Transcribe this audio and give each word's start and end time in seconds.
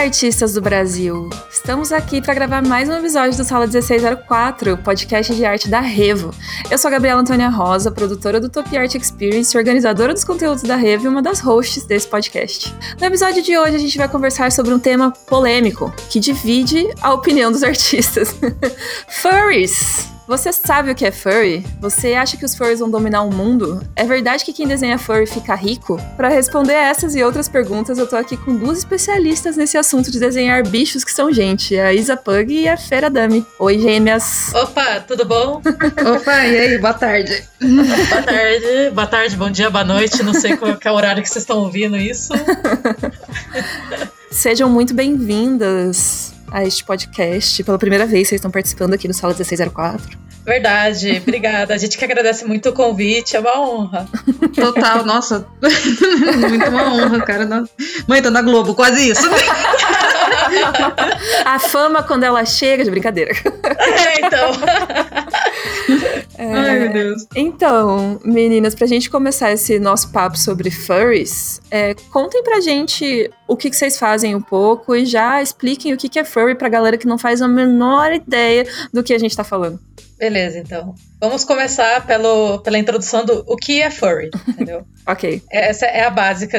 artistas 0.00 0.54
do 0.54 0.62
Brasil! 0.62 1.28
Estamos 1.50 1.92
aqui 1.92 2.22
para 2.22 2.32
gravar 2.32 2.62
mais 2.62 2.88
um 2.88 2.94
episódio 2.94 3.36
do 3.36 3.44
Sala 3.44 3.66
1604, 3.66 4.78
podcast 4.78 5.34
de 5.34 5.44
arte 5.44 5.68
da 5.68 5.80
Revo. 5.80 6.34
Eu 6.70 6.78
sou 6.78 6.88
a 6.88 6.92
Gabriela 6.92 7.20
Antônia 7.20 7.50
Rosa, 7.50 7.90
produtora 7.90 8.40
do 8.40 8.48
Top 8.48 8.74
Art 8.74 8.94
Experience, 8.94 9.56
organizadora 9.56 10.14
dos 10.14 10.24
conteúdos 10.24 10.62
da 10.62 10.74
Revo 10.74 11.04
e 11.04 11.08
uma 11.08 11.20
das 11.20 11.40
hosts 11.40 11.84
desse 11.84 12.08
podcast. 12.08 12.74
No 12.98 13.06
episódio 13.06 13.42
de 13.42 13.58
hoje, 13.58 13.76
a 13.76 13.78
gente 13.78 13.98
vai 13.98 14.08
conversar 14.08 14.50
sobre 14.50 14.72
um 14.72 14.78
tema 14.78 15.10
polêmico 15.10 15.92
que 16.08 16.18
divide 16.18 16.88
a 17.02 17.12
opinião 17.12 17.52
dos 17.52 17.62
artistas: 17.62 18.34
furries! 19.06 20.09
Você 20.30 20.52
sabe 20.52 20.92
o 20.92 20.94
que 20.94 21.04
é 21.04 21.10
furry? 21.10 21.66
Você 21.80 22.14
acha 22.14 22.36
que 22.36 22.44
os 22.44 22.54
furries 22.54 22.78
vão 22.78 22.88
dominar 22.88 23.22
o 23.22 23.34
mundo? 23.34 23.84
É 23.96 24.04
verdade 24.04 24.44
que 24.44 24.52
quem 24.52 24.64
desenha 24.64 24.96
furry 24.96 25.26
fica 25.26 25.56
rico? 25.56 26.00
Para 26.16 26.28
responder 26.28 26.72
essas 26.72 27.16
e 27.16 27.24
outras 27.24 27.48
perguntas, 27.48 27.98
eu 27.98 28.06
tô 28.06 28.14
aqui 28.14 28.36
com 28.36 28.54
duas 28.54 28.78
especialistas 28.78 29.56
nesse 29.56 29.76
assunto 29.76 30.08
de 30.08 30.20
desenhar 30.20 30.64
bichos 30.64 31.02
que 31.02 31.10
são 31.10 31.32
gente, 31.32 31.76
a 31.76 31.92
Isa 31.92 32.16
Pug 32.16 32.54
e 32.54 32.68
a 32.68 32.76
Fera 32.76 33.10
Dami. 33.10 33.44
Oi, 33.58 33.80
gêmeas. 33.80 34.54
Opa, 34.54 35.00
tudo 35.00 35.24
bom? 35.24 35.60
Opa, 36.14 36.46
e 36.46 36.58
aí, 36.60 36.78
boa 36.78 36.94
tarde. 36.94 37.42
boa 37.60 38.22
tarde, 38.22 38.90
boa 38.94 39.06
tarde, 39.08 39.36
bom 39.36 39.50
dia, 39.50 39.68
boa 39.68 39.82
noite, 39.82 40.22
não 40.22 40.32
sei 40.32 40.56
qual 40.56 40.78
é 40.80 40.92
o 40.92 40.94
horário 40.94 41.24
que 41.24 41.28
vocês 41.28 41.42
estão 41.42 41.58
ouvindo 41.58 41.96
isso. 41.96 42.32
Sejam 44.30 44.70
muito 44.70 44.94
bem-vindas 44.94 46.29
a 46.50 46.64
este 46.64 46.84
podcast. 46.84 47.62
Pela 47.62 47.78
primeira 47.78 48.06
vez, 48.06 48.28
vocês 48.28 48.38
estão 48.38 48.50
participando 48.50 48.94
aqui 48.94 49.06
no 49.08 49.14
Sala 49.14 49.32
1604. 49.32 50.18
Verdade, 50.44 51.20
obrigada. 51.22 51.74
A 51.74 51.78
gente 51.78 51.96
que 51.98 52.04
agradece 52.04 52.44
muito 52.44 52.70
o 52.70 52.72
convite, 52.72 53.36
é 53.36 53.40
uma 53.40 53.60
honra. 53.60 54.08
Total, 54.54 55.04
nossa, 55.04 55.46
muito 55.62 56.68
uma 56.68 56.92
honra, 56.94 57.20
cara. 57.22 57.46
Mãe, 58.06 58.22
tô 58.22 58.30
na 58.30 58.42
Globo, 58.42 58.74
quase 58.74 59.10
isso. 59.10 59.22
a 61.44 61.58
fama, 61.58 62.02
quando 62.02 62.24
ela 62.24 62.44
chega, 62.44 62.84
de 62.84 62.90
brincadeira. 62.90 63.32
É, 63.32 64.26
então. 64.26 64.50
É, 66.40 66.54
Ai, 66.54 66.78
meu 66.78 66.90
Deus. 66.90 67.26
Então, 67.36 68.18
meninas, 68.24 68.74
pra 68.74 68.86
gente 68.86 69.10
começar 69.10 69.52
esse 69.52 69.78
nosso 69.78 70.10
papo 70.10 70.38
sobre 70.38 70.70
furries, 70.70 71.60
é, 71.70 71.92
contem 72.10 72.42
pra 72.42 72.62
gente 72.62 73.30
o 73.46 73.58
que, 73.58 73.68
que, 73.68 73.76
vocês 73.76 73.98
fazem 73.98 74.34
um 74.34 74.40
pouco 74.40 74.96
e 74.96 75.04
já 75.04 75.42
expliquem 75.42 75.92
o 75.92 75.98
que, 75.98 76.08
que 76.08 76.18
é 76.18 76.24
furry 76.24 76.54
pra 76.54 76.70
galera 76.70 76.96
que 76.96 77.06
não 77.06 77.18
faz 77.18 77.42
a 77.42 77.48
menor 77.48 78.10
ideia 78.10 78.66
do 78.90 79.02
que 79.02 79.12
a 79.12 79.18
gente 79.18 79.36
tá 79.36 79.44
falando. 79.44 79.78
Beleza, 80.18 80.58
então. 80.58 80.94
Vamos 81.20 81.44
começar 81.44 82.06
pelo, 82.06 82.58
pela 82.60 82.78
introdução 82.78 83.22
do 83.22 83.44
o 83.46 83.54
que 83.54 83.82
é 83.82 83.90
furry, 83.90 84.30
entendeu? 84.48 84.86
ok. 85.06 85.42
Essa 85.50 85.84
é 85.84 86.04
a 86.04 86.10
básica 86.10 86.56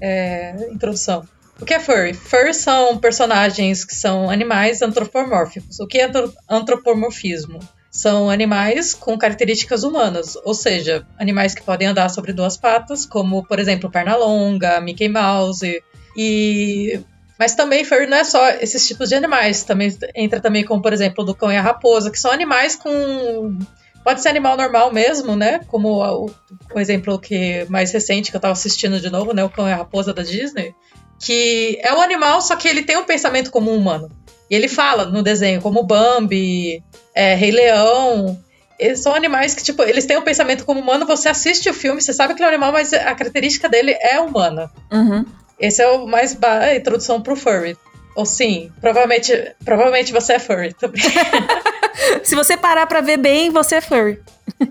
é, 0.00 0.54
introdução. 0.70 1.24
O 1.60 1.64
que 1.64 1.74
é 1.74 1.80
furry? 1.80 2.14
Furry 2.14 2.54
são 2.54 2.98
personagens 2.98 3.84
que 3.84 3.96
são 3.96 4.30
animais 4.30 4.80
antropomórficos. 4.80 5.80
O 5.80 5.88
que 5.88 5.98
é 5.98 6.08
antropomorfismo? 6.48 7.58
São 7.94 8.28
animais 8.28 8.92
com 8.92 9.16
características 9.16 9.84
humanas, 9.84 10.36
ou 10.44 10.52
seja, 10.52 11.06
animais 11.16 11.54
que 11.54 11.62
podem 11.62 11.86
andar 11.86 12.08
sobre 12.08 12.32
duas 12.32 12.56
patas, 12.56 13.06
como, 13.06 13.46
por 13.46 13.60
exemplo, 13.60 13.88
Pernalonga, 13.88 14.80
Mickey 14.80 15.08
Mouse, 15.08 15.80
e... 16.16 17.00
Mas 17.38 17.54
também 17.54 17.84
furry 17.84 18.06
não 18.06 18.16
é 18.16 18.24
só 18.24 18.48
esses 18.50 18.84
tipos 18.86 19.08
de 19.08 19.14
animais, 19.14 19.62
também 19.62 19.96
entra 20.12 20.40
também 20.40 20.64
como, 20.64 20.82
por 20.82 20.92
exemplo, 20.92 21.24
do 21.24 21.36
cão 21.36 21.52
e 21.52 21.56
a 21.56 21.62
raposa, 21.62 22.10
que 22.10 22.18
são 22.18 22.32
animais 22.32 22.74
com... 22.74 23.58
Pode 24.02 24.20
ser 24.20 24.28
animal 24.28 24.56
normal 24.56 24.92
mesmo, 24.92 25.36
né? 25.36 25.60
Como 25.68 26.02
o, 26.02 26.30
o 26.74 26.80
exemplo 26.80 27.18
que 27.18 27.64
mais 27.70 27.92
recente 27.92 28.30
que 28.30 28.36
eu 28.36 28.40
tava 28.40 28.52
assistindo 28.52 29.00
de 29.00 29.08
novo, 29.08 29.32
né? 29.32 29.42
O 29.44 29.48
cão 29.48 29.68
e 29.68 29.72
a 29.72 29.76
raposa 29.76 30.12
da 30.12 30.22
Disney. 30.22 30.74
Que 31.18 31.78
é 31.80 31.92
um 31.94 32.00
animal, 32.00 32.42
só 32.42 32.54
que 32.54 32.68
ele 32.68 32.82
tem 32.82 32.96
um 32.96 33.04
pensamento 33.04 33.50
como 33.50 33.72
um 33.72 33.76
humano. 33.78 34.10
E 34.54 34.56
ele 34.56 34.68
fala 34.68 35.06
no 35.06 35.20
desenho, 35.20 35.60
como 35.60 35.82
Bambi, 35.82 36.80
é, 37.12 37.34
Rei 37.34 37.50
Leão. 37.50 38.40
Eles 38.78 39.00
são 39.00 39.12
animais 39.12 39.52
que, 39.52 39.64
tipo, 39.64 39.82
eles 39.82 40.06
têm 40.06 40.16
um 40.16 40.22
pensamento 40.22 40.64
como 40.64 40.78
humano. 40.78 41.04
Você 41.06 41.28
assiste 41.28 41.68
o 41.68 41.74
filme, 41.74 42.00
você 42.00 42.12
sabe 42.12 42.34
que 42.34 42.38
ele 42.40 42.44
é 42.44 42.46
um 42.46 42.54
animal, 42.54 42.70
mas 42.70 42.92
a 42.92 43.16
característica 43.16 43.68
dele 43.68 43.96
é 44.00 44.20
humana. 44.20 44.70
Uhum. 44.92 45.24
Esse 45.58 45.82
é 45.82 45.88
o 45.88 46.06
mais 46.06 46.38
a 46.40 46.72
introdução 46.76 47.20
pro 47.20 47.34
furry. 47.34 47.76
Ou 48.14 48.24
sim, 48.24 48.70
provavelmente, 48.80 49.32
provavelmente 49.64 50.12
você 50.12 50.34
é 50.34 50.38
furry 50.38 50.72
também. 50.72 51.02
Se 52.22 52.34
você 52.34 52.56
parar 52.56 52.86
pra 52.86 53.00
ver 53.00 53.16
bem, 53.16 53.50
você 53.50 53.76
é 53.76 53.80
furry. 53.80 54.20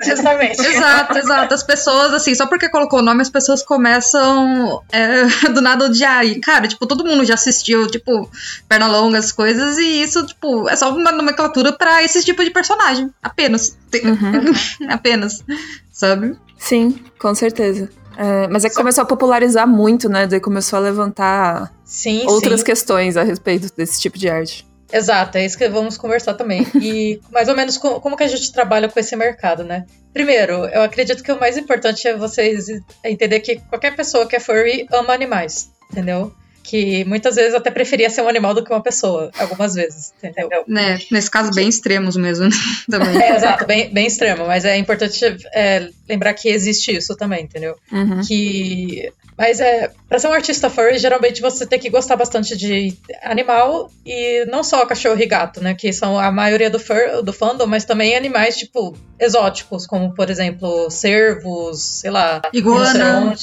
Justamente. 0.04 0.60
exato, 0.62 1.18
exato. 1.18 1.54
As 1.54 1.64
pessoas, 1.64 2.14
assim, 2.14 2.36
só 2.36 2.46
porque 2.46 2.70
colocou 2.70 3.00
o 3.00 3.02
nome, 3.02 3.22
as 3.22 3.30
pessoas 3.30 3.64
começam 3.64 4.82
é, 4.92 5.26
do 5.50 5.62
nada 5.62 5.86
odiar. 5.86 6.26
E, 6.26 6.40
cara, 6.40 6.68
tipo, 6.68 6.86
todo 6.86 7.06
mundo 7.06 7.26
já 7.26 7.34
assistiu, 7.34 7.88
tipo, 7.88 8.30
perna 8.68 8.88
longa, 8.88 9.18
as 9.18 9.32
coisas, 9.32 9.78
e 9.78 10.04
isso, 10.04 10.26
tipo, 10.26 10.70
é 10.70 10.76
só 10.76 10.94
uma 10.94 11.12
nomenclatura 11.12 11.74
pra 11.74 12.04
esse 12.04 12.24
tipo 12.24 12.44
de 12.44 12.52
personagem. 12.52 13.10
Apenas. 13.22 13.78
Uhum. 13.94 14.88
Apenas. 14.90 15.44
Sabe? 15.92 16.38
Sim, 16.58 17.00
com 17.20 17.34
certeza. 17.36 17.90
É, 18.16 18.48
mas 18.48 18.64
é 18.64 18.70
que 18.70 18.76
começou 18.76 19.02
a 19.02 19.06
popularizar 19.06 19.68
muito, 19.68 20.08
né? 20.08 20.28
Daí 20.28 20.40
começou 20.40 20.78
a 20.78 20.82
levantar 20.82 21.74
sim, 21.84 22.24
outras 22.28 22.60
sim. 22.60 22.66
questões 22.66 23.18
a 23.18 23.24
respeito 23.24 23.76
desse 23.76 24.00
tipo 24.00 24.20
de 24.20 24.30
arte. 24.30 24.66
Exato, 24.94 25.40
é 25.40 25.46
isso 25.46 25.58
que 25.58 25.68
vamos 25.68 25.98
conversar 25.98 26.36
também. 26.36 26.68
E 26.80 27.20
mais 27.34 27.50
ou 27.50 27.56
menos 27.56 27.78
como, 27.78 28.00
como 28.00 28.16
que 28.16 28.24
a 28.24 28.28
gente 28.28 28.54
trabalha 28.54 28.88
com 28.88 29.00
esse 29.00 29.16
mercado, 29.16 29.64
né? 29.64 29.86
Primeiro, 30.14 30.66
eu 30.68 30.84
acredito 30.84 31.24
que 31.24 31.32
o 31.32 31.40
mais 31.40 31.58
importante 31.58 32.08
é 32.08 32.16
vocês 32.16 32.68
entender 33.04 33.40
que 33.40 33.56
qualquer 33.56 33.96
pessoa 33.96 34.28
que 34.28 34.36
é 34.36 34.40
furry 34.40 34.86
ama 34.92 35.14
animais, 35.14 35.72
entendeu? 35.92 36.32
que 36.64 37.04
muitas 37.04 37.36
vezes 37.36 37.54
até 37.54 37.70
preferia 37.70 38.10
ser 38.10 38.22
um 38.22 38.30
animal 38.30 38.54
do 38.54 38.64
que 38.64 38.72
uma 38.72 38.82
pessoa, 38.82 39.30
algumas 39.38 39.76
vezes, 39.76 40.14
entendeu? 40.24 40.64
Né, 40.66 40.98
nesse 41.12 41.30
caso 41.30 41.52
bem 41.52 41.68
extremos 41.68 42.16
mesmo, 42.16 42.48
também. 42.90 43.22
É, 43.22 43.36
exato, 43.36 43.66
bem, 43.68 43.94
bem 43.94 44.08
extremo, 44.08 44.48
mas 44.48 44.64
é 44.64 44.78
importante 44.78 45.20
é, 45.54 45.90
lembrar 46.08 46.34
que 46.34 46.48
existe 46.48 46.96
isso 46.96 47.16
também, 47.18 47.44
entendeu? 47.44 47.76
Uhum. 47.92 48.22
Que 48.22 49.12
mas 49.44 49.60
é, 49.60 49.92
para 50.08 50.20
ser 50.20 50.30
um 50.30 50.32
artista 50.32 50.70
furry, 50.70 50.98
geralmente 50.98 51.42
você 51.42 51.66
tem 51.66 51.78
que 51.78 51.90
gostar 51.90 52.16
bastante 52.16 52.56
de 52.56 52.98
animal 53.22 53.92
e 54.06 54.46
não 54.46 54.64
só 54.64 54.86
cachorro 54.86 55.20
e 55.22 55.26
gato, 55.26 55.62
né? 55.62 55.74
Que 55.74 55.92
são 55.92 56.18
a 56.18 56.32
maioria 56.32 56.70
do, 56.70 56.80
fur, 56.80 57.22
do 57.22 57.34
fandom, 57.34 57.68
mas 57.68 57.84
também 57.84 58.16
animais, 58.16 58.56
tipo, 58.56 58.96
exóticos, 59.20 59.86
como, 59.86 60.14
por 60.14 60.30
exemplo, 60.30 60.90
cervos, 60.90 61.84
sei 62.00 62.10
lá, 62.10 62.42
iguana. 62.54 63.36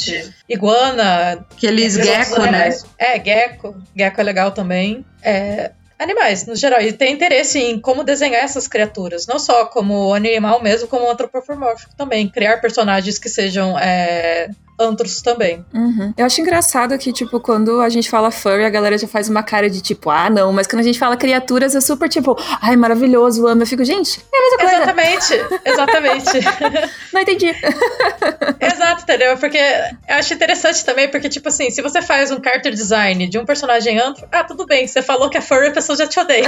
Iguana. 0.49 1.47
Aqueles 1.55 1.93
gecko, 1.93 2.41
né? 2.41 2.71
É, 2.97 3.23
gecko. 3.23 3.77
Gecko 3.95 4.21
é 4.23 4.25
legal 4.25 4.53
também. 4.53 5.05
É, 5.23 5.73
animais, 5.99 6.47
no 6.47 6.57
geral, 6.57 6.81
e 6.81 6.95
tem 6.95 7.13
interesse 7.13 7.59
em 7.59 7.79
como 7.79 8.03
desenhar 8.03 8.43
essas 8.43 8.67
criaturas, 8.67 9.27
não 9.27 9.39
só 9.39 9.67
como 9.67 10.15
animal 10.15 10.63
mesmo, 10.63 10.89
como 10.89 11.11
antropomórfico 11.11 11.95
também, 11.95 12.27
criar 12.27 12.59
personagens 12.59 13.19
que 13.19 13.29
sejam 13.29 13.79
é, 13.79 14.49
antros 14.81 15.21
também. 15.21 15.65
Uhum. 15.73 16.15
Eu 16.17 16.25
acho 16.25 16.41
engraçado 16.41 16.97
que, 16.99 17.13
tipo, 17.13 17.39
quando 17.39 17.81
a 17.81 17.89
gente 17.89 18.09
fala 18.09 18.31
furry, 18.31 18.65
a 18.65 18.71
galera 18.71 18.97
já 18.97 19.07
faz 19.07 19.29
uma 19.29 19.43
cara 19.43 19.69
de 19.69 19.81
tipo, 19.81 20.11
ah, 20.11 20.31
não, 20.31 20.53
mas 20.53 20.67
quando 20.67 20.81
a 20.81 20.83
gente 20.83 20.99
fala 20.99 21.17
criaturas, 21.17 21.75
é 21.75 21.81
super 21.81 22.09
tipo, 22.09 22.37
ai, 22.63 22.77
maravilhoso, 22.77 23.47
amo. 23.47 23.63
Eu 23.63 23.67
fico, 23.67 23.85
gente, 23.85 24.21
é 24.33 24.37
a 24.37 24.43
mesma 24.43 24.59
coisa. 24.59 24.77
Exatamente, 24.77 25.61
exatamente. 25.65 26.91
não 27.13 27.21
entendi. 27.21 27.51
Exato, 28.61 29.03
entendeu? 29.03 29.37
Porque 29.37 29.59
eu 29.59 30.17
acho 30.17 30.33
interessante 30.33 30.85
também, 30.85 31.09
porque, 31.09 31.29
tipo 31.29 31.49
assim, 31.49 31.71
se 31.71 31.83
você 31.83 32.01
faz 32.01 32.31
um 32.31 32.43
character 32.43 32.73
design 32.73 33.29
de 33.29 33.39
um 33.39 33.45
personagem 33.45 33.99
antro, 33.99 34.27
ah, 34.33 34.45
tudo 34.45 34.67
bem, 34.67 34.87
você 34.87 35.03
falou 35.03 35.29
que 35.29 35.37
é 35.37 35.41
furry, 35.41 35.69
a 35.69 35.73
pessoa 35.73 35.97
já 35.97 36.07
te 36.07 36.19
odeia. 36.19 36.47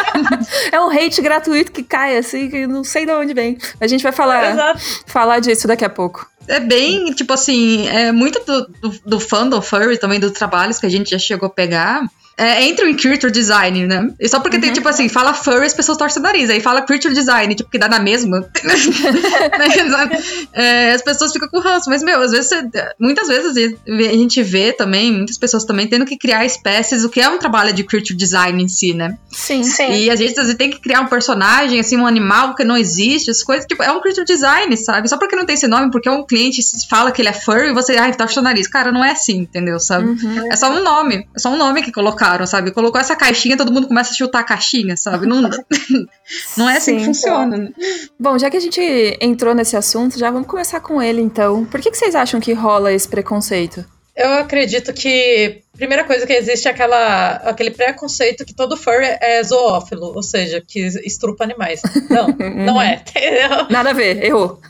é 0.72 0.80
um 0.80 0.90
hate 0.90 1.20
gratuito 1.22 1.70
que 1.72 1.82
cai, 1.82 2.16
assim, 2.16 2.48
que 2.48 2.66
não 2.66 2.82
sei 2.82 3.06
de 3.06 3.12
onde 3.12 3.34
vem. 3.34 3.58
A 3.80 3.86
gente 3.86 4.02
vai 4.02 4.12
falar, 4.12 4.52
Exato. 4.52 4.80
falar 5.06 5.38
disso 5.38 5.68
daqui 5.68 5.84
a 5.84 5.90
pouco 5.90 6.29
é 6.48 6.60
bem, 6.60 7.12
tipo 7.12 7.32
assim, 7.32 7.86
é 7.88 8.12
muito 8.12 8.44
do, 8.44 8.66
do, 8.66 9.00
do 9.06 9.20
fandom 9.20 9.60
furry 9.60 9.98
também, 9.98 10.18
dos 10.18 10.32
trabalhos 10.32 10.78
que 10.78 10.86
a 10.86 10.90
gente 10.90 11.10
já 11.10 11.18
chegou 11.18 11.46
a 11.46 11.50
pegar 11.50 12.08
é, 12.40 12.64
entram 12.64 12.88
em 12.88 12.96
creature 12.96 13.30
design, 13.30 13.86
né? 13.86 14.08
E 14.18 14.26
só 14.26 14.40
porque 14.40 14.56
uhum. 14.56 14.62
tem, 14.62 14.72
tipo 14.72 14.88
assim, 14.88 15.10
fala 15.10 15.34
furry, 15.34 15.66
as 15.66 15.74
pessoas 15.74 15.98
torcem 15.98 16.20
o 16.20 16.22
nariz. 16.22 16.48
Aí 16.48 16.58
fala 16.58 16.80
creature 16.80 17.12
design, 17.12 17.54
tipo, 17.54 17.68
que 17.68 17.76
dá 17.76 17.86
na 17.86 17.98
mesma. 17.98 18.48
é, 20.54 20.92
as 20.92 21.02
pessoas 21.02 21.32
ficam 21.32 21.50
com 21.50 21.58
ranço. 21.58 21.90
Mas, 21.90 22.02
meu, 22.02 22.18
às 22.22 22.30
vezes, 22.30 22.50
muitas 22.98 23.28
vezes 23.28 23.76
a 23.86 24.16
gente 24.16 24.42
vê 24.42 24.72
também, 24.72 25.12
muitas 25.12 25.36
pessoas 25.36 25.64
também 25.64 25.86
tendo 25.86 26.06
que 26.06 26.16
criar 26.16 26.46
espécies, 26.46 27.04
o 27.04 27.10
que 27.10 27.20
é 27.20 27.28
um 27.28 27.38
trabalho 27.38 27.74
de 27.74 27.84
creature 27.84 28.16
design 28.16 28.62
em 28.62 28.68
si, 28.68 28.94
né? 28.94 29.18
Sim, 29.30 29.62
sim. 29.62 29.92
E 29.92 30.10
a 30.10 30.16
gente 30.16 30.30
às 30.30 30.46
vezes 30.46 30.54
tem 30.54 30.70
que 30.70 30.80
criar 30.80 31.02
um 31.02 31.08
personagem, 31.08 31.78
assim, 31.78 31.98
um 31.98 32.06
animal 32.06 32.54
que 32.54 32.64
não 32.64 32.76
existe, 32.76 33.30
as 33.30 33.42
coisas, 33.42 33.66
tipo, 33.66 33.82
é 33.82 33.92
um 33.92 34.00
creature 34.00 34.24
design, 34.24 34.74
sabe? 34.78 35.10
Só 35.10 35.18
porque 35.18 35.36
não 35.36 35.44
tem 35.44 35.56
esse 35.56 35.68
nome, 35.68 35.90
porque 35.90 36.08
um 36.08 36.24
cliente 36.24 36.62
fala 36.88 37.12
que 37.12 37.20
ele 37.20 37.28
é 37.28 37.34
furry, 37.34 37.74
você, 37.74 37.98
ai, 37.98 38.14
torce 38.14 38.38
o 38.38 38.42
nariz. 38.42 38.66
Cara, 38.66 38.90
não 38.90 39.04
é 39.04 39.10
assim, 39.10 39.40
entendeu? 39.40 39.78
Sabe? 39.78 40.08
Uhum. 40.08 40.50
É 40.50 40.56
só 40.56 40.70
um 40.70 40.82
nome. 40.82 41.28
É 41.36 41.38
só 41.38 41.50
um 41.50 41.58
nome 41.58 41.82
que 41.82 41.92
colocaram 42.30 42.46
sabe? 42.46 42.70
Colocou 42.70 43.00
essa 43.00 43.16
caixinha, 43.16 43.56
todo 43.56 43.72
mundo 43.72 43.88
começa 43.88 44.12
a 44.12 44.14
chutar 44.14 44.40
a 44.40 44.44
caixinha, 44.44 44.96
sabe? 44.96 45.26
Não, 45.26 45.42
não 46.56 46.68
é 46.68 46.76
assim 46.76 46.92
Sim, 46.92 46.98
que 46.98 47.04
funciona. 47.06 47.56
Né? 47.56 47.70
Bom, 48.18 48.38
já 48.38 48.50
que 48.50 48.56
a 48.56 48.60
gente 48.60 48.80
entrou 49.20 49.54
nesse 49.54 49.76
assunto, 49.76 50.18
já 50.18 50.30
vamos 50.30 50.48
começar 50.48 50.80
com 50.80 51.02
ele 51.02 51.20
então. 51.20 51.64
Por 51.64 51.80
que, 51.80 51.90
que 51.90 51.96
vocês 51.96 52.14
acham 52.14 52.40
que 52.40 52.52
rola 52.52 52.92
esse 52.92 53.08
preconceito? 53.08 53.84
Eu 54.16 54.32
acredito 54.34 54.92
que 54.92 55.62
a 55.72 55.76
primeira 55.76 56.04
coisa 56.04 56.26
que 56.26 56.32
existe 56.32 56.68
é 56.68 56.70
aquela, 56.70 57.36
aquele 57.36 57.70
preconceito 57.70 58.44
que 58.44 58.52
todo 58.52 58.76
furry 58.76 59.16
é 59.20 59.42
zoófilo, 59.42 60.12
ou 60.14 60.22
seja, 60.22 60.60
que 60.60 60.80
estrupa 61.04 61.44
animais. 61.44 61.80
Não, 62.10 62.28
não 62.54 62.82
é, 62.82 62.96
entendeu? 62.96 63.66
Nada 63.70 63.90
a 63.90 63.94
ver, 63.94 64.22
errou. 64.22 64.60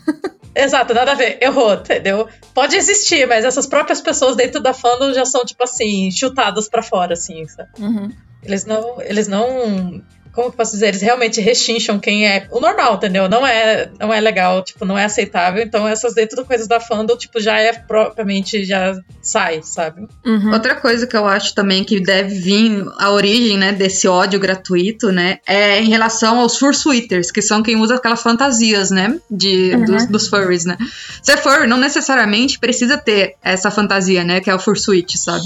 Exato, 0.55 0.93
nada 0.93 1.11
a 1.11 1.15
ver, 1.15 1.37
errou, 1.41 1.73
entendeu? 1.73 2.27
Pode 2.53 2.75
existir, 2.75 3.27
mas 3.27 3.45
essas 3.45 3.67
próprias 3.67 4.01
pessoas 4.01 4.35
dentro 4.35 4.61
da 4.61 4.73
fandom 4.73 5.13
já 5.13 5.25
são, 5.25 5.45
tipo 5.45 5.63
assim, 5.63 6.11
chutadas 6.11 6.67
para 6.67 6.83
fora, 6.83 7.13
assim, 7.13 7.47
sabe? 7.47 7.69
Uhum. 7.79 8.11
Eles 8.43 8.65
não. 8.65 9.01
Eles 9.01 9.27
não 9.27 10.03
como 10.33 10.47
que 10.47 10.53
eu 10.53 10.57
posso 10.57 10.71
dizer? 10.71 10.87
Eles 10.87 11.01
realmente 11.01 11.41
rechincham 11.41 11.99
quem 11.99 12.27
é 12.27 12.47
o 12.49 12.59
normal, 12.59 12.95
entendeu? 12.95 13.27
Não 13.27 13.45
é, 13.45 13.89
não 13.99 14.13
é 14.13 14.19
legal, 14.19 14.63
tipo, 14.63 14.85
não 14.85 14.97
é 14.97 15.05
aceitável. 15.05 15.61
Então, 15.61 15.87
essas 15.87 16.13
dentro 16.13 16.37
do 16.37 16.45
coisas 16.45 16.67
da 16.67 16.79
fandom, 16.79 17.17
tipo, 17.17 17.39
já 17.39 17.59
é 17.59 17.73
propriamente, 17.73 18.63
já 18.63 18.97
sai, 19.21 19.61
sabe? 19.63 20.07
Uhum. 20.25 20.53
Outra 20.53 20.75
coisa 20.75 21.05
que 21.05 21.15
eu 21.15 21.27
acho 21.27 21.53
também 21.53 21.83
que 21.83 21.99
deve 21.99 22.35
vir 22.35 22.85
a 22.97 23.11
origem, 23.11 23.57
né, 23.57 23.71
desse 23.71 24.07
ódio 24.07 24.39
gratuito, 24.39 25.11
né, 25.11 25.39
é 25.45 25.79
em 25.79 25.89
relação 25.89 26.39
aos 26.39 26.57
fursuiters, 26.57 27.31
que 27.31 27.41
são 27.41 27.61
quem 27.61 27.75
usa 27.75 27.95
aquelas 27.95 28.21
fantasias, 28.21 28.91
né, 28.91 29.19
de, 29.29 29.73
uhum. 29.73 29.85
dos, 29.85 30.05
dos 30.07 30.27
furries, 30.27 30.65
né. 30.65 30.77
Ser 31.21 31.37
furry 31.37 31.67
não 31.67 31.77
necessariamente 31.77 32.59
precisa 32.59 32.97
ter 32.97 33.35
essa 33.43 33.69
fantasia, 33.69 34.23
né, 34.23 34.39
que 34.39 34.49
é 34.49 34.55
o 34.55 34.59
fursuit, 34.59 35.17
sabe? 35.17 35.45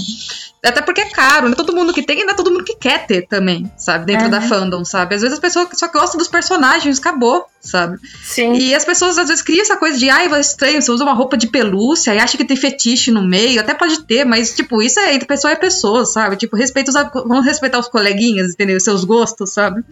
Até 0.66 0.82
porque 0.82 1.00
é 1.00 1.10
caro, 1.10 1.46
não 1.46 1.52
é 1.52 1.56
todo 1.56 1.74
mundo 1.74 1.92
que 1.92 2.02
tem 2.02 2.20
e 2.20 2.24
não 2.24 2.32
é 2.32 2.36
todo 2.36 2.50
mundo 2.50 2.64
que 2.64 2.76
quer 2.76 3.06
ter 3.06 3.26
também, 3.26 3.70
sabe? 3.76 4.06
Dentro 4.06 4.24
uhum. 4.24 4.30
da 4.30 4.40
fandom, 4.40 4.84
sabe? 4.84 5.14
Às 5.14 5.22
vezes 5.22 5.34
as 5.34 5.40
pessoas 5.40 5.68
só 5.74 5.88
gostam 5.88 6.18
dos 6.18 6.28
personagens, 6.28 6.98
acabou, 6.98 7.46
sabe? 7.60 7.98
Sim. 8.22 8.54
E 8.54 8.74
as 8.74 8.84
pessoas 8.84 9.18
às 9.18 9.28
vezes 9.28 9.42
criam 9.42 9.62
essa 9.62 9.76
coisa 9.76 9.98
de, 9.98 10.10
ai, 10.10 10.28
vai 10.28 10.40
estranho, 10.40 10.82
você 10.82 10.90
usa 10.90 11.04
uma 11.04 11.14
roupa 11.14 11.36
de 11.36 11.46
pelúcia 11.46 12.14
e 12.14 12.18
acha 12.18 12.36
que 12.36 12.44
tem 12.44 12.56
fetiche 12.56 13.10
no 13.10 13.26
meio, 13.26 13.60
até 13.60 13.74
pode 13.74 14.04
ter, 14.04 14.24
mas, 14.24 14.54
tipo, 14.54 14.82
isso 14.82 14.98
é 15.00 15.14
entre 15.14 15.26
pessoa 15.26 15.52
e 15.52 15.56
pessoa, 15.56 16.04
sabe? 16.04 16.36
Tipo, 16.36 16.56
respeita 16.56 16.90
os, 16.90 16.96
vamos 17.26 17.44
respeitar 17.44 17.78
os 17.78 17.88
coleguinhas, 17.88 18.52
entendeu? 18.52 18.78
Seus 18.80 19.04
gostos, 19.04 19.52
sabe? 19.52 19.84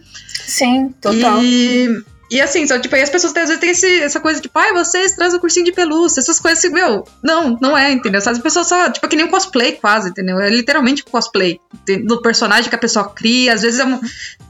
Sim, 0.45 0.93
total. 1.01 1.41
E 1.41 2.03
e 2.29 2.41
assim, 2.41 2.65
só, 2.65 2.79
tipo, 2.79 2.95
aí 2.95 3.03
as 3.03 3.09
pessoas 3.09 3.35
às 3.35 3.47
vezes 3.47 3.59
têm 3.59 3.69
esse, 3.69 4.01
essa 4.01 4.19
coisa, 4.19 4.41
tipo, 4.41 4.57
ai, 4.57 4.73
vocês 4.73 5.13
trazem 5.13 5.37
o 5.37 5.41
cursinho 5.41 5.65
de 5.65 5.71
pelúcia, 5.71 6.19
essas 6.19 6.39
coisas 6.39 6.59
assim, 6.59 6.73
meu, 6.73 7.03
não, 7.23 7.57
não 7.61 7.77
é, 7.77 7.91
entendeu? 7.91 8.21
As 8.25 8.39
pessoas 8.39 8.67
só, 8.67 8.89
tipo, 8.89 9.05
é 9.05 9.09
que 9.09 9.15
nem 9.15 9.25
um 9.25 9.29
cosplay 9.31 9.73
quase, 9.73 10.09
entendeu? 10.09 10.39
É 10.39 10.49
literalmente 10.49 11.03
um 11.07 11.11
cosplay 11.11 11.59
do 12.03 12.21
personagem 12.21 12.69
que 12.69 12.75
a 12.75 12.79
pessoa 12.79 13.09
cria, 13.09 13.53
às 13.53 13.61
vezes 13.61 13.79
é 13.79 13.85
um, 13.85 13.99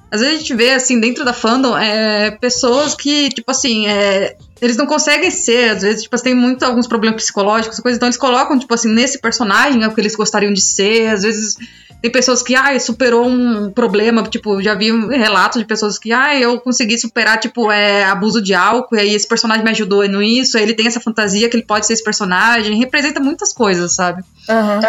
às 0.09 0.21
vezes 0.21 0.35
a 0.35 0.39
gente 0.39 0.53
vê, 0.53 0.71
assim, 0.71 0.99
dentro 0.99 1.25
da 1.25 1.33
fandom, 1.33 1.77
é, 1.77 2.31
pessoas 2.31 2.95
que, 2.95 3.27
tipo 3.29 3.51
assim, 3.51 3.87
é, 3.87 4.37
eles 4.61 4.77
não 4.77 4.85
conseguem 4.85 5.29
ser, 5.29 5.71
às 5.71 5.81
vezes, 5.81 6.03
tipo, 6.03 6.17
tem 6.21 6.33
muito 6.33 6.63
alguns 6.63 6.87
problemas 6.87 7.21
psicológicos, 7.21 7.79
coisas, 7.81 7.97
então 7.97 8.07
eles 8.07 8.17
colocam, 8.17 8.57
tipo 8.57 8.73
assim, 8.73 8.93
nesse 8.93 9.19
personagem 9.19 9.83
é 9.83 9.87
o 9.87 9.93
que 9.93 9.99
eles 9.99 10.15
gostariam 10.15 10.53
de 10.53 10.61
ser, 10.61 11.07
às 11.07 11.23
vezes 11.23 11.57
tem 12.01 12.11
pessoas 12.11 12.43
que, 12.43 12.55
ai, 12.55 12.79
superou 12.79 13.27
um 13.27 13.71
problema, 13.71 14.21
tipo, 14.23 14.61
já 14.61 14.75
vi 14.75 14.91
relatos 15.09 15.59
de 15.59 15.65
pessoas 15.65 15.97
que, 15.97 16.11
ai, 16.11 16.43
eu 16.43 16.59
consegui 16.59 16.97
superar, 16.97 17.39
tipo, 17.39 17.71
é, 17.71 18.03
abuso 18.03 18.41
de 18.41 18.53
álcool, 18.53 18.95
e 18.95 18.99
aí 18.99 19.15
esse 19.15 19.27
personagem 19.27 19.63
me 19.63 19.71
ajudou 19.71 20.03
nisso, 20.05 20.57
aí 20.57 20.63
ele 20.63 20.73
tem 20.73 20.87
essa 20.87 20.99
fantasia 20.99 21.49
que 21.49 21.57
ele 21.57 21.65
pode 21.65 21.87
ser 21.87 21.93
esse 21.93 22.03
personagem, 22.03 22.77
representa 22.77 23.19
muitas 23.19 23.51
coisas, 23.51 23.93
sabe? 23.93 24.23
Uhum. 24.47 24.79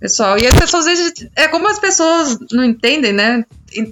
Pessoal, 0.00 0.38
e 0.38 0.46
as 0.46 0.54
pessoas, 0.54 0.86
às 0.86 0.98
vezes, 0.98 1.28
é 1.36 1.46
como 1.46 1.68
as 1.68 1.78
pessoas 1.78 2.38
não 2.50 2.64
entendem, 2.64 3.12
né? 3.12 3.44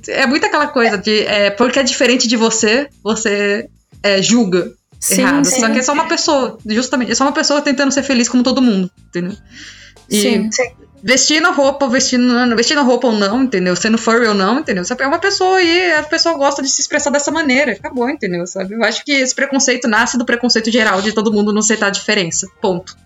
É 0.09 0.27
muito 0.27 0.45
aquela 0.45 0.67
coisa 0.67 0.99
de, 0.99 1.21
é, 1.27 1.51
porque 1.51 1.79
é 1.79 1.83
diferente 1.83 2.27
de 2.27 2.37
você, 2.37 2.89
você 3.03 3.69
é, 4.03 4.21
julga. 4.21 4.73
Sim, 4.99 5.21
errado. 5.21 5.45
Sim, 5.45 5.61
Só 5.61 5.71
que 5.71 5.79
é 5.79 5.83
só 5.83 5.93
uma 5.93 6.09
pessoa, 6.09 6.59
justamente, 6.67 7.13
é 7.13 7.15
só 7.15 7.25
uma 7.25 7.33
pessoa 7.33 7.61
tentando 7.61 7.93
ser 7.93 8.03
feliz 8.03 8.29
como 8.29 8.43
todo 8.43 8.63
mundo, 8.63 8.91
entendeu? 9.11 9.37
E, 10.11 10.21
sim, 10.21 10.51
sim 10.51 10.85
vestindo 11.05 11.53
roupa, 11.53 11.87
vestindo, 11.87 12.57
vestindo 12.57 12.83
roupa 12.83 13.09
ou 13.09 13.13
não, 13.13 13.43
entendeu? 13.43 13.77
Sendo 13.77 13.99
furry 13.99 14.27
ou 14.27 14.35
não, 14.35 14.61
entendeu? 14.61 14.83
Você 14.83 14.97
é 14.99 15.07
uma 15.07 15.19
pessoa 15.19 15.63
e 15.63 15.93
a 15.93 16.03
pessoa 16.03 16.35
gosta 16.35 16.63
de 16.63 16.69
se 16.71 16.81
expressar 16.81 17.11
dessa 17.11 17.31
maneira. 17.31 17.73
Acabou, 17.73 18.09
entendeu? 18.09 18.47
Sabe? 18.47 18.75
Eu 18.75 18.83
acho 18.83 19.05
que 19.05 19.13
esse 19.13 19.35
preconceito 19.35 19.87
nasce 19.87 20.17
do 20.17 20.25
preconceito 20.25 20.71
geral 20.71 21.03
de 21.03 21.13
todo 21.13 21.31
mundo 21.31 21.53
não 21.53 21.61
aceitar 21.61 21.89
a 21.89 21.91
diferença. 21.91 22.49
Ponto. 22.59 22.97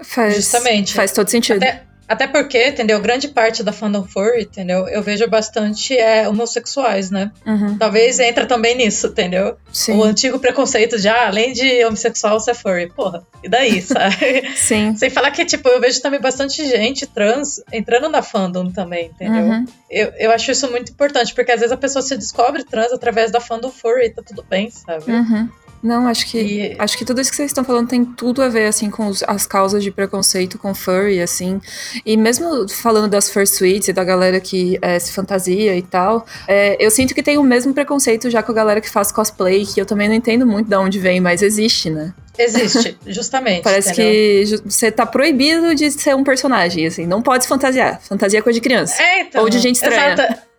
Faz, 0.00 0.36
Justamente. 0.36 0.94
Faz 0.94 1.10
todo 1.10 1.28
sentido. 1.28 1.56
Até, 1.56 1.82
até 2.12 2.26
porque, 2.26 2.68
entendeu? 2.68 3.00
Grande 3.00 3.26
parte 3.26 3.62
da 3.62 3.72
fandom 3.72 4.04
furry, 4.04 4.42
entendeu? 4.42 4.86
Eu 4.86 5.02
vejo 5.02 5.26
bastante 5.28 5.96
é, 5.96 6.28
homossexuais, 6.28 7.10
né? 7.10 7.30
Uhum. 7.46 7.78
Talvez 7.78 8.20
entra 8.20 8.44
também 8.44 8.76
nisso, 8.76 9.06
entendeu? 9.06 9.56
Sim. 9.72 9.96
O 9.96 10.04
antigo 10.04 10.38
preconceito 10.38 10.98
de, 10.98 11.08
ah, 11.08 11.28
além 11.28 11.54
de 11.54 11.82
homossexual, 11.86 12.38
você 12.38 12.50
é 12.50 12.54
furry. 12.54 12.92
Porra, 12.92 13.26
e 13.42 13.48
daí, 13.48 13.80
sabe? 13.82 14.46
Sim. 14.54 14.94
Sem 14.94 15.08
falar 15.08 15.30
que, 15.30 15.42
tipo, 15.46 15.66
eu 15.70 15.80
vejo 15.80 16.02
também 16.02 16.20
bastante 16.20 16.62
gente 16.66 17.06
trans 17.06 17.62
entrando 17.72 18.10
na 18.10 18.20
fandom 18.20 18.70
também, 18.70 19.06
entendeu? 19.06 19.44
Uhum. 19.44 19.64
Eu, 19.90 20.12
eu 20.18 20.32
acho 20.32 20.50
isso 20.50 20.70
muito 20.70 20.92
importante, 20.92 21.34
porque 21.34 21.50
às 21.50 21.60
vezes 21.60 21.72
a 21.72 21.78
pessoa 21.78 22.02
se 22.02 22.14
descobre 22.14 22.62
trans 22.62 22.92
através 22.92 23.32
da 23.32 23.40
fandom 23.40 23.70
furry, 23.70 24.10
tá 24.10 24.22
tudo 24.22 24.44
bem, 24.48 24.70
sabe? 24.70 25.10
Uhum. 25.10 25.48
Não, 25.82 26.06
acho 26.06 26.26
que 26.26 26.38
e... 26.38 26.76
acho 26.78 26.96
que 26.96 27.04
tudo 27.04 27.20
isso 27.20 27.30
que 27.30 27.36
vocês 27.36 27.50
estão 27.50 27.64
falando 27.64 27.88
tem 27.88 28.04
tudo 28.04 28.40
a 28.40 28.48
ver 28.48 28.66
assim 28.66 28.88
com 28.88 29.08
os, 29.08 29.22
as 29.26 29.46
causas 29.46 29.82
de 29.82 29.90
preconceito 29.90 30.58
com 30.58 30.74
furry, 30.74 31.20
assim. 31.20 31.60
E 32.06 32.16
mesmo 32.16 32.68
falando 32.68 33.08
das 33.08 33.28
fursuits 33.28 33.88
e 33.88 33.92
da 33.92 34.04
galera 34.04 34.38
que 34.38 34.78
é, 34.80 34.98
se 34.98 35.12
fantasia 35.12 35.76
e 35.76 35.82
tal, 35.82 36.24
é, 36.46 36.76
eu 36.78 36.90
sinto 36.90 37.14
que 37.14 37.22
tem 37.22 37.36
o 37.36 37.42
mesmo 37.42 37.74
preconceito 37.74 38.30
já 38.30 38.42
com 38.42 38.52
a 38.52 38.54
galera 38.54 38.80
que 38.80 38.88
faz 38.88 39.10
cosplay, 39.10 39.66
que 39.66 39.80
eu 39.80 39.86
também 39.86 40.08
não 40.08 40.14
entendo 40.14 40.46
muito 40.46 40.68
de 40.68 40.76
onde 40.76 40.98
vem, 41.00 41.20
mas 41.20 41.42
existe, 41.42 41.90
né? 41.90 42.14
Existe, 42.38 42.96
justamente. 43.06 43.62
Parece 43.62 43.92
entendeu? 43.92 44.62
que 44.62 44.70
você 44.70 44.90
tá 44.90 45.04
proibido 45.04 45.74
de 45.74 45.90
ser 45.90 46.14
um 46.14 46.24
personagem, 46.24 46.86
assim. 46.86 47.06
Não 47.06 47.20
pode 47.20 47.44
se 47.44 47.48
fantasiar. 47.48 48.00
Fantasia 48.00 48.38
é 48.38 48.42
coisa 48.42 48.58
de 48.58 48.62
criança. 48.62 49.02
É, 49.02 49.20
então, 49.22 49.42
ou 49.42 49.50
de 49.50 49.58
gente 49.58 49.76
estranha. 49.76 50.14
Exato. 50.14 50.51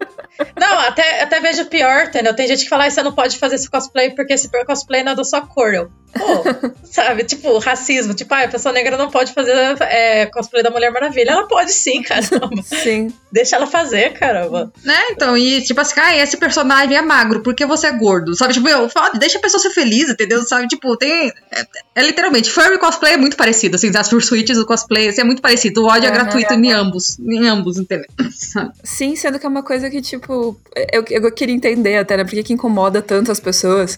Não, 0.59 0.80
até, 0.80 1.21
até 1.21 1.39
vejo 1.39 1.65
pior, 1.65 2.06
entendeu? 2.06 2.35
Tem 2.35 2.47
gente 2.47 2.63
que 2.63 2.69
fala, 2.69 2.85
ah, 2.85 2.89
você 2.89 3.03
não 3.03 3.13
pode 3.13 3.38
fazer 3.38 3.56
esse 3.56 3.69
cosplay 3.69 4.12
porque 4.12 4.33
esse 4.33 4.50
cosplay 4.65 5.03
não 5.03 5.12
é 5.12 5.15
da 5.15 5.24
sua 5.24 5.41
cor. 5.41 5.74
Eu, 5.74 5.91
pô, 6.13 6.71
sabe? 6.83 7.24
Tipo, 7.24 7.58
racismo. 7.58 8.13
Tipo, 8.13 8.34
ah, 8.34 8.43
a 8.43 8.48
pessoa 8.48 8.74
negra 8.74 8.98
não 8.98 9.10
pode 9.10 9.34
fazer 9.34 9.53
é, 9.82 10.25
cosplay 10.27 10.63
da 10.63 10.70
Mulher 10.70 10.91
Maravilha. 10.91 11.32
Ela 11.32 11.48
pode 11.48 11.72
sim, 11.72 12.01
caramba. 12.03 12.62
Sim. 12.63 13.12
Deixa 13.32 13.55
ela 13.55 13.67
fazer, 13.67 14.13
caramba. 14.13 14.72
Né, 14.84 14.96
então, 15.12 15.38
e 15.38 15.62
tipo 15.63 15.79
assim, 15.82 16.00
ah, 16.00 16.15
esse 16.17 16.38
personagem 16.38 16.96
é 16.96 17.01
magro 17.01 17.41
porque 17.41 17.65
você 17.65 17.88
é 17.88 17.91
gordo, 17.91 18.36
sabe? 18.36 18.53
Tipo, 18.53 18.70
eu 18.70 18.88
falo, 18.89 19.17
deixa 19.17 19.38
a 19.38 19.41
pessoa 19.41 19.62
ser 19.62 19.72
feliz, 19.72 20.10
entendeu? 20.10 20.41
Sabe? 20.43 20.67
Tipo, 20.67 20.96
tem. 20.96 21.32
É, 21.51 21.65
é 21.96 22.01
literalmente, 22.03 22.51
furry 22.51 22.77
cosplay 22.77 23.13
é 23.13 23.17
muito 23.17 23.36
parecido, 23.36 23.75
assim, 23.75 23.91
as 23.96 24.10
fursuites 24.10 24.58
do 24.58 24.65
cosplay, 24.65 25.10
assim, 25.10 25.22
é 25.22 25.24
muito 25.24 25.41
parecido. 25.41 25.84
O 25.84 25.88
ódio 25.88 26.05
é, 26.05 26.10
é 26.10 26.12
gratuito 26.12 26.53
é, 26.53 26.55
em 26.55 26.72
ambos, 26.72 27.17
em 27.20 27.48
ambos, 27.48 27.77
entendeu? 27.77 28.08
Sim, 28.84 29.15
sendo 29.15 29.39
que 29.39 29.46
é 29.46 29.50
uma 29.50 29.63
coisa 29.63 29.89
que, 29.89 30.01
tipo, 30.01 30.55
eu, 30.91 31.03
eu 31.10 31.32
queria 31.32 31.55
entender 31.55 31.98
até, 31.98 32.17
né? 32.17 32.24
Por 32.24 32.32
que, 32.32 32.43
que 32.43 32.53
incomoda 32.53 33.01
tanto 33.01 33.32
as 33.32 33.39
pessoas? 33.39 33.98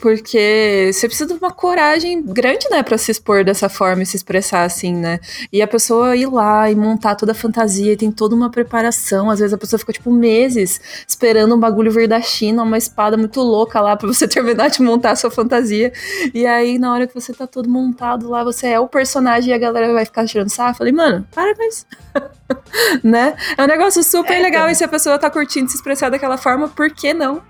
Porque 0.00 0.90
você 0.92 1.08
precisa 1.08 1.26
de 1.26 1.38
uma 1.38 1.55
coragem 1.56 2.22
grande, 2.22 2.68
né, 2.70 2.82
pra 2.82 2.98
se 2.98 3.10
expor 3.10 3.42
dessa 3.42 3.68
forma 3.68 4.02
e 4.02 4.06
se 4.06 4.16
expressar 4.16 4.64
assim, 4.64 4.94
né? 4.94 5.18
E 5.50 5.62
a 5.62 5.66
pessoa 5.66 6.14
ir 6.14 6.26
lá 6.26 6.70
e 6.70 6.74
montar 6.74 7.14
toda 7.14 7.32
a 7.32 7.34
fantasia, 7.34 7.94
e 7.94 7.96
tem 7.96 8.12
toda 8.12 8.34
uma 8.34 8.50
preparação. 8.50 9.30
Às 9.30 9.38
vezes 9.38 9.54
a 9.54 9.58
pessoa 9.58 9.80
fica, 9.80 9.92
tipo, 9.92 10.12
meses 10.12 10.80
esperando 11.08 11.54
um 11.54 11.58
bagulho 11.58 11.90
vir 11.90 12.06
da 12.06 12.20
China, 12.20 12.62
uma 12.62 12.76
espada 12.76 13.16
muito 13.16 13.40
louca 13.40 13.80
lá 13.80 13.96
pra 13.96 14.06
você 14.12 14.28
terminar 14.28 14.68
de 14.68 14.82
montar 14.82 15.12
a 15.12 15.16
sua 15.16 15.30
fantasia. 15.30 15.92
E 16.34 16.46
aí, 16.46 16.78
na 16.78 16.92
hora 16.92 17.06
que 17.06 17.14
você 17.14 17.32
tá 17.32 17.46
todo 17.46 17.68
montado 17.68 18.28
lá, 18.28 18.44
você 18.44 18.68
é 18.68 18.78
o 18.78 18.86
personagem 18.86 19.50
e 19.50 19.54
a 19.54 19.58
galera 19.58 19.92
vai 19.92 20.04
ficar 20.04 20.26
tirando 20.26 20.50
sarro. 20.50 20.74
Falei, 20.74 20.92
mano, 20.92 21.26
para 21.34 21.54
com 21.56 21.62
isso. 21.62 21.86
né? 23.02 23.34
É 23.56 23.62
um 23.62 23.66
negócio 23.66 24.02
super 24.02 24.34
é, 24.34 24.42
legal 24.42 24.62
então. 24.62 24.72
e 24.72 24.74
se 24.74 24.84
a 24.84 24.88
pessoa 24.88 25.18
tá 25.18 25.30
curtindo 25.30 25.70
se 25.70 25.76
expressar 25.76 26.10
daquela 26.10 26.36
forma, 26.36 26.68
por 26.68 26.90
que 26.90 27.14
não? 27.14 27.42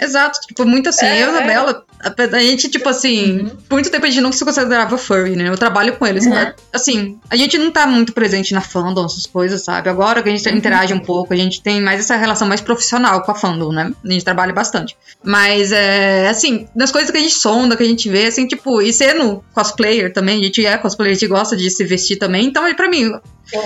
Exato, 0.00 0.40
tipo, 0.46 0.64
muito 0.64 0.88
assim, 0.88 1.06
é, 1.06 1.22
eu 1.22 1.28
e 1.28 1.30
a 1.30 1.32
Isabela, 1.32 1.84
a 2.00 2.40
gente, 2.40 2.68
tipo 2.68 2.88
assim, 2.88 3.40
uhum. 3.40 3.56
por 3.68 3.74
muito 3.74 3.90
tempo 3.90 4.06
a 4.06 4.08
gente 4.08 4.20
não 4.20 4.32
se 4.32 4.44
considerava 4.44 4.96
furry, 4.96 5.34
né? 5.36 5.48
Eu 5.48 5.56
trabalho 5.56 5.96
com 5.96 6.06
eles. 6.06 6.24
Uhum. 6.24 6.30
Né? 6.30 6.54
Assim, 6.72 7.18
a 7.28 7.36
gente 7.36 7.58
não 7.58 7.70
tá 7.70 7.86
muito 7.86 8.12
presente 8.12 8.54
na 8.54 8.60
fandom, 8.60 9.04
essas 9.04 9.26
coisas, 9.26 9.62
sabe? 9.62 9.88
Agora 9.88 10.22
que 10.22 10.28
a 10.28 10.32
gente 10.32 10.48
uhum. 10.48 10.56
interage 10.56 10.94
um 10.94 11.00
pouco, 11.00 11.32
a 11.32 11.36
gente 11.36 11.60
tem 11.60 11.80
mais 11.80 12.00
essa 12.00 12.16
relação 12.16 12.46
mais 12.46 12.60
profissional 12.60 13.22
com 13.22 13.32
a 13.32 13.34
fandom, 13.34 13.72
né? 13.72 13.92
A 14.04 14.12
gente 14.12 14.24
trabalha 14.24 14.52
bastante. 14.52 14.96
Mas, 15.22 15.72
é, 15.72 16.28
assim, 16.28 16.68
das 16.74 16.92
coisas 16.92 17.10
que 17.10 17.16
a 17.16 17.20
gente 17.20 17.34
sonda, 17.34 17.76
que 17.76 17.82
a 17.82 17.86
gente 17.86 18.08
vê, 18.08 18.26
assim, 18.26 18.46
tipo, 18.46 18.80
e 18.80 18.92
sendo 18.92 19.42
cosplayer 19.52 20.12
também, 20.12 20.40
a 20.40 20.44
gente 20.44 20.64
é 20.64 20.78
cosplayer, 20.78 21.12
a 21.12 21.18
gente 21.18 21.28
gosta 21.28 21.56
de 21.56 21.68
se 21.70 21.84
vestir 21.84 22.16
também. 22.16 22.46
Então, 22.46 22.72
pra 22.74 22.88
mim, 22.88 23.12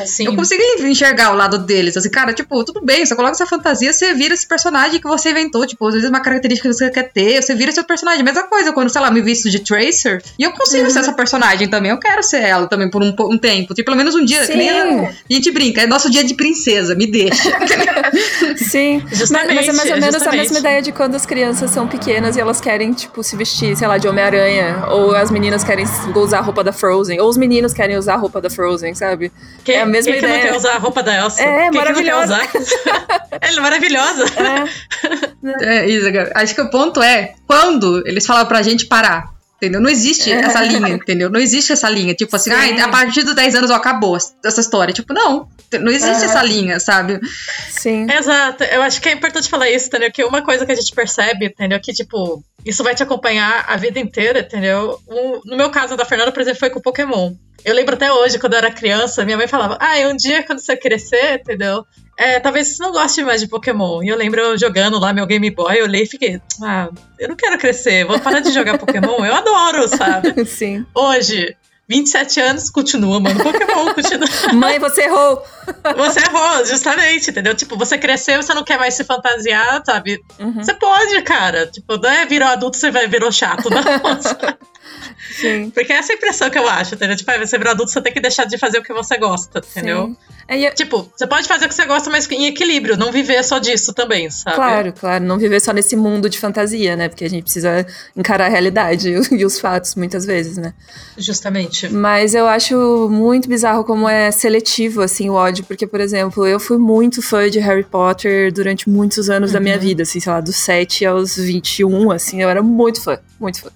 Sim. 0.06 0.26
Eu 0.26 0.36
consegui 0.36 0.62
enxergar 0.82 1.32
o 1.32 1.36
lado 1.36 1.58
deles. 1.58 1.96
Assim, 1.96 2.10
cara, 2.10 2.32
tipo, 2.32 2.64
tudo 2.64 2.80
bem, 2.84 3.04
você 3.04 3.16
coloca 3.16 3.34
essa 3.34 3.46
fantasia, 3.46 3.92
você 3.92 4.14
vira 4.14 4.34
esse 4.34 4.46
personagem 4.46 5.00
que 5.00 5.08
você 5.08 5.30
inventou. 5.30 5.66
Tipo, 5.66 5.88
às 5.88 5.94
vezes 5.94 6.08
uma 6.08 6.20
característica 6.20 6.68
que 6.68 6.74
você 6.74 6.90
quer 6.90 7.10
ter, 7.12 7.42
você 7.42 7.54
vira 7.54 7.72
seu 7.72 7.84
personagem 7.84 8.21
personagem. 8.22 8.24
Mesma 8.24 8.42
coisa, 8.44 8.72
quando, 8.72 8.88
sei 8.88 9.00
lá, 9.00 9.10
me 9.10 9.20
visto 9.20 9.50
de 9.50 9.60
Tracer, 9.60 10.22
e 10.38 10.42
eu 10.42 10.52
consigo 10.52 10.84
uhum. 10.84 10.90
ser 10.90 11.00
essa 11.00 11.12
personagem 11.12 11.68
também. 11.68 11.90
Eu 11.90 11.98
quero 11.98 12.22
ser 12.22 12.42
ela 12.42 12.66
também 12.66 12.90
por 12.90 13.02
um, 13.02 13.14
um 13.18 13.38
tempo. 13.38 13.74
Tipo, 13.74 13.86
pelo 13.86 13.96
menos 13.96 14.14
um 14.14 14.24
dia. 14.24 14.44
Sim. 14.44 14.68
a 14.68 15.32
gente 15.32 15.50
brinca, 15.50 15.82
é 15.82 15.86
nosso 15.86 16.10
dia 16.10 16.24
de 16.24 16.34
princesa, 16.34 16.94
me 16.94 17.06
deixa. 17.06 17.50
Sim, 18.56 19.02
justamente, 19.12 19.54
mas, 19.54 19.66
mas 19.66 19.68
é 19.68 19.72
mais 19.72 19.90
ou 19.90 19.96
menos 19.96 20.14
justamente. 20.14 20.40
a 20.40 20.42
mesma 20.42 20.58
ideia 20.58 20.82
de 20.82 20.92
quando 20.92 21.14
as 21.14 21.26
crianças 21.26 21.70
são 21.70 21.86
pequenas 21.86 22.36
e 22.36 22.40
elas 22.40 22.60
querem, 22.60 22.92
tipo, 22.92 23.22
se 23.22 23.36
vestir, 23.36 23.76
sei 23.76 23.88
lá, 23.88 23.98
de 23.98 24.08
Homem-Aranha. 24.08 24.84
Ou 24.88 25.14
as 25.14 25.30
meninas 25.30 25.64
querem 25.64 25.84
usar 26.14 26.38
a 26.38 26.42
roupa 26.42 26.62
da 26.62 26.72
Frozen. 26.72 27.20
Ou 27.20 27.28
os 27.28 27.36
meninos 27.36 27.72
querem 27.72 27.96
usar 27.96 28.14
a 28.14 28.16
roupa 28.16 28.40
da 28.40 28.50
Frozen, 28.50 28.94
sabe? 28.94 29.32
Quem, 29.64 29.76
é 29.76 29.82
a 29.82 29.86
mesma 29.86 30.12
quem 30.12 30.18
ideia. 30.18 30.34
Quem 30.34 30.44
não 30.44 30.52
quer 30.52 30.56
usar 30.58 30.76
a 30.76 30.78
roupa 30.78 31.02
da 31.02 31.14
Elsa? 31.14 31.42
É, 31.42 31.70
quem 31.70 31.80
maravilhosa. 31.80 32.40
Ela 33.40 33.58
é 33.58 33.60
maravilhosa. 33.60 34.24
É. 34.24 35.31
é 35.60 35.88
isso, 35.88 36.06
acho 36.34 36.54
que 36.54 36.60
o 36.60 36.70
ponto 36.70 37.02
é 37.02 37.34
quando 37.46 38.06
eles 38.06 38.26
falam 38.26 38.46
pra 38.46 38.62
gente 38.62 38.86
parar. 38.86 39.32
Entendeu? 39.62 39.80
Não 39.80 39.88
existe 39.90 40.32
é. 40.32 40.40
essa 40.40 40.60
linha, 40.60 40.88
entendeu? 40.88 41.30
Não 41.30 41.38
existe 41.38 41.72
essa 41.72 41.88
linha. 41.88 42.12
Tipo 42.14 42.34
assim, 42.34 42.50
ah, 42.50 42.84
a 42.84 42.88
partir 42.88 43.22
dos 43.22 43.32
10 43.32 43.54
anos 43.54 43.70
ó, 43.70 43.74
acabou 43.74 44.16
essa 44.16 44.60
história. 44.60 44.92
Tipo, 44.92 45.14
não. 45.14 45.48
Não 45.80 45.92
existe 45.92 46.24
essa 46.24 46.42
linha, 46.42 46.80
sabe? 46.80 47.20
Sim. 47.70 48.08
Exato. 48.10 48.64
Eu 48.64 48.82
acho 48.82 49.00
que 49.00 49.08
é 49.08 49.12
importante 49.12 49.48
falar 49.48 49.70
isso, 49.70 49.86
entendeu? 49.86 50.10
Que 50.10 50.24
uma 50.24 50.42
coisa 50.42 50.66
que 50.66 50.72
a 50.72 50.74
gente 50.74 50.92
percebe, 50.92 51.46
entendeu? 51.46 51.78
Que, 51.80 51.92
tipo, 51.92 52.42
isso 52.66 52.82
vai 52.82 52.96
te 52.96 53.04
acompanhar 53.04 53.64
a 53.68 53.76
vida 53.76 54.00
inteira, 54.00 54.40
entendeu? 54.40 54.98
no 55.44 55.56
meu 55.56 55.70
caso, 55.70 55.96
da 55.96 56.04
Fernanda, 56.04 56.32
por 56.32 56.42
exemplo, 56.42 56.58
foi 56.58 56.70
com 56.70 56.80
o 56.80 56.82
Pokémon. 56.82 57.32
Eu 57.64 57.74
lembro 57.74 57.94
até 57.94 58.12
hoje, 58.12 58.40
quando 58.40 58.54
eu 58.54 58.58
era 58.58 58.70
criança, 58.72 59.24
minha 59.24 59.36
mãe 59.36 59.46
falava: 59.46 59.78
Ah, 59.80 59.96
um 60.08 60.16
dia 60.16 60.42
quando 60.42 60.58
você 60.58 60.76
crescer, 60.76 61.40
entendeu? 61.40 61.84
É, 62.16 62.38
talvez 62.40 62.68
você 62.68 62.82
não 62.82 62.92
goste 62.92 63.22
mais 63.24 63.40
de 63.40 63.48
Pokémon. 63.48 64.02
E 64.02 64.08
eu 64.08 64.16
lembro 64.16 64.56
jogando 64.58 64.98
lá 64.98 65.12
meu 65.12 65.26
Game 65.26 65.50
Boy, 65.50 65.80
eu 65.80 65.84
olhei 65.84 66.02
e 66.02 66.06
fiquei, 66.06 66.40
ah, 66.62 66.88
eu 67.18 67.28
não 67.28 67.36
quero 67.36 67.58
crescer, 67.58 68.04
vou 68.04 68.18
parar 68.20 68.40
de 68.40 68.52
jogar 68.52 68.78
Pokémon. 68.78 69.24
Eu 69.24 69.34
adoro, 69.34 69.88
sabe? 69.88 70.44
Sim. 70.46 70.84
Hoje, 70.94 71.56
27 71.88 72.40
anos, 72.40 72.70
continua, 72.70 73.18
mano. 73.18 73.42
Pokémon 73.42 73.92
continua. 73.94 74.28
Mãe, 74.54 74.78
você 74.78 75.02
errou. 75.02 75.42
Você 75.96 76.20
errou, 76.20 76.64
justamente, 76.64 77.30
entendeu? 77.30 77.54
Tipo, 77.54 77.76
você 77.76 77.98
cresceu, 77.98 78.42
você 78.42 78.54
não 78.54 78.64
quer 78.64 78.78
mais 78.78 78.94
se 78.94 79.04
fantasiar, 79.04 79.82
sabe? 79.84 80.20
Uhum. 80.38 80.62
Você 80.62 80.74
pode, 80.74 81.20
cara. 81.22 81.66
Tipo, 81.66 81.96
não 81.96 82.10
é 82.10 82.24
virou 82.24 82.48
adulto, 82.48 82.76
você 82.76 82.90
vai 82.90 83.08
virou 83.08 83.32
chato, 83.32 83.68
não. 83.68 83.82
Sim. 85.40 85.70
Porque 85.70 85.92
é 85.92 85.96
essa 85.96 86.12
impressão 86.12 86.50
que 86.50 86.58
eu 86.58 86.68
acho, 86.68 86.94
entendeu? 86.94 87.16
Tipo, 87.16 87.32
você 87.38 87.58
virou 87.58 87.72
adulto, 87.72 87.90
você 87.90 88.00
tem 88.00 88.12
que 88.12 88.20
deixar 88.20 88.44
de 88.44 88.58
fazer 88.58 88.78
o 88.78 88.82
que 88.82 88.92
você 88.92 89.16
gosta, 89.16 89.60
entendeu? 89.70 90.16
É, 90.48 90.70
Tipo, 90.70 91.10
você 91.16 91.26
pode 91.26 91.46
fazer 91.46 91.66
o 91.66 91.68
que 91.68 91.74
você 91.74 91.86
gosta, 91.86 92.10
mas 92.10 92.30
em 92.30 92.46
equilíbrio, 92.46 92.96
não 92.96 93.12
viver 93.12 93.42
só 93.44 93.58
disso 93.58 93.92
também, 93.92 94.28
sabe? 94.30 94.56
Claro, 94.56 94.92
claro, 94.92 95.24
não 95.24 95.38
viver 95.38 95.60
só 95.60 95.72
nesse 95.72 95.96
mundo 95.96 96.28
de 96.28 96.38
fantasia, 96.38 96.96
né? 96.96 97.08
Porque 97.08 97.24
a 97.24 97.30
gente 97.30 97.44
precisa 97.44 97.86
encarar 98.16 98.46
a 98.46 98.48
realidade 98.48 99.14
e 99.32 99.44
os 99.44 99.58
fatos 99.58 99.94
muitas 99.94 100.26
vezes, 100.26 100.56
né? 100.56 100.74
Justamente. 101.16 101.88
Mas 101.88 102.34
eu 102.34 102.46
acho 102.46 103.08
muito 103.10 103.48
bizarro 103.48 103.84
como 103.84 104.08
é 104.08 104.30
seletivo, 104.30 105.00
assim, 105.02 105.30
o 105.30 105.34
ódio, 105.34 105.64
porque, 105.64 105.86
por 105.86 106.00
exemplo, 106.00 106.46
eu 106.46 106.58
fui 106.58 106.78
muito 106.78 107.22
fã 107.22 107.48
de 107.48 107.58
Harry 107.60 107.84
Potter 107.84 108.52
durante 108.52 108.88
muitos 108.88 109.30
anos 109.30 109.50
uhum. 109.50 109.54
da 109.54 109.60
minha 109.60 109.76
uhum. 109.76 109.80
vida, 109.80 110.02
assim, 110.02 110.20
sei 110.20 110.32
lá, 110.32 110.40
dos 110.40 110.56
7 110.56 111.06
aos 111.06 111.36
21, 111.36 112.10
assim, 112.10 112.42
eu 112.42 112.48
era 112.48 112.62
muito 112.62 113.00
fã, 113.00 113.18
muito 113.40 113.60
fã 113.62 113.70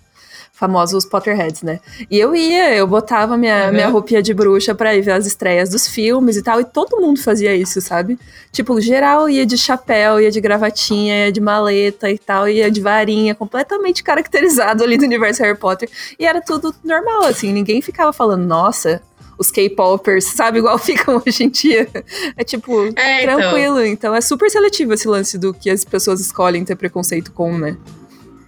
famosos 0.57 1.05
Potterheads, 1.05 1.63
né? 1.63 1.81
E 2.11 2.19
eu 2.19 2.35
ia, 2.35 2.75
eu 2.75 2.87
botava 2.87 3.37
minha, 3.37 3.67
uhum. 3.67 3.73
minha 3.73 3.89
roupinha 3.89 4.23
de 4.23 4.33
bruxa 4.33 4.75
pra 4.75 4.97
ir 4.97 5.03
ver 5.03 5.13
as 5.13 5.27
estreias 5.27 5.69
dos 5.69 5.87
filmes 5.87 6.35
e 6.35 6.43
tal, 6.43 6.59
e 6.59 6.65
todo 6.65 6.99
mundo 6.99 7.21
fazia 7.21 7.55
isso, 7.55 7.79
sabe? 7.83 8.19
Tipo, 8.51 8.81
geral 8.81 9.29
ia 9.29 9.45
de 9.45 9.59
chapéu, 9.59 10.19
ia 10.19 10.31
de 10.31 10.41
gravatinha, 10.41 11.27
ia 11.27 11.33
de 11.33 11.43
maleta 11.43 12.11
e 12.11 12.19
tal, 12.19 12.49
ia 12.49 12.71
de 12.71 12.81
varinha, 12.81 13.35
completamente 13.35 14.03
caracterizado 14.03 14.83
ali 14.83 14.97
do 14.97 15.05
universo 15.05 15.43
Harry 15.43 15.59
Potter. 15.59 15.91
E 16.19 16.25
era 16.25 16.41
tudo 16.41 16.75
normal, 16.83 17.25
assim, 17.27 17.53
ninguém 17.53 17.83
ficava 17.83 18.11
falando, 18.11 18.47
nossa, 18.47 19.03
os 19.39 19.51
K-popers, 19.51 20.25
sabe? 20.25 20.61
Igual 20.61 20.79
ficam 20.81 21.23
hoje 21.25 21.45
em 21.45 21.51
dia. 21.51 21.87
É 22.35 22.43
tipo, 22.43 22.87
é, 22.97 23.25
então. 23.25 23.39
tranquilo. 23.39 23.81
Então. 23.81 23.93
então 23.93 24.15
é 24.15 24.23
super 24.23 24.51
seletivo 24.51 24.95
esse 24.95 25.07
lance 25.07 25.37
do 25.37 25.53
que 25.53 25.69
as 25.69 25.85
pessoas 25.85 26.19
escolhem 26.19 26.65
ter 26.65 26.77
preconceito 26.77 27.31
com, 27.31 27.59
né? 27.59 27.77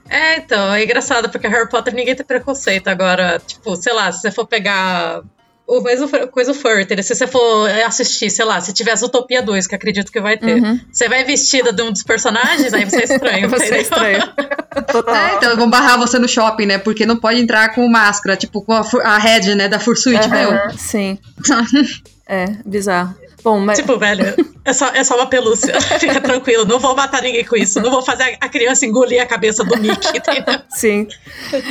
É, 0.08 0.36
então, 0.38 0.72
é 0.72 0.84
engraçado, 0.84 1.28
porque 1.28 1.46
Harry 1.46 1.68
Potter 1.68 1.94
ninguém 1.94 2.14
tem 2.14 2.24
preconceito. 2.24 2.88
Agora, 2.88 3.40
tipo, 3.46 3.76
sei 3.76 3.92
lá, 3.92 4.10
se 4.10 4.22
você 4.22 4.30
for 4.30 4.46
pegar 4.46 5.22
o 5.68 5.82
mesmo 5.82 6.08
coisa 6.28 6.54
furter, 6.54 7.04
se 7.04 7.14
você 7.14 7.26
for 7.26 7.68
assistir, 7.86 8.30
sei 8.30 8.44
lá, 8.46 8.58
se 8.58 8.72
tiver 8.72 8.92
a 8.92 9.04
Utopia 9.04 9.42
2, 9.42 9.66
que 9.66 9.74
acredito 9.74 10.10
que 10.10 10.18
vai 10.18 10.38
ter, 10.38 10.62
uhum. 10.62 10.80
você 10.90 11.10
vai 11.10 11.24
vestida 11.24 11.74
de 11.74 11.82
um 11.82 11.92
dos 11.92 12.02
personagens, 12.02 12.72
aí 12.72 12.86
você 12.86 13.00
é 13.00 13.04
estranho. 13.04 13.48
você 13.50 13.74
é 13.74 13.80
estranho. 13.82 14.22
Total. 14.90 15.14
É, 15.14 15.34
então 15.36 15.56
vão 15.56 15.68
barrar 15.68 15.98
você 15.98 16.18
no 16.18 16.26
shopping, 16.26 16.64
né? 16.64 16.78
Porque 16.78 17.04
não 17.04 17.16
pode 17.18 17.38
entrar 17.38 17.74
com 17.74 17.86
máscara, 17.86 18.34
tipo, 18.34 18.62
com 18.62 18.72
a, 18.72 18.82
a 19.04 19.18
head, 19.18 19.54
né, 19.54 19.68
da 19.68 19.78
Fursuit, 19.78 20.24
uhum, 20.24 20.30
meu. 20.30 20.78
Sim. 20.78 21.18
é, 22.26 22.46
bizarro. 22.64 23.14
Bom, 23.42 23.60
mas... 23.60 23.78
Tipo, 23.78 23.96
velho, 23.96 24.34
é 24.64 24.72
só, 24.72 24.88
é 24.88 25.04
só 25.04 25.16
uma 25.16 25.26
pelúcia. 25.26 25.80
Fica 25.98 26.20
tranquilo, 26.20 26.64
não 26.64 26.78
vou 26.78 26.94
matar 26.94 27.22
ninguém 27.22 27.44
com 27.44 27.56
isso. 27.56 27.80
Não 27.80 27.90
vou 27.90 28.02
fazer 28.02 28.36
a 28.40 28.48
criança 28.48 28.84
engolir 28.84 29.22
a 29.22 29.26
cabeça 29.26 29.64
do 29.64 29.76
Mickey, 29.78 30.08
entendeu? 30.18 30.60
Sim, 30.70 31.06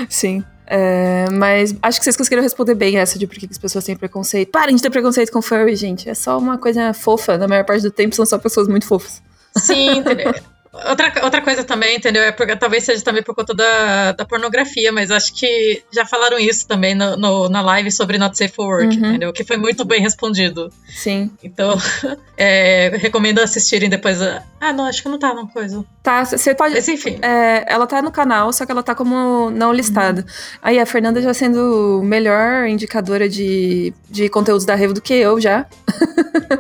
sim. 0.09 0.43
É, 0.69 1.27
mas 1.31 1.73
acho 1.81 1.99
que 1.99 2.03
vocês 2.03 2.17
conseguiram 2.17 2.43
responder 2.43 2.75
bem 2.75 2.97
essa 2.97 3.17
de 3.17 3.25
por 3.25 3.37
que 3.37 3.47
as 3.49 3.57
pessoas 3.57 3.85
têm 3.85 3.95
preconceito. 3.95 4.51
Parem 4.51 4.75
de 4.75 4.81
ter 4.81 4.89
preconceito 4.89 5.31
com 5.31 5.41
furry, 5.41 5.75
gente. 5.75 6.09
É 6.09 6.13
só 6.13 6.37
uma 6.37 6.57
coisa 6.57 6.93
fofa. 6.93 7.37
Na 7.37 7.47
maior 7.47 7.63
parte 7.63 7.83
do 7.83 7.91
tempo 7.91 8.13
são 8.13 8.25
só 8.25 8.37
pessoas 8.37 8.67
muito 8.67 8.85
fofas. 8.85 9.21
Sim, 9.57 9.99
entendeu? 9.99 10.33
Outra, 10.71 11.13
outra 11.23 11.41
coisa 11.41 11.63
também, 11.63 11.97
entendeu? 11.97 12.23
É 12.23 12.31
porque, 12.31 12.55
talvez 12.55 12.83
seja 12.83 13.03
também 13.03 13.23
por 13.23 13.33
conta 13.33 13.53
da, 13.53 14.11
da 14.11 14.25
pornografia, 14.25 14.91
mas 14.91 15.09
acho 15.11 15.33
que 15.33 15.83
já 15.91 16.05
falaram 16.05 16.37
isso 16.37 16.67
também 16.67 16.93
no, 16.93 17.17
no 17.17 17.49
na 17.49 17.61
live 17.61 17.91
sobre 17.91 18.17
Not 18.17 18.37
Safe 18.37 18.53
for 18.53 18.67
Work, 18.67 18.97
uhum. 18.97 19.05
entendeu? 19.05 19.33
Que 19.33 19.43
foi 19.43 19.57
muito 19.57 19.83
bem 19.85 20.01
respondido. 20.01 20.71
Sim. 20.87 21.31
Então, 21.43 21.75
é, 22.37 22.91
recomendo 22.97 23.39
assistirem 23.39 23.89
depois. 23.89 24.21
Ah, 24.21 24.73
não, 24.73 24.85
acho 24.85 25.01
que 25.01 25.09
não 25.09 25.17
tá 25.17 25.31
uma 25.31 25.47
coisa. 25.47 25.83
Tá, 26.03 26.23
você 26.23 26.53
pode. 26.53 26.75
Mas 26.75 26.87
enfim. 26.87 27.19
É, 27.21 27.65
ela 27.67 27.87
tá 27.87 28.01
no 28.01 28.11
canal, 28.11 28.51
só 28.53 28.65
que 28.65 28.71
ela 28.71 28.83
tá 28.83 28.93
como 28.93 29.49
não 29.49 29.73
listada. 29.73 30.21
Uhum. 30.21 30.27
Aí 30.61 30.79
a 30.79 30.85
Fernanda 30.85 31.21
já 31.21 31.33
sendo 31.33 32.01
melhor 32.03 32.67
indicadora 32.67 33.27
de, 33.27 33.93
de 34.09 34.29
conteúdos 34.29 34.65
da 34.65 34.75
Revo 34.75 34.93
do 34.93 35.01
que 35.01 35.13
eu 35.13 35.39
já. 35.39 35.65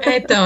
É, 0.01 0.17
então. 0.17 0.45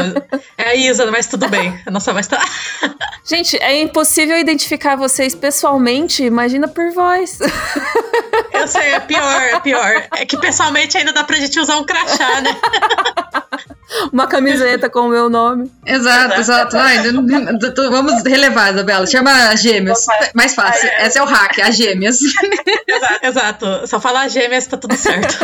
É 0.58 0.70
a 0.70 0.75
Isa, 0.75 1.10
mas 1.12 1.27
tudo 1.27 1.48
bem. 1.48 1.80
A 1.86 1.91
nossa 1.91 2.13
voz 2.13 2.27
tá. 2.27 2.39
Gente, 3.25 3.50
é 3.58 3.81
impossível 3.81 4.38
identificar 4.38 4.96
vocês 4.96 5.34
pessoalmente, 5.36 6.24
imagina 6.24 6.67
por 6.67 6.91
voz. 6.91 7.39
Eu 8.53 8.67
sei, 8.67 8.91
é 8.91 9.00
pior, 9.00 9.41
é 9.41 9.60
pior. 9.60 10.08
É 10.15 10.25
que 10.25 10.38
pessoalmente 10.38 10.98
ainda 10.98 11.13
dá 11.13 11.24
pra 11.24 11.38
gente 11.38 11.60
usar 11.60 11.77
um 11.77 11.84
crachá, 11.84 12.41
né? 12.41 12.55
Uma 14.12 14.25
camiseta 14.25 14.89
com 14.89 15.01
o 15.01 15.10
meu 15.10 15.29
nome. 15.29 15.70
Exato, 15.86 16.39
exato. 16.39 16.77
Ai, 16.77 17.00
vamos 17.75 18.24
relevar, 18.24 18.74
Isabela. 18.74 19.05
Chama 19.05 19.55
gêmeas. 19.55 20.05
Mais 20.34 20.55
fácil. 20.55 20.89
Esse 21.00 21.17
é 21.17 21.24
o 21.24 21.25
hack, 21.25 21.60
as 21.60 21.75
gêmeas. 21.75 22.20
Exato, 22.88 23.25
exato. 23.25 23.88
Só 23.88 24.00
falar 24.00 24.27
gêmeas 24.27 24.67
tá 24.67 24.77
tudo 24.77 24.96
certo. 24.96 25.38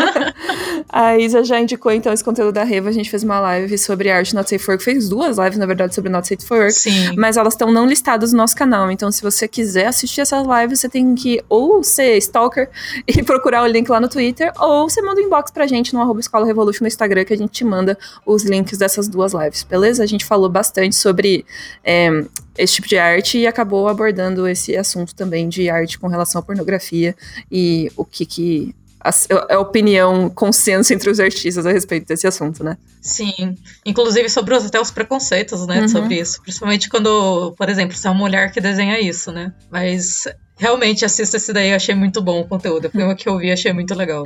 A 0.90 1.18
Isa 1.18 1.44
já 1.44 1.60
indicou 1.60 1.92
então 1.92 2.12
esse 2.14 2.24
conteúdo 2.24 2.54
da 2.54 2.64
Reva. 2.64 2.90
A 2.90 2.92
gente 2.92 3.10
fez 3.10 3.24
uma 3.24 3.40
live 3.40 3.78
sobre 3.78 4.10
arte 4.12 4.36
Not 4.36 4.50
Safe 4.50 4.64
for 4.64 4.72
Work. 4.74 4.84
Fez 4.84 5.10
duas 5.10 5.38
lives, 5.38 5.58
na 5.58 5.66
verdade, 5.66 5.96
sobre 5.96 6.10
Not 6.10 6.28
Safe 6.28 6.46
for 6.46 6.58
Work. 6.58 6.74
Sim. 6.74 7.16
Mas 7.18 7.38
elas 7.38 7.54
estão 7.54 7.72
não 7.72 7.86
listadas 7.86 7.97
no 8.32 8.38
nosso 8.38 8.56
canal. 8.56 8.92
Então, 8.92 9.12
se 9.12 9.22
você 9.22 9.48
quiser 9.48 9.88
assistir 9.88 10.22
essas 10.22 10.46
lives, 10.46 10.80
você 10.80 10.89
tem 10.89 11.13
que 11.16 11.44
ou 11.50 11.84
ser 11.84 12.18
stalker 12.18 12.70
e 13.08 13.24
procurar 13.24 13.63
o 13.63 13.68
link 13.68 13.89
lá 13.89 14.00
no 14.00 14.08
Twitter, 14.08 14.51
ou 14.60 14.89
você 14.89 15.01
manda 15.01 15.22
um 15.22 15.25
inbox 15.25 15.51
pra 15.51 15.68
gente 15.68 15.94
no 15.94 16.01
arroba 16.01 16.20
Escola 16.20 16.46
Revolution 16.46 16.84
no 16.84 16.88
Instagram, 16.88 17.25
que 17.25 17.34
a 17.34 17.38
gente 17.38 17.51
te 17.51 17.63
manda 17.63 17.98
os 18.25 18.44
links 18.44 18.77
dessas 18.77 19.08
duas 19.08 19.34
lives, 19.34 19.63
beleza? 19.63 20.04
A 20.04 20.08
gente 20.08 20.25
falou 20.25 20.50
bastante 20.50 20.96
sobre 20.96 21.46
é, 21.84 22.10
esse 22.58 22.75
tipo 22.75 22.88
de 22.88 22.98
arte 22.98 23.38
e 23.38 23.48
acabou 23.48 23.88
abordando 23.88 24.48
esse 24.48 24.75
assunto 24.75 25.13
também 25.16 25.48
de 25.48 25.70
arte 25.70 26.00
com 26.00 26.08
relação 26.08 26.39
à 26.39 26.44
pornografia 26.44 27.16
e 27.51 27.92
o 27.96 28.04
que 28.04 28.25
que 28.25 28.75
a, 29.00 29.12
a, 29.54 29.60
opinião, 29.60 30.30
consenso 30.30 30.94
entre 30.94 31.10
os 31.10 31.20
artistas 31.20 31.66
a 31.66 31.72
respeito 31.72 32.08
desse 32.08 32.27
assunto, 32.27 32.63
né? 32.63 32.77
Sim, 33.01 33.56
inclusive 33.86 34.30
sobre 34.30 34.56
os, 34.56 34.66
até 34.66 34.80
os 34.80 34.92
preconceitos, 34.92 35.66
né, 35.66 35.82
uhum. 35.82 35.88
sobre 35.88 36.20
isso. 36.20 36.42
Principalmente 36.42 36.89
quando, 36.89 37.54
por 37.58 37.70
exemplo, 37.70 37.96
se 37.96 38.08
é 38.08 38.10
uma 38.10 38.20
mulher 38.20 38.51
que 38.51 38.60
desenha 38.60 39.00
isso, 39.00 39.32
né? 39.32 39.54
Mas 39.72 40.25
realmente 40.58 41.06
assista 41.06 41.38
esse 41.38 41.54
daí, 41.54 41.70
eu 41.70 41.75
achei 41.75 41.96
muito 41.96 42.22
bom 42.22 42.42
o 42.42 42.48
conteúdo. 42.48 42.89
Foi 42.89 43.04
uma 43.04 43.16
que 43.16 43.30
eu 43.30 43.38
vi, 43.38 43.51
achei 43.51 43.72
muito 43.72 43.94
legal. 43.94 44.25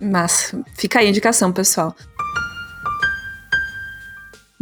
Mas 0.00 0.54
fica 0.76 1.00
aí 1.00 1.06
a 1.06 1.10
indicação, 1.10 1.50
pessoal. 1.50 1.96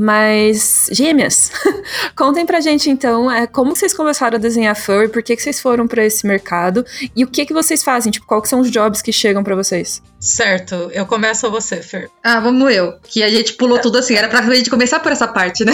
Mas, 0.03 0.89
gêmeas, 0.91 1.53
contem 2.17 2.45
pra 2.45 2.61
gente 2.61 2.91
então 2.91 3.31
é, 3.31 3.47
como 3.47 3.77
vocês 3.77 3.95
começaram 3.95 4.37
a 4.37 4.41
desenhar 4.41 4.75
furry, 4.75 5.07
por 5.07 5.23
que, 5.23 5.37
que 5.37 5.41
vocês 5.41 5.61
foram 5.61 5.87
para 5.87 6.05
esse 6.05 6.27
mercado 6.27 6.85
e 7.15 7.23
o 7.23 7.29
que, 7.29 7.47
que 7.47 7.53
vocês 7.53 7.85
fazem, 7.85 8.11
tipo, 8.11 8.27
quais 8.27 8.49
são 8.49 8.59
os 8.59 8.69
jobs 8.69 9.01
que 9.01 9.13
chegam 9.13 9.45
para 9.45 9.55
vocês? 9.55 10.03
Certo, 10.19 10.91
eu 10.93 11.07
começo 11.07 11.49
você, 11.53 11.77
Fer. 11.77 12.11
Ah, 12.21 12.41
vamos 12.41 12.75
eu, 12.75 12.95
que 13.05 13.23
a 13.23 13.31
gente 13.31 13.53
pulou 13.53 13.79
tudo 13.79 13.97
assim, 13.97 14.17
era 14.17 14.27
pra 14.27 14.43
gente 14.53 14.69
começar 14.69 14.99
por 14.99 15.13
essa 15.13 15.29
parte, 15.29 15.65
né? 15.65 15.73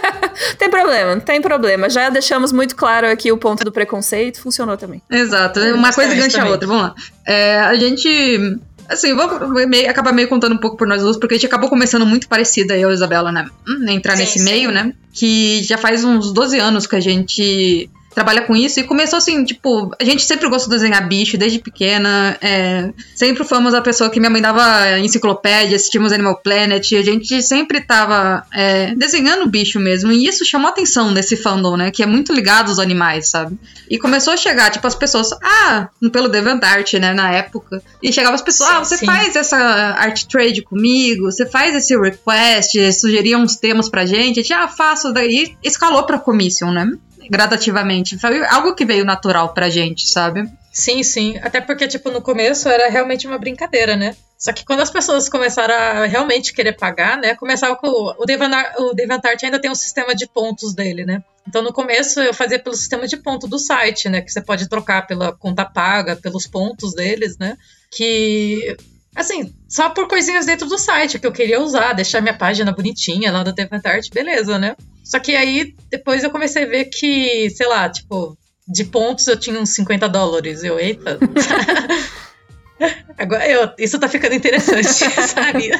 tem 0.56 0.70
problema, 0.70 1.14
não 1.14 1.20
tem 1.20 1.42
problema. 1.42 1.90
Já 1.90 2.08
deixamos 2.08 2.52
muito 2.52 2.74
claro 2.74 3.10
aqui 3.10 3.30
o 3.30 3.36
ponto 3.36 3.62
do 3.62 3.70
preconceito, 3.70 4.40
funcionou 4.40 4.78
também. 4.78 5.02
Exato, 5.10 5.60
uma 5.60 5.92
coisa 5.92 6.14
engancha 6.14 6.42
a 6.42 6.48
outra, 6.48 6.66
vamos 6.66 6.82
lá. 6.82 6.94
É, 7.26 7.58
a 7.58 7.74
gente 7.74 8.58
Assim, 8.88 9.14
vou 9.14 9.66
meio, 9.66 9.90
acabar 9.90 10.12
meio 10.12 10.28
contando 10.28 10.54
um 10.54 10.58
pouco 10.58 10.76
por 10.76 10.86
nós 10.86 11.02
duas, 11.02 11.16
porque 11.16 11.34
a 11.34 11.38
gente 11.38 11.46
acabou 11.46 11.68
começando 11.68 12.06
muito 12.06 12.28
parecida, 12.28 12.76
eu 12.76 12.88
e 12.88 12.92
a 12.92 12.94
Isabela, 12.94 13.32
né? 13.32 13.48
Hum, 13.66 13.88
entrar 13.88 14.14
sim, 14.14 14.22
nesse 14.22 14.38
sim. 14.38 14.44
meio, 14.44 14.70
né? 14.70 14.92
Que 15.12 15.62
já 15.62 15.76
faz 15.76 16.04
uns 16.04 16.32
12 16.32 16.58
anos 16.58 16.86
que 16.86 16.96
a 16.96 17.00
gente 17.00 17.90
trabalha 18.16 18.40
com 18.40 18.56
isso. 18.56 18.80
E 18.80 18.82
começou 18.82 19.18
assim, 19.18 19.44
tipo, 19.44 19.94
a 20.00 20.02
gente 20.02 20.22
sempre 20.22 20.48
gostou 20.48 20.70
de 20.70 20.76
desenhar 20.76 21.06
bicho 21.06 21.36
desde 21.36 21.58
pequena. 21.58 22.34
É, 22.40 22.90
sempre 23.14 23.44
fomos 23.44 23.74
a 23.74 23.82
pessoa 23.82 24.08
que 24.08 24.18
minha 24.18 24.30
mãe 24.30 24.40
dava 24.40 24.98
enciclopédia, 24.98 25.76
assistimos 25.76 26.12
Animal 26.12 26.40
Planet. 26.42 26.94
A 26.94 27.02
gente 27.02 27.42
sempre 27.42 27.82
tava 27.82 28.42
é, 28.54 28.94
desenhando 28.94 29.46
bicho 29.46 29.78
mesmo. 29.78 30.10
E 30.10 30.26
isso 30.26 30.46
chamou 30.46 30.68
a 30.68 30.70
atenção 30.70 31.12
desse 31.12 31.36
fandom, 31.36 31.76
né? 31.76 31.90
Que 31.90 32.02
é 32.02 32.06
muito 32.06 32.32
ligado 32.32 32.70
aos 32.70 32.78
animais, 32.78 33.28
sabe? 33.28 33.58
E 33.90 33.98
começou 33.98 34.32
a 34.32 34.36
chegar, 34.38 34.70
tipo, 34.70 34.86
as 34.86 34.94
pessoas, 34.94 35.32
ah, 35.44 35.90
pelo 36.10 36.30
DeviantArt, 36.30 36.94
né, 36.94 37.12
na 37.12 37.30
época. 37.30 37.82
E 38.02 38.10
chegava 38.10 38.34
as 38.34 38.40
pessoas, 38.42 38.70
ah, 38.70 38.78
você 38.78 38.96
sim. 38.96 39.04
faz 39.04 39.36
essa 39.36 39.58
art 39.58 40.24
trade 40.24 40.62
comigo, 40.62 41.30
você 41.30 41.44
faz 41.44 41.76
esse 41.76 41.94
request, 41.94 42.94
sugeria 42.94 43.36
uns 43.36 43.56
temas 43.56 43.90
pra 43.90 44.06
gente. 44.06 44.40
A 44.40 44.42
gente, 44.42 44.52
ah, 44.54 44.68
faço, 44.68 45.12
daí 45.12 45.54
escalou 45.62 46.04
pra 46.04 46.18
commission, 46.18 46.72
né? 46.72 46.90
Gradativamente. 47.30 48.18
Foi 48.18 48.44
algo 48.46 48.74
que 48.74 48.84
veio 48.84 49.04
natural 49.04 49.52
pra 49.52 49.68
gente, 49.68 50.08
sabe? 50.08 50.48
Sim, 50.72 51.02
sim. 51.02 51.38
Até 51.42 51.60
porque, 51.60 51.88
tipo, 51.88 52.10
no 52.10 52.20
começo 52.20 52.68
era 52.68 52.88
realmente 52.88 53.26
uma 53.26 53.38
brincadeira, 53.38 53.96
né? 53.96 54.14
Só 54.38 54.52
que 54.52 54.64
quando 54.64 54.80
as 54.80 54.90
pessoas 54.90 55.28
começaram 55.28 55.74
a 55.74 56.04
realmente 56.06 56.52
querer 56.52 56.72
pagar, 56.72 57.16
né? 57.16 57.34
Começava 57.34 57.74
com. 57.76 57.88
O 57.88 58.24
Devantart 58.26 59.42
ainda 59.42 59.58
tem 59.58 59.70
um 59.70 59.74
sistema 59.74 60.14
de 60.14 60.26
pontos 60.26 60.74
dele, 60.74 61.06
né? 61.06 61.22
Então 61.48 61.62
no 61.62 61.72
começo 61.72 62.20
eu 62.20 62.34
fazia 62.34 62.58
pelo 62.58 62.76
sistema 62.76 63.06
de 63.06 63.16
ponto 63.16 63.48
do 63.48 63.58
site, 63.58 64.08
né? 64.08 64.20
Que 64.20 64.30
você 64.30 64.42
pode 64.42 64.68
trocar 64.68 65.06
pela 65.06 65.32
conta 65.32 65.64
paga, 65.64 66.16
pelos 66.16 66.46
pontos 66.46 66.94
deles, 66.94 67.38
né? 67.38 67.56
Que. 67.90 68.76
Assim, 69.14 69.54
só 69.66 69.88
por 69.88 70.06
coisinhas 70.06 70.44
dentro 70.44 70.68
do 70.68 70.76
site 70.76 71.18
que 71.18 71.26
eu 71.26 71.32
queria 71.32 71.58
usar, 71.58 71.94
deixar 71.94 72.20
minha 72.20 72.36
página 72.36 72.70
bonitinha 72.70 73.32
lá 73.32 73.42
do 73.42 73.54
Devantart, 73.54 74.10
beleza, 74.12 74.58
né? 74.58 74.76
Só 75.06 75.20
que 75.20 75.36
aí 75.36 75.72
depois 75.88 76.24
eu 76.24 76.30
comecei 76.30 76.64
a 76.64 76.66
ver 76.66 76.86
que, 76.86 77.48
sei 77.50 77.68
lá, 77.68 77.88
tipo, 77.88 78.36
de 78.66 78.84
pontos 78.84 79.28
eu 79.28 79.38
tinha 79.38 79.58
uns 79.58 79.70
50 79.70 80.08
dólares. 80.08 80.64
Eu, 80.64 80.80
eita. 80.80 81.16
Agora, 83.16 83.48
eu, 83.48 83.70
isso 83.78 84.00
tá 84.00 84.08
ficando 84.08 84.34
interessante, 84.34 84.84
sabe? 85.28 85.70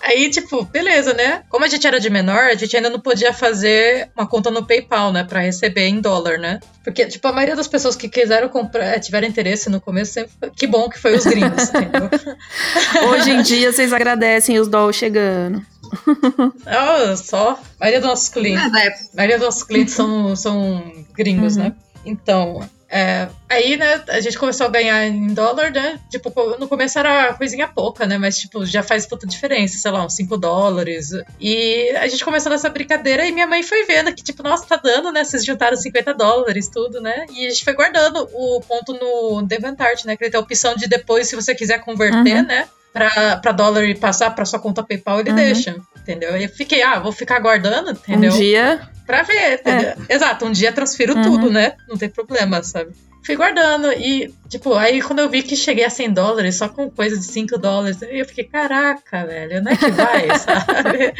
Aí, 0.00 0.30
tipo, 0.30 0.64
beleza, 0.64 1.12
né? 1.12 1.42
Como 1.50 1.62
a 1.62 1.68
gente 1.68 1.86
era 1.86 2.00
de 2.00 2.08
menor, 2.08 2.44
a 2.44 2.54
gente 2.54 2.74
ainda 2.74 2.88
não 2.88 2.98
podia 2.98 3.34
fazer 3.34 4.08
uma 4.16 4.26
conta 4.26 4.50
no 4.50 4.66
PayPal, 4.66 5.12
né? 5.12 5.22
Pra 5.22 5.40
receber 5.40 5.86
em 5.86 6.00
dólar, 6.00 6.38
né? 6.38 6.58
Porque, 6.82 7.04
tipo, 7.04 7.28
a 7.28 7.32
maioria 7.32 7.54
das 7.54 7.68
pessoas 7.68 7.94
que 7.94 8.08
quiseram 8.08 8.48
comprar, 8.48 8.98
tiveram 8.98 9.28
interesse 9.28 9.68
no 9.68 9.78
começo, 9.78 10.14
sempre, 10.14 10.50
que 10.56 10.66
bom 10.66 10.88
que 10.88 10.98
foi 10.98 11.14
os 11.14 11.24
gringos, 11.24 11.68
entendeu? 11.68 12.08
Hoje 13.12 13.30
em 13.30 13.42
dia, 13.42 13.70
vocês 13.70 13.92
agradecem 13.92 14.58
os 14.58 14.68
dólares 14.68 14.96
chegando. 14.96 15.71
Oh, 16.66 17.16
só. 17.16 17.52
A 17.52 17.58
maioria 17.80 18.00
dos 18.00 18.08
nossos 18.08 18.28
clientes. 18.28 18.64
Ah, 18.64 18.68
a 18.68 19.16
maioria 19.16 19.38
dos 19.38 19.46
nossos 19.46 19.62
clientes 19.64 19.94
são, 19.94 20.34
são 20.34 21.04
gringos, 21.14 21.56
uhum. 21.56 21.64
né? 21.64 21.74
Então, 22.04 22.60
é, 22.94 23.26
aí, 23.48 23.74
né, 23.78 24.02
a 24.08 24.20
gente 24.20 24.38
começou 24.38 24.66
a 24.66 24.70
ganhar 24.70 25.06
em 25.06 25.28
dólar, 25.28 25.70
né? 25.72 25.98
Tipo, 26.10 26.30
no 26.58 26.68
começo 26.68 26.98
era 26.98 27.32
coisinha 27.32 27.66
pouca, 27.66 28.06
né? 28.06 28.18
Mas, 28.18 28.38
tipo, 28.38 28.66
já 28.66 28.82
faz 28.82 29.06
puta 29.06 29.26
diferença, 29.26 29.78
sei 29.78 29.90
lá, 29.90 30.04
uns 30.04 30.12
5 30.12 30.36
dólares. 30.36 31.10
E 31.40 31.90
a 31.96 32.06
gente 32.06 32.22
começou 32.22 32.52
nessa 32.52 32.68
brincadeira 32.68 33.24
e 33.26 33.32
minha 33.32 33.46
mãe 33.46 33.62
foi 33.62 33.86
vendo 33.86 34.14
que, 34.14 34.22
tipo, 34.22 34.42
nossa, 34.42 34.66
tá 34.66 34.76
dando, 34.76 35.10
né? 35.10 35.24
Vocês 35.24 35.42
juntaram 35.42 35.74
50 35.74 36.12
dólares, 36.12 36.68
tudo, 36.68 37.00
né? 37.00 37.24
E 37.32 37.46
a 37.46 37.48
gente 37.48 37.64
foi 37.64 37.72
guardando 37.72 38.28
o 38.30 38.60
ponto 38.60 38.92
no 38.92 39.40
Devantart, 39.40 40.04
né? 40.04 40.14
Que 40.14 40.24
ele 40.24 40.30
tem 40.30 40.38
a 40.38 40.42
opção 40.42 40.76
de 40.76 40.86
depois, 40.86 41.28
se 41.28 41.34
você 41.34 41.54
quiser 41.54 41.78
converter, 41.78 42.42
uhum. 42.42 42.46
né? 42.46 42.68
Para 42.92 43.52
dólar 43.52 43.84
e 43.84 43.94
passar 43.94 44.30
para 44.34 44.44
sua 44.44 44.58
conta 44.58 44.82
PayPal, 44.82 45.20
ele 45.20 45.30
uhum. 45.30 45.36
deixa, 45.36 45.76
entendeu? 45.96 46.36
E 46.36 46.44
eu 46.44 46.48
fiquei, 46.48 46.82
ah, 46.82 47.00
vou 47.00 47.12
ficar 47.12 47.38
guardando, 47.38 47.90
entendeu? 47.90 48.32
Um 48.32 48.36
dia. 48.36 48.80
Pra 49.06 49.22
ver, 49.22 49.54
entendeu? 49.54 49.94
É. 50.08 50.14
Exato, 50.14 50.44
um 50.44 50.52
dia 50.52 50.72
transfiro 50.72 51.16
uhum. 51.16 51.22
tudo, 51.22 51.50
né? 51.50 51.74
Não 51.88 51.96
tem 51.96 52.08
problema, 52.08 52.62
sabe? 52.62 52.92
Fui 53.24 53.36
guardando 53.36 53.92
e, 53.92 54.34
tipo, 54.48 54.74
aí 54.74 55.00
quando 55.00 55.20
eu 55.20 55.28
vi 55.28 55.42
que 55.42 55.54
cheguei 55.54 55.84
a 55.84 55.90
100 55.90 56.12
dólares 56.12 56.56
só 56.56 56.68
com 56.68 56.90
coisa 56.90 57.16
de 57.16 57.24
5 57.24 57.56
dólares, 57.56 57.98
eu 58.02 58.26
fiquei, 58.26 58.44
caraca, 58.44 59.24
velho, 59.24 59.60
onde 59.60 59.70
é 59.70 59.76
que 59.76 59.90
vai, 59.90 60.26
sabe? 60.38 61.14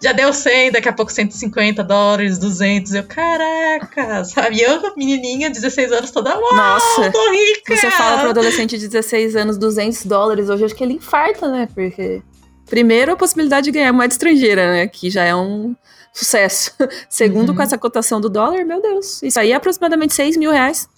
Já 0.00 0.12
deu 0.12 0.32
100, 0.32 0.72
daqui 0.72 0.88
a 0.88 0.92
pouco 0.92 1.12
150 1.12 1.82
dólares, 1.82 2.38
200. 2.38 2.94
Eu, 2.94 3.04
caraca, 3.04 4.24
sabe? 4.24 4.60
Eu, 4.60 4.94
menininha, 4.96 5.50
16 5.50 5.92
anos, 5.92 6.10
toda, 6.10 6.38
uau, 6.38 6.54
Nossa, 6.54 7.10
tô 7.10 7.30
rica! 7.30 7.76
Você 7.76 7.90
fala 7.90 8.20
pro 8.20 8.30
adolescente 8.30 8.78
de 8.78 8.88
16 8.88 9.36
anos, 9.36 9.58
200 9.58 10.04
dólares, 10.06 10.48
hoje 10.48 10.64
acho 10.64 10.74
que 10.74 10.84
ele 10.84 10.94
infarta, 10.94 11.50
né? 11.50 11.68
Porque, 11.74 12.22
primeiro, 12.66 13.12
a 13.12 13.16
possibilidade 13.16 13.64
de 13.64 13.72
ganhar 13.72 13.92
moeda 13.92 14.12
estrangeira, 14.12 14.72
né? 14.72 14.86
Que 14.86 15.10
já 15.10 15.24
é 15.24 15.34
um 15.34 15.74
sucesso. 16.12 16.72
Segundo, 17.10 17.50
uhum. 17.50 17.56
com 17.56 17.62
essa 17.62 17.76
cotação 17.76 18.20
do 18.20 18.28
dólar, 18.28 18.64
meu 18.64 18.80
Deus, 18.80 19.22
isso 19.22 19.38
aí 19.40 19.52
é 19.52 19.54
aproximadamente 19.54 20.14
6 20.14 20.36
mil 20.36 20.50
reais. 20.50 20.88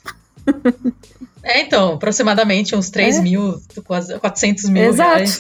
É, 1.43 1.63
então, 1.63 1.95
aproximadamente 1.95 2.77
uns 2.77 2.91
3 2.91 3.17
é. 3.17 3.23
mil, 3.23 3.59
quase 3.85 4.19
400 4.19 4.69
mil 4.69 4.85
Exato. 4.85 5.17
reais. 5.17 5.39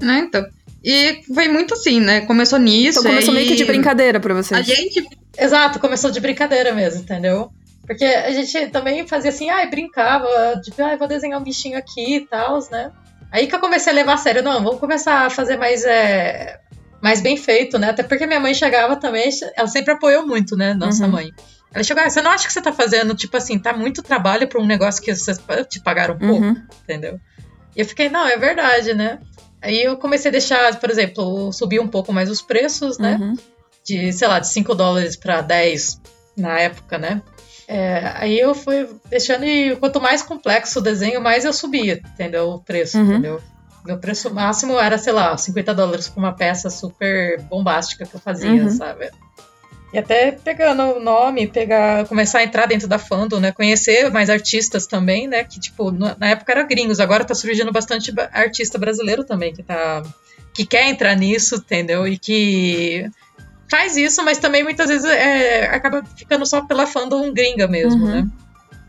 Né? 0.00 0.18
então, 0.26 0.46
e 0.84 1.22
foi 1.32 1.48
muito 1.48 1.72
assim, 1.72 1.98
né? 1.98 2.20
Começou 2.22 2.58
nisso. 2.58 3.00
Então 3.00 3.10
começou 3.10 3.30
aí... 3.30 3.36
meio 3.36 3.48
que 3.48 3.56
de 3.56 3.64
brincadeira 3.64 4.20
pra 4.20 4.34
vocês. 4.34 4.60
A 4.60 4.62
gente. 4.62 5.02
Exato, 5.38 5.80
começou 5.80 6.10
de 6.10 6.20
brincadeira 6.20 6.72
mesmo, 6.74 7.00
entendeu? 7.00 7.50
Porque 7.86 8.04
a 8.04 8.30
gente 8.30 8.68
também 8.68 9.06
fazia 9.06 9.30
assim, 9.30 9.48
ai, 9.50 9.68
brincava, 9.68 10.28
tipo, 10.62 10.82
ai, 10.82 10.96
vou 10.96 11.08
desenhar 11.08 11.40
um 11.40 11.44
bichinho 11.44 11.78
aqui 11.78 12.16
e 12.16 12.20
tal, 12.26 12.58
né? 12.70 12.92
Aí 13.32 13.46
que 13.46 13.54
eu 13.54 13.60
comecei 13.60 13.92
a 13.92 13.96
levar 13.96 14.14
a 14.14 14.18
sério, 14.18 14.42
não, 14.42 14.62
vamos 14.62 14.78
começar 14.78 15.26
a 15.26 15.30
fazer 15.30 15.56
mais, 15.56 15.84
é, 15.84 16.60
mais 17.02 17.20
bem 17.20 17.36
feito, 17.36 17.78
né? 17.78 17.90
Até 17.90 18.02
porque 18.02 18.26
minha 18.26 18.40
mãe 18.40 18.54
chegava 18.54 18.96
também, 18.96 19.28
ela 19.56 19.66
sempre 19.66 19.92
apoiou 19.92 20.26
muito, 20.26 20.56
né? 20.56 20.72
Nossa 20.72 21.04
uhum. 21.04 21.12
mãe. 21.12 21.32
Ela 21.74 21.82
chegou, 21.82 22.02
ah, 22.02 22.08
você 22.08 22.22
não 22.22 22.30
acha 22.30 22.46
que 22.46 22.52
você 22.52 22.62
tá 22.62 22.72
fazendo, 22.72 23.14
tipo 23.14 23.36
assim, 23.36 23.58
tá 23.58 23.72
muito 23.72 24.02
trabalho 24.02 24.46
pra 24.46 24.60
um 24.60 24.66
negócio 24.66 25.02
que 25.02 25.14
vocês 25.14 25.38
te 25.68 25.80
pagaram 25.80 26.16
pouco, 26.16 26.44
uhum. 26.44 26.62
entendeu? 26.84 27.18
E 27.76 27.80
eu 27.80 27.86
fiquei, 27.86 28.08
não, 28.08 28.26
é 28.26 28.36
verdade, 28.36 28.94
né? 28.94 29.18
Aí 29.64 29.82
eu 29.82 29.96
comecei 29.96 30.28
a 30.28 30.32
deixar, 30.32 30.78
por 30.78 30.90
exemplo, 30.90 31.50
subir 31.50 31.80
um 31.80 31.88
pouco 31.88 32.12
mais 32.12 32.28
os 32.28 32.42
preços, 32.42 32.98
né? 32.98 33.16
Uhum. 33.18 33.34
De, 33.82 34.12
sei 34.12 34.28
lá, 34.28 34.38
de 34.38 34.48
5 34.48 34.74
dólares 34.74 35.16
para 35.16 35.40
10 35.40 36.02
na 36.36 36.60
época, 36.60 36.98
né? 36.98 37.22
É, 37.66 38.12
aí 38.16 38.38
eu 38.38 38.54
fui 38.54 38.86
deixando 39.08 39.46
e 39.46 39.74
quanto 39.76 40.02
mais 40.02 40.22
complexo 40.22 40.80
o 40.80 40.82
desenho, 40.82 41.18
mais 41.22 41.46
eu 41.46 41.52
subia, 41.52 42.02
entendeu? 42.12 42.50
O 42.50 42.60
preço, 42.60 42.98
uhum. 42.98 43.04
entendeu? 43.04 43.40
Meu 43.86 43.98
preço 43.98 44.32
máximo 44.32 44.78
era, 44.78 44.98
sei 44.98 45.14
lá, 45.14 45.34
50 45.34 45.74
dólares 45.74 46.08
por 46.08 46.20
uma 46.20 46.34
peça 46.34 46.68
super 46.68 47.40
bombástica 47.42 48.04
que 48.04 48.14
eu 48.14 48.20
fazia, 48.20 48.64
uhum. 48.64 48.70
sabe? 48.70 49.10
E 49.94 49.98
até 49.98 50.32
pegando 50.32 50.82
o 50.96 51.00
nome, 51.00 51.46
pegar, 51.46 52.04
começar 52.08 52.40
a 52.40 52.42
entrar 52.42 52.66
dentro 52.66 52.88
da 52.88 52.98
fandom, 52.98 53.38
né? 53.38 53.52
Conhecer 53.52 54.10
mais 54.10 54.28
artistas 54.28 54.88
também, 54.88 55.28
né? 55.28 55.44
Que, 55.44 55.60
tipo, 55.60 55.92
na 55.92 56.30
época 56.30 56.50
era 56.50 56.64
gringos, 56.64 56.98
agora 56.98 57.24
tá 57.24 57.32
surgindo 57.32 57.70
bastante 57.70 58.12
artista 58.32 58.76
brasileiro 58.76 59.22
também, 59.22 59.54
que 59.54 59.62
tá. 59.62 60.02
que 60.52 60.66
quer 60.66 60.88
entrar 60.88 61.14
nisso, 61.14 61.54
entendeu? 61.54 62.08
E 62.08 62.18
que 62.18 63.08
faz 63.70 63.96
isso, 63.96 64.24
mas 64.24 64.38
também 64.38 64.64
muitas 64.64 64.88
vezes 64.88 65.08
é, 65.08 65.66
acaba 65.66 66.02
ficando 66.16 66.44
só 66.44 66.62
pela 66.62 66.88
fandom 66.88 67.32
gringa 67.32 67.68
mesmo, 67.68 68.04
uhum. 68.04 68.10
né? 68.10 68.28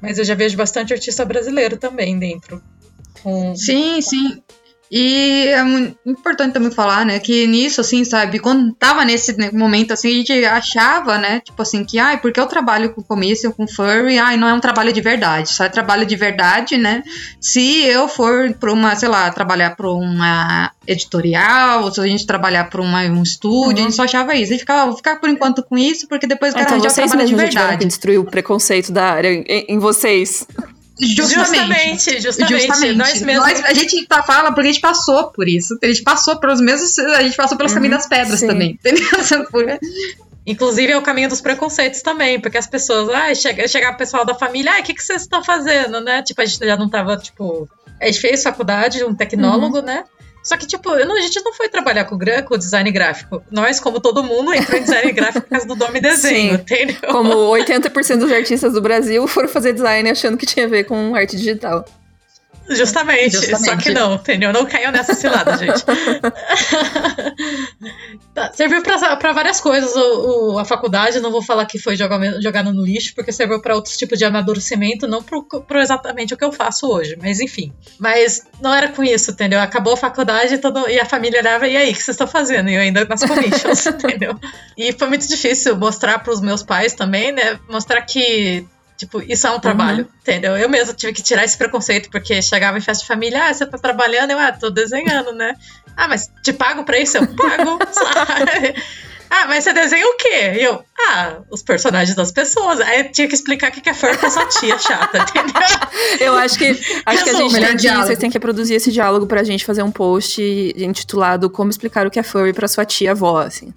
Mas 0.01 0.17
eu 0.17 0.25
já 0.25 0.33
vejo 0.33 0.57
bastante 0.57 0.91
artista 0.91 1.23
brasileiro 1.23 1.77
também 1.77 2.17
dentro. 2.17 2.63
Com... 3.21 3.55
Sim, 3.55 4.01
sim. 4.01 4.41
E 4.91 5.48
é 5.48 5.62
importante 6.06 6.54
também 6.54 6.71
falar, 6.71 7.06
né, 7.06 7.19
que 7.19 7.48
nisso, 7.48 7.82
assim, 7.82 8.06
sabe, 8.06 8.39
quando 8.39 8.71
tava 8.74 9.04
nesse 9.04 9.36
momento, 9.52 9.93
assim, 9.93 10.10
a 10.10 10.13
gente 10.13 10.45
achava, 10.45 11.17
né, 11.17 11.39
tipo 11.39 11.60
assim, 11.62 11.84
que, 11.84 11.98
ai, 11.98 12.19
porque 12.19 12.39
eu 12.39 12.45
trabalho 12.45 12.93
com 12.93 13.02
comício, 13.02 13.52
com 13.52 13.67
furry, 13.67 14.19
ai, 14.19 14.38
não 14.38 14.48
é 14.48 14.54
um 14.54 14.60
trabalho 14.60 14.93
de 14.93 15.02
verdade, 15.02 15.50
só 15.50 15.63
é 15.65 15.69
trabalho 15.69 16.06
de 16.06 16.15
verdade, 16.15 16.78
né, 16.78 17.04
se 17.41 17.84
eu 17.84 18.08
for 18.08 18.54
pra 18.54 18.71
uma, 18.71 18.95
sei 18.95 19.10
lá, 19.10 19.30
trabalhar 19.32 19.76
pra 19.76 19.89
uma 19.89 20.71
editorial, 20.88 21.84
ou 21.84 21.91
se 21.91 22.00
a 22.00 22.08
gente 22.08 22.26
trabalhar 22.28 22.69
pra 22.69 22.82
uma, 22.82 23.02
um 23.02 23.24
estúdio, 23.24 23.78
uhum. 23.78 23.86
a 23.86 23.89
gente 23.89 23.95
só 23.95 24.04
achava 24.04 24.36
isso, 24.36 24.52
a 24.52 24.54
gente 24.54 24.60
ficava, 24.60 24.86
vou 24.86 24.95
ficar 24.95 25.19
por 25.19 25.30
enquanto 25.30 25.63
com 25.63 25.78
isso, 25.78 26.08
porque 26.08 26.28
depois 26.28 26.54
eu 26.54 26.60
quero 26.60 26.78
então, 26.78 26.89
vocês 26.89 27.10
trabalho 27.10 27.28
de 27.28 27.36
verdade. 27.36 27.78
que 27.80 27.86
destruir 27.86 28.19
o 28.19 28.26
preconceito 28.26 28.91
da 28.91 29.06
área 29.06 29.30
em, 29.30 29.43
em 29.67 29.80
vocês. 29.80 30.48
Justamente, 30.99 32.21
justamente. 32.21 32.67
justamente. 32.67 32.95
Nós 32.95 33.21
mesmos. 33.21 33.47
Nós, 33.47 33.65
a 33.65 33.73
gente 33.73 34.05
tá, 34.05 34.23
fala 34.23 34.53
porque 34.53 34.69
a 34.69 34.71
gente 34.71 34.81
passou 34.81 35.29
por 35.31 35.47
isso. 35.47 35.77
A 35.84 35.88
gente 35.88 36.03
passou 36.03 36.38
pelos 36.38 36.62
mesmos. 36.62 36.97
A 36.99 37.21
gente 37.21 37.36
passou 37.36 37.58
pelos 37.58 37.73
uhum, 37.73 37.77
caminhos 37.77 37.97
das 37.97 38.08
pedras 38.08 38.39
sim. 38.39 38.47
também. 38.47 38.79
Entendeu? 38.79 39.05
Inclusive 40.47 40.91
é 40.91 40.97
o 40.97 41.01
caminho 41.01 41.27
dos 41.27 41.41
preconceitos 41.41 42.03
também, 42.03 42.39
porque 42.39 42.58
as 42.58 42.67
pessoas, 42.67 43.10
ah, 43.10 43.34
chega, 43.34 43.67
chega 43.67 43.89
o 43.89 43.97
pessoal 43.97 44.23
da 44.23 44.36
família, 44.36 44.73
ah, 44.75 44.79
o 44.79 44.84
que, 44.84 44.93
que 44.93 45.03
vocês 45.03 45.23
estão 45.23 45.43
fazendo, 45.43 45.99
né? 46.01 46.21
Tipo, 46.21 46.41
a 46.41 46.45
gente 46.45 46.63
já 46.63 46.77
não 46.77 46.89
tava, 46.89 47.17
tipo. 47.17 47.67
A 47.99 48.05
gente 48.05 48.19
fez 48.19 48.43
faculdade, 48.43 49.03
um 49.03 49.15
tecnólogo, 49.15 49.77
uhum. 49.77 49.84
né? 49.86 50.03
Só 50.45 50.55
que, 50.55 50.67
tipo, 50.67 50.95
não, 50.95 51.17
a 51.17 51.21
gente 51.21 51.43
não 51.43 51.51
foi 51.55 51.67
trabalhar 51.67 52.05
com, 52.05 52.15
com 52.45 52.58
design 52.58 52.91
gráfico. 52.91 53.43
Nós, 53.49 53.79
como 53.79 53.99
todo 53.99 54.23
mundo, 54.23 54.53
entrou 54.53 54.79
em 54.79 54.84
design 54.84 55.12
gráfico 55.12 55.41
por 55.41 55.49
causa 55.49 55.67
do 55.67 55.75
nome 55.75 55.99
desenho, 55.99 56.53
Sim. 56.55 56.62
entendeu? 56.62 57.12
Como 57.12 57.34
80% 57.34 58.17
dos 58.17 58.31
artistas 58.31 58.73
do 58.73 58.81
Brasil 58.81 59.27
foram 59.27 59.49
fazer 59.49 59.73
design 59.73 60.08
achando 60.08 60.38
que 60.38 60.45
tinha 60.45 60.67
a 60.67 60.69
ver 60.69 60.84
com 60.84 61.15
arte 61.15 61.36
digital. 61.36 61.84
Justamente, 62.69 63.32
Justamente, 63.32 63.65
só 63.65 63.78
que 63.78 63.91
não, 63.91 64.15
entendeu? 64.15 64.51
Não 64.51 64.65
caiu 64.65 64.91
nessa 64.91 65.13
cilada, 65.13 65.56
gente. 65.58 65.86
tá, 68.34 68.51
serviu 68.54 68.82
pra 68.82 69.34
várias 69.34 69.62
coisas 69.62 69.95
o, 69.95 70.54
o, 70.54 70.60
a 70.60 70.65
faculdade, 70.65 71.19
não 71.19 71.32
vou 71.32 71.43
falar 71.43 71.65
que 71.65 71.78
foi 71.78 71.95
jogar, 71.95 72.17
no 72.63 72.84
lixo, 72.84 73.13
porque 73.13 73.32
serviu 73.32 73.62
para 73.62 73.75
outros 73.75 73.95
tipos 73.97 74.17
de 74.17 74.25
amadurecimento, 74.25 75.08
não 75.08 75.21
pro, 75.21 75.43
pro, 75.43 75.80
exatamente 75.80 76.34
o 76.34 76.38
que 76.38 76.43
eu 76.43 76.51
faço 76.51 76.88
hoje, 76.88 77.15
mas 77.21 77.39
enfim. 77.39 77.71
Mas 77.99 78.41
não 78.60 78.73
era 78.73 78.88
com 78.89 79.04
isso, 79.04 79.30
entendeu? 79.32 79.60
Acabou 79.60 79.93
a 79.93 79.97
faculdade 79.97 80.58
todo, 80.58 80.89
e 80.89 80.99
a 80.99 81.06
família 81.06 81.41
olhava, 81.41 81.67
e 81.67 81.78
aí, 81.78 81.91
o 81.91 81.95
que 81.95 82.01
vocês 82.01 82.15
estão 82.15 82.28
fazendo? 82.28 82.67
E 82.69 82.73
eu 82.73 82.82
ainda 82.82 83.06
nas 83.06 83.23
commissions, 83.23 83.86
entendeu? 83.93 84.39
E 84.75 84.91
foi 84.91 85.08
muito 85.08 85.28
difícil 85.28 85.78
mostrar 85.78 86.17
pros 86.19 86.41
meus 86.41 86.63
pais 86.63 86.93
também, 86.93 87.32
né? 87.32 87.60
Mostrar 87.69 88.01
que 88.01 88.65
Tipo, 88.97 89.21
isso 89.21 89.45
é 89.45 89.51
um 89.51 89.60
trabalho, 89.60 90.05
uhum. 90.05 90.10
entendeu? 90.21 90.55
Eu 90.55 90.69
mesma 90.69 90.93
tive 90.93 91.12
que 91.12 91.21
tirar 91.21 91.43
esse 91.43 91.58
preconceito, 91.58 92.10
porque 92.10 92.41
chegava 92.41 92.77
em 92.77 92.81
festa 92.81 93.01
de 93.01 93.08
família, 93.08 93.49
ah, 93.49 93.53
você 93.53 93.65
tá 93.65 93.77
trabalhando? 93.77 94.31
Eu, 94.31 94.39
ah, 94.39 94.53
tô 94.53 94.69
desenhando, 94.69 95.34
né? 95.34 95.55
Ah, 95.97 96.08
mas 96.08 96.31
te 96.41 96.53
pago 96.53 96.84
pra 96.86 96.97
isso? 96.97 97.17
Eu 97.17 97.27
pago, 97.27 97.79
sabe? 97.91 98.75
Ah, 99.29 99.47
mas 99.47 99.63
você 99.63 99.73
desenha 99.73 100.05
o 100.05 100.15
quê? 100.17 100.53
E 100.60 100.63
eu, 100.63 100.81
ah, 101.10 101.39
os 101.51 101.62
personagens 101.62 102.15
das 102.15 102.31
pessoas. 102.31 102.79
Aí 102.79 103.01
eu 103.01 103.12
tinha 103.12 103.27
que 103.27 103.34
explicar 103.34 103.69
o 103.69 103.73
que 103.73 103.89
é 103.89 103.93
fur 103.93 104.15
pra 104.17 104.27
essa 104.27 104.45
tia 104.45 104.77
chata, 104.77 105.17
entendeu? 105.27 106.27
Eu 106.27 106.36
acho 106.36 106.58
que, 106.58 106.69
acho 107.05 107.23
que 107.23 107.29
a 107.31 107.34
gente 107.34 107.53
tem 107.53 107.75
que, 107.75 107.91
vocês 107.91 108.19
têm 108.19 108.29
que 108.29 108.39
produzir 108.39 108.75
esse 108.75 108.91
diálogo 108.91 109.25
pra 109.25 109.43
gente 109.43 109.65
fazer 109.65 109.84
um 109.84 109.91
post 109.91 110.41
intitulado 110.77 111.49
Como 111.49 111.69
explicar 111.69 112.08
o 112.08 112.12
que 112.12 112.19
é 112.19 112.23
furry 112.23 112.53
pra 112.53 112.67
sua 112.67 112.86
tia 112.86 113.12
avó, 113.12 113.41
assim. 113.41 113.73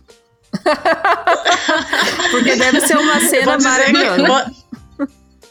Porque 2.31 2.57
deve 2.57 2.81
ser 2.81 2.96
uma 2.96 3.20
cena 3.20 3.59
maravilhosa. 3.59 4.52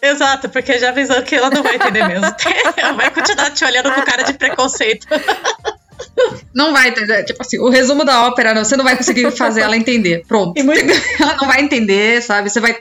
Exato, 0.01 0.49
porque 0.49 0.77
já 0.79 0.89
avisou 0.89 1.21
que 1.23 1.35
ela 1.35 1.49
não 1.49 1.63
vai 1.63 1.75
entender 1.75 2.07
mesmo. 2.07 2.27
ela 2.77 2.93
vai 2.93 3.11
continuar 3.11 3.51
te 3.51 3.65
olhando 3.65 3.91
com 3.91 4.01
cara 4.03 4.23
de 4.23 4.33
preconceito. 4.33 5.07
Não 6.53 6.73
vai 6.73 6.89
entender. 6.89 7.23
Tipo 7.23 7.41
assim, 7.41 7.59
o 7.59 7.69
resumo 7.69 8.03
da 8.03 8.25
ópera, 8.25 8.53
não, 8.53 8.63
você 8.63 8.75
não 8.75 8.83
vai 8.83 8.95
conseguir 8.97 9.29
fazer 9.37 9.61
ela 9.61 9.77
entender. 9.77 10.23
Pronto. 10.27 10.61
Muito... 10.63 10.87
Ela 11.21 11.35
não 11.35 11.47
vai 11.47 11.61
entender, 11.61 12.21
sabe? 12.21 12.49
Você, 12.49 12.59
vai, 12.59 12.77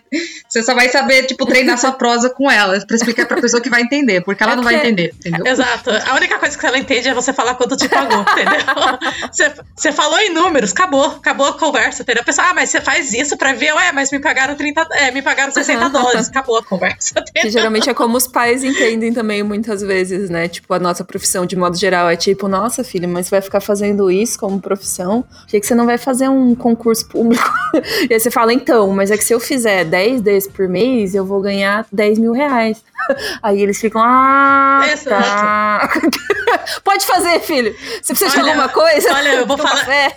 você 0.49 0.63
só 0.63 0.75
vai 0.75 0.89
saber, 0.89 1.25
tipo, 1.25 1.47
treinar 1.47 1.79
sua 1.79 1.93
prosa 1.93 2.31
com 2.31 2.51
ela 2.51 2.79
pra 2.87 2.97
explicar 2.97 3.27
pra 3.27 3.41
pessoa 3.41 3.61
que 3.63 3.71
vai 3.71 3.83
entender, 3.83 4.23
porque 4.23 4.43
ela 4.43 4.53
é 4.53 4.57
não 4.57 4.63
vai 4.63 4.77
entender, 4.77 5.13
entendeu? 5.15 5.47
Exato. 5.47 5.91
A 5.91 6.15
única 6.15 6.39
coisa 6.39 6.57
que 6.57 6.67
ela 6.67 6.79
entende 6.79 7.09
é 7.09 7.15
você 7.15 7.33
falar 7.33 7.55
quanto 7.55 7.77
te 7.77 7.89
pagou, 7.89 8.21
entendeu? 8.33 9.29
Você, 9.33 9.53
você 9.75 9.93
falou 9.93 10.19
em 10.21 10.33
números, 10.33 10.73
acabou, 10.73 11.07
acabou 11.07 11.47
a 11.47 11.53
conversa, 11.55 12.03
entendeu? 12.03 12.23
A 12.23 12.25
pessoa, 12.25 12.49
ah, 12.49 12.55
mas 12.55 12.71
você 12.71 12.81
faz 12.81 13.13
isso 13.13 13.37
pra 13.37 13.53
ver, 13.53 13.75
ué, 13.75 13.93
mas 13.93 14.11
me 14.11 14.19
pagaram 14.21 14.55
30, 14.55 14.87
é, 14.93 15.11
me 15.11 15.23
pagaram 15.23 15.53
60 15.53 15.89
dólares, 15.89 16.29
acabou 16.29 16.59
a 16.59 16.65
conversa. 16.65 17.19
Entendeu? 17.19 17.43
Que 17.43 17.51
geralmente 17.51 17.89
é 17.89 17.95
como 17.95 18.17
os 18.17 18.27
pais 18.27 18.63
entendem 18.63 19.13
também 19.13 19.43
muitas 19.43 19.83
vezes, 19.83 20.31
né? 20.31 20.49
Tipo, 20.49 20.75
a 20.75 20.79
nossa 20.79 21.05
profissão 21.05 21.47
de 21.47 21.57
modo 21.57 21.77
geral 21.77 22.09
é 22.09 22.17
tipo, 22.17 22.49
nossa, 22.49 22.85
filha, 22.85 23.06
mas 23.07 23.27
você 23.27 23.31
vai 23.31 23.41
ficar 23.41 23.61
fazendo 23.61 24.11
isso 24.11 24.39
como 24.39 24.61
profissão, 24.61 25.23
por 25.23 25.47
que 25.49 25.63
você 25.63 25.75
não 25.75 25.87
vai 25.87 25.99
fazer 25.99 26.29
um 26.29 26.55
concurso 26.55 27.07
público? 27.09 27.51
e 28.09 28.13
aí 28.13 28.21
você 28.21 28.31
fala, 28.31 28.53
então, 28.53 28.91
mas 28.93 29.11
é 29.11 29.17
que 29.17 29.25
se 29.25 29.33
eu 29.33 29.41
fizer 29.41 29.85
10 29.85 30.21
desses 30.21 30.51
por 30.51 30.69
mês, 30.69 31.15
eu 31.15 31.25
vou 31.25 31.41
ganhar 31.41 31.87
10 31.93 32.19
mil 32.19 32.33
reais. 32.33 32.83
Aí 33.43 33.63
eles 33.63 33.81
ficam, 33.81 34.03
ah, 34.05 34.83
tá. 35.05 35.91
Pode 36.83 37.07
fazer, 37.07 37.41
filho. 37.41 37.75
Você 38.03 38.15
precisa 38.15 38.33
olha, 38.33 38.43
de 38.43 38.49
alguma 38.51 38.69
coisa? 38.69 39.13
Olha, 39.15 39.29
eu 39.35 39.47
vou 39.47 39.57
falar. 39.57 39.77
Café. 39.77 40.17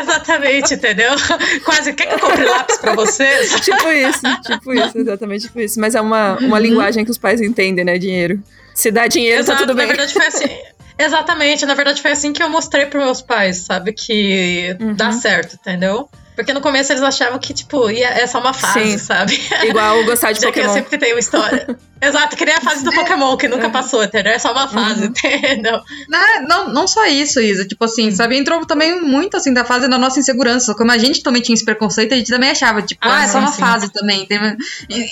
Exatamente, 0.00 0.74
entendeu? 0.74 1.12
Quase, 1.64 1.92
quer 1.92 2.06
que 2.06 2.14
eu 2.14 2.18
compre 2.18 2.44
lápis 2.44 2.76
pra 2.78 2.94
vocês? 2.94 3.60
tipo 3.60 3.88
isso, 3.88 4.20
tipo 4.42 4.72
isso, 4.72 4.98
exatamente 4.98 5.46
tipo 5.46 5.60
isso. 5.60 5.80
Mas 5.80 5.94
é 5.94 6.00
uma, 6.00 6.36
uma 6.38 6.56
uhum. 6.56 6.62
linguagem 6.62 7.04
que 7.04 7.10
os 7.10 7.18
pais 7.18 7.40
entendem, 7.40 7.84
né? 7.84 7.98
Dinheiro. 7.98 8.42
Se 8.74 8.90
dá 8.90 9.06
dinheiro, 9.06 9.44
tá 9.44 9.52
Exato, 9.52 9.58
tá 9.60 9.66
tudo 9.66 9.76
bem. 9.76 9.86
Na 9.86 9.94
verdade, 9.94 10.12
foi 10.12 10.26
assim. 10.26 10.73
Exatamente, 10.98 11.66
na 11.66 11.74
verdade 11.74 12.00
foi 12.00 12.12
assim 12.12 12.32
que 12.32 12.42
eu 12.42 12.48
mostrei 12.48 12.86
pros 12.86 13.04
meus 13.04 13.22
pais, 13.22 13.58
sabe? 13.58 13.92
Que 13.92 14.76
uhum. 14.80 14.94
dá 14.94 15.12
certo, 15.12 15.54
entendeu? 15.54 16.08
Porque 16.34 16.52
no 16.52 16.60
começo 16.60 16.92
eles 16.92 17.02
achavam 17.02 17.38
que, 17.38 17.54
tipo, 17.54 17.88
ia, 17.90 18.08
é 18.08 18.26
só 18.26 18.40
uma 18.40 18.52
fase, 18.52 18.92
Sim. 18.92 18.98
sabe? 18.98 19.40
Igual 19.64 20.04
gostar 20.04 20.32
de 20.32 20.40
Já 20.40 20.48
Pokémon. 20.48 20.64
Que 20.64 20.70
eu 20.70 20.74
sempre 20.82 20.98
tem 20.98 21.12
uma 21.12 21.20
história. 21.20 21.78
Exato, 22.02 22.36
que 22.36 22.44
nem 22.44 22.54
a 22.54 22.60
fase 22.60 22.84
do 22.84 22.92
Pokémon, 22.92 23.36
que 23.36 23.48
nunca 23.48 23.70
passou, 23.70 24.04
entendeu? 24.04 24.32
É 24.32 24.38
só 24.38 24.52
uma 24.52 24.68
fase, 24.68 25.04
uhum. 25.04 25.06
entendeu? 25.06 25.80
Não, 26.08 26.42
não, 26.42 26.68
não 26.68 26.88
só 26.88 27.06
isso, 27.06 27.40
Isa. 27.40 27.64
Tipo 27.64 27.84
assim, 27.84 28.10
sabe? 28.10 28.36
Entrou 28.36 28.66
também 28.66 29.00
muito, 29.00 29.36
assim, 29.36 29.54
da 29.54 29.64
fase 29.64 29.88
da 29.88 29.96
nossa 29.96 30.20
insegurança. 30.20 30.74
Como 30.74 30.90
a 30.90 30.98
gente 30.98 31.22
também 31.22 31.40
tinha 31.40 31.54
esse 31.54 31.64
preconceito, 31.64 32.12
a 32.12 32.16
gente 32.16 32.30
também 32.30 32.50
achava, 32.50 32.82
tipo, 32.82 33.00
ah, 33.02 33.20
ah 33.20 33.24
é 33.24 33.28
só 33.28 33.38
uma 33.38 33.52
sim. 33.52 33.60
fase 33.60 33.90
também. 33.90 34.28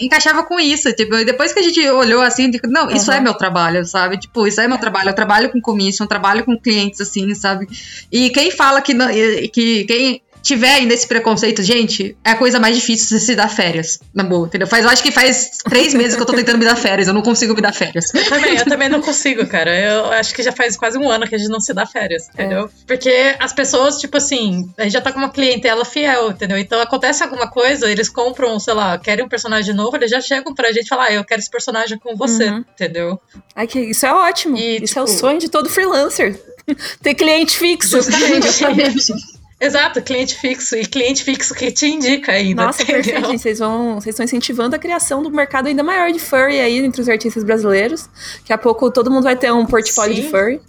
encaixava 0.03 0.43
com 0.43 0.61
isso, 0.61 0.93
tipo, 0.93 1.15
e 1.17 1.25
depois 1.25 1.55
que 1.55 1.61
a 1.61 1.63
gente 1.63 1.81
olhou 1.89 2.21
assim, 2.21 2.51
tipo, 2.51 2.69
não, 2.69 2.91
isso 2.91 3.11
uhum. 3.11 3.17
é 3.17 3.21
meu 3.21 3.35
trabalho, 3.35 3.87
sabe? 3.87 4.19
Tipo, 4.19 4.47
isso 4.47 4.61
é 4.61 4.69
meu 4.69 4.79
trabalho. 4.79 5.09
Eu 5.11 5.15
trabalho 5.15 5.51
com 5.51 5.61
comissão, 5.61 6.07
trabalho 6.07 6.45
com 6.45 6.59
clientes, 6.59 7.01
assim, 7.01 7.35
sabe? 7.35 7.67
E 8.11 8.29
quem 8.31 8.51
fala 8.51 8.83
que, 8.83 8.93
não, 8.93 9.09
que 9.09 9.85
quem 9.85 10.21
tiver 10.43 10.75
ainda 10.75 10.93
esse 10.93 11.07
preconceito, 11.07 11.63
gente, 11.63 12.17
é 12.25 12.33
a 12.33 12.37
coisa 12.37 12.59
mais 12.59 12.77
difícil 12.77 13.07
você 13.07 13.25
se 13.25 13.37
dar 13.37 13.49
férias, 13.49 14.01
na 14.13 14.25
boa, 14.25 14.47
entendeu? 14.47 14.67
Faz, 14.67 14.85
eu 14.85 14.91
acho 14.91 15.03
que 15.03 15.13
faz 15.13 15.59
três 15.69 15.95
meses 15.95 16.17
que 16.17 16.23
eu 16.23 16.27
tô 16.27 16.35
tentando 16.35 16.59
me 16.59 16.65
dar 16.65 16.77
férias, 16.77 17.09
eu 17.09 17.15
não 17.15 17.23
consigo 17.23 17.55
me 17.55 17.63
dar 17.63 17.73
férias. 17.73 18.13
Eu 18.13 18.29
também, 18.29 18.57
eu 18.57 18.65
também 18.65 18.89
não 18.89 19.01
consigo, 19.03 19.47
cara. 19.47 19.79
Eu 19.79 20.07
acho 20.07 20.35
que 20.35 20.43
já 20.43 20.53
faz 20.53 20.77
quase 20.77 20.99
um 20.99 21.09
ano 21.09 21.27
que 21.27 21.35
a 21.35 21.39
gente 21.39 21.51
não 21.51 21.61
se 21.61 21.73
dá 21.73 21.87
férias, 21.87 22.29
entendeu? 22.29 22.67
É. 22.67 22.69
Porque 22.87 23.37
as 23.39 23.53
pessoas, 23.53 23.99
tipo 23.99 24.17
assim, 24.17 24.69
a 24.77 24.83
gente 24.83 24.93
já 24.93 25.01
tá 25.01 25.13
com 25.13 25.19
uma 25.19 25.31
clientela 25.31 25.85
fiel, 25.85 26.31
entendeu? 26.31 26.59
Então 26.59 26.81
acontece 26.81 27.23
alguma 27.23 27.49
coisa, 27.49 27.91
eles 27.91 28.09
compram, 28.09 28.59
sei 28.59 28.75
lá, 28.75 28.99
querem 28.99 29.25
um 29.25 29.29
personagem 29.29 29.75
novo, 29.75 29.97
eles 29.97 30.11
já 30.11 30.21
chegam 30.21 30.55
pra 30.55 30.73
gente 30.73 30.89
falar, 30.89 31.05
ah, 31.05 31.13
eu 31.13 31.25
quero 31.25 31.41
esse 31.41 31.51
personagem 31.51 31.99
com 31.99 32.17
você, 32.17 32.49
uhum. 32.49 32.65
entendeu? 32.75 33.21
Ai, 33.55 33.67
que, 33.67 33.79
isso 33.81 34.05
é 34.05 34.13
ótimo. 34.13 34.57
E, 34.57 34.77
isso 34.77 34.87
tipo, 34.87 35.01
é 35.01 35.03
o 35.03 35.07
tipo, 35.07 35.19
sonho 35.19 35.39
de 35.39 35.49
todo 35.49 35.69
freelancer. 35.69 36.41
Ter 37.03 37.15
cliente 37.15 37.57
fixo. 37.59 37.97
Justamente. 37.97 39.42
Exato, 39.63 40.03
cliente 40.03 40.35
fixo. 40.35 40.75
E 40.75 40.85
cliente 40.85 41.23
fixo 41.23 41.55
que 41.55 41.71
te 41.71 41.87
indica 41.87 42.33
ainda. 42.33 42.65
Nossa, 42.65 42.83
entendeu? 42.83 43.03
perfeito. 43.05 43.39
Vocês, 43.39 43.59
vão, 43.61 43.95
vocês 43.95 44.13
estão 44.13 44.25
incentivando 44.25 44.75
a 44.75 44.79
criação 44.79 45.23
do 45.23 45.31
mercado 45.31 45.69
ainda 45.69 45.85
maior 45.85 46.11
de 46.11 46.19
furry 46.19 46.61
aí 46.61 46.79
entre 46.79 47.01
os 47.01 47.09
artistas 47.09 47.45
brasileiros. 47.45 48.09
Daqui 48.39 48.53
a 48.53 48.59
pouco 48.59 48.91
todo 48.91 49.09
mundo 49.09 49.23
vai 49.23 49.37
ter 49.37 49.53
um 49.53 49.65
portfólio 49.65 50.17
Sim. 50.17 50.23
de 50.23 50.29
furry. 50.29 50.61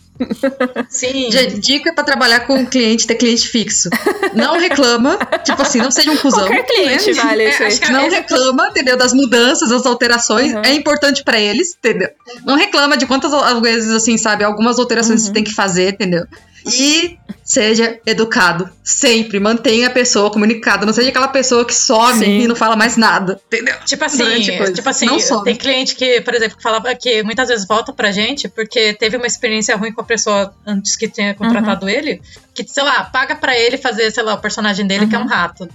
Sim. 0.89 1.29
Dica 1.59 1.91
para 1.91 2.03
trabalhar 2.03 2.41
com 2.41 2.63
cliente, 2.67 3.07
ter 3.07 3.15
cliente 3.15 3.47
fixo. 3.47 3.89
Não 4.35 4.59
reclama, 4.59 5.17
tipo 5.43 5.59
assim, 5.63 5.79
não 5.79 5.89
seja 5.89 6.11
um 6.11 6.17
cuzão. 6.17 6.45
Qualquer 6.45 6.63
cliente 6.63 7.13
né? 7.13 7.23
vale 7.23 7.49
isso 7.49 7.63
aí. 7.63 7.91
Não 7.91 8.09
reclama, 8.09 8.67
entendeu? 8.67 8.95
Das 8.95 9.11
mudanças, 9.11 9.69
das 9.69 9.87
alterações. 9.87 10.53
Uhum. 10.53 10.61
É 10.63 10.73
importante 10.73 11.23
para 11.23 11.39
eles, 11.39 11.75
entendeu? 11.75 12.09
Não 12.45 12.55
reclama 12.55 12.95
de 12.95 13.07
quantas 13.07 13.31
vezes, 13.59 13.91
assim, 13.91 14.15
sabe, 14.17 14.43
algumas 14.43 14.77
alterações 14.77 15.21
uhum. 15.21 15.27
você 15.27 15.33
tem 15.33 15.43
que 15.43 15.53
fazer, 15.53 15.93
entendeu? 15.93 16.27
E 16.65 17.17
seja 17.43 17.99
educado. 18.05 18.69
Sempre. 18.83 19.39
Mantenha 19.39 19.87
a 19.87 19.91
pessoa 19.91 20.31
comunicada. 20.31 20.85
Não 20.85 20.93
seja 20.93 21.09
aquela 21.09 21.27
pessoa 21.27 21.65
que 21.65 21.73
some 21.73 22.19
Sim. 22.19 22.41
e 22.41 22.47
não 22.47 22.55
fala 22.55 22.75
mais 22.75 22.97
nada. 22.97 23.39
Entendeu? 23.47 23.75
Tipo 23.85 24.05
assim, 24.05 24.41
tipo 24.73 24.89
assim, 24.89 25.05
não 25.05 25.43
tem 25.43 25.55
cliente 25.55 25.95
que, 25.95 26.21
por 26.21 26.33
exemplo, 26.33 26.57
que 26.57 26.63
falava 26.63 26.93
que 26.95 27.23
muitas 27.23 27.49
vezes 27.49 27.67
volta 27.67 27.91
pra 27.91 28.11
gente 28.11 28.47
porque 28.47 28.93
teve 28.93 29.17
uma 29.17 29.27
experiência 29.27 29.75
ruim 29.75 29.91
com 29.91 30.01
a 30.01 30.05
pessoa 30.05 30.53
antes 30.65 30.95
que 30.95 31.07
tenha 31.07 31.33
contratado 31.33 31.85
uhum. 31.85 31.91
ele. 31.91 32.21
Que, 32.53 32.65
sei 32.67 32.83
lá, 32.83 33.03
paga 33.03 33.35
pra 33.35 33.57
ele 33.57 33.77
fazer, 33.77 34.11
sei 34.11 34.23
lá, 34.23 34.35
o 34.35 34.41
personagem 34.41 34.85
dele, 34.85 35.03
uhum. 35.03 35.09
que 35.09 35.15
é 35.15 35.19
um 35.19 35.23
uhum. 35.23 35.27
rato. 35.27 35.67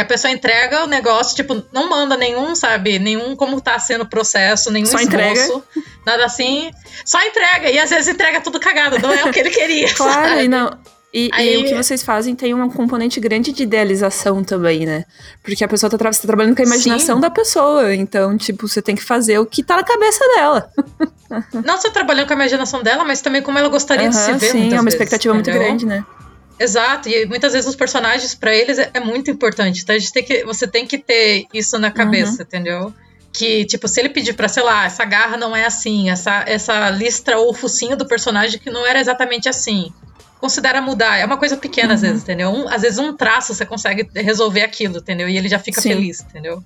A 0.00 0.04
pessoa 0.04 0.30
entrega 0.30 0.84
o 0.84 0.86
negócio, 0.86 1.34
tipo, 1.34 1.62
não 1.72 1.88
manda 1.88 2.16
nenhum, 2.16 2.54
sabe, 2.54 2.98
nenhum 2.98 3.34
como 3.34 3.60
tá 3.60 3.78
sendo 3.78 4.02
o 4.02 4.08
processo, 4.08 4.70
nenhum 4.70 4.86
Só 4.86 4.98
esboço, 4.98 5.16
entrega. 5.16 5.62
nada 6.04 6.24
assim. 6.24 6.70
Só 7.04 7.20
entrega. 7.22 7.70
E 7.70 7.78
às 7.78 7.90
vezes 7.90 8.08
entrega 8.08 8.40
tudo 8.40 8.60
cagado, 8.60 8.98
não 8.98 9.12
é 9.12 9.24
o 9.24 9.32
que 9.32 9.40
ele 9.40 9.50
queria. 9.50 9.86
Claro, 9.96 10.28
sabe? 10.28 10.44
e 10.44 10.48
não. 10.48 10.70
E, 11.14 11.30
Aí... 11.32 11.54
e, 11.54 11.56
o 11.56 11.64
que 11.64 11.74
vocês 11.74 12.02
fazem 12.02 12.34
tem 12.34 12.52
um 12.52 12.68
componente 12.68 13.18
grande 13.18 13.50
de 13.50 13.62
idealização 13.62 14.44
também, 14.44 14.84
né? 14.84 15.06
Porque 15.42 15.64
a 15.64 15.68
pessoa 15.68 15.88
tá, 15.88 15.96
tra 15.96 16.10
tá 16.10 16.18
trabalhando 16.20 16.54
com 16.54 16.60
a 16.60 16.66
imaginação 16.66 17.16
Sim. 17.16 17.20
da 17.22 17.30
pessoa. 17.30 17.94
Então, 17.94 18.36
tipo, 18.36 18.68
você 18.68 18.82
tem 18.82 18.94
que 18.94 19.02
fazer 19.02 19.38
o 19.38 19.46
que 19.46 19.62
tá 19.62 19.76
na 19.76 19.82
cabeça 19.82 20.22
dela. 20.34 20.70
Não 21.64 21.80
só 21.80 21.90
trabalhando 21.90 22.26
com 22.26 22.34
a 22.34 22.36
imaginação 22.36 22.82
dela, 22.82 23.02
mas 23.02 23.22
também 23.22 23.40
como 23.40 23.58
ela 23.58 23.70
gostaria 23.70 24.04
uhum, 24.04 24.10
de 24.10 24.16
se 24.16 24.32
ver. 24.34 24.50
Sim, 24.50 24.74
é 24.74 24.80
uma 24.80 24.90
expectativa 24.90 25.32
muito 25.32 25.50
grande, 25.50 25.86
né? 25.86 26.04
Exato, 26.58 27.08
e 27.08 27.26
muitas 27.26 27.52
vezes 27.52 27.68
os 27.68 27.76
personagens 27.76 28.34
para 28.34 28.54
eles 28.54 28.78
é, 28.78 28.90
é, 28.94 29.00
muito 29.00 29.30
importante. 29.30 29.82
Então 29.82 29.94
a 29.94 29.98
gente 29.98 30.12
tem 30.12 30.24
que, 30.24 30.44
você 30.44 30.66
tem 30.66 30.86
que 30.86 30.98
ter 30.98 31.46
isso 31.52 31.78
na 31.78 31.90
cabeça, 31.90 32.38
uhum. 32.38 32.42
entendeu? 32.42 32.94
que, 33.36 33.66
tipo, 33.66 33.86
se 33.86 34.00
ele 34.00 34.08
pedir 34.08 34.32
pra, 34.32 34.48
sei 34.48 34.62
lá, 34.62 34.86
essa 34.86 35.04
garra 35.04 35.36
não 35.36 35.54
é 35.54 35.66
assim, 35.66 36.08
essa, 36.08 36.42
essa 36.46 36.88
listra 36.88 37.38
ou 37.38 37.52
focinho 37.52 37.94
do 37.94 38.06
personagem 38.06 38.58
que 38.58 38.70
não 38.70 38.86
era 38.86 38.98
exatamente 38.98 39.46
assim. 39.46 39.92
Considera 40.40 40.80
mudar. 40.80 41.18
É 41.18 41.24
uma 41.24 41.36
coisa 41.36 41.56
pequena, 41.56 41.88
uhum. 41.88 41.94
às 41.94 42.00
vezes, 42.00 42.22
entendeu? 42.22 42.50
Um, 42.50 42.68
às 42.68 42.82
vezes 42.82 42.98
um 42.98 43.14
traço 43.14 43.54
você 43.54 43.66
consegue 43.66 44.08
resolver 44.14 44.62
aquilo, 44.62 44.98
entendeu? 44.98 45.28
E 45.28 45.36
ele 45.36 45.48
já 45.48 45.58
fica 45.58 45.80
Sim. 45.80 45.90
feliz, 45.90 46.20
entendeu? 46.20 46.64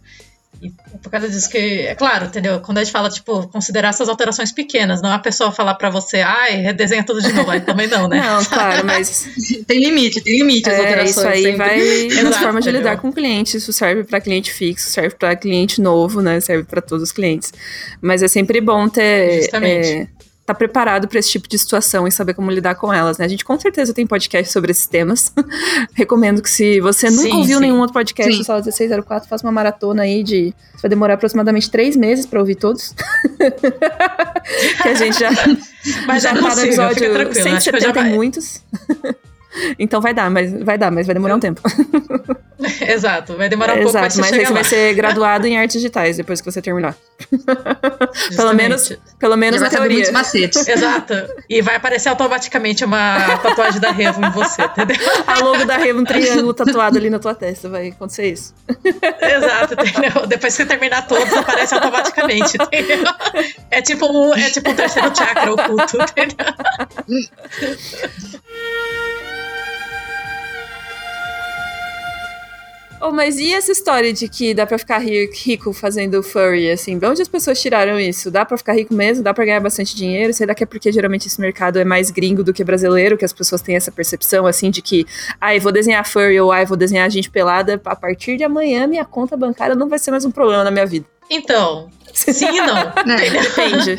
E 0.62 0.70
por 1.02 1.10
causa 1.10 1.28
disso 1.28 1.48
que, 1.48 1.56
é 1.56 1.94
claro, 1.94 2.26
entendeu? 2.26 2.60
Quando 2.60 2.78
a 2.78 2.84
gente 2.84 2.92
fala, 2.92 3.08
tipo, 3.08 3.48
considerar 3.48 3.88
essas 3.88 4.08
alterações 4.10 4.52
pequenas, 4.52 5.00
não 5.00 5.10
é 5.10 5.14
a 5.14 5.18
pessoa 5.18 5.50
falar 5.50 5.74
para 5.74 5.88
você, 5.88 6.18
ai, 6.18 6.56
redesenha 6.56 7.02
tudo 7.02 7.22
de 7.22 7.32
novo, 7.32 7.50
aí 7.50 7.60
também 7.60 7.86
não, 7.86 8.06
né? 8.06 8.20
Não, 8.20 8.44
claro, 8.44 8.84
mas. 8.84 9.28
tem 9.66 9.80
limite, 9.80 10.20
tem 10.20 10.38
limite 10.38 10.68
as 10.68 10.74
é, 10.74 10.78
alterações. 10.80 11.16
Isso 11.16 11.26
aí 11.26 11.42
sempre. 11.42 11.56
vai 11.56 12.08
nas 12.24 12.36
formas 12.36 12.64
de 12.64 12.70
lidar 12.70 12.98
com 12.98 13.08
o 13.08 13.12
cliente. 13.12 13.56
Isso 13.56 13.72
serve 13.72 14.04
para 14.04 14.20
cliente 14.20 14.52
fixo, 14.52 14.90
serve 14.90 15.16
para 15.16 15.34
cliente 15.34 15.80
novo, 15.80 16.20
né? 16.20 16.40
Serve 16.40 16.64
para 16.64 16.82
todos 16.82 17.04
os 17.04 17.12
clientes. 17.12 17.52
Mas 18.02 18.22
é 18.22 18.28
sempre 18.28 18.60
bom 18.60 18.86
ter. 18.88 19.40
Justamente. 19.40 19.88
É, 19.88 20.19
tá 20.52 20.54
preparado 20.54 21.08
para 21.08 21.18
esse 21.18 21.30
tipo 21.30 21.48
de 21.48 21.58
situação 21.58 22.06
e 22.06 22.12
saber 22.12 22.34
como 22.34 22.50
lidar 22.50 22.74
com 22.74 22.92
elas, 22.92 23.18
né? 23.18 23.24
A 23.24 23.28
gente 23.28 23.44
com 23.44 23.58
certeza 23.58 23.94
tem 23.94 24.06
podcast 24.06 24.52
sobre 24.52 24.70
esses 24.70 24.86
temas. 24.86 25.32
Recomendo 25.94 26.42
que 26.42 26.50
se 26.50 26.80
você 26.80 27.10
nunca 27.10 27.22
sim, 27.22 27.36
ouviu 27.36 27.58
sim. 27.58 27.62
nenhum 27.62 27.78
outro 27.80 27.94
podcast 27.94 28.32
sim. 28.32 28.38
do 28.38 28.44
Sala 28.44 28.60
1604, 28.60 29.28
faça 29.28 29.46
uma 29.46 29.52
maratona 29.52 30.02
aí 30.02 30.22
de. 30.22 30.54
Vai 30.82 30.88
demorar 30.88 31.14
aproximadamente 31.14 31.70
três 31.70 31.94
meses 31.94 32.26
para 32.26 32.40
ouvir 32.40 32.54
todos. 32.54 32.94
que 34.82 34.88
a 34.88 34.94
gente 34.94 35.18
já. 35.18 35.30
Mas 36.06 36.22
já 36.22 36.30
é 36.30 36.34
tá 36.34 36.54
no 36.54 36.62
episódio 36.62 37.34
170 37.34 38.00
e 38.00 38.04
muitos. 38.14 38.62
Então 39.78 40.00
vai 40.00 40.14
dar, 40.14 40.30
mas 40.30 40.52
vai 40.62 40.78
dar, 40.78 40.90
mas 40.90 41.06
vai 41.06 41.14
demorar 41.14 41.36
um 41.36 41.40
tempo. 41.40 41.60
Exato, 42.86 43.36
vai 43.36 43.48
demorar 43.48 43.74
um 43.74 43.78
é, 43.78 43.82
pouco 43.82 43.96
Exato, 43.96 44.18
mas 44.18 44.32
aí 44.32 44.46
você 44.46 44.52
vai 44.52 44.64
ser 44.64 44.94
graduado 44.94 45.46
em 45.46 45.56
artes 45.56 45.76
digitais 45.76 46.18
depois 46.18 46.40
que 46.40 46.50
você 46.50 46.60
terminar. 46.60 46.94
pelo 48.36 48.52
menos, 48.52 48.92
pelo 49.18 49.36
menos 49.36 49.60
na 49.60 49.70
teoria. 49.70 50.12
Macetes. 50.12 50.66
Exato. 50.68 51.14
E 51.48 51.62
vai 51.62 51.76
aparecer 51.76 52.10
automaticamente 52.10 52.84
uma 52.84 53.38
tatuagem 53.38 53.80
da 53.80 53.90
Revo 53.90 54.24
em 54.24 54.30
você, 54.30 54.62
entendeu? 54.62 54.96
A 55.26 55.38
logo 55.38 55.64
da 55.64 55.76
Revo, 55.76 56.00
um 56.00 56.04
triângulo 56.04 56.52
tatuado 56.52 56.98
ali 56.98 57.08
na 57.08 57.18
tua 57.18 57.34
testa, 57.34 57.68
vai 57.68 57.88
acontecer 57.88 58.30
isso. 58.30 58.54
Exato, 58.68 59.74
entendeu? 59.74 60.26
Depois 60.26 60.54
que 60.54 60.62
você 60.62 60.66
terminar 60.66 61.06
todos, 61.06 61.32
aparece 61.32 61.74
automaticamente, 61.74 62.56
entendeu? 62.56 63.04
É 63.70 63.80
tipo 63.80 64.06
um, 64.06 64.34
é 64.34 64.50
tipo 64.50 64.70
um 64.70 64.74
terceiro 64.74 65.16
chakra 65.16 65.52
oculto, 65.52 65.96
entendeu? 65.96 66.46
Oh, 73.00 73.10
mas 73.10 73.38
e 73.38 73.52
essa 73.54 73.72
história 73.72 74.12
de 74.12 74.28
que 74.28 74.52
dá 74.52 74.66
pra 74.66 74.78
ficar 74.78 74.98
rico 74.98 75.72
fazendo 75.72 76.22
furry, 76.22 76.70
assim? 76.70 76.98
De 76.98 77.06
onde 77.06 77.22
as 77.22 77.28
pessoas 77.28 77.60
tiraram 77.60 77.98
isso? 77.98 78.30
Dá 78.30 78.44
pra 78.44 78.58
ficar 78.58 78.74
rico 78.74 78.92
mesmo? 78.92 79.24
Dá 79.24 79.32
pra 79.32 79.44
ganhar 79.44 79.60
bastante 79.60 79.96
dinheiro? 79.96 80.34
Sei 80.34 80.46
lá 80.46 80.54
que 80.54 80.64
é 80.64 80.66
porque 80.66 80.92
geralmente 80.92 81.26
esse 81.26 81.40
mercado 81.40 81.78
é 81.78 81.84
mais 81.84 82.10
gringo 82.10 82.44
do 82.44 82.52
que 82.52 82.62
brasileiro, 82.62 83.16
que 83.16 83.24
as 83.24 83.32
pessoas 83.32 83.62
têm 83.62 83.74
essa 83.74 83.90
percepção, 83.90 84.46
assim, 84.46 84.70
de 84.70 84.82
que, 84.82 85.06
ai, 85.40 85.56
ah, 85.56 85.60
vou 85.60 85.72
desenhar 85.72 86.06
furry 86.06 86.38
ou 86.38 86.52
ai, 86.52 86.64
ah, 86.64 86.66
vou 86.66 86.76
desenhar 86.76 87.10
gente 87.10 87.30
pelada, 87.30 87.80
a 87.84 87.96
partir 87.96 88.36
de 88.36 88.44
amanhã 88.44 88.86
minha 88.86 89.04
conta 89.04 89.36
bancária 89.36 89.74
não 89.74 89.88
vai 89.88 89.98
ser 89.98 90.10
mais 90.10 90.26
um 90.26 90.30
problema 90.30 90.62
na 90.62 90.70
minha 90.70 90.86
vida. 90.86 91.06
Então, 91.30 91.88
Sim 92.12 92.56
e 92.56 92.60
não. 92.60 92.92
É, 93.16 93.30
depende. 93.30 93.96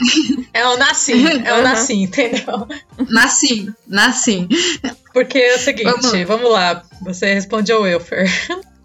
É 0.54 0.68
o 0.68 0.78
nasci, 0.78 1.14
é 1.46 1.54
o 1.54 1.62
nasci, 1.64 1.94
entendeu? 2.04 2.68
Nasci, 3.10 3.74
nasci. 3.88 4.48
Porque 5.14 5.38
é 5.38 5.56
o 5.56 5.60
seguinte, 5.60 5.86
vamos, 5.86 6.28
vamos 6.28 6.52
lá, 6.52 6.84
você 7.02 7.34
responde 7.34 7.72
ao 7.72 7.82
Wilfer. 7.82 8.30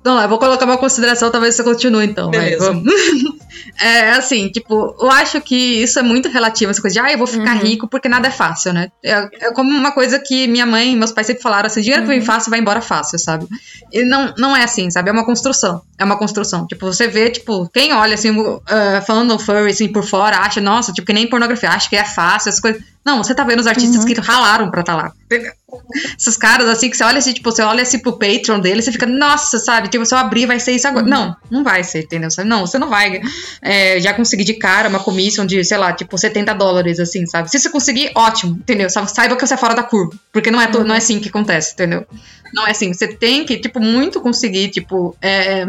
Não, 0.07 0.23
eu 0.23 0.29
vou 0.29 0.39
colocar 0.39 0.65
uma 0.65 0.79
consideração, 0.79 1.33
talvez 1.33 1.57
você 1.57 1.65
continue 1.65 2.07
então. 2.07 2.31
Beleza. 2.31 2.73
é 3.83 4.11
assim, 4.11 4.49
tipo, 4.49 4.95
eu 5.01 5.11
acho 5.11 5.41
que 5.41 5.83
isso 5.83 5.99
é 5.99 6.03
muito 6.03 6.29
relativo, 6.29 6.71
essa 6.71 6.81
coisa 6.81 6.95
de, 6.95 7.01
ah, 7.01 7.11
eu 7.11 7.19
vou 7.19 7.27
ficar 7.27 7.57
uhum. 7.57 7.63
rico 7.63 7.89
porque 7.89 8.09
nada 8.09 8.29
é 8.29 8.31
fácil, 8.31 8.73
né? 8.73 8.93
É, 9.05 9.29
é, 9.47 9.53
como 9.53 9.69
uma 9.69 9.91
coisa 9.91 10.21
que 10.21 10.47
minha 10.47 10.65
mãe 10.65 10.93
e 10.93 10.97
meus 10.97 11.11
pais 11.11 11.27
sempre 11.27 11.43
falaram 11.43 11.67
assim: 11.67 11.81
dinheiro 11.81 12.03
uhum. 12.03 12.07
que 12.07 12.13
vem 12.13 12.21
uhum. 12.21 12.25
fácil 12.25 12.51
vai 12.51 12.61
embora 12.61 12.81
fácil, 12.81 13.19
sabe? 13.19 13.49
E 13.93 14.05
não, 14.05 14.33
não 14.39 14.57
é 14.57 14.63
assim, 14.63 14.89
sabe? 14.93 15.11
É 15.11 15.13
uma 15.13 15.27
construção. 15.27 15.83
É 15.99 16.05
uma 16.05 16.17
construção. 16.17 16.69
Tipo, 16.69 16.87
você 16.87 17.09
vê, 17.09 17.29
tipo, 17.29 17.69
quem 17.71 17.93
olha 17.93 18.15
assim, 18.15 18.31
uh, 18.31 18.61
falando 19.05 19.37
furry 19.41 19.71
assim 19.71 19.89
por 19.89 20.05
fora, 20.05 20.39
acha, 20.39 20.61
nossa, 20.61 20.93
tipo, 20.93 21.05
que 21.05 21.13
nem 21.13 21.29
pornografia, 21.29 21.71
acha 21.71 21.91
que 21.91 21.97
é 21.97 22.05
fácil, 22.05 22.51
essas 22.51 22.61
coisas. 22.61 22.81
Não, 23.07 23.23
você 23.23 23.33
tá 23.37 23.45
vendo 23.45 23.61
os 23.61 23.69
artistas 23.69 24.03
uhum. 24.03 24.13
que 24.13 24.21
ralaram 24.21 24.69
pra 24.69 24.81
estar 24.81 24.97
tá 24.97 25.03
lá. 25.05 25.13
Esses 26.19 26.37
caras, 26.37 26.69
assim, 26.69 26.91
que 26.91 26.97
você 26.97 27.05
olha 27.05 27.19
assim, 27.19 27.33
tipo, 27.33 27.49
você 27.49 27.63
olha 27.63 27.83
assim 27.83 28.01
pro 28.01 28.19
Patreon 28.19 28.59
dele, 28.59 28.83
você 28.83 28.91
fica, 28.91 29.07
nossa, 29.07 29.61
sabe? 29.61 29.87
Tipo, 29.87 30.05
se 30.05 30.13
eu 30.13 30.19
abrir, 30.19 30.45
vai 30.45 30.59
ser 30.59 30.73
isso 30.73 30.89
agora. 30.89 31.05
Uhum. 31.05 31.11
Não, 31.11 31.37
não 31.49 31.63
vai 31.63 31.85
ser, 31.85 32.01
entendeu? 32.01 32.29
Não, 32.45 32.67
você 32.67 32.81
não 32.81 32.91
vai 32.91 33.21
é, 33.63 34.01
já 34.01 34.13
conseguir 34.13 34.43
de 34.43 34.55
cara 34.55 34.89
uma 34.89 34.99
comissão 34.99 35.47
de, 35.47 35.63
sei 35.63 35.79
lá, 35.79 35.93
tipo, 35.93 36.19
70 36.19 36.53
dólares, 36.55 36.99
assim, 36.99 37.25
sabe? 37.27 37.49
Se 37.49 37.61
você 37.61 37.71
conseguir, 37.71 38.11
ótimo, 38.13 38.57
entendeu? 38.57 38.91
Saiba 38.91 39.37
que 39.37 39.47
você 39.47 39.55
é 39.55 39.57
fora 39.57 39.77
da 39.77 39.85
curva. 39.85 40.19
Porque 40.33 40.51
não 40.51 40.61
é, 40.61 40.67
uhum. 40.67 40.83
não 40.83 40.95
é 40.97 40.99
assim 40.99 41.21
que 41.21 41.29
acontece, 41.29 41.75
entendeu? 41.75 42.05
Não 42.53 42.67
é 42.67 42.73
assim. 42.73 42.93
Você 42.93 43.07
tem 43.07 43.45
que, 43.47 43.57
tipo, 43.57 43.79
muito 43.79 44.21
conseguir, 44.21 44.71
tipo, 44.71 45.17
é, 45.23 45.65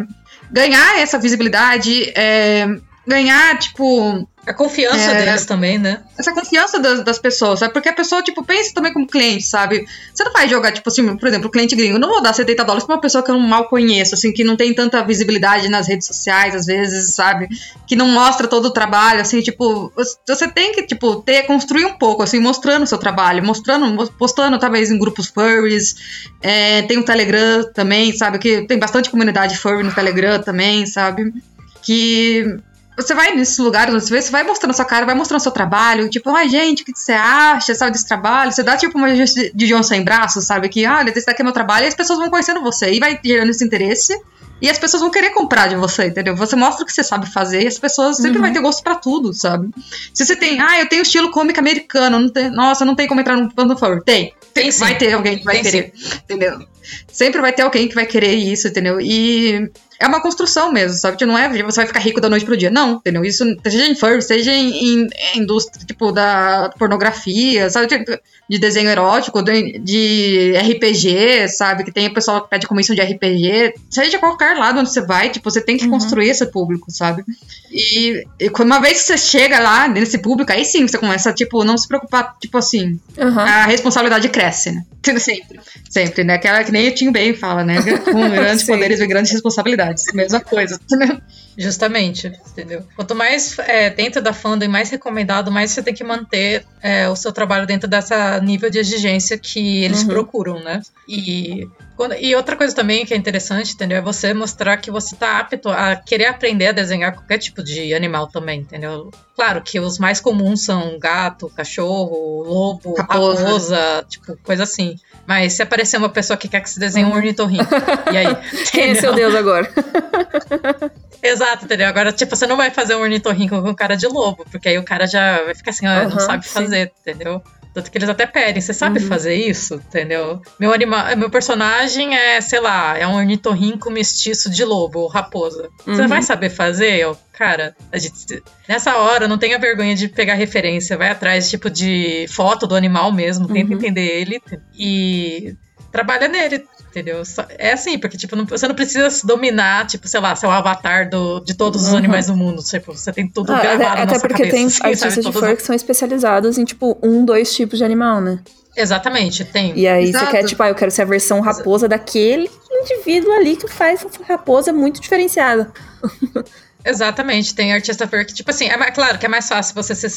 ganhar 0.51 0.99
essa 0.99 1.19
visibilidade, 1.19 2.11
é, 2.15 2.67
ganhar, 3.07 3.57
tipo 3.57 4.27
a 4.47 4.53
confiança 4.53 5.11
é, 5.11 5.25
deles 5.25 5.45
também, 5.45 5.77
né? 5.77 5.99
Essa 6.17 6.33
confiança 6.33 6.79
das, 6.79 7.03
das, 7.03 7.19
pessoas, 7.19 7.59
sabe? 7.59 7.73
Porque 7.73 7.89
a 7.89 7.93
pessoa, 7.93 8.23
tipo, 8.23 8.45
pensa 8.45 8.73
também 8.73 8.93
como 8.93 9.05
cliente, 9.05 9.43
sabe? 9.43 9.85
Você 10.13 10.23
não 10.23 10.31
vai 10.31 10.47
jogar, 10.47 10.71
tipo 10.71 10.87
assim, 10.87 11.17
por 11.17 11.27
exemplo, 11.27 11.51
cliente 11.51 11.75
gringo. 11.75 11.97
Eu 11.97 11.99
não 11.99 12.07
vou 12.07 12.21
dar 12.21 12.31
70 12.31 12.63
dólares 12.63 12.85
pra 12.85 12.95
uma 12.95 13.01
pessoa 13.01 13.21
que 13.21 13.29
eu 13.29 13.37
mal 13.37 13.67
conheço, 13.67 14.15
assim, 14.15 14.31
que 14.31 14.45
não 14.45 14.55
tem 14.55 14.73
tanta 14.73 15.03
visibilidade 15.03 15.67
nas 15.67 15.85
redes 15.85 16.07
sociais, 16.07 16.55
às 16.55 16.65
vezes, 16.65 17.13
sabe? 17.13 17.49
Que 17.85 17.93
não 17.93 18.07
mostra 18.07 18.47
todo 18.47 18.67
o 18.67 18.71
trabalho, 18.71 19.19
assim, 19.19 19.41
tipo, 19.41 19.91
você 20.25 20.47
tem 20.47 20.71
que, 20.71 20.83
tipo, 20.83 21.17
ter, 21.17 21.43
construir 21.43 21.83
um 21.83 21.97
pouco, 21.97 22.23
assim, 22.23 22.39
mostrando 22.39 22.83
o 22.83 22.87
seu 22.87 22.97
trabalho, 22.97 23.43
mostrando, 23.43 24.09
postando, 24.13 24.57
talvez, 24.57 24.89
em 24.89 24.97
grupos 24.97 25.27
furries. 25.27 26.29
É, 26.41 26.83
tem 26.83 26.97
o 26.97 27.03
Telegram 27.03 27.69
também, 27.73 28.15
sabe? 28.15 28.39
Que 28.39 28.65
tem 28.65 28.79
bastante 28.79 29.09
comunidade 29.09 29.57
furry 29.57 29.83
no 29.83 29.93
Telegram 29.93 30.41
também, 30.41 30.85
sabe? 30.85 31.33
Que 31.81 32.61
você 32.97 33.13
vai 33.13 33.35
nesses 33.35 33.59
lugares, 33.59 34.09
você 34.09 34.31
vai 34.31 34.43
mostrando 34.43 34.71
a 34.71 34.73
sua 34.73 34.83
cara, 34.85 35.05
vai 35.05 35.13
mostrando 35.13 35.39
o 35.39 35.43
seu 35.43 35.51
trabalho, 35.51 36.09
tipo, 36.09 36.31
ai, 36.31 36.49
gente, 36.49 36.81
o 36.81 36.85
que 36.85 36.91
você 36.95 37.11
acha, 37.11 37.75
sabe, 37.75 37.91
desse 37.91 38.07
trabalho? 38.07 38.51
Você 38.51 38.63
dá, 38.63 38.75
tipo, 38.75 38.97
uma 38.97 39.13
de 39.13 39.67
John 39.67 39.83
sem 39.83 40.03
braço, 40.03 40.41
sabe? 40.41 40.67
Que, 40.67 40.87
olha, 40.87 41.11
esse 41.15 41.25
daqui 41.25 41.43
é 41.43 41.45
meu 41.45 41.53
trabalho, 41.53 41.85
e 41.85 41.87
as 41.87 41.93
pessoas 41.93 42.17
vão 42.17 42.29
conhecendo 42.29 42.59
você, 42.59 42.91
e 42.91 42.99
vai 42.99 43.19
gerando 43.23 43.51
esse 43.51 43.63
interesse, 43.63 44.19
e 44.59 44.67
as 44.67 44.79
pessoas 44.79 45.01
vão 45.01 45.11
querer 45.11 45.29
comprar 45.29 45.67
de 45.67 45.75
você, 45.75 46.07
entendeu? 46.07 46.35
Você 46.35 46.55
mostra 46.55 46.83
o 46.83 46.87
que 46.87 46.91
você 46.91 47.03
sabe 47.03 47.31
fazer, 47.31 47.61
e 47.61 47.67
as 47.67 47.77
pessoas 47.77 48.17
sempre 48.17 48.37
uhum. 48.37 48.41
vai 48.41 48.51
ter 48.51 48.61
gosto 48.61 48.81
para 48.81 48.95
tudo, 48.95 49.31
sabe? 49.31 49.69
Se 50.11 50.25
você 50.25 50.35
tem, 50.35 50.59
ah, 50.59 50.79
eu 50.79 50.89
tenho 50.89 51.03
estilo 51.03 51.29
cômico 51.29 51.59
americano, 51.59 52.19
não 52.19 52.29
tem, 52.29 52.49
nossa, 52.49 52.83
não 52.83 52.95
tem 52.95 53.07
como 53.07 53.21
entrar 53.21 53.37
no 53.37 53.53
Panda 53.53 53.77
Favor. 53.77 54.01
Tem, 54.01 54.33
tem, 54.55 54.71
vai 54.71 54.97
ter 54.97 55.13
alguém 55.13 55.37
que 55.37 55.45
vai 55.45 55.61
tem 55.61 55.63
querer, 55.63 55.93
sim. 55.95 56.17
entendeu? 56.23 56.65
Sempre 57.07 57.41
vai 57.41 57.53
ter 57.53 57.61
alguém 57.61 57.87
que 57.87 57.93
vai 57.93 58.07
querer 58.07 58.33
isso, 58.33 58.67
entendeu? 58.67 58.99
E 58.99 59.69
é 59.99 60.07
uma 60.07 60.21
construção 60.21 60.71
mesmo, 60.71 60.97
sabe? 60.97 61.17
Tipo, 61.17 61.31
não 61.31 61.37
é 61.37 61.49
você 61.63 61.77
vai 61.77 61.87
ficar 61.87 61.99
rico 61.99 62.21
da 62.21 62.29
noite 62.29 62.45
pro 62.45 62.57
dia. 62.57 62.69
Não, 62.69 62.93
entendeu? 62.93 63.23
Isso, 63.25 63.43
seja 63.63 63.87
em 63.87 63.95
furry, 63.95 64.21
seja 64.21 64.51
em, 64.51 64.71
em 65.03 65.09
indústria, 65.35 65.85
tipo, 65.85 66.11
da 66.11 66.71
pornografia, 66.77 67.69
sabe? 67.69 67.87
Tipo, 67.87 68.19
de 68.49 68.59
desenho 68.59 68.89
erótico, 68.89 69.41
de, 69.41 69.79
de, 69.79 70.53
RPG, 70.55 71.49
sabe? 71.49 71.83
Que 71.83 71.91
tem 71.91 72.07
o 72.07 72.13
pessoal 72.13 72.41
que 72.41 72.49
pede 72.49 72.67
comissão 72.67 72.95
de 72.95 73.01
RPG. 73.01 73.73
Seja 73.89 74.19
qualquer 74.19 74.55
lado 74.57 74.79
onde 74.79 74.89
você 74.89 75.01
vai, 75.01 75.29
tipo, 75.29 75.49
você 75.49 75.61
tem 75.61 75.77
que 75.77 75.85
uhum. 75.85 75.91
construir 75.91 76.29
esse 76.29 76.45
público, 76.45 76.91
sabe? 76.91 77.23
E, 77.71 78.25
e 78.39 78.51
uma 78.61 78.79
vez 78.79 79.01
que 79.01 79.07
você 79.07 79.17
chega 79.17 79.59
lá 79.59 79.87
nesse 79.87 80.19
público, 80.19 80.51
aí 80.51 80.63
sim 80.63 80.87
você 80.87 80.97
começa, 80.97 81.33
tipo, 81.33 81.63
não 81.63 81.77
se 81.77 81.87
preocupar, 81.87 82.35
tipo 82.39 82.57
assim, 82.57 82.99
uhum. 83.17 83.39
a 83.39 83.65
responsabilidade 83.65 84.29
cresce, 84.29 84.71
né? 84.71 84.83
Sempre. 85.19 85.59
Sempre, 85.89 86.23
né? 86.23 86.35
Aquela 86.35 86.63
que 86.63 86.71
nem 86.71 86.89
o 86.89 86.95
Tim 86.95 87.11
Bem 87.11 87.33
fala, 87.33 87.63
né? 87.63 87.77
Com 88.11 88.29
grandes 88.29 88.65
poderes 88.65 88.99
e 88.99 89.07
grandes 89.07 89.31
responsabilidades. 89.31 89.86
Mesma 90.13 90.39
coisa. 90.39 90.79
Justamente, 91.57 92.27
entendeu? 92.51 92.83
Quanto 92.95 93.15
mais 93.15 93.57
é, 93.59 93.89
dentro 93.89 94.21
da 94.21 94.31
fandom, 94.31 94.67
mais 94.67 94.91
recomendado, 94.91 95.51
mais 95.51 95.71
você 95.71 95.81
tem 95.81 95.93
que 95.93 96.03
manter 96.03 96.63
é, 96.83 97.09
o 97.09 97.15
seu 97.15 97.31
trabalho 97.31 97.65
dentro 97.65 97.89
dessa 97.89 98.39
nível 98.39 98.69
de 98.69 98.77
exigência 98.77 99.37
que 99.39 99.83
eles 99.83 100.01
uhum. 100.01 100.07
procuram, 100.07 100.63
né? 100.63 100.83
E, 101.07 101.67
quando, 101.95 102.13
e 102.13 102.35
outra 102.35 102.55
coisa 102.55 102.75
também 102.75 103.07
que 103.07 103.13
é 103.13 103.17
interessante, 103.17 103.73
entendeu? 103.73 103.97
É 103.97 104.01
você 104.01 104.35
mostrar 104.35 104.77
que 104.77 104.91
você 104.91 105.15
tá 105.15 105.39
apto 105.39 105.69
a 105.69 105.95
querer 105.95 106.27
aprender 106.27 106.67
a 106.67 106.71
desenhar 106.71 107.15
qualquer 107.15 107.39
tipo 107.39 107.63
de 107.63 107.91
animal 107.91 108.27
também, 108.27 108.59
entendeu? 108.59 109.09
Claro 109.35 109.63
que 109.63 109.79
os 109.79 109.97
mais 109.97 110.21
comuns 110.21 110.63
são 110.63 110.99
gato, 110.99 111.49
cachorro, 111.49 112.43
lobo, 112.43 112.93
raposa, 112.95 113.43
raposa 113.43 114.05
tipo, 114.07 114.37
coisa 114.43 114.61
assim. 114.61 114.95
Mas 115.27 115.53
se 115.53 115.61
aparecer 115.61 115.97
uma 115.97 116.07
pessoa 116.07 116.37
que 116.37 116.47
quer 116.47 116.61
que 116.61 116.69
se 116.69 116.79
desenhe 116.79 117.05
um 117.05 117.09
uhum. 117.09 117.17
ornitorrinco, 117.17 117.69
e 118.13 118.17
aí? 118.17 118.37
Quem 118.71 118.91
é 118.91 118.95
seu 118.95 119.13
Deus 119.13 119.35
agora? 119.35 119.69
Exato, 121.21 121.65
entendeu? 121.65 121.87
Agora, 121.87 122.13
tipo, 122.13 122.33
você 122.33 122.47
não 122.47 122.55
vai 122.55 122.71
fazer 122.71 122.95
um 122.95 123.01
ornitorrinco 123.01 123.61
com 123.61 123.75
cara 123.75 123.97
de 123.97 124.07
lobo, 124.07 124.45
porque 124.49 124.69
aí 124.69 124.77
o 124.77 124.83
cara 124.83 125.05
já 125.05 125.43
vai 125.43 125.53
ficar 125.53 125.71
assim, 125.71 125.85
uhum, 125.85 126.09
não 126.11 126.19
sabe 126.21 126.47
sim. 126.47 126.53
fazer, 126.53 126.93
entendeu? 127.01 127.43
Tanto 127.77 127.91
que 127.91 127.97
eles 127.99 128.09
até 128.09 128.25
pedem, 128.25 128.59
você 128.59 128.73
sabe 128.73 128.99
uhum. 128.99 129.07
fazer 129.07 129.35
isso? 129.35 129.75
Entendeu? 129.75 130.41
Meu 130.59 130.73
animal, 130.73 131.15
meu 131.15 131.29
personagem 131.29 132.17
é, 132.17 132.41
sei 132.41 132.59
lá, 132.59 132.97
é 132.97 133.05
um 133.05 133.13
ornitorrinco 133.13 133.91
mestiço 133.91 134.49
de 134.49 134.65
lobo 134.65 135.01
ou 135.01 135.07
raposa. 135.07 135.69
Uhum. 135.85 135.95
Você 135.95 136.07
vai 136.07 136.23
saber 136.23 136.49
fazer? 136.49 136.97
Eu, 136.97 137.15
cara, 137.31 137.75
a 137.91 137.99
gente, 137.99 138.41
nessa 138.67 138.97
hora 138.97 139.27
não 139.27 139.37
tenha 139.37 139.59
vergonha 139.59 139.95
de 139.95 140.07
pegar 140.07 140.33
referência, 140.33 140.97
vai 140.97 141.11
atrás 141.11 141.51
tipo 141.51 141.69
de 141.69 142.25
foto 142.29 142.65
do 142.65 142.73
animal 142.73 143.11
mesmo, 143.11 143.47
tenta 143.47 143.71
uhum. 143.71 143.77
entender 143.77 144.21
ele 144.21 144.41
e 144.75 145.55
trabalha 145.91 146.27
nele, 146.27 146.65
entendeu? 146.97 147.21
É 147.57 147.73
assim, 147.73 147.97
porque, 147.99 148.17
tipo, 148.17 148.35
não, 148.35 148.45
você 148.45 148.67
não 148.67 148.75
precisa 148.75 149.09
se 149.09 149.25
dominar, 149.25 149.85
tipo, 149.85 150.07
sei 150.07 150.19
lá, 150.19 150.35
ser 150.35 150.47
o 150.47 150.51
avatar 150.51 151.09
do, 151.09 151.39
de 151.39 151.53
todos 151.53 151.83
os 151.83 151.91
uhum. 151.91 151.97
animais 151.97 152.27
do 152.27 152.35
mundo. 152.35 152.61
Tipo, 152.63 152.93
você 152.93 153.11
tem 153.13 153.27
tudo 153.27 153.53
ah, 153.53 153.59
gravado 153.59 154.01
até, 154.01 154.01
até 154.01 154.19
porque 154.19 154.43
cabeça, 154.43 154.55
tem 154.55 154.65
assim, 154.65 154.83
artistas 154.83 155.25
de 155.25 155.31
fur 155.31 155.55
que 155.55 155.63
são 155.63 155.75
especializados 155.75 156.57
em, 156.57 156.65
tipo, 156.65 156.97
um, 157.03 157.23
dois 157.23 157.53
tipos 157.53 157.77
de 157.77 157.85
animal, 157.85 158.19
né? 158.19 158.39
Exatamente, 158.75 159.43
tem. 159.45 159.73
E 159.75 159.87
aí 159.87 160.09
Exato. 160.09 160.25
você 160.25 160.31
quer, 160.31 160.43
tipo, 160.43 160.63
ah, 160.63 160.69
eu 160.69 160.75
quero 160.75 160.91
ser 160.91 161.03
a 161.03 161.05
versão 161.05 161.39
raposa 161.39 161.85
Exato. 161.85 161.99
daquele 161.99 162.49
indivíduo 162.69 163.31
ali 163.33 163.55
que 163.55 163.67
faz 163.67 164.05
essa 164.05 164.23
raposa 164.23 164.73
muito 164.73 164.99
diferenciada. 164.99 165.71
Exatamente, 166.87 167.53
tem 167.53 167.73
artista 167.73 168.07
fur 168.07 168.25
que, 168.25 168.33
tipo 168.33 168.49
assim, 168.49 168.67
é 168.67 168.91
claro 168.91 169.17
que 169.17 169.25
é 169.25 169.29
mais 169.29 169.47
fácil 169.47 169.75
você 169.75 169.93
se, 169.93 170.09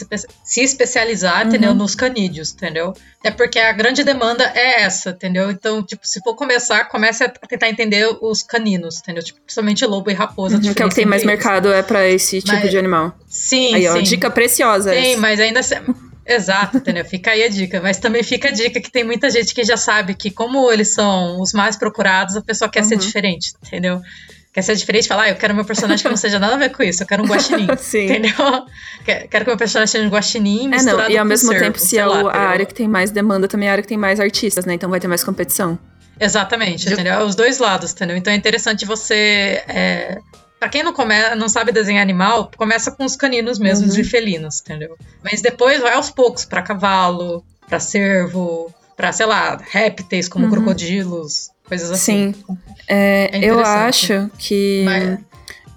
se 0.45 0.61
especializar, 0.63 1.43
uhum. 1.43 1.49
entendeu? 1.49 1.75
Nos 1.75 1.97
canídeos, 1.97 2.53
entendeu? 2.53 2.95
É 3.25 3.31
porque 3.31 3.59
a 3.59 3.73
grande 3.73 4.05
demanda 4.05 4.45
é 4.55 4.83
essa, 4.83 5.11
entendeu? 5.11 5.51
Então, 5.51 5.83
tipo, 5.83 6.07
se 6.07 6.21
for 6.21 6.37
começar, 6.37 6.85
comece 6.85 7.25
a 7.25 7.29
tentar 7.29 7.69
entender 7.69 8.07
os 8.23 8.45
caninos, 8.45 9.01
entendeu? 9.01 9.25
Tipo, 9.25 9.41
principalmente 9.41 9.85
lobo 9.85 10.11
e 10.11 10.15
raposa. 10.15 10.57
Uhum, 10.57 10.73
que 10.73 10.81
é 10.83 10.87
o 10.87 10.89
que 10.89 10.95
tem 10.95 11.05
mais 11.05 11.23
eles. 11.23 11.35
mercado 11.35 11.73
é 11.73 11.83
para 11.83 12.07
esse 12.07 12.41
tipo 12.41 12.53
mas, 12.53 12.71
de 12.71 12.79
animal. 12.79 13.13
Sim, 13.27 13.75
Aí, 13.75 13.89
ó, 13.89 13.95
sim. 13.95 14.03
dica 14.03 14.31
preciosa. 14.31 14.91
Tem, 14.91 15.13
essa. 15.13 15.21
mas 15.21 15.41
ainda... 15.41 15.61
Exato, 16.25 16.77
entendeu? 16.77 17.05
Fica 17.05 17.33
aí 17.33 17.43
a 17.43 17.49
dica. 17.49 17.81
Mas 17.81 17.99
também 17.99 18.23
fica 18.23 18.49
a 18.49 18.53
dica 18.53 18.81
que 18.81 18.93
tem 18.93 19.03
muita 19.03 19.29
gente 19.29 19.53
que 19.53 19.65
já 19.65 19.77
sabe 19.77 20.15
que, 20.15 20.31
como 20.31 20.71
eles 20.71 20.95
são 20.95 21.41
os 21.41 21.53
mais 21.53 21.77
procurados, 21.77 22.37
a 22.37 22.41
pessoa 22.41 22.71
quer 22.71 22.83
uhum. 22.83 22.89
ser 22.89 22.97
diferente, 22.99 23.53
entendeu? 23.67 24.01
Quer 24.53 24.63
ser 24.63 24.75
diferente, 24.75 25.07
falar, 25.07 25.25
ah, 25.25 25.29
eu 25.31 25.37
quero 25.37 25.55
meu 25.55 25.65
personagem 25.65 26.03
que 26.03 26.09
não 26.09 26.17
seja 26.17 26.39
nada 26.39 26.55
a 26.55 26.59
ver 26.59 26.71
com 26.71 26.83
isso, 26.83 27.03
eu 27.03 27.07
quero 27.07 27.23
um 27.23 27.27
guaxinim, 27.27 27.65
entendeu? 27.71 28.33
Quero 29.05 29.45
que 29.45 29.51
meu 29.51 29.57
personagem 29.57 29.93
seja 29.93 30.07
um 30.07 30.11
guaxinim 30.11 30.69
misturado 30.69 31.01
é, 31.01 31.05
não, 31.05 31.11
E 31.11 31.19
ao 31.19 31.25
mesmo 31.25 31.51
tempo, 31.51 31.79
se 31.79 31.99
é 31.99 32.03
a 32.03 32.39
área 32.39 32.67
que 32.67 32.75
tem 32.75 32.89
mais 32.89 33.11
demanda, 33.11 33.47
também 33.47 33.69
é 33.69 33.71
a 33.71 33.73
área 33.73 33.83
que 33.83 33.89
tem 33.89 33.99
mais 33.99 34.19
artistas, 34.19 34.65
né? 34.65 34.75
Então 34.75 34.91
vai 34.91 34.99
ter 34.99 35.09
mais 35.09 35.23
competição. 35.23 35.79
Exatamente, 36.19 36.87
eu... 36.87 36.93
entendeu? 36.93 37.15
É 37.15 37.25
os 37.25 37.35
dois 37.35 37.59
lados, 37.59 37.93
entendeu? 37.93 38.17
Então 38.17 38.33
é 38.33 38.37
interessante 38.37 38.85
você... 38.85 39.63
É... 39.69 40.19
Pra 40.59 40.69
quem 40.69 40.83
não, 40.83 40.93
come, 40.93 41.15
não 41.37 41.49
sabe 41.49 41.73
desenhar 41.73 42.03
animal, 42.03 42.51
começa 42.55 42.91
com 42.91 43.07
os 43.07 43.17
caninos 43.17 43.59
mesmos 43.59 43.95
uhum. 43.95 44.01
e 44.03 44.05
felinos, 44.05 44.61
entendeu? 44.61 44.95
Mas 45.25 45.41
depois 45.41 45.81
vai 45.81 45.95
aos 45.95 46.11
poucos 46.11 46.45
para 46.45 46.61
cavalo, 46.61 47.43
para 47.67 47.81
cervo, 47.81 48.71
para 48.95 49.11
sei 49.11 49.25
lá, 49.25 49.59
répteis 49.59 50.29
como 50.29 50.45
uhum. 50.45 50.51
crocodilos, 50.51 51.51
coisas 51.71 51.91
assim. 51.91 52.35
Sim. 52.35 52.59
É, 52.89 53.31
é 53.33 53.45
eu 53.45 53.61
acho 53.61 54.29
que. 54.37 54.83
Mas... 54.85 55.19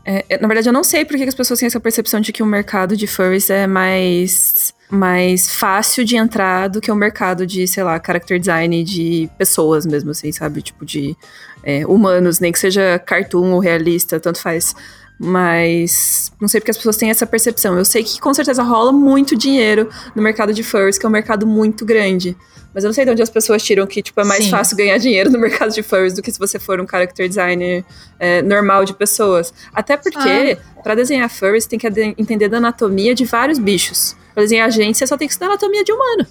É, 0.05 0.25
é, 0.27 0.37
na 0.37 0.47
verdade, 0.47 0.67
eu 0.67 0.73
não 0.73 0.83
sei 0.83 1.05
por 1.05 1.15
que 1.15 1.23
as 1.23 1.35
pessoas 1.35 1.59
têm 1.59 1.67
essa 1.67 1.79
percepção 1.79 2.19
de 2.19 2.33
que 2.33 2.43
o 2.43 2.45
mercado 2.45 2.97
de 2.97 3.07
furries 3.07 3.49
é 3.49 3.65
mais, 3.65 4.73
mais 4.89 5.55
fácil 5.55 6.03
de 6.03 6.17
entrar 6.17 6.67
do 6.67 6.81
que 6.81 6.91
o 6.91 6.95
mercado 6.95 7.47
de, 7.47 7.65
sei 7.65 7.83
lá, 7.83 8.01
character 8.05 8.37
design 8.37 8.83
de 8.83 9.29
pessoas 9.37 9.85
mesmo, 9.85 10.11
assim, 10.11 10.29
sabe? 10.33 10.61
Tipo, 10.61 10.83
de 10.85 11.15
é, 11.63 11.85
humanos, 11.85 12.41
nem 12.41 12.51
que 12.51 12.59
seja 12.59 12.99
cartoon 12.99 13.53
ou 13.53 13.59
realista, 13.59 14.19
tanto 14.19 14.39
faz. 14.39 14.75
Mas 15.17 16.33
não 16.41 16.49
sei 16.49 16.59
porque 16.59 16.71
as 16.71 16.77
pessoas 16.77 16.97
têm 16.97 17.09
essa 17.09 17.25
percepção. 17.25 17.77
Eu 17.77 17.85
sei 17.85 18.03
que 18.03 18.19
com 18.19 18.33
certeza 18.33 18.61
rola 18.61 18.91
muito 18.91 19.37
dinheiro 19.37 19.89
no 20.13 20.21
mercado 20.21 20.53
de 20.53 20.63
furries, 20.63 20.97
que 20.97 21.05
é 21.05 21.09
um 21.09 21.11
mercado 21.13 21.47
muito 21.47 21.85
grande. 21.85 22.35
Mas 22.73 22.83
eu 22.83 22.87
não 22.87 22.93
sei 22.93 23.05
de 23.05 23.11
onde 23.11 23.21
as 23.21 23.29
pessoas 23.29 23.61
tiram 23.61 23.85
que, 23.85 24.01
tipo, 24.01 24.19
é 24.19 24.23
mais 24.23 24.45
Sim. 24.45 24.49
fácil 24.49 24.75
ganhar 24.75 24.97
dinheiro 24.97 25.29
no 25.29 25.37
mercado 25.39 25.71
de 25.71 25.83
furries 25.83 26.13
do 26.13 26.21
que 26.21 26.31
se 26.31 26.39
você 26.39 26.57
for 26.57 26.79
um 26.81 26.87
character 26.87 27.27
designer 27.27 27.85
é, 28.19 28.41
normal 28.41 28.85
de 28.85 28.93
pessoas. 28.93 29.53
Até 29.73 29.95
porque, 29.97 30.57
ah. 30.59 30.81
para 30.81 30.95
desenhar 30.95 31.29
furries, 31.29 31.65
tem 31.65 31.77
que 31.77 31.87
entender 32.17 32.49
da 32.49 32.57
anatomia 32.57 33.13
de 33.13 33.25
vários 33.25 33.59
bichos. 33.59 34.15
Pra 34.33 34.41
desenhar 34.41 34.69
gente, 34.71 34.97
você 34.97 35.05
só 35.05 35.15
tem 35.15 35.27
que 35.27 35.33
estudar 35.33 35.51
anatomia 35.51 35.83
de 35.83 35.91
humano. 35.91 36.25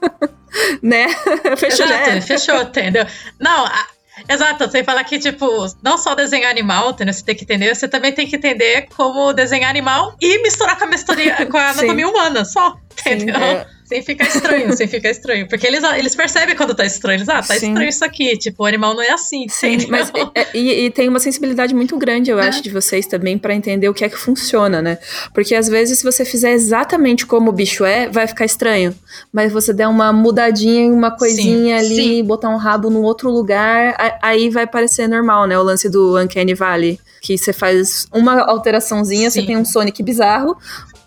né? 0.80 1.08
fechou, 1.56 1.84
Exato, 1.84 2.10
né? 2.10 2.20
Fechou, 2.20 2.62
entendeu? 2.62 3.06
Não, 3.40 3.66
a, 3.66 3.86
Exato, 4.28 4.70
sem 4.70 4.84
falar 4.84 5.02
que, 5.02 5.18
tipo, 5.18 5.46
não 5.82 5.98
só 5.98 6.14
desenhar 6.14 6.50
animal, 6.50 6.90
entendeu? 6.90 7.12
Você 7.12 7.24
tem 7.24 7.34
que 7.34 7.42
entender, 7.42 7.74
você 7.74 7.88
também 7.88 8.12
tem 8.12 8.26
que 8.26 8.36
entender 8.36 8.86
como 8.96 9.32
desenhar 9.32 9.68
animal 9.68 10.14
e 10.20 10.40
misturar 10.40 10.78
com 10.78 10.84
a, 10.84 10.86
misturia, 10.86 11.46
com 11.46 11.56
a 11.56 11.70
anatomia 11.70 12.08
humana, 12.08 12.44
só. 12.44 12.76
Entendeu? 13.00 13.34
Sim, 13.34 13.42
é. 13.42 13.66
Sem 13.84 14.02
ficar 14.02 14.26
estranho, 14.26 14.72
sem 14.76 14.88
ficar 14.88 15.10
estranho. 15.10 15.48
Porque 15.48 15.66
eles, 15.66 15.84
eles 15.84 16.14
percebem 16.14 16.56
quando 16.56 16.74
tá 16.74 16.84
estranho. 16.84 17.18
Eles, 17.18 17.28
ah, 17.28 17.42
tá 17.42 17.54
Sim. 17.54 17.68
estranho 17.68 17.88
isso 17.88 18.04
aqui. 18.04 18.36
Tipo, 18.38 18.62
o 18.62 18.66
animal 18.66 18.94
não 18.94 19.02
é 19.02 19.10
assim. 19.10 19.46
Sim, 19.48 19.74
entendeu? 19.74 19.90
mas 19.90 20.10
é, 20.14 20.40
é, 20.40 20.46
e, 20.54 20.86
e, 20.86 20.90
tem 20.90 21.08
uma 21.08 21.20
sensibilidade 21.20 21.74
muito 21.74 21.96
grande, 21.98 22.30
eu 22.30 22.38
é. 22.38 22.48
acho, 22.48 22.62
de 22.62 22.70
vocês 22.70 23.06
também 23.06 23.36
para 23.38 23.54
entender 23.54 23.88
o 23.88 23.94
que 23.94 24.04
é 24.04 24.08
que 24.08 24.16
funciona, 24.16 24.80
né? 24.80 24.98
Porque 25.34 25.54
às 25.54 25.68
vezes, 25.68 25.98
se 25.98 26.04
você 26.04 26.24
fizer 26.24 26.52
exatamente 26.52 27.26
como 27.26 27.50
o 27.50 27.52
bicho 27.52 27.84
é, 27.84 28.08
vai 28.08 28.26
ficar 28.26 28.44
estranho. 28.44 28.94
Mas 29.32 29.52
você 29.52 29.72
der 29.72 29.86
uma 29.86 30.12
mudadinha, 30.12 30.90
uma 30.90 31.10
coisinha 31.10 31.78
sim, 31.80 31.86
ali, 31.86 31.96
sim. 31.96 32.24
botar 32.24 32.48
um 32.48 32.56
rabo 32.56 32.88
num 32.88 33.02
outro 33.02 33.30
lugar, 33.30 33.94
aí 34.22 34.48
vai 34.48 34.66
parecer 34.66 35.06
normal, 35.08 35.46
né? 35.46 35.58
O 35.58 35.62
lance 35.62 35.88
do 35.88 36.18
Uncanny 36.18 36.54
Valley 36.54 36.98
que 37.24 37.38
você 37.38 37.54
faz 37.54 38.06
uma 38.12 38.42
alteraçãozinha, 38.42 39.30
você 39.30 39.42
tem 39.42 39.56
um 39.56 39.64
Sonic 39.64 40.02
bizarro, 40.02 40.58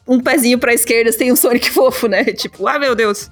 um 0.07 0.19
pezinho 0.19 0.57
pra 0.57 0.73
esquerda, 0.73 1.11
você 1.11 1.17
tem 1.17 1.31
um 1.31 1.35
Sonic 1.35 1.69
fofo, 1.69 2.07
né? 2.07 2.23
Tipo, 2.37 2.67
ah, 2.67 2.79
meu 2.79 2.95
Deus. 2.95 3.29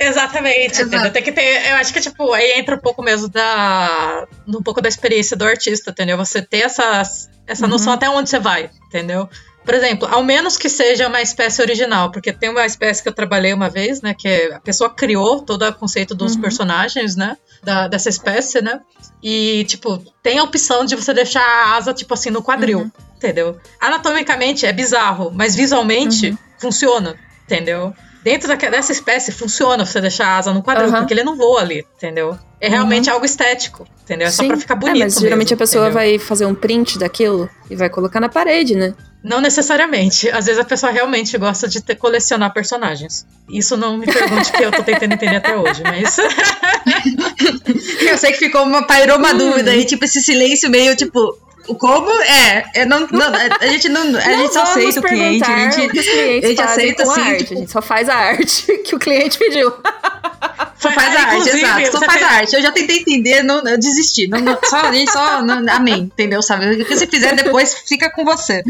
Exatamente, 0.00 0.80
entendeu? 0.82 1.12
Tem 1.12 1.22
que 1.22 1.32
ter. 1.32 1.70
Eu 1.70 1.76
acho 1.76 1.92
que, 1.92 2.00
tipo, 2.00 2.32
aí 2.32 2.52
entra 2.58 2.76
um 2.76 2.80
pouco 2.80 3.02
mesmo 3.02 3.28
da. 3.28 4.26
um 4.48 4.62
pouco 4.62 4.80
da 4.80 4.88
experiência 4.88 5.36
do 5.36 5.44
artista, 5.44 5.90
entendeu? 5.90 6.16
Você 6.16 6.40
ter 6.40 6.60
essa, 6.60 7.02
essa 7.46 7.64
uhum. 7.64 7.70
noção 7.70 7.92
até 7.92 8.08
onde 8.08 8.30
você 8.30 8.38
vai, 8.38 8.70
entendeu? 8.86 9.28
Por 9.62 9.74
exemplo, 9.74 10.06
ao 10.10 10.22
menos 10.22 10.58
que 10.58 10.68
seja 10.68 11.08
uma 11.08 11.22
espécie 11.22 11.60
original, 11.62 12.10
porque 12.10 12.32
tem 12.32 12.50
uma 12.50 12.66
espécie 12.66 13.02
que 13.02 13.08
eu 13.08 13.14
trabalhei 13.14 13.52
uma 13.52 13.70
vez, 13.70 14.02
né? 14.02 14.14
Que 14.14 14.52
a 14.52 14.60
pessoa 14.60 14.90
criou 14.90 15.40
todo 15.40 15.66
o 15.66 15.72
conceito 15.74 16.14
dos 16.14 16.34
uhum. 16.34 16.40
personagens, 16.40 17.16
né? 17.16 17.36
Da, 17.62 17.88
dessa 17.88 18.08
espécie, 18.08 18.62
né? 18.62 18.80
E, 19.22 19.64
tipo, 19.66 20.02
tem 20.22 20.38
a 20.38 20.44
opção 20.44 20.84
de 20.84 20.96
você 20.96 21.14
deixar 21.14 21.42
a 21.42 21.76
asa, 21.76 21.94
tipo 21.94 22.12
assim, 22.14 22.30
no 22.30 22.42
quadril. 22.42 22.80
Uhum 22.80 23.13
entendeu? 23.24 23.56
Anatomicamente 23.80 24.66
é 24.66 24.72
bizarro, 24.72 25.30
mas 25.34 25.56
visualmente 25.56 26.30
uhum. 26.30 26.38
funciona, 26.58 27.16
entendeu? 27.44 27.94
Dentro 28.22 28.48
da, 28.48 28.54
dessa 28.54 28.92
espécie 28.92 29.32
funciona 29.32 29.84
você 29.84 30.00
deixar 30.00 30.26
a 30.26 30.38
asa 30.38 30.52
no 30.52 30.62
quadril, 30.62 30.88
uhum. 30.88 30.96
porque 30.96 31.14
ele 31.14 31.24
não 31.24 31.36
voa 31.36 31.60
ali, 31.60 31.84
entendeu? 31.96 32.38
É 32.60 32.68
realmente 32.68 33.08
uhum. 33.08 33.14
algo 33.14 33.26
estético, 33.26 33.86
entendeu? 34.02 34.28
É 34.28 34.30
Sim. 34.30 34.36
só 34.36 34.46
pra 34.46 34.56
ficar 34.56 34.74
bonito. 34.76 35.02
É, 35.02 35.04
mas 35.04 35.14
geralmente 35.14 35.50
mesmo, 35.50 35.56
a 35.56 35.58
pessoa 35.58 35.84
entendeu? 35.86 36.00
vai 36.00 36.18
fazer 36.18 36.46
um 36.46 36.54
print 36.54 36.98
daquilo 36.98 37.48
e 37.70 37.76
vai 37.76 37.90
colocar 37.90 38.20
na 38.20 38.28
parede, 38.28 38.74
né? 38.74 38.94
Não 39.22 39.40
necessariamente. 39.40 40.30
Às 40.30 40.44
vezes 40.44 40.60
a 40.60 40.64
pessoa 40.64 40.92
realmente 40.92 41.36
gosta 41.38 41.66
de 41.66 41.82
ter, 41.82 41.96
colecionar 41.96 42.52
personagens. 42.52 43.26
Isso 43.48 43.74
não 43.74 43.96
me 43.96 44.04
pergunte 44.04 44.52
que 44.52 44.62
eu 44.62 44.70
tô 44.70 44.82
tentando 44.82 45.14
entender 45.14 45.36
até 45.36 45.56
hoje, 45.56 45.82
mas. 45.82 46.18
eu 48.06 48.18
sei 48.18 48.32
que 48.32 48.38
ficou 48.38 48.62
uma, 48.64 48.86
pairou 48.86 49.16
uma 49.16 49.32
hum. 49.32 49.38
dúvida 49.38 49.70
aí, 49.70 49.86
tipo, 49.86 50.04
esse 50.04 50.20
silêncio 50.22 50.70
meio 50.70 50.94
tipo. 50.94 51.38
O 51.66 51.74
como 51.74 52.10
é, 52.22 52.64
é 52.74 52.84
não, 52.84 53.06
não, 53.10 53.26
a 53.60 53.66
gente 53.66 53.88
não, 53.88 54.02
a 54.02 54.04
não 54.10 54.20
gente 54.20 54.52
só 54.52 54.62
aceita 54.62 55.00
o 55.00 55.02
cliente, 55.02 55.44
a 55.44 55.70
gente, 55.70 55.98
a 55.98 56.48
gente 56.48 56.60
aceita 56.60 57.02
assim, 57.04 57.20
arte, 57.20 57.38
tipo, 57.38 57.54
a 57.54 57.56
gente 57.56 57.72
só 57.72 57.82
faz 57.82 58.08
a 58.08 58.14
arte 58.14 58.78
que 58.84 58.94
o 58.94 58.98
cliente 58.98 59.38
pediu. 59.38 59.72
Só 60.78 60.90
faz 60.90 61.16
a 61.16 61.20
arte, 61.20 61.48
exato, 61.48 61.92
só 61.92 62.00
faz 62.04 62.22
a 62.22 62.28
arte. 62.28 62.56
Eu 62.56 62.62
já 62.62 62.70
tentei 62.70 62.98
entender, 62.98 63.42
não, 63.42 63.66
eu 63.66 63.78
desisti. 63.78 64.26
Não, 64.26 64.38
não, 64.40 64.58
só, 64.62 64.76
a 64.76 64.92
gente 64.92 65.10
só, 65.10 65.42
não, 65.42 65.64
amém, 65.72 66.00
entendeu, 66.00 66.42
sabe? 66.42 66.66
O 66.70 66.84
que 66.84 66.94
você 66.94 67.06
fizer 67.06 67.34
depois 67.34 67.74
fica 67.86 68.10
com 68.10 68.24
você. 68.24 68.62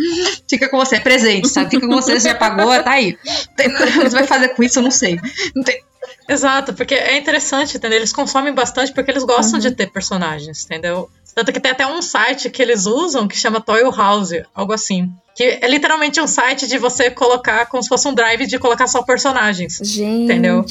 Fica 0.49 0.69
com 0.69 0.77
você, 0.77 0.97
é 0.97 1.01
presente, 1.01 1.49
sabe? 1.49 1.71
Fica 1.71 1.87
com 1.89 1.95
você, 1.95 2.21
você 2.21 2.29
já 2.29 2.35
pagou, 2.37 2.81
tá 2.83 2.93
aí. 2.93 3.19
Você 3.57 4.09
vai 4.11 4.27
fazer 4.27 4.51
com 4.51 4.63
isso, 4.63 4.79
eu 4.79 4.85
não 4.85 4.93
sei. 4.93 5.19
Não 5.57 5.65
tem, 5.65 5.83
Exato, 6.29 6.73
porque 6.73 6.95
é 6.95 7.19
interessante, 7.19 7.77
entendeu? 7.77 7.99
Eles 7.99 8.13
consomem 8.13 8.53
bastante 8.53 8.93
porque 8.93 9.11
eles 9.11 9.25
gostam 9.25 9.55
uhum. 9.55 9.61
de 9.61 9.71
ter 9.73 9.91
personagens, 9.91 10.65
entendeu? 10.65 11.11
Tanto 11.35 11.53
que 11.53 11.61
tem 11.61 11.73
até 11.73 11.87
um 11.87 12.01
site 12.01 12.49
que 12.49 12.63
eles 12.63 12.87
usam 12.87 13.27
que 13.27 13.37
chama 13.37 13.61
Toy 13.61 13.83
House, 13.91 14.33
algo 14.55 14.73
assim. 14.73 15.11
Que 15.35 15.59
é 15.61 15.67
literalmente 15.67 16.21
um 16.21 16.27
site 16.27 16.67
de 16.67 16.79
você 16.79 17.11
colocar 17.11 17.67
como 17.67 17.83
se 17.83 17.89
fosse 17.89 18.07
um 18.07 18.15
drive 18.15 18.47
de 18.47 18.59
colocar 18.59 18.87
só 18.87 19.03
personagens. 19.03 19.81
Gente. 19.83 20.25
Entendeu? 20.25 20.65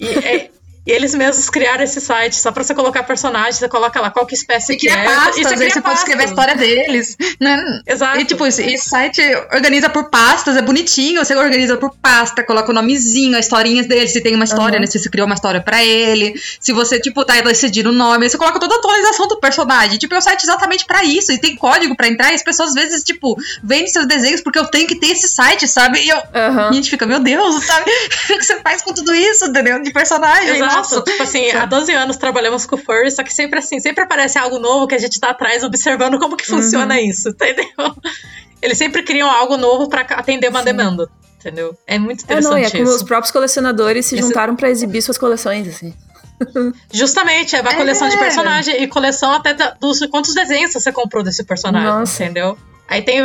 E 0.00 0.06
é, 0.06 0.50
E 0.84 0.90
eles 0.90 1.14
mesmos 1.14 1.48
criaram 1.48 1.84
esse 1.84 2.00
site 2.00 2.34
só 2.36 2.50
pra 2.50 2.64
você 2.64 2.74
colocar 2.74 3.04
personagem, 3.04 3.52
você 3.52 3.68
coloca 3.68 4.00
lá 4.00 4.10
qual 4.10 4.26
que 4.26 4.34
espécie 4.34 4.72
E 4.72 4.76
que 4.76 4.88
é. 4.88 5.04
pastas, 5.04 5.36
e 5.36 5.42
você 5.44 5.48
aí 5.50 5.56
cria 5.56 5.70
você 5.70 5.80
pode 5.80 5.98
escrever 5.98 6.22
a 6.22 6.26
história 6.26 6.56
deles. 6.56 7.16
Né? 7.40 7.80
Exato. 7.86 8.18
E 8.18 8.24
tipo, 8.24 8.44
esse, 8.46 8.62
esse 8.64 8.88
site 8.88 9.20
organiza 9.52 9.88
por 9.88 10.10
pastas, 10.10 10.56
é 10.56 10.62
bonitinho, 10.62 11.24
você 11.24 11.36
organiza 11.36 11.76
por 11.76 11.94
pasta, 12.02 12.42
coloca 12.42 12.70
o 12.70 12.74
nomezinho, 12.74 13.38
as 13.38 13.44
historinhas 13.44 13.86
dele, 13.86 14.08
se 14.08 14.20
tem 14.20 14.34
uma 14.34 14.44
história, 14.44 14.74
Uhum. 14.76 14.80
né? 14.80 14.86
Se 14.86 14.98
você 14.98 15.08
criou 15.08 15.26
uma 15.26 15.34
história 15.34 15.60
pra 15.60 15.84
ele, 15.84 16.34
se 16.60 16.72
você, 16.72 16.98
tipo, 16.98 17.24
tá 17.24 17.40
decidindo 17.40 17.90
o 17.90 17.92
nome, 17.92 18.24
aí 18.24 18.30
você 18.30 18.36
coloca 18.36 18.58
toda 18.58 18.74
a 18.74 18.78
atualização 18.78 19.28
do 19.28 19.38
personagem. 19.38 19.98
Tipo, 19.98 20.14
é 20.14 20.18
um 20.18 20.22
site 20.22 20.42
exatamente 20.42 20.84
pra 20.84 21.04
isso, 21.04 21.30
e 21.30 21.38
tem 21.38 21.54
código 21.54 21.94
pra 21.96 22.08
entrar, 22.08 22.32
e 22.32 22.34
as 22.34 22.42
pessoas 22.42 22.70
às 22.70 22.74
vezes, 22.74 23.04
tipo, 23.04 23.36
vendem 23.62 23.86
seus 23.86 24.06
desenhos 24.08 24.40
porque 24.40 24.58
eu 24.58 24.66
tenho 24.66 24.88
que 24.88 24.96
ter 24.96 25.08
esse 25.12 25.28
site, 25.28 25.68
sabe? 25.68 26.00
E 26.00 26.08
eu, 26.08 26.20
Aham. 26.34 26.68
a 26.70 26.72
gente 26.72 26.90
fica, 26.90 27.06
meu 27.06 27.20
Deus, 27.20 27.62
sabe? 27.64 27.88
O 28.32 28.38
que 28.38 28.44
você 28.44 28.58
faz 28.60 28.82
com 28.82 28.92
tudo 28.92 29.14
isso, 29.14 29.44
entendeu? 29.46 29.80
De 29.82 29.92
personagem, 29.92 30.56
Exato. 30.56 30.71
Nossa. 30.76 31.02
Tipo 31.02 31.22
assim, 31.22 31.50
há 31.50 31.64
12 31.66 31.92
anos 31.92 32.16
trabalhamos 32.16 32.66
com 32.66 32.76
furry, 32.76 33.10
só 33.10 33.22
que 33.22 33.32
sempre 33.32 33.58
assim, 33.58 33.80
sempre 33.80 34.04
aparece 34.04 34.38
algo 34.38 34.58
novo 34.58 34.86
que 34.86 34.94
a 34.94 34.98
gente 34.98 35.18
tá 35.20 35.30
atrás 35.30 35.62
observando 35.62 36.18
como 36.18 36.36
que 36.36 36.46
funciona 36.46 37.00
isso, 37.00 37.28
entendeu? 37.34 37.66
Eles 38.60 38.78
sempre 38.78 39.02
criam 39.02 39.30
algo 39.30 39.56
novo 39.56 39.88
pra 39.88 40.02
atender 40.02 40.48
uma 40.48 40.60
Sim. 40.60 40.64
demanda, 40.66 41.08
entendeu? 41.40 41.76
É 41.86 41.98
muito 41.98 42.24
É, 42.28 42.40
não, 42.40 42.56
interessante 42.58 42.76
é 42.76 42.82
isso. 42.82 42.94
os 42.94 43.02
próprios 43.02 43.30
colecionadores 43.30 44.06
se 44.06 44.14
Esse- 44.14 44.26
juntaram 44.26 44.54
pra 44.56 44.70
exibir 44.70 45.02
suas 45.02 45.18
coleções, 45.18 45.66
assim. 45.68 45.92
Justamente, 46.92 47.54
é 47.56 47.60
uma 47.60 47.74
coleção 47.74 48.08
de 48.08 48.16
É. 48.16 48.18
personagem 48.18 48.82
e 48.82 48.86
coleção 48.88 49.32
até 49.32 49.54
dos 49.80 50.00
quantos 50.06 50.34
desenhos 50.34 50.72
você 50.72 50.90
comprou 50.92 51.22
desse 51.22 51.44
personagem, 51.44 51.88
Nossa. 51.88 52.24
entendeu? 52.24 52.56
Aí 52.88 53.02
tem 53.02 53.20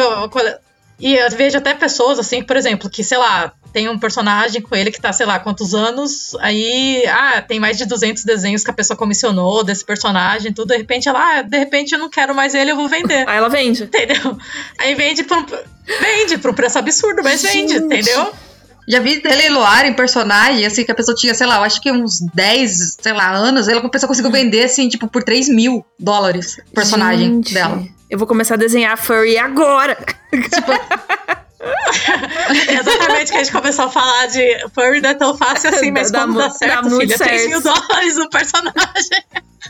e 1.00 1.14
eu 1.16 1.30
vejo 1.32 1.58
até 1.58 1.74
pessoas 1.76 2.18
assim, 2.18 2.42
por 2.44 2.56
exemplo, 2.56 2.90
que 2.90 3.04
sei 3.04 3.18
lá, 3.20 3.54
tem 3.74 3.90
um 3.90 3.98
personagem 3.98 4.62
com 4.62 4.76
ele 4.76 4.92
que 4.92 5.00
tá, 5.00 5.12
sei 5.14 5.26
lá, 5.26 5.40
quantos 5.40 5.74
anos, 5.74 6.36
aí, 6.40 7.04
ah, 7.08 7.42
tem 7.42 7.60
mais 7.60 7.78
de 7.78 7.86
200 7.86 8.24
desenhos 8.24 8.64
que 8.64 8.70
a 8.70 8.74
pessoa 8.74 8.98
comissionou 8.98 9.64
desse 9.64 9.86
personagem, 9.86 10.54
tudo, 10.54 10.70
de 10.70 10.78
repente 10.78 11.08
ela, 11.08 11.40
ah, 11.40 11.42
de 11.42 11.58
repente 11.58 11.94
eu 11.94 12.00
não 12.00 12.10
quero 12.10 12.34
mais 12.34 12.54
ele, 12.54 12.72
eu 12.72 12.76
vou 12.76 12.88
vender. 12.88 13.28
Aí 13.28 13.38
ela 13.38 13.50
vende. 13.50 13.84
entendeu? 13.84 14.38
Aí 14.80 14.96
vende 14.96 15.24
pra 15.24 15.38
um, 15.38 15.46
vende 15.46 16.38
pra 16.38 16.52
um 16.52 16.54
preço 16.54 16.80
absurdo, 16.80 17.22
mas 17.24 17.42
vende, 17.42 17.74
Gente. 17.74 17.86
entendeu? 17.86 18.34
Já 18.90 19.02
vi 19.02 19.22
leiloarem 19.22 19.94
personagem, 19.94 20.66
assim, 20.66 20.86
que 20.86 20.92
a 20.92 20.96
pessoa 20.96 21.14
tinha, 21.14 21.34
sei 21.34 21.46
lá, 21.46 21.58
eu 21.58 21.64
acho 21.64 21.82
que 21.82 21.92
uns 21.92 22.22
10, 22.34 22.98
sei 23.02 23.12
lá, 23.12 23.30
anos, 23.32 23.68
ela, 23.68 23.82
a 23.82 23.90
pessoa 23.90 24.08
conseguiu 24.08 24.32
vender, 24.32 24.64
assim, 24.64 24.88
tipo, 24.88 25.08
por 25.10 25.24
3 25.24 25.50
mil 25.50 25.86
dólares 26.00 26.58
o 26.72 26.74
personagem 26.74 27.34
Gente, 27.36 27.54
dela. 27.54 27.84
Eu 28.10 28.18
vou 28.18 28.26
começar 28.26 28.54
a 28.54 28.58
desenhar 28.58 28.98
furry 28.98 29.38
agora. 29.38 29.98
É 31.60 32.74
exatamente 32.80 33.32
que 33.32 33.38
a 33.38 33.44
gente 33.44 33.52
começou 33.52 33.86
a 33.86 33.90
falar 33.90 34.28
de 34.28 34.70
furry 34.76 35.02
não 35.02 35.10
é 35.10 35.14
tão 35.16 35.36
fácil 35.36 35.70
assim, 35.70 35.90
mas 35.92 36.12
Dá 36.12 36.22
quando 36.22 36.38
dá 36.38 36.48
dá 36.48 36.50
certo, 36.52 36.90
muito 36.90 37.14
filha, 37.14 37.18
3 37.18 37.42
certo. 37.42 37.50
mil 37.50 37.62
dólares 37.62 38.16
no 38.16 38.30
personagem. 38.30 39.24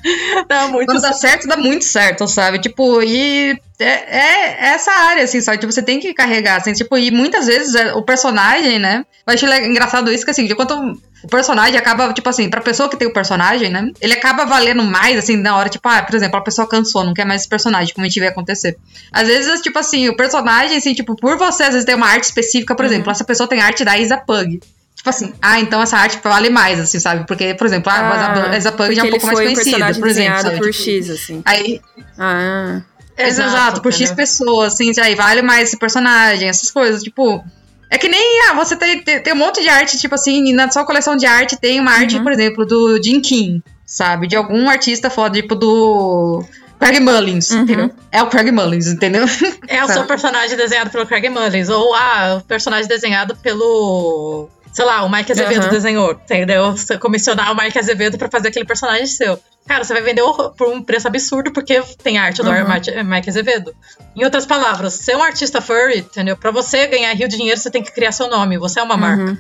dá 0.48 0.68
muito 0.68 0.88
Quando 0.88 1.02
dá 1.02 1.14
certo, 1.14 1.48
dá 1.48 1.58
muito 1.58 1.86
certo, 1.86 2.28
sabe? 2.28 2.60
Tipo, 2.60 3.02
e 3.02 3.58
é, 3.80 3.86
é 3.88 4.66
essa 4.74 4.92
área, 4.92 5.24
assim, 5.24 5.42
sabe? 5.42 5.60
Tipo, 5.60 5.72
você 5.72 5.82
tem 5.82 6.00
que 6.00 6.14
carregar, 6.14 6.58
assim, 6.58 6.74
tipo, 6.74 6.98
e 6.98 7.10
muitas 7.10 7.48
vezes 7.48 7.74
é, 7.74 7.94
o 7.94 8.02
personagem, 8.04 8.80
né? 8.80 9.06
Eu 9.26 9.34
acho 9.34 9.46
engraçado 9.46 10.12
isso, 10.12 10.26
que 10.26 10.32
assim, 10.32 10.46
de 10.46 10.56
quanto 10.56 10.76
o 11.24 11.28
personagem 11.28 11.78
acaba, 11.78 12.14
tipo 12.14 12.30
assim, 12.30 12.50
pra 12.50 12.62
pessoa 12.62 12.90
que 12.90 12.96
tem 12.96 13.08
o 13.08 13.14
personagem, 13.14 13.70
né? 13.70 13.92
Ele 14.00 14.14
acaba 14.14 14.46
valendo 14.46 14.84
mais, 14.84 15.18
assim, 15.18 15.36
na 15.38 15.56
hora, 15.58 15.70
tipo, 15.70 15.88
ah, 15.88 16.02
por 16.02 16.16
exemplo, 16.16 16.38
a 16.38 16.42
pessoa 16.42 16.68
cansou, 16.68 17.04
não 17.04 17.14
quer 17.14 17.26
mais 17.26 17.42
esse 17.42 17.50
personagem, 17.50 17.94
como 17.94 18.06
a 18.06 18.08
gente 18.08 18.20
vê 18.20 18.28
acontecer. 18.28 18.78
Às 19.12 19.28
vezes, 19.28 19.62
tipo 19.62 19.78
assim, 19.80 20.10
o 20.10 20.16
personagem, 20.16 20.78
assim, 20.78 20.94
tipo, 20.94 21.16
por 21.16 21.38
você, 21.38 21.64
às 21.64 21.70
vezes 21.72 21.86
tem 21.86 21.96
uma 21.96 22.08
arte 22.08 22.26
específica, 22.26 22.76
por 22.76 22.86
exemplo, 22.86 23.12
essa 23.12 23.24
pessoa 23.24 23.48
tem 23.48 23.62
arte 23.62 23.84
da 23.84 23.98
Isa 23.98 24.18
Pug. 24.18 24.60
Tipo 24.96 25.10
assim, 25.10 25.34
ah, 25.42 25.60
então 25.60 25.82
essa 25.82 25.98
arte 25.98 26.20
vale 26.24 26.50
mais, 26.50 26.80
assim, 26.80 27.00
sabe? 27.00 27.26
Porque, 27.28 27.54
por 27.54 27.68
exemplo, 27.68 27.92
ah, 27.92 28.50
a 28.52 28.58
Isa 28.58 28.72
Pug 28.72 28.94
já 28.94 29.04
é 29.04 29.06
um 29.06 29.10
pouco 29.10 29.26
mais 29.26 29.40
conhecida, 29.40 29.94
por 29.94 30.08
exemplo. 30.08 30.42
sabe? 30.42 30.58
por 30.58 30.72
Tipo, 30.72 30.84
X, 30.84 31.10
assim. 31.10 31.42
Aí, 31.46 31.82
Ah. 32.18 32.82
Exato, 33.18 33.82
por 33.82 33.92
X 33.92 34.12
pessoas, 34.12 34.74
assim, 34.74 34.92
aí 35.02 35.16
vale 35.16 35.42
mais 35.42 35.70
esse 35.70 35.78
personagem, 35.78 36.48
essas 36.50 36.70
coisas, 36.70 37.02
tipo. 37.02 37.44
É 37.90 37.98
que 37.98 38.10
nem, 38.10 38.42
ah, 38.50 38.54
você 38.54 38.76
tem, 38.76 39.02
tem, 39.02 39.22
tem 39.22 39.34
um 39.34 39.38
monte 39.38 39.62
de 39.62 39.70
arte, 39.70 39.98
tipo 39.98 40.14
assim, 40.16 40.50
e 40.50 40.54
na 40.54 40.70
sua 40.70 40.86
coleção 40.86 41.16
de 41.16 41.26
arte 41.26 41.56
tem 41.58 41.80
uma 41.80 41.92
arte, 41.92 42.18
Uhum. 42.18 42.24
por 42.24 42.32
exemplo, 42.34 42.66
do 42.66 43.02
Jim 43.02 43.22
King, 43.22 43.64
sabe? 43.86 44.28
De 44.28 44.36
algum 44.36 44.70
artista 44.70 45.10
foda, 45.10 45.40
tipo 45.42 45.56
do 45.56 46.44
Craig 46.80 47.00
Mullins, 47.00 47.50
Uhum. 47.52 47.62
entendeu? 47.62 47.92
É 48.12 48.22
o 48.22 48.28
Craig 48.28 48.52
Mullins, 48.52 48.88
entendeu? 48.88 49.26
É 49.68 49.84
o 49.84 49.88
seu 49.88 50.04
personagem 50.06 50.58
desenhado 50.58 50.90
pelo 50.90 51.06
Craig 51.06 51.30
Mullins. 51.30 51.70
Ou, 51.70 51.94
ah, 51.96 52.40
o 52.40 52.44
personagem 52.46 52.88
desenhado 52.88 53.36
pelo. 53.38 54.50
Sei 54.78 54.86
lá, 54.86 55.02
o 55.04 55.10
Mike 55.10 55.32
Azevedo 55.32 55.62
Aham. 55.64 55.70
desenhou, 55.72 56.12
entendeu? 56.12 56.72
Você 56.74 57.00
comissionar 57.00 57.52
o 57.52 57.56
Mike 57.58 57.80
Azevedo 57.80 58.16
pra 58.16 58.30
fazer 58.30 58.50
aquele 58.50 58.64
personagem 58.64 59.08
seu. 59.08 59.40
Cara, 59.68 59.84
você 59.84 59.92
vai 59.92 60.04
vender 60.04 60.22
por 60.56 60.68
um 60.68 60.84
preço 60.84 61.08
absurdo 61.08 61.52
porque 61.52 61.82
tem 62.04 62.20
arte 62.20 62.44
do 62.44 62.48
Uhum. 62.52 63.04
Mike- 63.06 63.28
Azevedo. 63.28 63.74
Em 64.16 64.24
outras 64.24 64.46
palavras, 64.46 64.94
ser 64.94 65.18
um 65.18 65.24
artista 65.24 65.62
furry, 65.62 66.02
entendeu? 66.02 66.38
Pra 66.38 66.52
você 66.52 66.86
ganhar 66.86 67.12
rio 67.16 67.28
de 67.28 67.38
dinheiro, 67.38 67.60
você 67.60 67.72
tem 67.72 67.82
que 67.82 67.92
criar 67.92 68.12
seu 68.12 68.30
nome. 68.30 68.60
Você 68.60 68.80
é 68.80 68.84
uma 68.84 68.96
marca. 68.96 69.24
Uhum. 69.24 69.38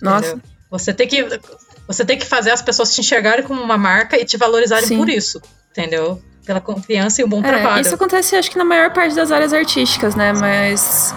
Nossa. 0.00 0.26
entendeu? 0.28 0.42
Você 0.70 0.94
tem 0.94 1.06
que. 1.06 1.38
Você 1.86 2.02
tem 2.06 2.18
que 2.18 2.24
fazer 2.24 2.52
as 2.52 2.62
pessoas 2.62 2.94
te 2.94 3.02
enxergarem 3.02 3.44
como 3.44 3.60
uma 3.60 3.76
marca 3.76 4.16
e 4.18 4.24
te 4.24 4.38
valorizarem 4.38 4.86
Sim. 4.88 4.96
por 4.96 5.10
isso. 5.10 5.38
Entendeu? 5.70 6.18
Pela 6.46 6.62
confiança 6.62 7.20
e 7.20 7.24
o 7.24 7.28
bom 7.28 7.40
É, 7.40 7.42
trabalho. 7.48 7.82
isso 7.82 7.94
acontece, 7.94 8.36
acho 8.36 8.50
que 8.50 8.56
na 8.56 8.64
maior 8.64 8.90
parte 8.94 9.14
das 9.14 9.30
áreas 9.30 9.52
artísticas, 9.52 10.14
né? 10.14 10.32
Mas. 10.32 11.14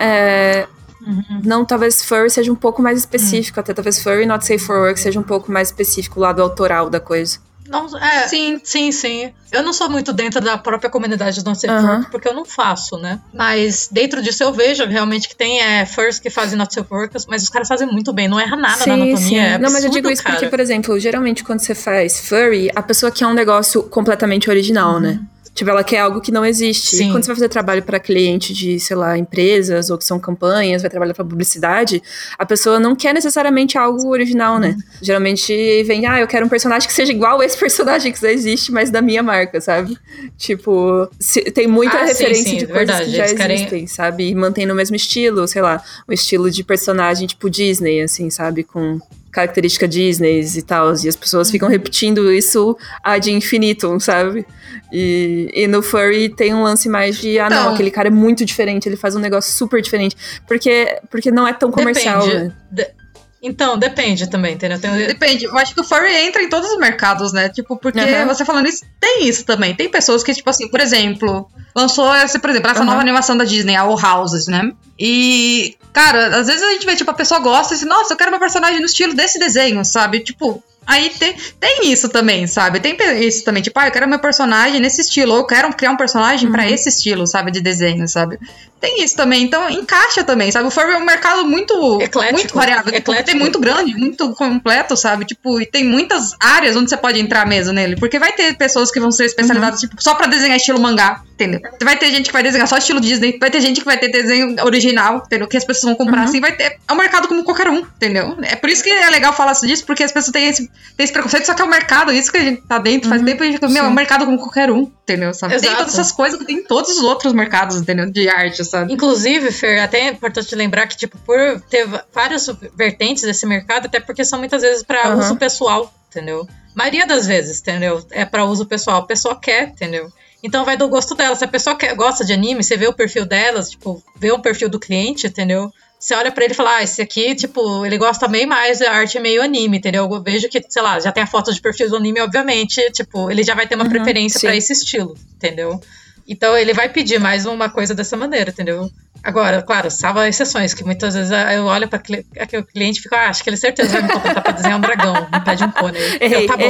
é, 0.00 0.66
Uhum. 1.06 1.40
não, 1.44 1.64
talvez 1.64 2.04
furry 2.04 2.30
seja 2.30 2.52
um 2.52 2.56
pouco 2.56 2.80
mais 2.80 2.98
específico, 2.98 3.58
até 3.58 3.74
talvez 3.74 4.02
furry 4.02 4.26
not 4.26 4.44
safe 4.46 4.60
for 4.60 4.78
work 4.78 4.98
seja 5.00 5.18
um 5.18 5.22
pouco 5.22 5.50
mais 5.50 5.68
específico, 5.68 6.20
o 6.20 6.22
lado 6.22 6.40
autoral 6.40 6.88
da 6.88 7.00
coisa. 7.00 7.38
Não, 7.68 7.86
é, 7.96 8.28
Sim. 8.28 8.60
Sim, 8.62 8.92
sim. 8.92 9.32
Eu 9.50 9.62
não 9.62 9.72
sou 9.72 9.88
muito 9.88 10.12
dentro 10.12 10.40
da 10.40 10.58
própria 10.58 10.90
comunidade 10.90 11.42
do 11.42 11.48
Not 11.48 11.58
Safe 11.58 11.72
Aham. 11.72 11.96
Work, 11.96 12.10
porque 12.10 12.28
eu 12.28 12.34
não 12.34 12.44
faço, 12.44 12.98
né? 12.98 13.18
Mas 13.32 13.88
dentro 13.90 14.20
disso 14.22 14.42
eu 14.42 14.52
vejo 14.52 14.84
realmente 14.84 15.28
que 15.28 15.34
tem 15.34 15.60
é, 15.60 15.86
furs 15.86 16.18
que 16.18 16.28
fazem 16.28 16.58
Not 16.58 16.74
Safe 16.74 16.92
Work, 16.92 17.16
mas 17.28 17.42
os 17.42 17.48
caras 17.48 17.68
fazem 17.68 17.86
muito 17.86 18.12
bem, 18.12 18.28
não 18.28 18.38
erra 18.38 18.56
nada 18.56 18.84
na 18.86 18.94
anatomia. 18.94 19.42
É 19.42 19.58
não, 19.58 19.70
mas 19.70 19.84
eu 19.84 19.88
absurdo, 19.88 19.92
digo 19.94 20.10
isso 20.10 20.22
cara. 20.22 20.36
porque, 20.36 20.50
por 20.50 20.60
exemplo, 20.60 20.98
geralmente 20.98 21.44
quando 21.44 21.60
você 21.60 21.74
faz 21.74 22.20
furry, 22.20 22.70
a 22.74 22.82
pessoa 22.82 23.10
quer 23.10 23.26
um 23.26 23.34
negócio 23.34 23.82
completamente 23.84 24.50
original, 24.50 25.00
né? 25.00 25.20
Tipo, 25.54 25.68
ela 25.70 25.84
quer 25.84 25.98
algo 25.98 26.18
que 26.20 26.32
não 26.32 26.46
existe. 26.46 26.96
Sim. 26.96 27.08
E 27.08 27.12
quando 27.12 27.24
você 27.24 27.26
vai 27.28 27.36
fazer 27.36 27.48
trabalho 27.50 27.82
para 27.82 28.00
cliente 28.00 28.54
de, 28.54 28.80
sei 28.80 28.96
lá, 28.96 29.18
empresas 29.18 29.90
ou 29.90 29.98
que 29.98 30.04
são 30.04 30.18
campanhas, 30.18 30.80
vai 30.80 30.90
trabalhar 30.90 31.12
para 31.12 31.24
publicidade, 31.26 32.02
a 32.38 32.46
pessoa 32.46 32.80
não 32.80 32.96
quer 32.96 33.12
necessariamente 33.12 33.76
algo 33.76 34.08
original, 34.08 34.58
né? 34.58 34.74
Geralmente 35.02 35.52
vem, 35.84 36.06
ah, 36.06 36.18
eu 36.20 36.26
quero 36.26 36.46
um 36.46 36.48
personagem 36.48 36.88
que 36.88 36.94
seja 36.94 37.12
igual 37.12 37.38
a 37.40 37.44
esse 37.44 37.58
personagem 37.58 38.10
que 38.12 38.18
já 38.20 38.32
existe, 38.32 38.72
mas 38.72 38.90
da 38.90 39.02
minha 39.02 39.22
marca, 39.22 39.60
sabe? 39.60 39.94
Tipo, 40.38 41.06
se- 41.20 41.42
tem 41.50 41.66
muita 41.66 41.98
Ah, 41.98 42.06
sim, 42.06 42.12
referência 42.14 42.44
sim, 42.50 42.56
de 42.56 42.66
coisas 42.66 42.86
verdade. 42.88 43.10
que 43.10 43.16
já 43.16 43.24
Eles 43.24 43.36
querem- 43.36 43.56
existem, 43.56 43.86
sabe? 43.86 44.28
E 44.30 44.34
mantém 44.34 44.64
no 44.64 44.74
mesmo 44.74 44.96
estilo, 44.96 45.46
sei 45.46 45.60
lá, 45.60 45.82
um 46.08 46.12
estilo 46.14 46.50
de 46.50 46.64
personagem 46.64 47.26
tipo 47.26 47.50
Disney, 47.50 48.00
assim, 48.00 48.30
sabe? 48.30 48.64
Com 48.64 48.98
característica 49.32 49.88
Disney 49.88 50.40
e 50.42 50.62
tal. 50.62 50.92
E 51.02 51.08
as 51.08 51.16
pessoas 51.16 51.50
ficam 51.50 51.66
Uhum. 51.66 51.72
repetindo 51.72 52.30
isso 52.32 52.76
ad 53.02 53.32
infinitum, 53.32 53.98
sabe? 53.98 54.46
E, 54.92 55.50
e 55.54 55.66
no 55.66 55.82
Furry 55.82 56.28
tem 56.28 56.52
um 56.54 56.62
lance 56.62 56.88
mais 56.88 57.16
de, 57.16 57.38
ah, 57.38 57.48
não, 57.48 57.60
Então. 57.62 57.74
aquele 57.74 57.90
cara 57.90 58.08
é 58.08 58.10
muito 58.10 58.44
diferente, 58.44 58.88
ele 58.88 58.96
faz 58.96 59.16
um 59.16 59.18
negócio 59.18 59.50
super 59.52 59.80
diferente. 59.80 60.14
Porque, 60.46 60.98
porque 61.10 61.30
não 61.30 61.48
é 61.48 61.52
tão 61.54 61.70
comercial, 61.70 62.20
Depende. 62.26 62.44
né? 62.44 62.52
De- 62.70 63.01
Então, 63.42 63.76
depende 63.76 64.30
também, 64.30 64.54
entendeu? 64.54 64.80
Tem- 64.80 65.06
Depende. 65.06 65.46
Eu 65.46 65.58
acho 65.58 65.74
que 65.74 65.80
o 65.80 65.84
furry 65.84 66.14
entra 66.14 66.40
em 66.42 66.48
todos 66.48 66.70
os 66.70 66.78
mercados, 66.78 67.32
né? 67.32 67.48
Tipo, 67.48 67.76
porque 67.76 67.98
Aham. 67.98 68.26
você 68.26 68.44
falando 68.44 68.68
isso, 68.68 68.84
tem 69.00 69.26
isso 69.28 69.44
também. 69.44 69.74
Tem 69.74 69.90
pessoas 69.90 70.22
que, 70.22 70.32
tipo 70.32 70.48
assim, 70.48 70.68
por 70.68 70.78
exemplo, 70.80 71.48
lançou 71.74 72.14
essa, 72.14 72.38
por 72.38 72.50
exemplo, 72.50 72.70
essa 72.70 72.80
Aham. 72.80 72.86
nova 72.90 73.00
animação 73.00 73.36
da 73.36 73.44
Disney, 73.44 73.74
a 73.74 73.80
All 73.82 73.98
Houses, 74.00 74.46
né? 74.46 74.70
E, 74.96 75.76
cara, 75.92 76.38
às 76.38 76.46
vezes 76.46 76.62
a 76.62 76.70
gente 76.70 76.86
vê, 76.86 76.94
tipo, 76.94 77.10
a 77.10 77.14
pessoa 77.14 77.40
gosta 77.40 77.74
e 77.74 77.76
assim, 77.76 77.86
nossa, 77.86 78.14
eu 78.14 78.16
quero 78.16 78.30
uma 78.30 78.38
personagem 78.38 78.78
no 78.78 78.86
estilo 78.86 79.12
desse 79.12 79.38
desenho, 79.40 79.84
sabe? 79.84 80.20
Tipo. 80.20 80.62
Aí 80.86 81.10
tem, 81.10 81.34
tem 81.60 81.92
isso 81.92 82.08
também, 82.08 82.46
sabe? 82.46 82.80
Tem 82.80 82.96
isso 83.20 83.44
também, 83.44 83.62
tipo, 83.62 83.78
ah, 83.78 83.86
eu 83.86 83.92
quero 83.92 84.08
meu 84.08 84.18
personagem 84.18 84.80
nesse 84.80 85.00
estilo, 85.00 85.32
ou 85.32 85.38
eu 85.38 85.46
quero 85.46 85.72
criar 85.74 85.90
um 85.90 85.96
personagem 85.96 86.50
pra 86.50 86.68
esse 86.68 86.88
estilo, 86.88 87.26
sabe, 87.26 87.52
de 87.52 87.60
desenho, 87.60 88.06
sabe? 88.08 88.38
Tem 88.80 89.04
isso 89.04 89.14
também, 89.14 89.44
então 89.44 89.70
encaixa 89.70 90.24
também, 90.24 90.50
sabe? 90.50 90.66
O 90.66 90.70
furry 90.70 90.94
é 90.94 90.98
um 90.98 91.04
mercado 91.04 91.44
muito, 91.44 92.00
Eclético. 92.02 92.34
muito 92.36 92.54
variável, 92.54 92.92
tipo, 92.92 92.96
Eclético. 92.96 93.30
tem 93.30 93.38
muito 93.38 93.60
grande, 93.60 93.94
muito 93.94 94.34
completo, 94.34 94.96
sabe? 94.96 95.24
Tipo, 95.24 95.60
e 95.60 95.66
tem 95.66 95.84
muitas 95.84 96.34
áreas 96.40 96.74
onde 96.74 96.90
você 96.90 96.96
pode 96.96 97.20
entrar 97.20 97.46
mesmo 97.46 97.72
nele, 97.72 97.94
porque 97.94 98.18
vai 98.18 98.32
ter 98.32 98.56
pessoas 98.56 98.90
que 98.90 98.98
vão 98.98 99.12
ser 99.12 99.26
especializadas, 99.26 99.78
tipo, 99.78 100.02
só 100.02 100.16
pra 100.16 100.26
desenhar 100.26 100.56
estilo 100.56 100.80
mangá, 100.80 101.22
entendeu? 101.32 101.60
Vai 101.80 101.96
ter 101.96 102.10
gente 102.10 102.26
que 102.26 102.32
vai 102.32 102.42
desenhar 102.42 102.66
só 102.66 102.76
estilo 102.76 103.00
Disney, 103.00 103.38
vai 103.38 103.50
ter 103.52 103.60
gente 103.60 103.78
que 103.78 103.86
vai 103.86 103.98
ter 103.98 104.08
desenho 104.08 104.56
original, 104.64 105.22
entendeu? 105.24 105.46
Que 105.46 105.56
as 105.56 105.64
pessoas 105.64 105.94
vão 105.94 105.94
comprar 105.94 106.24
assim, 106.24 106.40
vai 106.40 106.50
ter. 106.50 106.76
É 106.88 106.92
um 106.92 106.96
mercado 106.96 107.28
como 107.28 107.44
qualquer 107.44 107.68
um, 107.68 107.78
entendeu? 107.78 108.36
É 108.42 108.56
por 108.56 108.68
isso 108.68 108.82
que 108.82 108.90
é 108.90 109.10
legal 109.10 109.32
falar 109.32 109.52
disso, 109.52 109.86
porque 109.86 110.02
as 110.02 110.10
pessoas 110.10 110.32
têm 110.32 110.48
esse, 110.48 110.68
têm 110.96 111.04
esse 111.04 111.12
preconceito, 111.12 111.46
só 111.46 111.54
que 111.54 111.62
é 111.62 111.64
um 111.64 111.68
mercado, 111.68 112.12
isso 112.12 112.30
que 112.30 112.38
a 112.38 112.42
gente 112.42 112.62
tá 112.62 112.78
dentro 112.78 113.08
faz 113.08 113.22
tempo, 113.22 113.42
e 113.42 113.48
a 113.48 113.50
gente 113.50 113.60
fica, 113.60 113.68
meu, 113.68 113.84
é 113.84 113.88
um 113.88 113.92
mercado 113.92 114.24
como 114.24 114.38
qualquer 114.38 114.70
um, 114.70 114.90
entendeu? 115.02 115.32
Sabe? 115.34 115.54
Tem 115.54 115.68
Exato. 115.68 115.78
todas 115.78 115.94
essas 115.94 116.12
coisas 116.12 116.38
que 116.38 116.44
tem 116.44 116.58
em 116.58 116.64
todos 116.64 116.90
os 116.90 117.02
outros 117.02 117.32
mercados, 117.32 117.76
entendeu? 117.76 118.10
De 118.10 118.28
arte, 118.28 118.64
sabe? 118.64 118.92
Inclusive, 118.92 119.50
Fer, 119.50 119.80
até 119.80 120.00
é 120.00 120.08
importante 120.08 120.54
lembrar 120.54 120.86
que, 120.86 120.96
tipo, 120.96 121.18
por 121.18 121.60
ter 121.70 121.86
várias 122.12 122.48
vertentes 122.76 123.22
desse 123.22 123.46
mercado, 123.46 123.86
até 123.86 124.00
porque 124.00 124.24
são 124.24 124.38
muitas 124.38 124.62
vezes 124.62 124.82
para 124.82 125.08
Aham. 125.08 125.20
uso 125.20 125.36
pessoal, 125.36 125.92
entendeu? 126.10 126.46
maioria 126.74 127.06
das 127.06 127.26
vezes, 127.26 127.60
entendeu? 127.60 128.04
É 128.10 128.24
para 128.24 128.44
uso 128.44 128.66
pessoal. 128.66 128.98
A 128.98 129.06
pessoa 129.06 129.38
quer, 129.38 129.68
entendeu? 129.68 130.10
Então 130.42 130.64
vai 130.64 130.76
do 130.76 130.88
gosto 130.88 131.14
dela. 131.14 131.36
Se 131.36 131.44
a 131.44 131.48
pessoa 131.48 131.76
quer, 131.76 131.94
gosta 131.94 132.24
de 132.24 132.32
anime, 132.32 132.64
você 132.64 132.76
vê 132.76 132.86
o 132.86 132.92
perfil 132.92 133.24
delas, 133.24 133.70
tipo, 133.70 134.02
vê 134.16 134.32
o 134.32 134.40
perfil 134.40 134.68
do 134.68 134.80
cliente, 134.80 135.26
entendeu? 135.26 135.72
Você 136.02 136.16
olha 136.16 136.32
para 136.32 136.42
ele 136.42 136.52
e 136.52 136.56
fala, 136.56 136.78
ah, 136.78 136.82
esse 136.82 137.00
aqui, 137.00 137.32
tipo, 137.32 137.86
ele 137.86 137.96
gosta 137.96 138.26
meio 138.26 138.48
mais, 138.48 138.82
a 138.82 138.90
arte 138.90 139.18
é 139.18 139.20
meio 139.20 139.40
anime, 139.40 139.78
entendeu? 139.78 140.10
Eu 140.10 140.20
vejo 140.20 140.48
que, 140.48 140.60
sei 140.68 140.82
lá, 140.82 140.98
já 140.98 141.12
tem 141.12 141.22
a 141.22 141.28
foto 141.28 141.54
de 141.54 141.60
perfil 141.60 141.88
do 141.88 141.96
anime, 141.96 142.20
obviamente, 142.20 142.90
tipo, 142.90 143.30
ele 143.30 143.44
já 143.44 143.54
vai 143.54 143.68
ter 143.68 143.76
uma 143.76 143.84
uhum, 143.84 143.90
preferência 143.90 144.40
para 144.40 144.56
esse 144.56 144.72
estilo, 144.72 145.16
entendeu? 145.36 145.80
Então 146.26 146.58
ele 146.58 146.74
vai 146.74 146.88
pedir 146.88 147.20
mais 147.20 147.46
uma 147.46 147.70
coisa 147.70 147.94
dessa 147.94 148.16
maneira, 148.16 148.50
entendeu? 148.50 148.90
Agora, 149.22 149.62
claro, 149.62 149.92
salva 149.92 150.28
exceções, 150.28 150.74
que 150.74 150.82
muitas 150.82 151.14
vezes 151.14 151.30
eu 151.54 151.66
olho 151.66 151.86
para 151.86 151.98
aquele 151.98 152.64
cliente 152.64 152.98
e 152.98 153.02
fico, 153.02 153.14
ah, 153.14 153.28
acho 153.28 153.44
que 153.44 153.50
ele 153.50 153.56
certeza 153.56 153.92
vai 153.92 154.02
me 154.02 154.08
contratar 154.08 154.42
para 154.42 154.52
desenhar 154.54 154.78
um 154.78 154.80
dragão, 154.80 155.14
me 155.32 155.40
pede 155.44 155.62
um 155.62 155.70
pônei. 155.70 156.18
Errei, 156.20 156.42
eu, 156.42 156.46
tá 156.48 156.56
bom. 156.56 156.68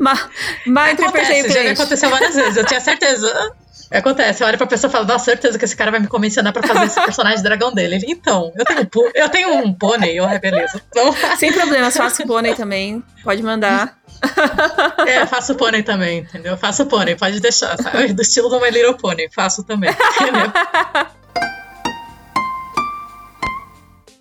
Mas, 0.00 0.26
mas 0.66 0.98
Acontece, 0.98 1.52
já 1.52 1.62
me 1.62 1.68
aconteceu 1.68 2.10
várias 2.10 2.34
vezes, 2.34 2.56
eu 2.56 2.64
tinha 2.64 2.80
certeza. 2.80 3.52
Acontece, 3.92 4.40
eu 4.40 4.46
olho 4.46 4.56
pra 4.56 4.68
pessoa 4.68 4.88
e 4.88 4.92
falo, 4.92 5.04
nossa, 5.04 5.24
certeza 5.24 5.58
que 5.58 5.64
esse 5.64 5.74
cara 5.74 5.90
vai 5.90 5.98
me 5.98 6.06
comissionar 6.06 6.52
pra 6.52 6.62
fazer 6.62 6.86
esse 6.86 7.04
personagem 7.04 7.42
dragão 7.42 7.72
dele. 7.72 7.96
Ele, 7.96 8.06
então, 8.08 8.52
eu 8.56 8.64
tenho, 8.64 8.88
eu 9.14 9.28
tenho 9.28 9.54
um 9.64 9.74
pônei, 9.74 10.16
eu, 10.16 10.28
é 10.28 10.38
beleza. 10.38 10.80
Então... 10.88 11.12
Sem 11.36 11.52
problemas, 11.52 11.96
faço 11.96 12.24
pônei 12.24 12.54
também, 12.54 13.02
pode 13.24 13.42
mandar. 13.42 13.98
É, 15.08 15.26
faço 15.26 15.56
pônei 15.56 15.82
também, 15.82 16.20
entendeu? 16.20 16.56
Faço 16.56 16.86
pônei, 16.86 17.16
pode 17.16 17.40
deixar, 17.40 17.76
sabe? 17.82 18.12
Do 18.12 18.22
estilo 18.22 18.48
do 18.48 18.60
My 18.60 18.70
Little 18.70 18.96
Pony, 18.96 19.28
faço 19.34 19.64
também, 19.64 19.90
entendeu? 19.90 20.52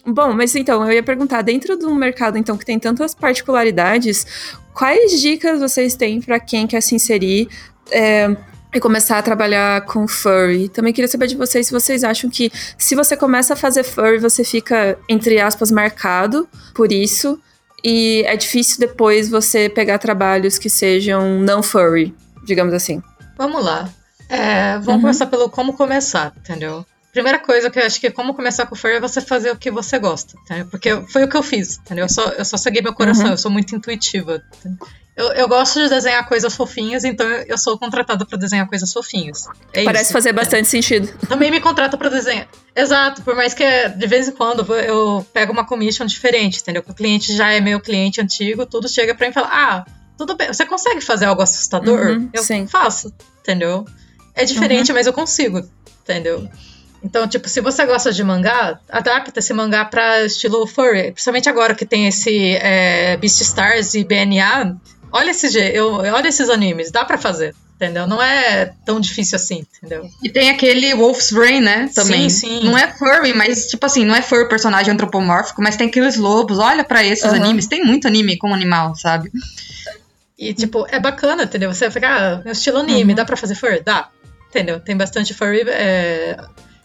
Bom, 0.04 0.34
mas 0.34 0.56
então, 0.56 0.84
eu 0.84 0.94
ia 0.94 1.04
perguntar, 1.04 1.44
dentro 1.44 1.78
de 1.78 1.86
um 1.86 1.94
mercado 1.94 2.40
então 2.40 2.58
que 2.58 2.66
tem 2.66 2.80
tantas 2.80 3.14
particularidades, 3.14 4.26
quais 4.74 5.22
dicas 5.22 5.60
vocês 5.60 5.94
têm 5.96 6.20
para 6.20 6.40
quem 6.40 6.66
quer 6.66 6.82
se 6.82 6.96
inserir 6.96 7.48
é, 7.92 8.36
e 8.74 8.80
começar 8.80 9.18
a 9.18 9.22
trabalhar 9.22 9.82
com 9.86 10.08
furry. 10.08 10.70
Também 10.70 10.94
queria 10.94 11.08
saber 11.08 11.28
de 11.28 11.36
vocês 11.36 11.68
se 11.68 11.74
vocês 11.74 12.04
acham 12.04 12.30
que 12.30 12.52
se 12.78 12.96
você 12.96 13.18
começa 13.18 13.54
a 13.54 13.58
fazer 13.58 13.84
furry, 13.84 14.20
você 14.20 14.44
fica, 14.44 14.98
entre 15.08 15.40
aspas, 15.40 15.72
marcado 15.72 16.48
por 16.74 16.92
isso. 16.92 17.40
E 17.84 18.24
é 18.26 18.36
difícil 18.36 18.80
depois 18.80 19.30
você 19.30 19.70
pegar 19.70 19.98
trabalhos 19.98 20.58
que 20.58 20.70
sejam 20.70 21.40
não 21.40 21.64
furry, 21.64 22.14
digamos 22.44 22.74
assim. 22.74 23.02
Vamos 23.38 23.64
lá. 23.64 23.90
É, 24.28 24.74
vamos 24.74 24.88
uhum. 24.88 25.02
começar 25.02 25.26
pelo 25.26 25.50
como 25.50 25.74
começar, 25.74 26.34
entendeu? 26.38 26.86
Primeira 27.12 27.40
coisa 27.40 27.72
que 27.72 27.80
eu 27.80 27.86
acho 27.86 28.00
que 28.00 28.08
é 28.08 28.12
como 28.12 28.36
começar 28.36 28.68
com 28.68 28.76
furry 28.76 28.96
é 28.96 29.00
você 29.00 29.20
fazer 29.20 29.50
o 29.50 29.56
que 29.56 29.72
você 29.72 29.98
gosta, 29.98 30.38
entendeu? 30.44 30.68
Porque 30.68 31.02
foi 31.08 31.24
o 31.24 31.28
que 31.28 31.36
eu 31.36 31.42
fiz, 31.42 31.80
entendeu? 31.80 32.06
Eu 32.06 32.10
só, 32.10 32.24
eu 32.30 32.46
só 32.46 32.56
segui 32.56 32.82
meu 32.82 32.94
coração, 32.94 33.26
uhum. 33.26 33.32
eu 33.32 33.38
sou 33.38 33.50
muito 33.50 33.76
intuitiva. 33.76 34.44
Entendeu? 34.60 34.88
Eu, 35.20 35.34
eu 35.34 35.50
gosto 35.50 35.82
de 35.82 35.90
desenhar 35.90 36.26
coisas 36.30 36.56
fofinhas, 36.56 37.04
então 37.04 37.28
eu 37.28 37.58
sou 37.58 37.78
contratada 37.78 38.26
para 38.26 38.38
desenhar 38.38 38.66
coisas 38.70 38.94
fofinhas. 38.94 39.50
É 39.74 39.84
Parece 39.84 40.06
isso. 40.06 40.14
fazer 40.14 40.32
bastante 40.32 40.62
é. 40.62 40.70
sentido. 40.70 41.14
Também 41.28 41.52
me 41.52 41.60
contrata 41.60 41.98
para 41.98 42.08
desenhar. 42.08 42.48
Exato, 42.74 43.22
por 43.24 43.36
mais 43.36 43.54
que 43.54 43.66
de 43.90 44.08
vez 44.08 44.30
em 44.30 44.32
quando 44.32 44.74
eu 44.76 45.28
pego 45.34 45.52
uma 45.52 45.66
commission 45.66 46.06
diferente, 46.06 46.62
entendeu? 46.62 46.82
Que 46.82 46.92
o 46.92 46.94
cliente 46.94 47.36
já 47.36 47.52
é 47.52 47.60
meu 47.60 47.82
cliente 47.82 48.22
antigo, 48.22 48.66
tudo 48.66 48.88
chega 48.88 49.14
para 49.14 49.28
mim 49.28 49.32
e 49.32 49.34
fala: 49.34 49.50
"Ah, 49.52 49.86
tudo 50.18 50.38
bem, 50.38 50.48
você 50.48 50.66
consegue 50.66 51.02
fazer 51.02 51.26
algo 51.26 51.42
assustador?" 51.42 52.12
Uhum, 52.12 52.30
eu 52.32 52.42
sim. 52.42 52.66
faço, 52.66 53.14
entendeu? 53.42 53.84
É 54.34 54.46
diferente, 54.46 54.92
uhum. 54.92 54.96
mas 54.96 55.06
eu 55.06 55.12
consigo, 55.12 55.62
entendeu? 56.02 56.48
Então, 57.04 57.28
tipo, 57.28 57.50
se 57.50 57.60
você 57.60 57.86
gosta 57.86 58.14
de 58.14 58.24
mangá, 58.24 58.80
adapta 58.90 59.40
esse 59.40 59.54
mangá 59.54 59.84
para 59.84 60.24
estilo 60.24 60.66
furry. 60.66 61.12
Principalmente 61.12 61.50
agora 61.50 61.76
que 61.76 61.86
tem 61.86 62.08
esse 62.08 62.56
é, 62.56 63.18
Beaststars 63.18 63.96
e 63.96 64.04
BNA, 64.04 64.78
olha, 65.12 65.32
esse, 65.32 65.58
eu, 65.58 65.94
olha 65.94 66.28
esses 66.28 66.50
animes, 66.50 66.92
dá 66.92 67.04
para 67.06 67.18
fazer. 67.18 67.56
Entendeu? 67.76 68.06
Não 68.06 68.22
é 68.22 68.74
tão 68.86 69.00
difícil 69.00 69.38
assim, 69.38 69.66
entendeu? 69.78 70.10
E 70.22 70.30
tem 70.30 70.50
aquele 70.50 70.94
Wolf's 70.94 71.32
Rain, 71.32 71.62
né? 71.62 71.90
Também. 71.96 72.30
Sim, 72.30 72.60
sim. 72.60 72.66
Não 72.66 72.78
é 72.78 72.92
furry, 72.92 73.34
mas, 73.34 73.68
tipo 73.68 73.86
assim, 73.86 74.04
não 74.04 74.14
é 74.14 74.22
furry 74.22 74.50
personagem 74.50 74.94
antropomórfico, 74.94 75.62
mas 75.62 75.78
tem 75.78 75.88
aqueles 75.88 76.18
lobos. 76.18 76.60
Olha 76.60 76.84
para 76.84 77.06
esses 77.06 77.24
uhum. 77.24 77.36
animes. 77.36 77.68
Tem 77.68 77.82
muito 77.82 78.06
anime 78.06 78.38
com 78.38 78.54
animal, 78.54 78.96
sabe? 78.98 79.32
E, 80.38 80.54
tipo, 80.54 80.86
é 80.90 81.00
bacana, 81.00 81.44
entendeu? 81.44 81.74
Você 81.74 81.90
fica, 81.90 82.10
ah, 82.10 82.42
meu 82.44 82.52
estilo 82.52 82.80
anime, 82.80 83.14
uhum. 83.14 83.16
dá 83.16 83.24
pra 83.24 83.38
fazer 83.38 83.56
furry? 83.56 83.82
Dá. 83.82 84.10
Entendeu? 84.50 84.82
Tem 84.82 84.98
bastante 84.98 85.34
furry 85.34 85.64
é, 85.66 86.38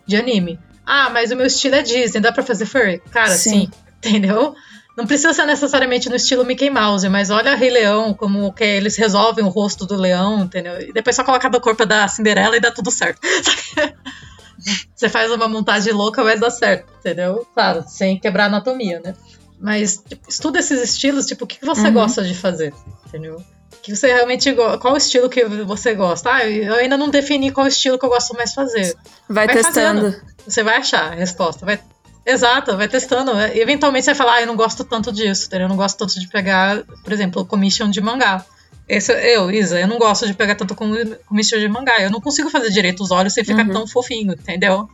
de 0.07 0.15
anime. 0.15 0.61
Ah, 0.87 1.11
mas 1.11 1.33
o 1.33 1.37
meu 1.37 1.47
estilo 1.47 1.75
é 1.75 1.83
Disney, 1.83 2.21
dá 2.21 2.31
pra 2.31 2.45
fazer 2.45 2.67
furry? 2.67 3.03
Cara, 3.11 3.31
sim. 3.31 3.51
sim 3.51 3.71
entendeu? 3.99 4.55
Não 4.97 5.07
precisa 5.07 5.33
ser 5.33 5.45
necessariamente 5.45 6.09
no 6.09 6.15
estilo 6.15 6.45
Mickey 6.45 6.71
Mouse, 6.71 7.09
mas 7.09 7.31
olha 7.31 7.57
Rei 7.57 7.71
Leão, 7.71 8.15
como 8.15 8.53
que 8.53 8.63
eles 8.63 8.97
resolvem 8.97 9.45
o 9.45 9.49
rosto 9.49 9.85
do 9.85 9.97
leão, 9.97 10.45
entendeu? 10.45 10.81
E 10.81 10.93
depois 10.93 11.17
só 11.17 11.25
coloca 11.25 11.51
do 11.51 11.61
corpo 11.61 11.85
da 11.85 12.07
Cinderela 12.07 12.57
e 12.57 12.61
dá 12.61 12.71
tudo 12.71 12.91
certo. 12.91 13.21
Você 14.95 15.09
faz 15.09 15.31
uma 15.31 15.49
montagem 15.49 15.93
louca, 15.93 16.23
mas 16.23 16.41
dá 16.41 16.49
certo, 16.49 16.91
entendeu? 17.01 17.47
Claro, 17.53 17.85
sem 17.89 18.19
quebrar 18.19 18.45
a 18.45 18.47
anatomia, 18.47 19.01
né? 19.05 19.15
Mas 19.61 20.03
tipo, 20.09 20.31
estuda 20.31 20.61
esses 20.61 20.81
estilos, 20.81 21.27
tipo, 21.27 21.45
o 21.45 21.47
que 21.47 21.65
você 21.65 21.89
uhum. 21.89 21.93
gosta 21.93 22.23
de 22.23 22.35
fazer, 22.35 22.73
entendeu? 23.07 23.43
que 23.85 23.95
você 23.95 24.07
realmente 24.07 24.51
qual 24.81 24.95
o 24.95 24.97
estilo 24.97 25.29
que 25.29 25.45
você 25.45 25.95
gosta. 25.95 26.33
Ah, 26.33 26.49
eu 26.49 26.75
ainda 26.77 26.97
não 26.97 27.11
defini 27.11 27.51
qual 27.51 27.67
estilo 27.67 27.99
que 27.99 28.05
eu 28.07 28.09
gosto 28.09 28.35
mais 28.35 28.49
de 28.49 28.55
fazer. 28.55 28.97
Vai, 29.29 29.47
vai 29.47 29.57
testando. 29.57 30.11
Fazendo. 30.11 30.23
Você 30.47 30.63
vai 30.63 30.77
achar 30.77 31.13
a 31.13 31.15
resposta. 31.15 31.67
Vai 31.67 31.79
Exato, 32.27 32.77
vai 32.77 32.89
testando. 32.89 33.33
Eventualmente 33.55 34.05
você 34.05 34.13
vai 34.13 34.19
falar, 34.19 34.35
ah, 34.35 34.41
eu 34.43 34.47
não 34.47 34.57
gosto 34.57 34.83
tanto 34.85 35.13
disso, 35.13 35.47
entendeu? 35.47 35.67
Eu 35.67 35.69
não 35.69 35.77
gosto 35.77 35.99
tanto 35.99 36.19
de 36.19 36.27
pegar, 36.29 36.83
por 37.03 37.13
exemplo, 37.13 37.45
commission 37.45 37.91
de 37.91 38.01
mangá. 38.01 38.45
Esse, 38.89 39.13
eu, 39.13 39.51
Isa, 39.51 39.81
eu 39.81 39.89
não 39.89 39.99
gosto 39.99 40.27
de 40.27 40.35
pegar 40.35 40.55
tanto 40.55 40.75
commission 40.75 41.59
de 41.59 41.69
mangá. 41.69 42.01
Eu 42.01 42.11
não 42.11 42.21
consigo 42.21 42.51
fazer 42.51 42.71
direito 42.71 43.03
os 43.03 43.11
olhos 43.11 43.35
sem 43.35 43.45
ficar 43.45 43.67
uhum. 43.67 43.73
tão 43.73 43.87
fofinho, 43.87 44.33
entendeu? 44.33 44.89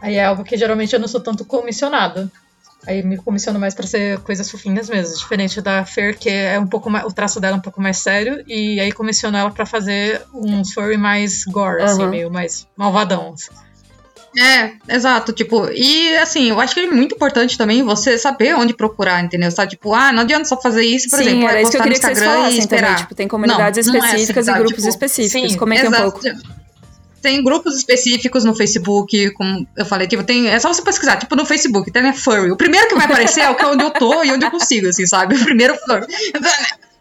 Aí 0.00 0.16
é 0.16 0.24
algo 0.24 0.44
que 0.44 0.56
geralmente 0.56 0.92
eu 0.92 1.00
não 1.00 1.08
sou 1.08 1.20
tanto 1.20 1.44
comissionada. 1.44 2.30
Aí 2.86 3.02
me 3.02 3.18
comissiono 3.18 3.58
mais 3.58 3.74
para 3.74 3.86
ser 3.86 4.20
coisas 4.20 4.50
fofinhas 4.50 4.88
mesmo, 4.88 5.16
diferente 5.16 5.60
da 5.60 5.84
Fer, 5.84 6.16
que 6.16 6.30
é 6.30 6.58
um 6.58 6.66
pouco 6.66 6.88
mais, 6.88 7.04
o 7.04 7.12
traço 7.12 7.40
dela 7.40 7.56
é 7.56 7.58
um 7.58 7.62
pouco 7.62 7.82
mais 7.82 7.98
sério, 7.98 8.42
e 8.46 8.78
aí 8.78 8.92
comissiono 8.92 9.36
ela 9.36 9.50
para 9.50 9.66
fazer 9.66 10.22
um 10.32 10.64
furry 10.64 10.96
mais 10.96 11.44
gore, 11.44 11.82
uhum. 11.82 11.84
assim, 11.84 12.06
meio 12.06 12.30
mais 12.30 12.66
malvadão. 12.76 13.34
Assim. 13.34 13.50
É, 14.40 14.72
exato, 14.88 15.32
tipo, 15.32 15.68
e 15.70 16.16
assim, 16.18 16.50
eu 16.50 16.60
acho 16.60 16.74
que 16.74 16.80
é 16.80 16.86
muito 16.86 17.14
importante 17.14 17.58
também 17.58 17.82
você 17.82 18.16
saber 18.16 18.54
onde 18.54 18.74
procurar, 18.74 19.22
entendeu? 19.24 19.50
Sabe, 19.50 19.70
tipo, 19.70 19.94
ah, 19.94 20.12
não 20.12 20.22
adianta 20.22 20.44
só 20.44 20.60
fazer 20.60 20.84
isso, 20.84 21.10
por 21.10 21.18
Sim, 21.18 21.28
exemplo, 21.28 21.48
era 21.48 21.62
isso 21.62 21.70
que 21.70 21.76
eu 21.76 21.82
queria 21.82 21.98
que 21.98 22.06
vocês 22.06 22.22
falassem 22.22 22.66
também, 22.66 22.94
tipo, 22.96 23.14
tem 23.14 23.26
comunidades 23.26 23.86
não, 23.86 23.94
específicas 23.94 24.46
não 24.46 24.54
é 24.54 24.56
assim, 24.56 24.64
e 24.64 24.66
grupos 24.66 24.84
tipo, 24.84 24.94
específicos, 24.94 25.52
sim, 25.52 25.58
comenta 25.58 25.88
um 25.88 25.92
pouco. 25.92 26.20
Tem 27.20 27.42
grupos 27.42 27.76
específicos 27.76 28.44
no 28.44 28.54
Facebook, 28.54 29.30
como 29.32 29.66
eu 29.76 29.84
falei, 29.84 30.06
tipo, 30.06 30.22
tem, 30.22 30.48
é 30.48 30.58
só 30.58 30.72
você 30.72 30.82
pesquisar, 30.82 31.16
tipo, 31.16 31.34
no 31.34 31.44
Facebook, 31.44 31.90
tem 31.90 32.02
né, 32.02 32.12
furry. 32.12 32.50
O 32.50 32.56
primeiro 32.56 32.88
que 32.88 32.94
vai 32.94 33.06
aparecer 33.06 33.40
é 33.40 33.50
o 33.50 33.54
que 33.54 33.64
é 33.64 33.66
onde 33.66 33.82
eu 33.82 33.90
tô 33.90 34.22
e 34.22 34.30
onde 34.30 34.44
eu 34.44 34.50
consigo, 34.50 34.88
assim, 34.88 35.06
sabe? 35.06 35.34
O 35.34 35.44
primeiro 35.44 35.76
furry. 35.76 36.06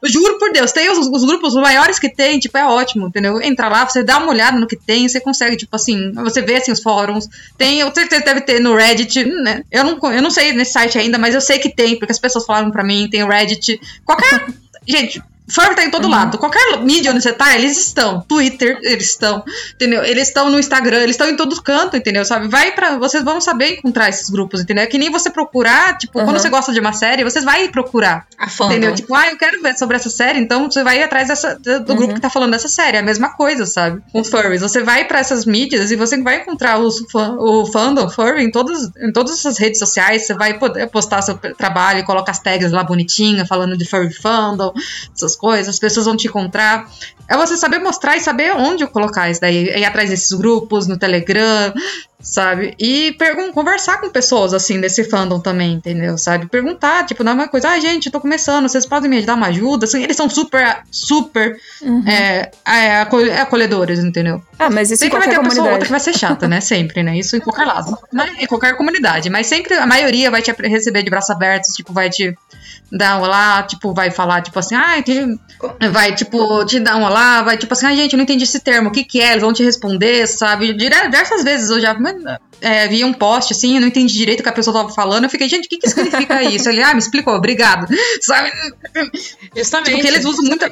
Juro 0.04 0.38
por 0.38 0.52
Deus, 0.52 0.72
tem 0.72 0.92
os, 0.92 1.08
os, 1.08 1.26
grupos 1.26 1.56
maiores 1.56 1.98
que 1.98 2.08
tem, 2.08 2.40
tipo, 2.40 2.56
é 2.58 2.66
ótimo, 2.66 3.08
entendeu? 3.08 3.42
Entra 3.42 3.68
lá, 3.68 3.88
você 3.88 4.04
dá 4.04 4.20
uma 4.20 4.30
olhada 4.30 4.60
no 4.60 4.68
que 4.68 4.76
tem, 4.76 5.08
você 5.08 5.20
consegue, 5.20 5.58
tipo 5.58 5.76
assim, 5.76 6.12
você 6.14 6.42
vê 6.42 6.58
assim 6.58 6.72
os 6.72 6.82
fóruns. 6.82 7.28
Tem, 7.58 7.80
eu 7.80 7.92
certeza 7.94 8.24
deve 8.24 8.42
ter 8.42 8.60
no 8.60 8.76
Reddit, 8.76 9.26
né? 9.26 9.64
Eu 9.72 9.84
não, 9.84 10.14
eu 10.14 10.22
não 10.22 10.30
sei 10.30 10.54
nesse 10.54 10.74
site 10.74 11.00
ainda, 11.00 11.18
mas 11.18 11.34
eu 11.34 11.42
sei 11.42 11.58
que 11.58 11.74
tem, 11.74 11.98
porque 11.98 12.12
as 12.12 12.20
pessoas 12.20 12.46
falaram 12.46 12.70
pra 12.70 12.84
mim, 12.84 13.10
tem 13.10 13.24
o 13.24 13.28
Reddit. 13.28 13.80
Qualquer. 14.06 14.46
gente, 14.88 15.22
Furry 15.50 15.76
tá 15.76 15.84
em 15.84 15.90
todo 15.90 16.06
uhum. 16.06 16.12
lado. 16.12 16.38
Qualquer 16.38 16.80
mídia 16.82 17.12
onde 17.12 17.22
você 17.22 17.32
tá, 17.32 17.56
eles 17.56 17.78
estão. 17.78 18.22
Twitter, 18.22 18.78
eles 18.84 19.12
estão. 19.12 19.44
Entendeu? 19.74 20.04
Eles 20.04 20.28
estão 20.28 20.50
no 20.50 20.60
Instagram, 20.60 20.98
eles 20.98 21.12
estão 21.12 21.30
em 21.30 21.38
todo 21.38 21.62
canto, 21.62 21.96
entendeu? 21.96 22.26
Sabe? 22.26 22.48
Vai 22.48 22.72
para 22.72 22.98
Vocês 22.98 23.24
vão 23.24 23.40
saber 23.40 23.78
encontrar 23.78 24.10
esses 24.10 24.30
grupos, 24.30 24.62
entendeu? 24.62 24.84
É 24.84 24.88
que 24.88 24.98
nem 24.98 25.10
você 25.10 25.30
procurar, 25.30 25.98
tipo, 25.98 26.20
uhum. 26.20 26.26
quando 26.26 26.40
você 26.40 26.50
gosta 26.50 26.74
de 26.74 26.80
uma 26.80 26.92
série, 26.92 27.24
vocês 27.24 27.46
vai 27.46 27.70
procurar. 27.70 28.28
A 28.38 28.50
fã, 28.50 28.66
entendeu? 28.66 28.94
Tipo, 28.94 29.16
ah, 29.16 29.30
eu 29.30 29.38
quero 29.38 29.62
ver 29.62 29.78
sobre 29.78 29.96
essa 29.96 30.10
série, 30.10 30.40
então 30.40 30.70
você 30.70 30.84
vai 30.84 31.02
atrás 31.02 31.30
dessa, 31.30 31.56
do 31.56 31.72
uhum. 31.92 31.98
grupo 31.98 32.14
que 32.16 32.22
tá 32.22 32.30
falando 32.30 32.52
dessa 32.52 32.68
série. 32.68 32.98
É 32.98 33.00
a 33.00 33.04
mesma 33.04 33.30
coisa, 33.30 33.66
sabe? 33.66 34.02
Com 34.12 34.24
furries. 34.24 34.62
Você 34.62 34.84
vai 34.84 35.06
para 35.06 35.20
essas 35.20 35.46
mídias 35.46 35.92
e 35.92 35.96
você 35.96 36.22
vai 36.22 36.42
encontrar 36.42 36.78
os, 36.78 37.02
o 37.14 37.66
fandom 37.68 38.10
furry 38.10 38.44
em, 38.44 38.52
todos, 38.52 38.92
em 39.02 39.12
todas 39.14 39.34
essas 39.34 39.58
redes 39.58 39.80
sociais. 39.80 40.28
Você 40.28 40.34
vai 40.34 40.60
poder 40.60 40.88
postar 40.90 41.22
seu 41.22 41.38
trabalho, 41.58 42.04
coloca 42.04 42.32
as 42.32 42.40
tags 42.40 42.72
lá 42.72 42.84
bonitinha, 42.84 43.46
falando 43.46 43.78
de 43.78 43.86
furry 43.86 44.14
fandom, 44.14 44.74
essas 45.16 45.37
coisas, 45.38 45.76
as 45.76 45.80
pessoas 45.80 46.06
vão 46.06 46.18
te 46.18 46.28
encontrar. 46.28 46.90
É 47.30 47.38
você 47.38 47.56
saber 47.56 47.80
mostrar 47.80 48.18
e 48.18 48.22
saber 48.22 48.54
onde 48.54 48.86
colocar 48.88 49.30
isso 49.30 49.42
daí. 49.42 49.68
Ir 49.68 49.86
atrás 49.86 50.10
desses 50.10 50.32
grupos, 50.32 50.88
no 50.88 50.98
Telegram, 50.98 51.74
sabe? 52.20 52.76
E 52.80 53.16
conversar 53.54 54.02
com 54.02 54.10
pessoas, 54.10 54.54
assim, 54.54 54.82
desse 54.82 55.04
fandom 55.04 55.40
também, 55.40 55.74
entendeu? 55.74 56.18
Sabe? 56.18 56.48
Perguntar, 56.48 57.06
tipo, 57.06 57.24
não 57.24 57.32
é 57.32 57.36
uma 57.36 57.48
coisa, 57.48 57.70
ah, 57.70 57.80
gente, 57.80 58.08
eu 58.08 58.12
tô 58.12 58.20
começando, 58.20 58.68
vocês 58.68 58.86
podem 58.86 59.10
me 59.10 59.22
dar 59.22 59.36
uma 59.36 59.48
ajuda? 59.48 59.86
Assim, 59.86 60.04
eles 60.04 60.18
são 60.18 60.30
super, 60.30 60.84
super 60.92 61.58
uhum. 61.82 62.04
é, 62.08 62.52
é, 62.66 63.02
acolhedores, 63.42 64.00
entendeu? 64.00 64.42
Ah, 64.58 64.70
mas 64.70 64.92
isso 64.92 65.04
sempre 65.04 65.20
vai 65.20 65.30
ter 65.30 65.40
uma 65.40 65.50
pessoa 65.50 65.70
outra 65.70 65.86
que 65.86 65.92
vai 65.92 66.00
ser 66.00 66.14
chata, 66.14 66.48
né? 66.48 66.60
Sempre, 66.60 67.04
né? 67.04 67.18
Isso 67.18 67.36
em 67.36 67.40
qualquer 67.40 67.66
lado. 67.66 67.98
Mas, 68.12 68.38
em 68.40 68.48
qualquer 68.48 68.76
comunidade. 68.76 69.30
Mas 69.30 69.48
sempre 69.48 69.76
a 69.76 69.86
maioria 69.86 70.32
vai 70.32 70.42
te 70.42 70.52
receber 70.52 71.04
de 71.04 71.10
braços 71.10 71.30
abertos, 71.30 71.76
tipo, 71.76 71.94
vai 71.94 72.10
te 72.10 72.36
dar 72.92 73.20
um 73.20 73.22
olá, 73.22 73.62
tipo, 73.64 73.94
vai 73.94 74.10
falar, 74.10 74.42
tipo 74.42 74.58
assim, 74.58 74.76
ah. 74.76 74.98
Vai, 75.92 76.16
tipo, 76.16 76.66
te 76.66 76.80
dar 76.80 76.98
um 76.98 77.04
olá, 77.04 77.42
vai, 77.42 77.58
tipo 77.58 77.74
assim, 77.74 77.86
ah, 77.86 77.96
gente, 77.96 78.14
eu 78.14 78.18
não 78.18 78.24
entendi 78.24 78.44
esse 78.44 78.60
termo, 78.60 78.90
o 78.90 78.92
que 78.92 79.04
que 79.04 79.22
é? 79.22 79.32
Eles 79.32 79.42
vão 79.42 79.54
te 79.54 79.64
responder, 79.64 80.28
sabe? 80.28 80.74
Diversas 80.74 81.44
vezes 81.44 81.70
eu 81.70 81.80
já 81.80 81.98
é, 82.62 82.88
vi 82.88 83.04
um 83.04 83.14
post 83.14 83.54
assim, 83.54 83.76
eu 83.76 83.82
não 83.82 83.88
entendi 83.88 84.14
direito 84.14 84.42
o 84.42 84.44
que 84.44 84.50
a 84.50 84.54
pessoa 84.54 84.76
tava 84.78 84.94
falando, 84.94 85.26
eu 85.26 85.30
fiquei, 85.30 85.48
gente, 85.48 85.66
o 85.66 85.70
que 85.70 85.78
que 85.78 85.90
significa 85.90 86.44
isso? 86.50 86.70
Ele, 86.70 86.82
ah, 86.82 86.94
me 86.94 87.00
explicou, 87.00 87.34
obrigado, 87.34 87.88
sabe? 88.22 88.52
Justamente. 89.56 89.92
Porque 89.92 90.08
eles 90.08 90.26
usam 90.26 90.46
muito... 90.46 90.66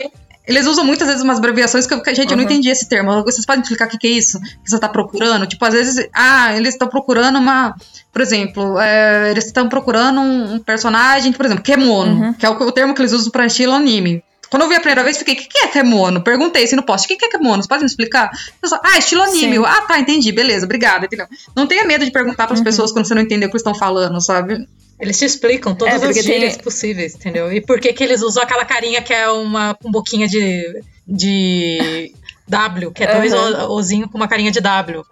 Eles 0.48 0.68
usam 0.68 0.86
muitas 0.86 1.08
vezes 1.08 1.24
umas 1.24 1.40
abreviações 1.40 1.88
que, 1.88 1.94
eu, 1.96 2.04
gente, 2.06 2.20
uhum. 2.20 2.34
eu 2.34 2.38
não 2.38 2.44
entendi 2.44 2.70
esse 2.70 2.88
termo. 2.88 3.24
Vocês 3.24 3.44
podem 3.48 3.64
explicar 3.64 3.88
o 3.88 3.90
que, 3.90 3.98
que 3.98 4.06
é 4.06 4.12
isso? 4.12 4.40
Que 4.40 4.70
você 4.70 4.78
tá 4.78 4.88
procurando? 4.88 5.48
Tipo, 5.48 5.66
às 5.66 5.74
vezes, 5.74 6.08
ah, 6.14 6.56
eles 6.56 6.76
estão 6.76 6.88
procurando 6.88 7.40
uma 7.40 7.74
por 8.16 8.22
exemplo, 8.22 8.80
é, 8.80 9.30
eles 9.30 9.46
estão 9.46 9.68
procurando 9.68 10.22
um, 10.22 10.58
personagem, 10.60 11.34
por 11.34 11.46
exemplo, 11.46 11.62
Kemono, 11.62 12.28
uhum. 12.28 12.34
que 12.34 12.46
é 12.46 12.50
o, 12.50 12.54
o, 12.54 12.72
termo 12.72 12.96
que 12.96 13.02
eles 13.02 13.12
usam 13.12 13.30
para 13.30 13.46
estilo 13.46 13.74
anime. 13.74 14.24
Quando 14.50 14.64
eu 14.64 14.70
vi 14.70 14.76
a 14.76 14.80
primeira 14.80 15.04
vez, 15.04 15.18
fiquei, 15.18 15.34
o 15.34 15.38
que, 15.38 15.48
que 15.48 15.60
é 15.60 15.68
Kemono? 15.68 16.22
Perguntei 16.22 16.64
assim 16.64 16.76
no 16.76 16.84
post, 16.84 17.06
o 17.06 17.08
que, 17.08 17.18
que 17.18 17.26
é 17.26 17.30
Kemono? 17.30 17.62
Você 17.62 17.70
pode 17.70 17.82
me 17.82 17.88
explicar? 17.88 18.30
Só, 18.64 18.80
ah, 18.84 18.98
estilo 18.98 19.24
anime. 19.24 19.58
Ah, 19.66 19.82
tá, 19.82 20.00
entendi, 20.00 20.32
beleza, 20.32 20.66
obrigada. 20.66 21.06
Entendeu? 21.06 21.28
Não 21.56 21.68
tenha 21.68 21.86
medo 21.86 22.06
de 22.06 22.12
perguntar 22.12 22.46
para 22.46 22.54
as 22.54 22.60
uhum. 22.60 22.66
pessoas 22.66 22.92
quando 22.92 23.06
você 23.06 23.16
não 23.16 23.22
entendeu 23.22 23.48
o 23.48 23.52
que 23.52 23.56
eles 23.56 23.62
estão 23.62 23.76
falando, 23.76 24.20
sabe? 24.22 24.68
Eles 25.00 25.20
te 25.20 25.26
explicam 25.26 25.76
todas 25.76 26.02
é, 26.02 26.08
as 26.08 26.16
gírias 26.24 26.56
tem... 26.56 26.64
possíveis, 26.64 27.16
entendeu? 27.16 27.52
E 27.52 27.60
por 27.60 27.80
que 27.80 27.92
que 27.92 28.04
eles 28.04 28.22
usam 28.22 28.44
aquela 28.44 28.64
carinha 28.64 29.02
que 29.02 29.14
é 29.14 29.30
uma 29.30 29.78
um 29.84 29.92
boquinha 29.92 30.28
de, 30.28 30.82
de 31.06 32.14
W, 32.48 32.92
que 32.92 33.04
é 33.04 33.16
dois 33.16 33.34
uhum. 33.34 33.72
ozinhos 33.72 34.10
com 34.10 34.18
uma 34.18 34.28
carinha 34.28 34.52
de 34.52 34.62
W. 34.62 35.04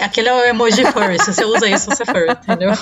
Aquele 0.00 0.28
é 0.28 0.34
o 0.34 0.44
emoji 0.44 0.84
furry. 0.92 1.18
Se 1.22 1.32
você 1.32 1.44
usa 1.44 1.68
isso, 1.68 1.90
você 1.90 2.02
é 2.02 2.06
furry, 2.06 2.30
entendeu? 2.30 2.72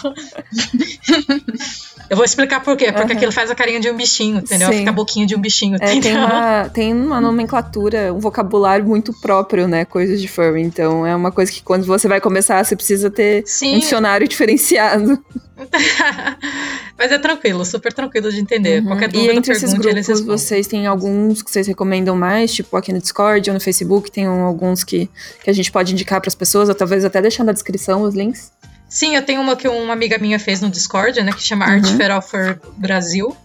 Eu 2.11 2.17
vou 2.17 2.25
explicar 2.25 2.61
por 2.61 2.77
quê. 2.77 2.91
Porque 2.93 3.13
uhum. 3.13 3.17
aquilo 3.17 3.33
faz 3.33 3.51
a 3.51 3.55
carinha 3.55 3.79
de 3.79 3.89
um 3.89 3.97
bichinho, 3.97 4.39
entendeu? 4.39 4.69
Sim. 4.69 4.79
Fica 4.79 4.91
a 4.91 4.93
boquinha 4.93 5.27
de 5.27 5.37
um 5.37 5.41
bichinho. 5.41 5.77
É, 5.81 6.01
tem, 6.01 6.17
uma, 6.17 6.69
tem 6.69 6.93
uma 6.93 7.21
nomenclatura, 7.21 8.13
um 8.13 8.19
vocabulário 8.19 8.85
muito 8.85 9.13
próprio, 9.21 9.69
né? 9.69 9.85
Coisas 9.85 10.21
de 10.21 10.27
furry. 10.27 10.63
Então 10.63 11.07
é 11.07 11.15
uma 11.15 11.31
coisa 11.31 11.53
que 11.53 11.63
quando 11.63 11.85
você 11.87 12.09
vai 12.09 12.21
começar, 12.21 12.65
você 12.65 12.75
precisa 12.75 13.09
ter 13.11 13.45
Sim. 13.47 13.77
um 13.77 13.79
dicionário 13.79 14.27
diferenciado. 14.29 15.23
Mas 16.97 17.13
é 17.13 17.19
tranquilo, 17.19 17.65
super 17.65 17.93
tranquilo 17.93 18.31
de 18.31 18.41
entender. 18.41 18.81
Uhum. 18.81 18.89
Qualquer 18.89 19.09
dúvida, 19.09 19.33
e 19.33 19.37
entre 19.37 19.53
esses 19.53 19.73
grupos, 19.75 20.21
vocês 20.21 20.67
têm 20.67 20.87
alguns 20.87 21.43
que 21.43 21.51
vocês 21.51 21.67
recomendam 21.67 22.17
mais? 22.17 22.53
Tipo, 22.53 22.77
aqui 22.77 22.93
no 22.93 23.01
Discord 23.01 23.49
ou 23.51 23.55
no 23.55 23.61
Facebook, 23.61 24.11
tem 24.11 24.27
alguns 24.27 24.85
que, 24.85 25.09
que 25.43 25.51
a 25.51 25.53
gente 25.53 25.71
pode 25.71 25.93
indicar 25.93 26.21
para 26.21 26.29
as 26.29 26.35
pessoas, 26.35 26.69
ou 26.69 26.75
talvez 26.75 27.05
até 27.05 27.21
deixar 27.21 27.45
na 27.45 27.53
descrição 27.53 28.03
os 28.03 28.15
links? 28.15 28.53
Sim, 28.89 29.15
eu 29.15 29.23
tenho 29.23 29.41
uma 29.41 29.55
que 29.55 29.69
uma 29.69 29.93
amiga 29.93 30.19
minha 30.19 30.39
fez 30.39 30.61
no 30.61 30.69
Discord, 30.69 31.23
né, 31.23 31.33
que 31.33 31.43
chama 31.43 31.67
uhum. 31.67 31.73
Art 31.75 31.87
Feral 31.97 32.21
for 32.21 32.61
Brasil. 32.77 33.37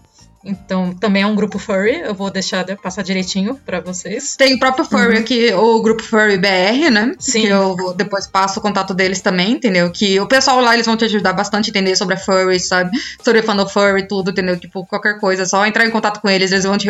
Então, 0.46 0.94
também 0.94 1.22
é 1.22 1.26
um 1.26 1.34
grupo 1.34 1.58
furry. 1.58 2.00
Eu 2.00 2.14
vou 2.14 2.30
deixar 2.30 2.64
passar 2.76 3.02
direitinho 3.02 3.58
para 3.66 3.80
vocês. 3.80 4.36
Tem 4.36 4.54
o 4.54 4.58
próprio 4.58 4.84
furry 4.84 5.14
uhum. 5.14 5.20
aqui, 5.20 5.52
o 5.52 5.82
grupo 5.82 6.02
furry 6.02 6.38
BR, 6.38 6.90
né? 6.90 7.14
Sim. 7.18 7.42
Que 7.42 7.48
eu 7.48 7.94
depois 7.94 8.26
passo 8.26 8.60
o 8.60 8.62
contato 8.62 8.94
deles 8.94 9.20
também, 9.20 9.52
entendeu? 9.52 9.90
Que 9.90 10.20
o 10.20 10.26
pessoal 10.26 10.60
lá, 10.60 10.74
eles 10.74 10.86
vão 10.86 10.96
te 10.96 11.04
ajudar 11.04 11.32
bastante 11.32 11.68
a 11.68 11.70
entender 11.70 11.96
sobre 11.96 12.14
a 12.14 12.18
furry, 12.18 12.60
sabe? 12.60 12.96
Sobre 13.22 13.42
fandom 13.42 13.66
furry, 13.66 14.06
tudo, 14.06 14.30
entendeu? 14.30 14.56
Tipo, 14.58 14.86
qualquer 14.86 15.18
coisa. 15.18 15.42
É 15.42 15.46
só 15.46 15.66
entrar 15.66 15.84
em 15.84 15.90
contato 15.90 16.20
com 16.20 16.30
eles. 16.30 16.52
Eles 16.52 16.64
vão 16.64 16.78
te... 16.78 16.86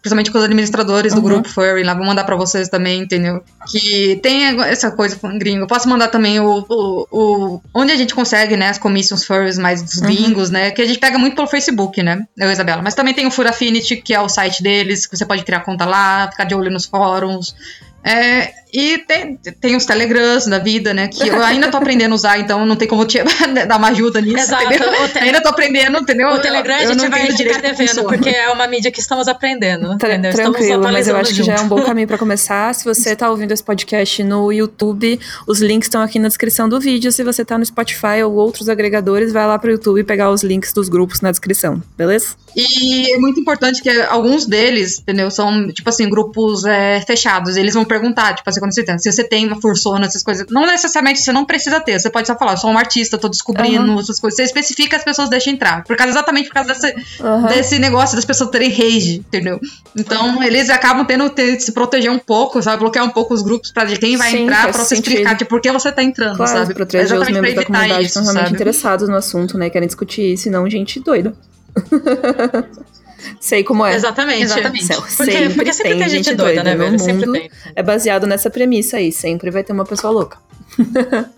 Principalmente 0.00 0.30
com 0.30 0.38
os 0.38 0.44
administradores 0.44 1.12
uhum. 1.12 1.20
do 1.20 1.24
grupo 1.24 1.48
furry 1.48 1.82
lá. 1.82 1.94
Vou 1.94 2.04
mandar 2.04 2.24
para 2.24 2.36
vocês 2.36 2.68
também, 2.68 3.02
entendeu? 3.02 3.42
Que 3.70 4.20
tem 4.22 4.44
essa 4.62 4.90
coisa 4.90 5.18
gringo. 5.38 5.66
Posso 5.66 5.88
mandar 5.88 6.08
também 6.08 6.40
o, 6.40 6.64
o, 6.68 7.06
o... 7.10 7.60
Onde 7.74 7.92
a 7.92 7.96
gente 7.96 8.14
consegue, 8.14 8.56
né? 8.56 8.68
As 8.68 8.78
commissions 8.78 9.24
furries 9.24 9.56
mais 9.58 9.82
dos 9.82 9.96
gringos, 9.96 10.48
uhum. 10.48 10.54
né? 10.54 10.70
Que 10.70 10.82
a 10.82 10.86
gente 10.86 10.98
pega 10.98 11.18
muito 11.18 11.34
pelo 11.34 11.48
Facebook, 11.48 12.02
né? 12.02 12.24
Eu, 12.36 12.50
Isabela. 12.50 12.82
Mas 12.82 12.97
também 12.98 13.14
tem 13.14 13.28
o 13.28 13.30
Furafinity, 13.30 13.96
que 13.98 14.12
é 14.12 14.20
o 14.20 14.28
site 14.28 14.60
deles, 14.60 15.06
que 15.06 15.16
você 15.16 15.24
pode 15.24 15.44
criar 15.44 15.60
conta 15.60 15.84
lá, 15.84 16.28
ficar 16.28 16.42
de 16.42 16.52
olho 16.52 16.68
nos 16.68 16.84
fóruns. 16.84 17.54
É, 18.02 18.52
e 18.72 18.98
tem, 18.98 19.36
tem 19.60 19.76
os 19.76 19.86
telegrams 19.86 20.46
da 20.46 20.58
vida, 20.58 20.92
né? 20.92 21.08
Que 21.08 21.28
eu 21.28 21.42
ainda 21.42 21.70
tô 21.70 21.78
aprendendo 21.78 22.12
a 22.12 22.14
usar, 22.14 22.38
então 22.38 22.66
não 22.66 22.76
tem 22.76 22.86
como 22.86 23.04
te 23.06 23.18
dar 23.66 23.76
uma 23.76 23.88
ajuda 23.88 24.20
nisso. 24.20 24.38
Exato. 24.38 24.68
Te... 25.12 25.18
Ainda 25.18 25.40
tô 25.40 25.48
aprendendo, 25.48 25.98
entendeu? 25.98 26.28
O 26.28 26.38
Telegram 26.38 26.76
a 26.76 26.84
gente 26.84 27.08
vai 27.08 27.30
ficar 27.32 27.60
devendo, 27.60 28.04
porque 28.04 28.28
é 28.28 28.48
uma 28.50 28.66
mídia 28.66 28.90
que 28.90 29.00
estamos 29.00 29.26
aprendendo. 29.28 29.92
entendeu? 29.92 30.32
Tranquilo, 30.32 30.82
mas 30.82 31.08
eu 31.08 31.16
acho 31.16 31.34
junto. 31.34 31.40
que 31.40 31.46
já 31.46 31.54
é 31.56 31.60
um 31.60 31.68
bom 31.68 31.82
caminho 31.82 32.06
para 32.06 32.18
começar. 32.18 32.74
Se 32.74 32.84
você 32.84 33.16
tá 33.16 33.30
ouvindo 33.30 33.52
esse 33.52 33.62
podcast 33.62 34.22
no 34.22 34.52
YouTube, 34.52 35.18
os 35.46 35.60
links 35.60 35.86
estão 35.86 36.02
aqui 36.02 36.18
na 36.18 36.28
descrição 36.28 36.68
do 36.68 36.78
vídeo. 36.78 37.10
Se 37.10 37.24
você 37.24 37.44
tá 37.44 37.56
no 37.56 37.64
Spotify 37.64 38.22
ou 38.24 38.34
outros 38.34 38.68
agregadores, 38.68 39.32
vai 39.32 39.46
lá 39.46 39.58
pro 39.58 39.70
YouTube 39.70 40.00
e 40.00 40.04
pegar 40.04 40.30
os 40.30 40.42
links 40.42 40.72
dos 40.72 40.88
grupos 40.88 41.20
na 41.20 41.30
descrição, 41.30 41.82
beleza? 41.96 42.36
E 42.56 43.14
é 43.14 43.18
muito 43.18 43.40
importante 43.40 43.82
que 43.82 43.88
alguns 44.02 44.46
deles, 44.46 44.98
entendeu? 44.98 45.30
São, 45.30 45.68
tipo 45.68 45.88
assim, 45.88 46.08
grupos 46.08 46.64
é, 46.64 47.00
fechados. 47.02 47.56
Eles 47.56 47.74
vão 47.74 47.84
perguntar, 47.84 48.34
tipo 48.34 48.48
assim, 48.48 48.57
quando 48.58 48.74
você 48.74 48.82
tem, 48.82 48.98
se 48.98 49.10
você 49.10 49.24
tem 49.24 49.46
uma 49.46 49.60
forçona, 49.60 50.06
essas 50.06 50.22
coisas. 50.22 50.46
Não 50.50 50.66
necessariamente 50.66 51.20
você 51.20 51.32
não 51.32 51.44
precisa 51.44 51.80
ter. 51.80 51.98
Você 51.98 52.10
pode 52.10 52.26
só 52.26 52.36
falar, 52.36 52.56
sou 52.56 52.70
um 52.70 52.78
artista, 52.78 53.18
tô 53.18 53.28
descobrindo 53.28 53.92
uhum. 53.92 54.00
essas 54.00 54.18
coisas. 54.18 54.36
Você 54.36 54.44
especifica, 54.44 54.96
as 54.96 55.04
pessoas 55.04 55.28
deixam 55.28 55.52
entrar. 55.52 55.84
Por 55.84 55.96
causa, 55.96 56.12
exatamente 56.12 56.48
por 56.48 56.54
causa 56.54 56.74
desse, 56.74 56.94
uhum. 57.20 57.46
desse 57.46 57.78
negócio 57.78 58.16
das 58.16 58.24
pessoas 58.24 58.50
terem 58.50 58.70
rage, 58.70 59.16
entendeu? 59.16 59.60
Então, 59.96 60.42
eles 60.42 60.70
acabam 60.70 61.06
tendo 61.06 61.30
que 61.30 61.60
se 61.60 61.72
proteger 61.72 62.10
um 62.10 62.18
pouco, 62.18 62.62
sabe? 62.62 62.78
Bloquear 62.78 63.04
um 63.04 63.10
pouco 63.10 63.34
os 63.34 63.42
grupos 63.42 63.70
pra 63.70 63.86
quem 63.86 64.16
vai 64.16 64.30
Sim, 64.30 64.44
entrar, 64.44 64.68
pra 64.68 64.72
você 64.72 64.96
sentido. 64.96 65.12
explicar 65.12 65.36
tipo, 65.36 65.50
por 65.50 65.60
que 65.60 65.70
você 65.70 65.90
tá 65.90 66.02
entrando, 66.02 66.36
claro, 66.36 66.52
sabe? 66.52 66.74
Proteger 66.74 67.06
exatamente 67.06 67.30
os 67.30 67.34
membros 67.34 67.54
da 67.54 67.64
comunidade 67.64 68.00
isso, 68.00 68.08
estão 68.08 68.22
realmente 68.22 68.44
sabe? 68.44 68.54
interessados 68.54 69.08
no 69.08 69.16
assunto, 69.16 69.58
né? 69.58 69.70
Querem 69.70 69.86
discutir 69.86 70.34
isso, 70.34 70.50
não 70.50 70.68
gente 70.68 71.00
doida. 71.00 71.34
Sei 73.40 73.64
como 73.64 73.84
é. 73.84 73.94
Exatamente. 73.94 74.42
Exatamente. 74.42 74.86
Porque, 74.86 75.10
sempre, 75.10 75.54
porque 75.54 75.72
sempre 75.72 75.92
tem, 75.92 76.00
tem 76.00 76.08
gente 76.08 76.34
doida, 76.34 76.62
doida 76.62 76.64
né, 76.64 76.76
velho? 76.76 76.98
Sempre 76.98 77.32
tem. 77.32 77.50
É 77.74 77.82
baseado 77.82 78.26
nessa 78.26 78.50
premissa 78.50 78.96
aí, 78.96 79.12
sempre 79.12 79.50
vai 79.50 79.62
ter 79.62 79.72
uma 79.72 79.84
pessoa 79.84 80.12
louca. 80.12 80.38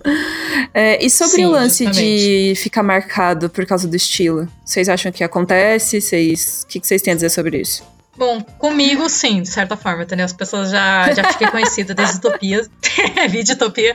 é, 0.74 1.04
e 1.04 1.08
sobre 1.08 1.36
Sim, 1.36 1.46
o 1.46 1.50
lance 1.50 1.84
justamente. 1.84 2.52
de 2.52 2.54
ficar 2.56 2.82
marcado 2.82 3.48
por 3.48 3.64
causa 3.64 3.88
do 3.88 3.96
estilo, 3.96 4.48
vocês 4.64 4.88
acham 4.88 5.10
que 5.10 5.24
acontece? 5.24 5.98
O 5.98 6.66
que 6.66 6.80
vocês 6.82 7.00
têm 7.00 7.12
a 7.12 7.14
dizer 7.14 7.30
sobre 7.30 7.60
isso? 7.60 7.82
Bom, 8.16 8.40
comigo 8.40 9.08
sim, 9.08 9.40
de 9.42 9.48
certa 9.48 9.76
forma, 9.76 10.02
entendeu? 10.02 10.26
As 10.26 10.32
pessoas 10.32 10.70
já, 10.70 11.12
já 11.12 11.24
fiquei 11.32 11.46
conhecida 11.50 11.94
desde 11.94 12.16
Utopia, 12.16 12.66
vídeo 13.30 13.54
Utopia. 13.54 13.94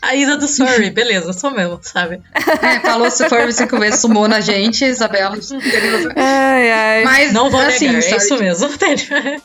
A 0.00 0.14
Isa 0.14 0.36
do 0.36 0.48
Furry, 0.48 0.90
beleza, 0.90 1.32
sou 1.32 1.50
mesmo, 1.50 1.78
sabe? 1.82 2.20
É, 2.62 2.80
falou 2.80 3.10
se 3.10 3.28
Furry 3.28 3.52
cinco 3.52 3.78
vezes, 3.78 4.00
sumou 4.00 4.28
na 4.28 4.40
gente, 4.40 4.84
Isabela. 4.84 5.36
Ai, 6.16 6.72
ai. 6.72 7.04
Mas, 7.04 7.32
não 7.32 7.50
vou 7.50 7.60
assim, 7.60 7.88
negar, 7.88 8.02
é 8.02 8.16
isso 8.16 8.38
mesmo, 8.38 8.66
entendeu? 8.66 9.42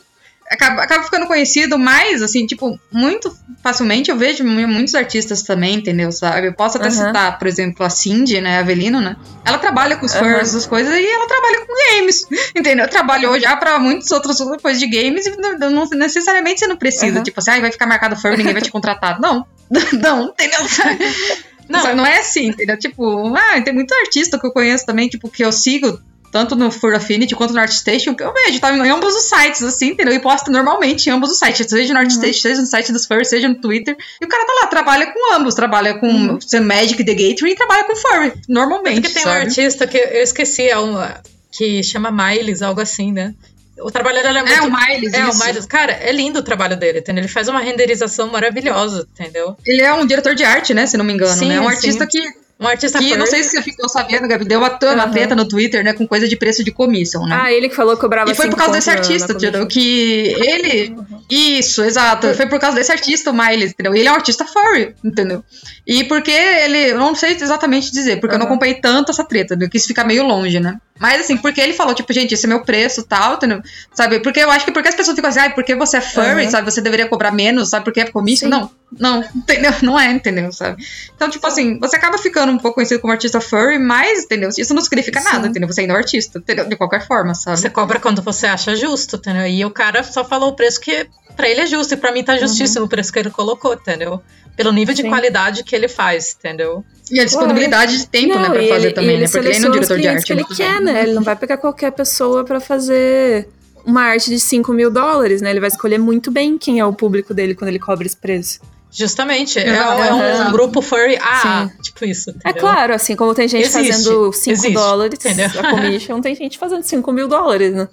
Acaba, 0.52 0.84
acaba 0.84 1.04
ficando 1.04 1.28
conhecido 1.28 1.80
mais, 1.80 2.22
assim, 2.22 2.46
tipo, 2.46 2.78
muito 2.92 3.34
facilmente 3.64 4.12
eu 4.12 4.18
vejo 4.18 4.44
muitos 4.44 4.94
artistas 4.96 5.44
também, 5.44 5.76
entendeu? 5.76 6.12
Sabe? 6.12 6.48
Eu 6.48 6.54
posso 6.54 6.78
até 6.78 6.88
uhum. 6.88 6.92
citar, 6.92 7.40
por 7.40 7.48
exemplo, 7.48 7.86
a 7.86 7.90
Cindy, 7.90 8.42
né? 8.42 8.58
A 8.58 8.60
Avelino, 8.60 9.00
né? 9.00 9.16
Ela 9.46 9.58
trabalha 9.58 9.96
com 9.96 10.06
os 10.06 10.14
uhum. 10.14 10.20
furs, 10.20 10.54
as 10.54 10.66
coisas, 10.66 10.94
e 10.94 11.06
ela 11.06 11.28
trabalha 11.28 11.66
com 11.66 11.74
games, 11.96 12.26
entendeu? 12.56 12.88
Trabalhou 12.90 13.40
já 13.40 13.56
pra 13.56 13.80
muitas 13.80 14.12
outras 14.12 14.38
coisas 14.62 14.80
de 14.80 14.88
games 14.88 15.26
e 15.26 15.38
não, 15.38 15.72
não 15.72 15.90
necessariamente 15.92 16.60
você 16.60 16.68
não 16.68 16.78
precisa. 16.78 17.20
Uhum. 17.20 17.24
Tipo 17.24 17.40
assim, 17.40 17.52
ah, 17.52 17.62
vai 17.62 17.72
ficar 17.72 17.88
marcado 17.88 18.18
fur, 18.18 18.38
ninguém 18.38 18.54
vai 18.54 18.62
te 18.62 18.72
contratar. 18.72 19.22
Não, 19.22 19.46
não, 19.94 20.26
entendeu? 20.26 20.60
Não. 21.70 21.96
não 21.96 22.06
é 22.06 22.18
assim, 22.18 22.48
entendeu? 22.48 22.78
Tipo, 22.78 23.34
ah, 23.34 23.62
tem 23.62 23.74
muito 23.74 23.94
artista 23.94 24.38
que 24.38 24.46
eu 24.46 24.52
conheço 24.52 24.86
também, 24.86 25.08
tipo, 25.08 25.30
que 25.30 25.42
eu 25.42 25.54
sigo 25.54 26.02
tanto 26.32 26.56
no 26.56 26.72
Fur 26.72 26.96
Affinity 26.96 27.36
quanto 27.36 27.54
no 27.54 27.60
ArtStation, 27.60 28.16
que 28.16 28.24
eu 28.24 28.34
vejo, 28.34 28.60
tá 28.60 28.72
em 28.72 28.90
ambos 28.90 29.14
os 29.14 29.24
sites, 29.24 29.62
assim, 29.62 29.90
entendeu? 29.90 30.14
E 30.14 30.20
posta 30.20 30.50
normalmente 30.50 31.08
em 31.08 31.12
ambos 31.12 31.30
os 31.30 31.38
sites, 31.38 31.68
seja 31.68 31.94
no 31.94 32.00
uhum. 32.00 32.06
ArtStation, 32.06 32.28
uhum. 32.28 32.42
seja 32.42 32.62
no 32.62 32.68
site 32.68 32.92
dos 32.94 33.06
Fur, 33.06 33.26
seja 33.26 33.50
no 33.50 33.56
Twitter. 33.56 33.96
E 34.22 34.26
o 34.26 34.28
cara 34.28 34.46
tá 34.46 34.54
lá, 34.62 34.68
trabalha 34.68 35.08
com 35.08 35.34
ambos, 35.36 35.54
trabalha 35.54 35.96
com 35.96 36.08
uhum. 36.08 36.40
Magic 36.64 37.04
the 37.04 37.14
Gathering 37.14 37.52
e 37.52 37.56
trabalha 37.56 37.84
com 37.84 37.96
Furry, 37.96 38.34
normalmente. 38.48 39.02
Porque 39.02 39.14
tem 39.14 39.24
sabe? 39.24 39.38
um 39.38 39.42
artista 39.42 39.86
que 39.86 39.98
eu 39.98 40.24
esqueci, 40.24 40.70
é 40.70 40.78
uma, 40.78 41.22
que 41.52 41.84
chama 41.84 42.12
Miles, 42.12 42.62
algo 42.62 42.80
assim, 42.80 43.12
né? 43.12 43.36
O 43.80 43.90
trabalho 43.90 44.22
dele 44.22 44.38
é, 44.38 44.42
é 44.42 44.44
muito. 44.44 44.54
É, 44.54 44.62
o 44.62 44.72
Miles. 44.72 45.14
É, 45.14 45.28
isso. 45.28 45.42
o 45.42 45.46
Miles. 45.46 45.66
Cara, 45.66 45.94
é 45.94 46.12
lindo 46.12 46.40
o 46.40 46.44
trabalho 46.44 46.78
dele, 46.78 47.00
entendeu? 47.00 47.24
Ele 47.24 47.32
faz 47.32 47.48
uma 47.48 47.60
renderização 47.60 48.30
maravilhosa, 48.30 49.08
entendeu? 49.12 49.58
Ele 49.66 49.82
é 49.82 49.94
um 49.94 50.06
diretor 50.06 50.36
de 50.36 50.44
arte, 50.44 50.74
né? 50.74 50.86
Se 50.86 50.98
não 50.98 51.06
me 51.06 51.14
engano, 51.14 51.34
sim, 51.34 51.48
né? 51.48 51.56
É 51.56 51.62
um 51.62 51.68
artista 51.68 52.06
sim. 52.06 52.10
que 52.10 52.42
Um 52.62 52.68
artista 52.68 53.00
Que 53.00 53.18
não 53.18 53.26
sei 53.26 53.44
se 53.44 53.50
você 53.50 53.62
ficou 53.64 53.90
sabendo, 53.90 54.28
Gabi, 54.28 54.46
deu 54.46 54.60
uma, 54.60 54.70
uma 54.70 55.04
Aham. 55.04 55.12
treta 55.12 55.36
no 55.36 55.48
Twitter, 55.48 55.84
né, 55.84 55.94
com 55.94 56.08
coisa 56.08 56.28
de 56.28 56.36
preço 56.36 56.64
de 56.64 56.70
commission, 56.70 57.26
né? 57.26 57.40
Ah, 57.42 57.52
ele 57.52 57.68
que 57.68 57.76
falou 57.76 57.96
que 57.96 58.02
cobrava 58.02 58.30
E 58.30 58.36
foi 58.36 58.50
por 58.50 58.56
causa 58.56 58.74
desse 58.74 58.90
artista, 58.92 59.34
entendeu? 59.34 59.66
Que 59.66 60.36
ele. 60.40 60.96
Isso, 61.28 61.84
exato. 61.84 62.32
Foi 62.36 62.46
por 62.46 62.60
causa 62.60 62.76
desse 62.76 62.92
artista, 62.92 63.32
o 63.32 63.34
Miles, 63.34 63.72
entendeu? 63.72 63.96
Ele 63.96 64.08
é 64.08 64.12
um 64.12 64.16
artista 64.16 64.46
furry, 64.46 64.94
entendeu? 65.04 65.44
E 65.88 66.04
porque 66.04 66.32
ele. 66.32 66.92
Eu 66.92 67.00
não 67.00 67.16
sei 67.16 67.32
exatamente 67.32 67.92
dizer, 67.92 68.20
porque 68.20 68.36
eu 68.36 68.40
não 68.40 68.46
acompanhei 68.46 68.76
tanto 68.76 69.10
essa 69.12 69.24
treta, 69.24 69.58
eu 69.60 69.70
quis 69.70 69.88
ficar 69.88 70.04
meio 70.04 70.24
longe, 70.24 70.60
né? 70.60 70.78
Mas 71.02 71.22
assim, 71.22 71.36
porque 71.36 71.60
ele 71.60 71.74
falou, 71.74 71.96
tipo, 71.96 72.14
gente, 72.14 72.36
esse 72.36 72.46
é 72.46 72.48
meu 72.48 72.62
preço 72.62 73.02
e 73.02 73.04
tal, 73.04 73.34
entendeu? 73.34 73.60
Sabe? 73.92 74.20
Porque 74.20 74.40
eu 74.40 74.52
acho 74.52 74.66
que 74.66 74.72
porque 74.72 74.88
as 74.88 74.94
pessoas 74.94 75.16
ficam 75.16 75.32
assim, 75.32 75.40
ai, 75.40 75.56
porque 75.56 75.74
você 75.74 75.98
é 75.98 76.02
furry, 76.02 76.44
Aham. 76.44 76.50
sabe? 76.52 76.72
Você 76.72 76.80
deveria 76.80 77.08
cobrar 77.08 77.32
menos, 77.32 77.70
sabe? 77.70 77.84
Porque 77.84 78.00
é 78.00 78.06
comício? 78.06 78.48
Não, 78.48 78.70
não, 79.00 79.24
entendeu? 79.36 79.72
Não 79.82 80.00
é, 80.00 80.12
entendeu? 80.12 80.52
Sabe? 80.52 80.86
Então, 81.16 81.28
tipo 81.28 81.46
assim, 81.48 81.80
você 81.80 81.96
acaba 81.96 82.20
ficando 82.20 82.52
um 82.52 82.60
pouco 82.60 82.76
conhecido 82.76 83.02
como 83.02 83.12
artista 83.12 83.42
furry, 83.42 83.80
mas, 83.80 84.26
entendeu? 84.26 84.50
Isso 84.56 84.76
não 84.76 84.82
significa 84.82 85.20
nada, 85.22 85.46
Sim. 85.46 85.50
entendeu? 85.50 85.68
Você 85.68 85.82
ainda 85.82 85.94
é 85.94 85.96
um 85.96 86.00
artista, 86.00 86.38
entendeu? 86.38 86.70
De 86.70 86.76
qualquer 86.76 87.08
forma, 87.08 87.34
sabe? 87.34 87.58
Você 87.60 87.70
cobra 87.72 88.00
quando 88.00 88.22
você 88.22 88.46
acha 88.46 88.76
justo, 88.76 89.16
entendeu? 89.16 89.48
E 89.48 89.66
o 89.66 89.72
cara 89.72 90.04
só 90.04 90.24
falou 90.24 90.50
o 90.50 90.56
preço 90.56 90.80
que 90.80 91.08
pra 91.36 91.50
ele 91.50 91.62
é 91.62 91.66
justo, 91.66 91.96
e 91.96 91.98
pra 91.98 92.12
mim 92.12 92.24
tá 92.24 92.38
justíssimo 92.38 92.86
o 92.86 92.90
preço 92.90 93.12
que 93.12 93.18
ele 93.18 93.32
colocou, 93.32 93.74
entendeu? 93.74 94.22
Pelo 94.56 94.72
nível 94.72 94.94
de 94.94 95.02
Sim. 95.02 95.10
qualidade 95.10 95.64
que 95.64 95.76
ele 95.76 95.88
faz, 95.88 96.36
entendeu? 96.38 96.84
E 97.12 97.20
a 97.20 97.26
disponibilidade 97.26 97.98
de 97.98 98.08
tempo, 98.08 98.38
né, 98.38 98.50
pra 98.50 98.62
e 98.62 98.70
fazer 98.70 98.86
ele- 98.88 98.94
também, 98.94 99.10
ele 99.16 99.22
né? 99.26 99.28
Porque 99.32 99.48
ele 99.48 99.60
não 99.60 99.68
é 99.68 99.70
um 99.70 99.74
diretor 99.74 100.00
de 100.00 100.08
arte. 100.08 100.26
que 100.26 100.34
ele 100.34 100.46
quer, 100.46 100.82
né? 100.82 101.02
Ele 101.04 101.14
não 101.14 101.24
vai 101.24 101.36
pegar 101.36 101.58
qualquer 101.58 101.92
pessoa 101.92 102.44
pra 102.44 102.60
fazer 102.60 103.48
uma 103.86 104.04
arte 104.04 104.30
de 104.30 104.40
5 104.40 104.72
mil 104.74 104.92
dólares, 104.92 105.42
né? 105.42 105.50
Ele 105.50 105.60
vai 105.60 105.68
escolher 105.70 105.98
muito 105.98 106.30
bem 106.32 106.58
quem 106.58 106.80
é 106.80 106.86
o 106.86 106.94
público 106.94 107.34
dele 107.34 107.56
quando 107.56 107.70
ele 107.70 107.80
cobra 107.80 108.06
esse 108.06 108.16
preço. 108.16 108.60
Justamente. 108.94 109.58
É, 109.58 109.68
é 109.76 110.14
um 110.46 110.52
grupo 110.52 110.82
furry 110.82 111.18
A, 111.22 111.70
Sim. 111.70 111.82
tipo 111.82 112.04
isso. 112.06 112.30
É 112.30 112.34
entendeu? 112.50 112.60
claro, 112.62 112.94
assim 112.94 113.16
como 113.16 113.34
tem 113.34 113.48
gente 113.48 113.66
Existe, 113.66 113.92
fazendo 113.94 114.34
5 114.34 114.52
existe, 114.58 114.74
dólares 114.74 115.20
entendeu? 115.26 115.50
a 115.60 115.70
commission, 115.72 116.20
tem 116.22 116.36
gente 116.36 116.58
fazendo 116.60 116.84
5 116.84 117.12
mil 117.12 117.28
dólares, 117.28 117.74
né? 117.74 117.88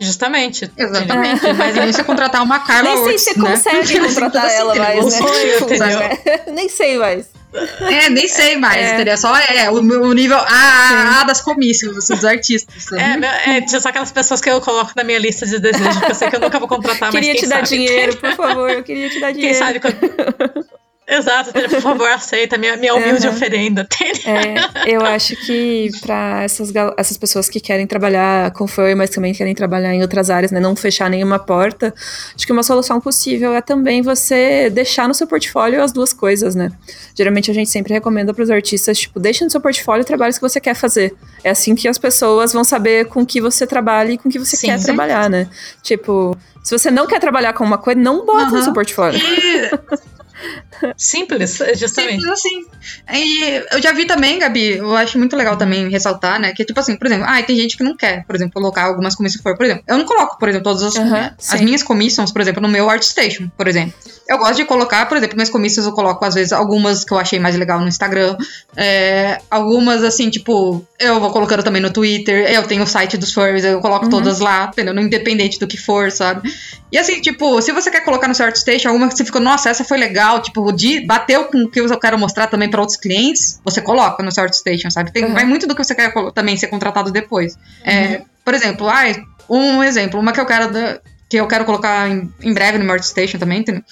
Justamente. 0.00 0.70
Exatamente. 0.78 1.52
Mas 1.52 1.76
aí 1.78 1.92
você 1.92 2.02
contratar 2.02 2.42
uma 2.42 2.60
Carla 2.60 2.94
Nem 2.94 3.04
sei 3.04 3.18
se 3.18 3.38
né? 3.38 3.50
consegue 3.50 3.98
contratar 4.00 4.50
ela 4.50 4.74
mais, 4.74 5.04
né? 5.04 5.10
sonho, 5.10 5.52
Tipo, 5.58 5.64
entendeu? 5.74 5.98
né? 5.98 6.18
Nem 6.52 6.68
sei 6.68 6.96
mais. 6.98 7.26
É, 7.80 8.08
nem 8.10 8.28
sei 8.28 8.56
mais, 8.56 8.76
É. 8.80 8.94
entendeu? 8.94 9.16
Só 9.18 9.36
é 9.36 9.68
o, 9.68 9.74
o 9.74 10.12
nível 10.12 10.38
A, 10.38 10.44
A, 10.46 11.20
A 11.20 11.24
das 11.24 11.40
comícios, 11.40 11.96
assim, 11.98 12.14
dos 12.14 12.24
artistas. 12.24 12.84
sabe? 12.84 13.26
É, 13.26 13.58
é, 13.58 13.66
são 13.66 13.90
aquelas 13.90 14.12
pessoas 14.12 14.40
que 14.40 14.48
eu 14.48 14.60
coloco 14.60 14.92
na 14.94 15.02
minha 15.02 15.18
lista 15.18 15.44
de 15.44 15.58
desejos, 15.58 15.96
que 15.98 16.10
eu 16.12 16.14
sei 16.14 16.30
que 16.30 16.36
eu 16.36 16.40
nunca 16.40 16.60
vou 16.60 16.68
contratar, 16.68 17.10
queria 17.10 17.32
mas 17.32 17.40
te 17.40 17.40
quem 17.40 17.48
dar 17.48 17.56
sabe? 17.66 17.68
dinheiro, 17.70 18.16
por 18.18 18.36
favor, 18.36 18.70
eu 18.70 18.84
queria 18.84 19.10
te 19.10 19.18
dar 19.18 19.32
dinheiro. 19.32 19.52
Quem 19.58 19.66
sabe 19.66 19.80
quando... 19.80 20.64
Exato, 21.10 21.52
por 21.52 21.80
favor, 21.80 22.08
aceita 22.08 22.56
minha, 22.56 22.76
minha 22.76 22.94
humilde 22.94 23.26
Aham. 23.26 23.34
oferenda. 23.36 23.86
É, 24.24 24.92
eu 24.94 25.04
acho 25.04 25.34
que 25.44 25.90
pra 26.00 26.42
essas, 26.44 26.72
essas 26.96 27.16
pessoas 27.18 27.48
que 27.48 27.58
querem 27.58 27.86
trabalhar 27.86 28.52
com 28.52 28.66
furry, 28.68 28.94
mas 28.94 29.10
também 29.10 29.34
querem 29.34 29.54
trabalhar 29.54 29.92
em 29.92 30.02
outras 30.02 30.30
áreas, 30.30 30.52
né, 30.52 30.60
não 30.60 30.76
fechar 30.76 31.10
nenhuma 31.10 31.38
porta, 31.38 31.92
acho 32.34 32.46
que 32.46 32.52
uma 32.52 32.62
solução 32.62 33.00
possível 33.00 33.52
é 33.54 33.60
também 33.60 34.02
você 34.02 34.70
deixar 34.70 35.08
no 35.08 35.14
seu 35.14 35.26
portfólio 35.26 35.82
as 35.82 35.90
duas 35.90 36.12
coisas, 36.12 36.54
né? 36.54 36.70
Geralmente 37.16 37.50
a 37.50 37.54
gente 37.54 37.70
sempre 37.70 37.92
recomenda 37.92 38.32
pros 38.32 38.48
artistas, 38.48 38.98
tipo, 38.98 39.18
deixa 39.18 39.44
no 39.44 39.50
seu 39.50 39.60
portfólio 39.60 40.04
trabalhos 40.04 40.36
que 40.36 40.42
você 40.42 40.60
quer 40.60 40.74
fazer. 40.74 41.12
É 41.42 41.50
assim 41.50 41.74
que 41.74 41.88
as 41.88 41.98
pessoas 41.98 42.52
vão 42.52 42.62
saber 42.62 43.06
com 43.06 43.26
que 43.26 43.40
você 43.40 43.66
trabalha 43.66 44.12
e 44.12 44.18
com 44.18 44.28
que 44.30 44.38
você 44.38 44.56
Sim, 44.56 44.68
quer 44.68 44.78
sim. 44.78 44.84
trabalhar, 44.86 45.28
né? 45.28 45.48
Tipo, 45.82 46.36
se 46.62 46.78
você 46.78 46.90
não 46.90 47.06
quer 47.06 47.18
trabalhar 47.18 47.52
com 47.52 47.64
uma 47.64 47.78
coisa, 47.78 47.98
não 47.98 48.24
bota 48.24 48.46
no 48.46 48.56
Aham. 48.56 48.62
seu 48.62 48.72
portfólio. 48.72 49.18
E 49.18 49.70
Simples, 50.96 51.58
justamente. 51.76 52.20
simples 52.22 52.32
assim. 52.32 52.66
E 53.12 53.62
eu 53.72 53.82
já 53.82 53.92
vi 53.92 54.06
também, 54.06 54.38
Gabi, 54.38 54.76
eu 54.78 54.94
acho 54.96 55.18
muito 55.18 55.36
legal 55.36 55.56
também 55.56 55.88
ressaltar, 55.88 56.40
né? 56.40 56.52
Que, 56.52 56.64
tipo 56.64 56.78
assim, 56.80 56.96
por 56.96 57.06
exemplo, 57.06 57.26
ah, 57.28 57.42
tem 57.42 57.56
gente 57.56 57.76
que 57.76 57.82
não 57.84 57.96
quer, 57.96 58.24
por 58.24 58.34
exemplo, 58.34 58.54
colocar 58.54 58.84
algumas 58.84 59.14
comissões 59.14 59.42
for. 59.42 59.56
Por 59.56 59.64
exemplo, 59.66 59.84
eu 59.86 59.98
não 59.98 60.04
coloco, 60.04 60.38
por 60.38 60.48
exemplo, 60.48 60.64
todas 60.64 60.82
as, 60.82 60.96
Aham, 60.96 61.34
as 61.50 61.60
minhas 61.60 61.82
commissions, 61.82 62.32
por 62.32 62.40
exemplo, 62.40 62.62
no 62.62 62.68
meu 62.68 62.88
ArtStation, 62.88 63.48
por 63.56 63.66
exemplo. 63.68 63.94
Eu 64.28 64.38
gosto 64.38 64.56
de 64.56 64.64
colocar, 64.64 65.06
por 65.08 65.16
exemplo, 65.16 65.36
minhas 65.36 65.50
commissions 65.50 65.86
eu 65.86 65.92
coloco, 65.92 66.24
às 66.24 66.34
vezes, 66.34 66.52
algumas 66.52 67.04
que 67.04 67.12
eu 67.12 67.18
achei 67.18 67.38
mais 67.38 67.56
legal 67.56 67.80
no 67.80 67.88
Instagram. 67.88 68.36
é, 68.76 69.40
algumas, 69.50 70.02
assim, 70.04 70.30
tipo, 70.30 70.86
eu 70.98 71.18
vou 71.20 71.30
colocando 71.30 71.62
também 71.62 71.82
no 71.82 71.90
Twitter. 71.90 72.50
Eu 72.52 72.62
tenho 72.64 72.82
o 72.82 72.86
site 72.86 73.16
dos 73.16 73.32
furries, 73.32 73.64
eu 73.64 73.80
coloco 73.80 74.04
Uhum. 74.04 74.10
todas 74.10 74.38
lá, 74.40 74.70
entendeu? 74.72 74.94
No 74.94 75.00
Independente 75.00 75.58
do 75.58 75.66
que 75.66 75.76
for, 75.76 76.10
sabe? 76.12 76.48
E 76.92 76.98
assim, 76.98 77.20
tipo, 77.20 77.60
se 77.62 77.70
você 77.72 77.90
quer 77.90 78.00
colocar 78.04 78.26
no 78.26 78.34
seu 78.34 78.46
ArtStation 78.46 78.88
alguma 78.88 79.08
que 79.08 79.16
você 79.16 79.24
ficou, 79.24 79.40
nossa, 79.40 79.70
essa 79.70 79.84
foi 79.84 79.96
legal, 79.98 80.42
tipo, 80.42 80.72
de, 80.72 81.00
bateu 81.06 81.44
com 81.44 81.64
o 81.64 81.70
que 81.70 81.80
eu 81.80 81.98
quero 82.00 82.18
mostrar 82.18 82.46
também 82.48 82.68
para 82.68 82.80
outros 82.80 82.98
clientes, 82.98 83.60
você 83.64 83.80
coloca 83.80 84.22
no 84.22 84.32
seu 84.32 84.42
ArtStation, 84.44 84.90
sabe? 84.90 85.12
Tem, 85.12 85.24
Uhum. 85.24 85.34
Vai 85.34 85.44
muito 85.44 85.66
do 85.66 85.74
que 85.74 85.84
você 85.84 85.94
quer 85.94 86.12
também 86.34 86.56
ser 86.56 86.66
contratado 86.66 87.10
depois. 87.12 87.56
É, 87.84 88.22
por 88.44 88.54
exemplo, 88.54 88.88
ai, 88.88 89.22
um 89.48 89.82
exemplo, 89.84 90.18
uma 90.18 90.32
que 90.32 90.40
eu 90.40 90.46
quero 90.46 90.72
da- 90.72 91.00
que 91.28 91.36
eu 91.36 91.46
quero 91.46 91.64
colocar 91.64 92.08
em, 92.10 92.28
em 92.42 92.52
breve 92.52 92.76
no 92.78 92.84
meu 92.84 92.94
ArtStation 92.94 93.38
também, 93.38 93.60
entendeu? 93.60 93.84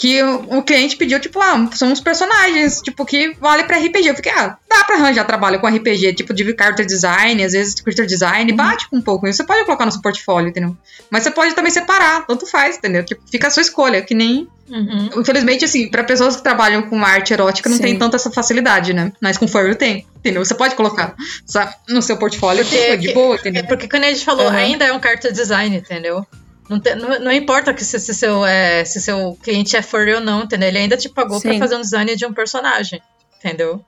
Que 0.00 0.22
o, 0.22 0.62
cliente 0.62 0.96
pediu, 0.96 1.20
tipo, 1.20 1.38
ah, 1.42 1.68
são 1.74 1.92
uns 1.92 2.00
personagens, 2.00 2.80
tipo, 2.80 3.04
que 3.04 3.34
vale 3.38 3.64
pra 3.64 3.76
RPG. 3.76 4.08
Eu 4.08 4.14
fiquei, 4.14 4.32
ah, 4.32 4.56
dá 4.66 4.82
pra 4.84 4.96
arranjar 4.96 5.24
trabalho 5.26 5.60
com 5.60 5.66
RPG, 5.66 6.14
tipo, 6.14 6.32
de 6.32 6.42
character 6.58 6.86
design, 6.86 7.44
às 7.44 7.52
vezes 7.52 7.74
creature 7.74 8.06
design, 8.06 8.50
bate 8.54 8.88
com 8.88 8.96
um 8.96 9.02
pouco. 9.02 9.28
Isso 9.28 9.36
você 9.36 9.44
pode 9.44 9.62
colocar 9.66 9.84
no 9.84 9.92
seu 9.92 10.00
portfólio, 10.00 10.48
entendeu? 10.48 10.74
Mas 11.10 11.22
você 11.24 11.30
pode 11.30 11.54
também 11.54 11.70
separar, 11.70 12.26
tanto 12.26 12.46
faz, 12.46 12.78
entendeu? 12.78 13.04
Tipo, 13.04 13.20
fica 13.30 13.48
a 13.48 13.50
sua 13.50 13.60
escolha, 13.60 14.00
que 14.00 14.14
nem 14.14 14.48
Uhum. 14.70 15.10
Infelizmente, 15.16 15.64
assim, 15.64 15.88
pra 15.90 16.04
pessoas 16.04 16.36
que 16.36 16.44
trabalham 16.44 16.82
com 16.82 17.04
arte 17.04 17.32
erótica 17.32 17.68
não 17.68 17.76
Sim. 17.76 17.82
tem 17.82 17.98
tanta 17.98 18.14
essa 18.14 18.30
facilidade, 18.30 18.92
né? 18.94 19.12
Mas 19.20 19.36
com 19.36 19.48
furry 19.48 19.74
tem, 19.74 20.06
entendeu? 20.18 20.44
Você 20.44 20.54
pode 20.54 20.76
colocar 20.76 21.16
sabe, 21.44 21.74
no 21.88 22.00
seu 22.00 22.16
portfólio 22.16 22.64
Porque- 22.64 22.96
de 22.98 23.12
boa, 23.12 23.34
É 23.34 23.38
entendeu? 23.40 23.66
porque, 23.66 23.88
como 23.88 24.04
a 24.04 24.08
gente 24.08 24.24
falou, 24.24 24.46
Uhum. 24.46 24.54
ainda 24.56 24.84
é 24.84 24.92
um 24.92 25.02
character 25.02 25.32
design, 25.32 25.76
entendeu? 25.76 26.24
Não, 26.70 26.78
te- 26.80 26.94
não- 26.94 27.18
não 27.18 27.32
importa 27.32 27.74
que 27.74 27.84
se, 27.84 27.98
se 27.98 28.14
seu, 28.14 28.46
é, 28.46 28.84
se 28.84 29.00
seu 29.00 29.36
cliente 29.42 29.76
é 29.76 29.82
furry 29.82 30.14
ou 30.14 30.20
não, 30.20 30.44
entendeu? 30.44 30.68
Ele 30.68 30.78
ainda 30.78 30.96
te 30.96 31.08
pagou 31.08 31.40
pra 31.40 31.52
Sim. 31.52 31.58
fazer 31.58 31.74
um 31.76 31.80
design 31.80 32.14
de 32.14 32.24
um 32.24 32.32
personagem, 32.32 33.02
entendeu? 33.38 33.84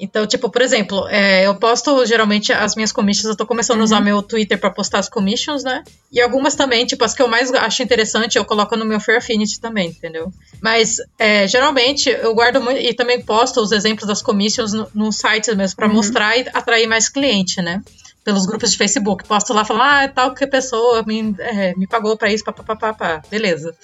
Então, 0.00 0.26
tipo, 0.26 0.50
por 0.50 0.60
exemplo, 0.60 1.06
é, 1.08 1.46
eu 1.46 1.54
posto 1.54 2.04
geralmente 2.04 2.52
as 2.52 2.74
minhas 2.74 2.90
commissions, 2.90 3.26
eu 3.30 3.36
tô 3.36 3.46
começando 3.46 3.80
a 3.80 3.84
usar 3.84 3.98
Uhum. 3.98 4.04
meu 4.04 4.22
Twitter 4.22 4.58
pra 4.58 4.68
postar 4.70 4.98
as 4.98 5.08
commissions, 5.08 5.62
né? 5.62 5.84
E 6.10 6.20
algumas 6.20 6.56
também, 6.56 6.84
tipo, 6.84 7.04
as 7.04 7.14
que 7.14 7.22
eu 7.22 7.28
mais 7.28 7.52
acho 7.52 7.80
interessante, 7.82 8.36
eu 8.36 8.44
coloco 8.44 8.74
no 8.76 8.84
meu 8.84 8.98
Fair 8.98 9.18
Affinity 9.18 9.60
também, 9.60 9.90
entendeu? 9.90 10.32
Mas, 10.60 10.96
é, 11.16 11.46
geralmente, 11.46 12.08
eu 12.10 12.34
guardo 12.34 12.60
muito, 12.60 12.80
e 12.80 12.92
também 12.92 13.22
posto 13.22 13.60
os 13.60 13.70
exemplos 13.70 14.08
das 14.08 14.20
commissions 14.20 14.72
no, 14.72 14.88
no 14.94 15.12
site 15.12 15.54
mesmo, 15.54 15.76
pra 15.76 15.86
Uhum. 15.86 15.92
mostrar 15.94 16.36
e 16.38 16.48
atrair 16.52 16.88
mais 16.88 17.08
cliente, 17.08 17.62
né? 17.62 17.80
Pelos 18.24 18.46
grupos 18.46 18.72
de 18.72 18.78
Facebook. 18.78 19.24
Posto 19.24 19.52
lá, 19.52 19.64
falo, 19.64 19.82
ah, 19.82 20.08
tal 20.08 20.34
que 20.34 20.46
pessoa 20.46 21.04
me, 21.06 21.34
é, 21.38 21.74
me 21.76 21.86
pagou 21.86 22.16
pra 22.16 22.32
isso, 22.32 22.42
papapá, 22.42 23.22
beleza. 23.30 23.74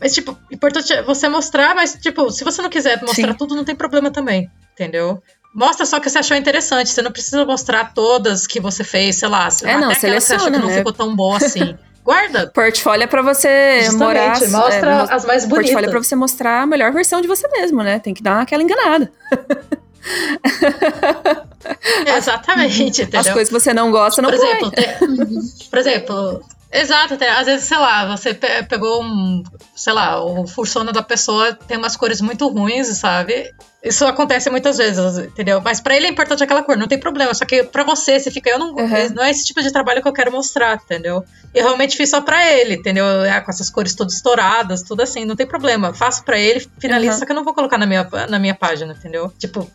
Mas, 0.00 0.12
tipo, 0.12 0.36
importante 0.50 0.92
é 0.92 1.02
você 1.02 1.28
mostrar, 1.28 1.74
mas, 1.74 1.94
tipo, 1.94 2.30
se 2.30 2.42
você 2.44 2.60
não 2.60 2.68
quiser 2.68 3.00
mostrar 3.00 3.28
Sim. 3.28 3.34
tudo, 3.34 3.54
não 3.54 3.64
tem 3.64 3.74
problema 3.74 4.10
também, 4.10 4.50
entendeu? 4.72 5.22
Mostra 5.54 5.86
só 5.86 5.98
o 5.98 6.00
que 6.00 6.10
você 6.10 6.18
achou 6.18 6.36
interessante. 6.36 6.90
Você 6.90 7.00
não 7.00 7.12
precisa 7.12 7.44
mostrar 7.44 7.94
todas 7.94 8.44
que 8.44 8.58
você 8.58 8.82
fez, 8.82 9.16
sei 9.16 9.28
lá. 9.28 9.48
É, 9.62 9.76
não, 9.78 9.90
até 9.92 10.10
que 10.10 10.20
você 10.20 10.34
achou 10.34 10.50
que 10.50 10.58
não 10.58 10.66
né? 10.66 10.78
ficou 10.78 10.92
tão 10.92 11.14
boa 11.14 11.36
assim. 11.36 11.78
Guarda. 12.04 12.48
Portfólio 12.48 13.04
é 13.04 13.06
pra 13.06 13.22
você 13.22 13.82
Justamente, 13.84 13.98
morar. 13.98 14.50
mostra 14.50 14.90
é, 14.90 15.14
as 15.14 15.24
mais 15.24 15.46
Portfólio 15.46 15.70
é 15.70 15.74
bonitas. 15.74 15.90
pra 15.90 16.02
você 16.02 16.14
mostrar 16.16 16.62
a 16.62 16.66
melhor 16.66 16.92
versão 16.92 17.20
de 17.22 17.28
você 17.28 17.48
mesmo, 17.48 17.82
né? 17.82 17.98
Tem 17.98 18.12
que 18.12 18.22
dar 18.22 18.42
aquela 18.42 18.62
enganada. 18.62 19.10
Exatamente, 22.16 23.02
As 23.02 23.08
entendeu? 23.08 23.32
coisas 23.32 23.48
que 23.48 23.54
você 23.60 23.72
não 23.74 23.90
gosta, 23.90 24.22
não 24.22 24.30
por 24.30 24.38
põe. 24.38 24.48
exemplo, 24.48 24.70
tem- 24.70 24.94
por 25.70 25.78
exemplo, 25.78 26.44
exato, 26.72 27.16
tem- 27.16 27.28
às 27.28 27.46
vezes, 27.46 27.66
sei 27.66 27.78
lá, 27.78 28.06
você 28.16 28.34
pe- 28.34 28.62
pegou 28.64 29.02
um, 29.02 29.42
sei 29.74 29.92
lá, 29.92 30.22
o 30.22 30.46
fursona 30.46 30.92
da 30.92 31.02
pessoa 31.02 31.54
tem 31.54 31.76
umas 31.78 31.96
cores 31.96 32.20
muito 32.20 32.46
ruins, 32.48 32.86
sabe? 32.98 33.52
Isso 33.82 34.06
acontece 34.06 34.48
muitas 34.48 34.78
vezes, 34.78 35.18
entendeu? 35.18 35.60
Mas 35.60 35.78
pra 35.78 35.94
ele 35.94 36.06
é 36.06 36.10
importante 36.10 36.42
aquela 36.42 36.62
cor, 36.62 36.74
não 36.74 36.88
tem 36.88 36.98
problema. 36.98 37.34
Só 37.34 37.44
que 37.44 37.64
pra 37.64 37.84
você, 37.84 38.18
você 38.18 38.30
fica, 38.30 38.48
eu 38.48 38.58
não, 38.58 38.70
Uhum. 38.74 38.88
não 39.14 39.22
é 39.22 39.30
esse 39.30 39.44
tipo 39.44 39.60
de 39.60 39.70
trabalho 39.70 40.00
que 40.00 40.08
eu 40.08 40.12
quero 40.12 40.32
mostrar, 40.32 40.80
entendeu? 40.82 41.22
Eu 41.54 41.64
realmente 41.64 41.94
fiz 41.94 42.08
só 42.08 42.22
pra 42.22 42.50
ele, 42.50 42.76
entendeu? 42.76 43.04
É, 43.24 43.38
com 43.42 43.50
essas 43.50 43.68
cores 43.68 43.94
todas 43.94 44.14
estouradas, 44.14 44.82
tudo 44.82 45.02
assim, 45.02 45.26
não 45.26 45.36
tem 45.36 45.46
problema. 45.46 45.92
Faço 45.92 46.24
pra 46.24 46.38
ele, 46.38 46.66
finalizo, 46.78 47.12
Uhum. 47.12 47.18
só 47.18 47.26
que 47.26 47.32
eu 47.32 47.36
não 47.36 47.44
vou 47.44 47.52
colocar 47.52 47.76
na 47.76 47.84
minha, 47.84 48.08
na 48.30 48.38
minha 48.38 48.54
página, 48.54 48.94
entendeu? 48.94 49.30
Tipo, 49.38 49.70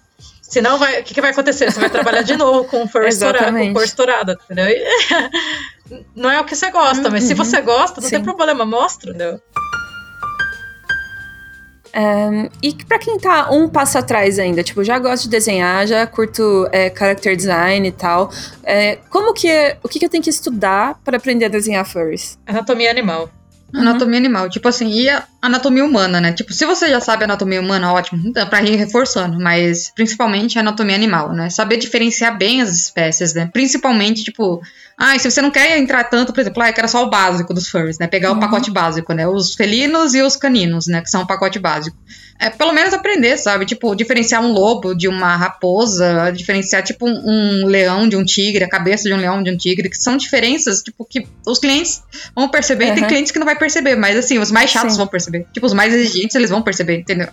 Senão, 0.50 0.78
vai, 0.80 1.00
o 1.00 1.04
que, 1.04 1.14
que 1.14 1.22
vai 1.22 1.30
acontecer? 1.30 1.72
Você 1.72 1.80
vai 1.80 1.90
trabalhar 1.92 2.24
de 2.24 2.36
novo 2.36 2.66
com, 2.68 2.88
cor 2.88 3.06
estourada, 3.08 3.52
com 3.60 3.74
cor 3.74 3.84
estourada, 3.84 4.38
entendeu? 4.46 4.66
E- 4.68 4.84
Não 6.16 6.30
é 6.30 6.40
o 6.40 6.44
que 6.44 6.56
você 6.56 6.70
gosta, 6.72 7.10
mas 7.10 7.24
se 7.24 7.32
Uhum. 7.34 7.38
você 7.38 7.62
gosta, 7.62 8.00
não 8.02 8.08
Sim. 8.10 8.16
tem 8.18 8.24
problema, 8.24 8.64
mostra, 8.66 9.10
entendeu? 9.10 9.40
É, 11.92 12.50
e 12.62 12.74
pra 12.86 13.00
quem 13.00 13.18
tá 13.18 13.50
um 13.52 13.68
passo 13.68 13.98
atrás 13.98 14.38
ainda, 14.38 14.62
tipo, 14.64 14.84
já 14.84 15.00
gosto 15.00 15.24
de 15.24 15.30
desenhar, 15.30 15.88
já 15.88 16.06
curto 16.06 16.68
é, 16.72 16.94
character 16.96 17.36
design 17.36 17.88
e 17.88 17.92
tal, 17.92 18.30
é, 18.64 18.98
como 19.10 19.34
que 19.34 19.50
é, 19.50 19.78
o 19.84 19.90
que, 19.90 19.98
que 19.98 20.06
eu 20.06 20.10
tenho 20.10 20.24
que 20.24 20.30
estudar 20.30 21.00
pra 21.04 21.18
aprender 21.18 21.46
a 21.46 21.50
desenhar 21.50 21.84
furries? 21.86 22.38
Anatomia 22.46 22.92
animal. 22.92 23.28
Anatomia 23.74 24.18
animal. 24.18 24.50
Tipo 24.50 24.68
assim, 24.68 24.90
e 24.90 25.10
a- 25.10 25.24
anatomia 25.42 25.86
humana, 25.86 26.20
né? 26.20 26.34
Tipo, 26.34 26.54
se 26.54 26.66
você 26.66 26.90
já 26.90 27.00
sabe 27.00 27.24
anatomia 27.24 27.62
humana, 27.62 27.94
ótimo, 27.94 28.22
então, 28.26 28.48
pra 28.48 28.62
ir 28.64 28.76
reforçando, 28.76 29.40
mas 29.40 29.92
principalmente 29.96 30.58
a 30.58 30.62
anatomia 30.62 30.96
animal, 30.96 31.32
né? 31.34 31.50
Saber 31.50 31.78
diferenciar 31.78 32.38
bem 32.38 32.62
as 32.62 32.74
espécies, 32.74 33.34
né? 33.34 33.50
Principalmente, 33.52 34.24
tipo, 34.24 34.62
ah, 34.98 35.18
se 35.18 35.30
você 35.30 35.42
não 35.42 35.52
quer 35.52 35.78
entrar 35.78 36.04
tanto, 36.06 36.34
por 36.34 36.42
exemplo, 36.42 36.62
ah, 36.64 36.70
eu 36.70 36.74
quero 36.74 36.88
só 36.90 37.04
o 37.04 37.10
básico 37.10 37.54
dos 37.54 37.70
furries, 37.70 38.00
né? 38.00 38.08
Pegar 38.08 38.32
uhum. 38.32 38.38
o 38.38 38.40
pacote 38.40 38.72
básico, 38.72 39.14
né? 39.14 39.28
Os 39.28 39.54
felinos 39.56 40.14
e 40.14 40.22
os 40.22 40.36
caninos, 40.36 40.88
né? 40.88 41.02
Que 41.02 41.10
são 41.10 41.22
o 41.22 41.28
pacote 41.28 41.60
básico 41.60 41.98
é, 42.40 42.50
pelo 42.50 42.72
menos 42.72 42.94
aprender, 42.94 43.38
sabe? 43.38 43.66
Tipo, 43.66 43.94
diferenciar 43.94 44.42
um 44.42 44.54
lobo 44.54 44.96
de 44.96 45.10
uma 45.10 45.36
raposa, 45.36 46.32
diferenciar, 46.32 46.82
tipo, 46.82 47.06
um, 47.06 47.22
um, 47.26 47.66
leão 47.66 48.08
de 48.08 48.16
um 48.16 48.24
tigre, 48.24 48.64
a 48.64 48.70
cabeça 48.70 49.10
de 49.10 49.14
um 49.14 49.18
leão 49.18 49.44
de 49.44 49.52
um 49.52 49.58
tigre, 49.58 49.90
que 49.90 49.98
são 49.98 50.16
diferenças, 50.16 50.82
tipo, 50.82 51.04
que 51.04 51.28
os 51.46 51.60
clientes 51.60 52.02
vão 52.34 52.48
perceber 52.48 52.86
uhum. 52.86 52.92
e 52.92 52.96
tem 52.96 53.08
clientes 53.08 53.32
que 53.34 53.40
não 53.40 53.46
vai 53.46 53.58
perceber, 53.58 53.98
mas 53.98 54.16
assim, 54.16 54.40
os 54.40 54.52
mais 54.52 54.70
chatos 54.70 54.94
Sim. 54.94 55.00
vão 55.00 55.08
perceber. 55.08 55.46
Tipo, 55.52 55.66
os 55.66 55.74
mais 55.74 55.94
exigentes, 55.94 56.34
eles 56.34 56.50
vão 56.50 56.62
perceber, 56.62 57.00
entendeu? 57.00 57.28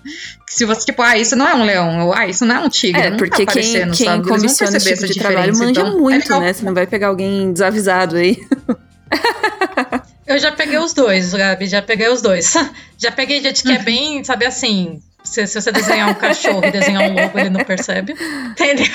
Se 0.48 0.64
você, 0.64 0.86
tipo, 0.86 1.00
ah, 1.02 1.16
isso 1.16 1.36
não 1.36 1.46
é 1.46 1.54
um 1.54 1.62
leão, 1.62 2.06
ou 2.06 2.12
ah, 2.12 2.26
isso 2.26 2.44
não 2.44 2.56
é 2.56 2.58
um 2.58 2.68
tigre, 2.68 3.00
é, 3.00 3.10
não 3.10 3.16
porque 3.16 3.46
tá 3.46 3.52
quem, 3.52 3.90
quem 3.90 4.06
sabe? 4.06 4.28
comissiona 4.28 4.76
esse 4.76 4.92
tipo 4.92 5.06
de 5.06 5.18
trabalho 5.20 5.56
manja 5.56 5.82
então, 5.82 5.98
muito, 6.00 6.32
é 6.32 6.40
né? 6.40 6.52
Você 6.52 6.64
não 6.64 6.74
vai 6.74 6.86
pegar 6.86 7.08
alguém 7.08 7.52
desavisado 7.52 8.16
aí. 8.16 8.38
Eu 10.26 10.38
já 10.38 10.50
peguei 10.50 10.78
os 10.78 10.92
dois, 10.92 11.32
Gabi, 11.32 11.66
já 11.66 11.80
peguei 11.80 12.08
os 12.08 12.20
dois. 12.20 12.54
Já 12.98 13.12
peguei 13.12 13.42
gente 13.42 13.62
que 13.62 13.70
é 13.70 13.78
bem, 13.84 14.24
sabe 14.24 14.46
assim, 14.46 15.02
se, 15.22 15.46
se, 15.46 15.60
você 15.60 15.70
desenhar 15.70 16.08
um 16.08 16.14
cachorro 16.14 16.64
e 16.64 16.70
desenhar 16.70 17.02
um 17.02 17.14
lobo, 17.14 17.38
ele 17.38 17.50
não 17.50 17.62
percebe. 17.64 18.14
Entendeu? 18.52 18.86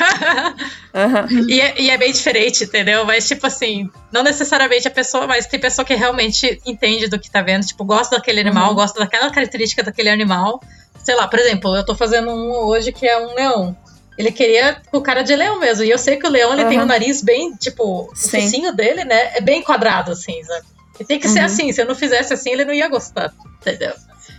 Uhum. 0.93 1.49
E, 1.49 1.61
é, 1.61 1.81
e, 1.81 1.89
é, 1.89 1.97
bem 1.97 2.11
diferente, 2.11 2.63
entendeu? 2.63 3.05
Mas, 3.05 3.27
tipo 3.27 3.45
assim, 3.45 3.89
não 4.11 4.23
necessariamente 4.23 4.87
a 4.87 4.91
pessoa, 4.91 5.27
mas 5.27 5.45
tem 5.45 5.59
pessoa 5.59 5.85
que 5.85 5.93
realmente 5.93 6.59
entende 6.65 7.07
do 7.07 7.19
que 7.19 7.29
tá 7.29 7.41
vendo, 7.41 7.65
tipo, 7.65 7.85
gosta 7.85 8.15
daquele 8.15 8.39
animal, 8.39 8.69
uhum. 8.69 8.75
gosta 8.75 8.99
daquela 8.99 9.29
característica 9.29 9.83
daquele 9.83 10.09
animal. 10.09 10.61
Sei 11.03 11.15
lá, 11.15 11.27
por 11.27 11.39
exemplo, 11.39 11.75
eu 11.75 11.85
tô 11.85 11.95
fazendo 11.95 12.31
um 12.31 12.51
hoje 12.65 12.91
que 12.91 13.05
é 13.05 13.17
um 13.17 13.35
leão. 13.35 13.77
Ele 14.17 14.31
queria 14.31 14.81
o 14.91 15.01
cara 15.01 15.21
de 15.21 15.35
leão 15.35 15.59
mesmo. 15.59 15.83
E 15.83 15.89
eu 15.89 15.97
sei 15.97 16.17
que 16.17 16.27
o 16.27 16.29
leão 16.29 16.53
ele 16.53 16.63
uhum. 16.63 16.69
tem 16.69 16.79
o 16.79 16.83
um 16.83 16.85
nariz 16.87 17.21
bem, 17.21 17.53
tipo, 17.55 18.09
o 18.11 18.15
focinho 18.15 18.73
dele, 18.73 19.05
né? 19.05 19.37
É 19.37 19.41
bem 19.41 19.61
quadrado, 19.61 20.11
assim, 20.11 20.43
sabe? 20.43 20.65
E 20.99 21.03
tem 21.03 21.19
que 21.19 21.27
uhum. 21.27 21.33
ser 21.33 21.39
assim. 21.39 21.71
Se 21.71 21.81
eu 21.81 21.85
não 21.85 21.95
fizesse 21.95 22.33
assim, 22.33 22.51
ele 22.51 22.65
não 22.65 22.73
ia 22.73 22.87
gostar. 22.87 23.33
Entendeu? 23.59 23.93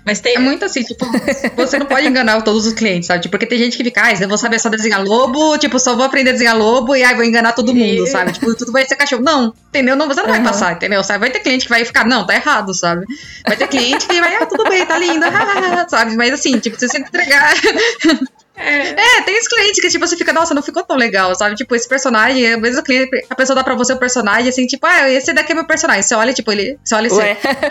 Mas 0.05 0.20
tem. 0.20 0.34
É 0.34 0.38
muito 0.38 0.64
assim, 0.64 0.82
tipo, 0.82 1.07
você 1.57 1.78
não 1.78 1.86
pode 1.86 2.07
enganar 2.07 2.42
todos 2.42 2.66
os 2.66 2.72
clientes, 2.72 3.07
sabe? 3.07 3.22
Tipo, 3.22 3.32
porque 3.32 3.46
tem 3.46 3.59
gente 3.59 3.76
que 3.76 3.84
fica, 3.84 4.03
ah, 4.05 4.12
eu 4.12 4.28
vou 4.28 4.38
saber 4.38 4.59
só 4.59 4.68
desenhar 4.68 5.03
lobo, 5.05 5.57
tipo, 5.59 5.78
só 5.78 5.94
vou 5.94 6.05
aprender 6.05 6.30
a 6.30 6.32
desenhar 6.32 6.57
lobo 6.57 6.96
e 6.96 7.05
aí 7.05 7.14
vou 7.14 7.24
enganar 7.24 7.53
todo 7.53 7.74
mundo, 7.74 8.05
e... 8.05 8.07
sabe? 8.09 8.32
Tipo, 8.32 8.55
tudo 8.55 8.72
vai 8.72 8.86
ser 8.86 8.96
cachorro. 8.96 9.22
Não, 9.22 9.55
entendeu? 9.68 9.94
Não, 9.94 10.09
você 10.09 10.20
não 10.20 10.28
uhum. 10.28 10.34
vai 10.34 10.42
passar, 10.42 10.72
entendeu? 10.72 11.03
Sabe? 11.05 11.20
Vai 11.20 11.30
ter 11.30 11.40
cliente 11.40 11.64
que 11.64 11.70
vai 11.70 11.84
ficar, 11.84 12.05
não, 12.05 12.26
tá 12.26 12.34
errado, 12.34 12.74
sabe? 12.74 13.07
Vai 13.46 13.57
ter 13.57 13.68
cliente 13.68 14.07
que 14.07 14.20
vai, 14.20 14.36
ah, 14.36 14.46
tudo 14.46 14.64
bem, 14.64 14.84
tá 14.84 14.98
lindo, 14.98 15.24
sabe? 15.88 16.16
Mas 16.16 16.32
assim, 16.32 16.59
tipo, 16.59 16.78
você 16.78 16.88
sempre 16.88 17.09
entregar. 17.09 17.55
É. 18.62 19.18
é, 19.18 19.22
tem 19.22 19.38
os 19.38 19.48
clientes 19.48 19.80
que, 19.80 19.88
tipo, 19.88 20.06
você 20.06 20.16
fica, 20.16 20.32
nossa, 20.32 20.54
não 20.54 20.62
ficou 20.62 20.82
tão 20.82 20.96
legal, 20.96 21.34
sabe? 21.34 21.54
Tipo, 21.56 21.74
esse 21.74 21.88
personagem, 21.88 22.54
às 22.54 22.60
vezes 22.60 22.78
o 22.78 22.82
cliente, 22.82 23.26
a 23.28 23.34
pessoa 23.34 23.56
dá 23.56 23.64
pra 23.64 23.74
você 23.74 23.92
o 23.92 23.98
personagem, 23.98 24.48
assim, 24.48 24.66
tipo, 24.66 24.86
ah, 24.86 25.10
esse 25.10 25.32
daqui 25.32 25.52
é 25.52 25.54
meu 25.54 25.66
personagem. 25.66 26.02
Você 26.02 26.14
olha, 26.14 26.32
tipo, 26.32 26.50
ele. 26.52 26.78
Você 26.84 26.94
olha 26.94 27.06
assim, 27.08 27.20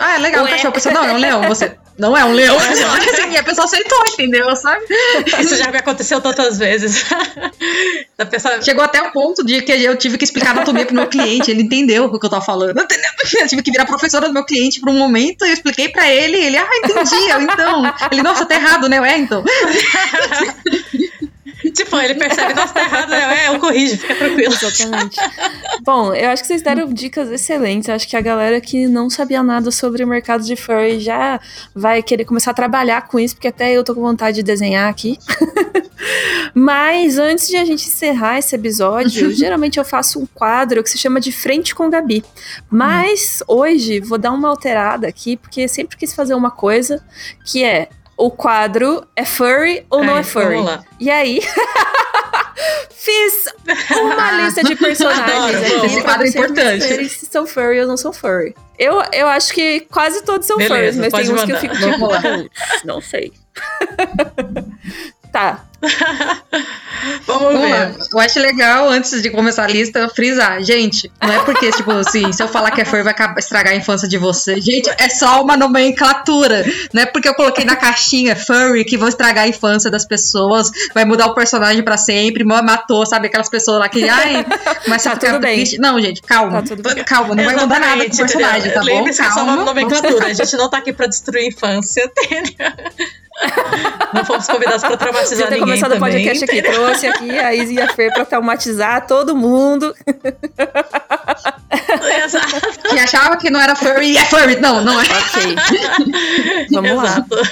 ah, 0.00 0.16
é 0.16 0.18
legal, 0.18 0.44
Ué. 0.44 0.50
um 0.50 0.52
cachorro. 0.52 0.74
Pessoa, 0.74 0.94
não, 0.94 1.04
é 1.04 1.12
um 1.12 1.18
leão, 1.18 1.42
você. 1.42 1.72
Não 1.98 2.16
é 2.16 2.24
um 2.24 2.32
leão, 2.32 2.56
assim, 2.56 2.82
e 3.32 3.36
a 3.36 3.42
pessoa 3.42 3.66
aceitou, 3.66 4.02
entendeu? 4.12 4.54
Sabe? 4.56 4.84
Isso 5.40 5.56
já 5.56 5.70
me 5.70 5.78
aconteceu 5.78 6.20
tantas 6.20 6.58
vezes. 6.58 7.04
a 8.18 8.24
pessoa... 8.24 8.62
Chegou 8.62 8.82
até 8.82 9.02
o 9.02 9.12
ponto 9.12 9.44
de 9.44 9.60
que 9.62 9.72
eu 9.72 9.96
tive 9.96 10.16
que 10.16 10.24
explicar 10.24 10.50
anatomia 10.52 10.86
pro 10.86 10.94
meu 10.94 11.06
cliente, 11.06 11.50
ele 11.50 11.62
entendeu 11.62 12.04
o 12.04 12.18
que 12.18 12.26
eu 12.26 12.30
tava 12.30 12.44
falando? 12.44 12.78
Eu 12.78 12.86
tive 13.46 13.62
que 13.62 13.70
virar 13.70 13.84
professora 13.84 14.26
do 14.26 14.34
meu 14.34 14.44
cliente 14.44 14.80
por 14.80 14.88
um 14.88 14.98
momento, 14.98 15.44
eu 15.44 15.52
expliquei 15.52 15.88
pra 15.88 16.10
ele, 16.10 16.36
ele, 16.36 16.56
ah, 16.56 16.68
entendi, 16.84 17.30
eu, 17.30 17.40
então. 17.42 17.82
Ele, 18.10 18.22
nossa, 18.22 18.46
tá 18.46 18.54
errado, 18.54 18.88
né? 18.88 18.96
É, 18.96 19.18
então. 19.18 19.44
tipo, 21.74 21.98
ele 21.98 22.14
percebe, 22.14 22.54
nossa, 22.54 22.72
tá 22.72 22.80
errado, 22.80 23.10
né? 23.10 23.44
É, 23.44 23.48
eu 23.48 23.58
corrijo, 23.58 23.98
fica 23.98 24.14
tranquilo. 24.14 24.52
Exatamente. 24.52 25.16
Bom, 25.84 26.14
eu 26.14 26.30
acho 26.30 26.42
que 26.42 26.46
vocês 26.46 26.62
deram 26.62 26.86
dicas 26.92 27.28
excelentes. 27.28 27.88
Eu 27.88 27.96
acho 27.96 28.06
que 28.06 28.16
a 28.16 28.20
galera 28.20 28.60
que 28.60 28.86
não 28.86 29.10
sabia 29.10 29.42
nada 29.42 29.68
sobre 29.72 30.04
o 30.04 30.06
mercado 30.06 30.44
de 30.44 30.54
furry 30.54 31.00
já 31.00 31.40
vai 31.74 32.00
querer 32.04 32.24
começar 32.24 32.52
a 32.52 32.54
trabalhar 32.54 33.08
com 33.08 33.18
isso, 33.18 33.34
porque 33.34 33.48
até 33.48 33.72
eu 33.72 33.82
tô 33.82 33.92
com 33.92 34.00
vontade 34.00 34.36
de 34.36 34.42
desenhar 34.44 34.88
aqui. 34.88 35.18
Mas 36.54 37.18
antes 37.18 37.48
de 37.48 37.56
a 37.56 37.64
gente 37.64 37.88
encerrar 37.88 38.38
esse 38.38 38.54
episódio, 38.54 39.30
geralmente 39.34 39.76
eu 39.76 39.84
faço 39.84 40.20
um 40.20 40.26
quadro 40.26 40.84
que 40.84 40.90
se 40.90 40.98
chama 40.98 41.20
de 41.20 41.32
Frente 41.32 41.74
com 41.74 41.90
Gabi. 41.90 42.24
Mas 42.70 43.42
hum. 43.42 43.54
hoje 43.56 43.98
vou 43.98 44.18
dar 44.18 44.30
uma 44.30 44.48
alterada 44.48 45.08
aqui, 45.08 45.36
porque 45.36 45.66
sempre 45.66 45.96
quis 45.96 46.14
fazer 46.14 46.34
uma 46.34 46.52
coisa 46.52 47.04
que 47.44 47.64
é 47.64 47.88
o 48.16 48.30
quadro 48.30 49.04
é 49.16 49.24
furry 49.24 49.84
ou 49.90 50.04
não 50.04 50.16
é 50.16 50.22
furry? 50.22 50.58
E 51.00 51.10
aí, 51.10 51.40
fiz 52.90 53.48
uma 53.90 54.30
lista 54.42 54.62
de 54.62 54.76
personagens 54.76 55.62
aqui. 55.62 55.86
Esse 55.86 56.02
quadro 56.02 56.26
é 56.26 56.28
importante. 56.28 57.08
Se 57.08 57.26
são 57.26 57.46
furry 57.46 57.80
ou 57.80 57.86
não 57.86 57.96
são 57.96 58.12
furry. 58.12 58.54
Eu, 58.78 59.02
eu 59.12 59.28
acho 59.28 59.52
que 59.52 59.80
quase 59.80 60.22
todos 60.22 60.46
são 60.46 60.56
Beleza, 60.56 60.74
furries, 60.74 61.12
mas 61.12 61.12
tem 61.12 61.34
uns 61.34 61.44
que 61.44 61.52
eu 61.52 61.58
fico 61.58 61.76
tipo, 61.76 62.08
não 62.84 63.00
sei. 63.00 63.32
tá, 65.32 65.64
Vamos 67.26 67.60
ver. 67.60 67.94
Eu 68.12 68.18
acho 68.20 68.38
legal, 68.38 68.88
antes 68.88 69.20
de 69.20 69.30
começar 69.30 69.64
a 69.64 69.66
lista, 69.66 70.08
frisar. 70.08 70.62
Gente, 70.62 71.10
não 71.20 71.32
é 71.32 71.44
porque, 71.44 71.70
tipo 71.72 71.90
assim, 71.90 72.32
se 72.32 72.42
eu 72.42 72.48
falar 72.48 72.70
que 72.70 72.80
é 72.80 72.84
furry 72.84 73.02
vai 73.02 73.14
estragar 73.36 73.72
a 73.72 73.76
infância 73.76 74.08
de 74.08 74.16
você. 74.16 74.60
Gente, 74.60 74.88
é 74.96 75.08
só 75.08 75.42
uma 75.42 75.56
nomenclatura. 75.56 76.64
Não 76.92 77.02
é 77.02 77.06
porque 77.06 77.28
eu 77.28 77.34
coloquei 77.34 77.64
na 77.64 77.74
caixinha 77.74 78.36
furry 78.36 78.84
que 78.84 78.96
vou 78.96 79.08
estragar 79.08 79.44
a 79.44 79.48
infância 79.48 79.90
das 79.90 80.04
pessoas, 80.04 80.70
vai 80.94 81.04
mudar 81.04 81.26
o 81.26 81.34
personagem 81.34 81.82
pra 81.82 81.96
sempre, 81.96 82.44
matou, 82.44 83.04
sabe? 83.04 83.26
Aquelas 83.26 83.48
pessoas 83.48 83.80
lá 83.80 83.88
que, 83.88 84.08
ai, 84.08 84.46
começa 84.84 85.10
tá 85.10 85.16
a 85.16 85.20
ficar 85.20 85.40
triste. 85.40 85.78
Não, 85.78 86.00
gente, 86.00 86.22
calma. 86.22 86.62
Tá 86.62 87.04
calma, 87.04 87.34
não 87.34 87.44
vai 87.44 87.56
mudar 87.56 87.80
nada 87.80 88.04
com 88.04 88.14
o 88.14 88.16
personagem, 88.16 88.72
tá 88.72 88.80
bom? 88.80 88.86
Calma. 88.86 89.08
É 89.08 89.12
só 89.12 89.42
uma 89.42 89.56
nomenclatura. 89.56 90.26
A 90.26 90.32
gente 90.32 90.56
não 90.56 90.70
tá 90.70 90.78
aqui 90.78 90.92
pra 90.92 91.06
destruir 91.06 91.44
a 91.44 91.46
infância, 91.48 92.04
entendeu? 92.22 92.72
Não 94.12 94.24
fomos 94.24 94.46
convidados 94.46 94.82
para 94.82 94.96
traumatizar 94.96 95.50
ninguém 95.50 95.60
começado 95.60 95.94
o 95.94 95.98
podcast 95.98 96.44
aqui, 96.44 96.62
trouxe 96.62 97.06
aqui 97.06 97.30
a 97.38 97.54
Izzy 97.54 97.74
e 97.74 97.80
a 97.80 97.88
Fer 97.88 98.12
para 98.12 98.24
traumatizar 98.24 99.06
todo 99.06 99.34
mundo. 99.34 99.94
Exato. 102.24 102.78
Que 102.90 102.98
achava 102.98 103.36
que 103.36 103.50
não 103.50 103.60
era 103.60 103.74
furry, 103.74 104.16
é 104.16 104.24
furry. 104.26 104.56
Não, 104.56 104.82
não 104.82 105.00
é. 105.00 105.04
Ok. 105.04 105.56
Vamos 106.70 106.90
Exato. 106.90 107.34
lá. 107.34 107.42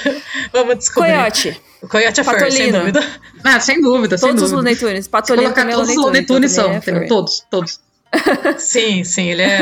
Vamos 0.53 0.77
descobrir. 0.77 1.13
Coyote. 1.13 1.61
O 1.81 1.87
Coyote 1.87 2.21
é 2.21 2.23
furry, 2.23 2.51
sem 2.51 2.71
dúvida. 2.71 3.03
Ah, 3.43 3.59
sem 3.59 3.81
dúvida, 3.81 4.17
sem 4.17 4.29
todos 4.29 4.51
dúvida. 4.51 4.57
os 4.57 4.63
Looney 4.63 4.75
Tunes. 4.75 5.07
Patolino 5.07 5.51
também 5.51 5.73
é 5.73 5.77
Todos 5.77 5.89
os 5.89 5.95
Looney 5.97 6.25
Tunes 6.25 6.51
são, 6.51 6.71
é 6.71 6.79
todos, 7.07 7.43
todos. 7.49 7.79
Sim, 8.57 9.03
sim, 9.03 9.29
ele 9.29 9.41
é. 9.41 9.59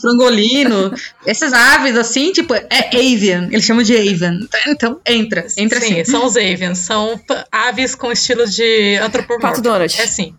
Frangolino. 0.00 0.92
Essas 1.26 1.52
aves, 1.52 1.96
assim, 1.96 2.32
tipo, 2.32 2.54
é 2.54 2.66
avian. 2.92 3.48
Eles 3.50 3.64
chamam 3.64 3.82
de 3.82 3.96
avian. 3.96 4.40
Então, 4.68 5.00
entra. 5.06 5.46
Entra 5.56 5.80
sim. 5.80 5.94
Sim, 5.96 6.04
são 6.04 6.26
os 6.26 6.36
avians. 6.36 6.78
São 6.78 7.18
aves 7.50 7.94
com 7.94 8.12
estilo 8.12 8.46
de 8.46 8.96
antropomorfo. 8.96 9.46
Pato 9.46 9.62
Donald. 9.62 9.94
É 9.98 10.06
sim. 10.06 10.34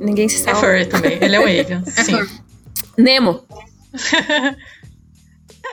Ninguém 0.00 0.28
se 0.28 0.38
sabe. 0.38 0.58
É 0.58 0.60
furry 0.60 0.86
também. 0.86 1.18
Ele 1.20 1.36
é 1.36 1.40
um 1.40 1.44
avian. 1.60 1.82
É 1.96 2.04
sim. 2.04 2.26
Nemo. 2.96 3.44
uh, 3.92 4.56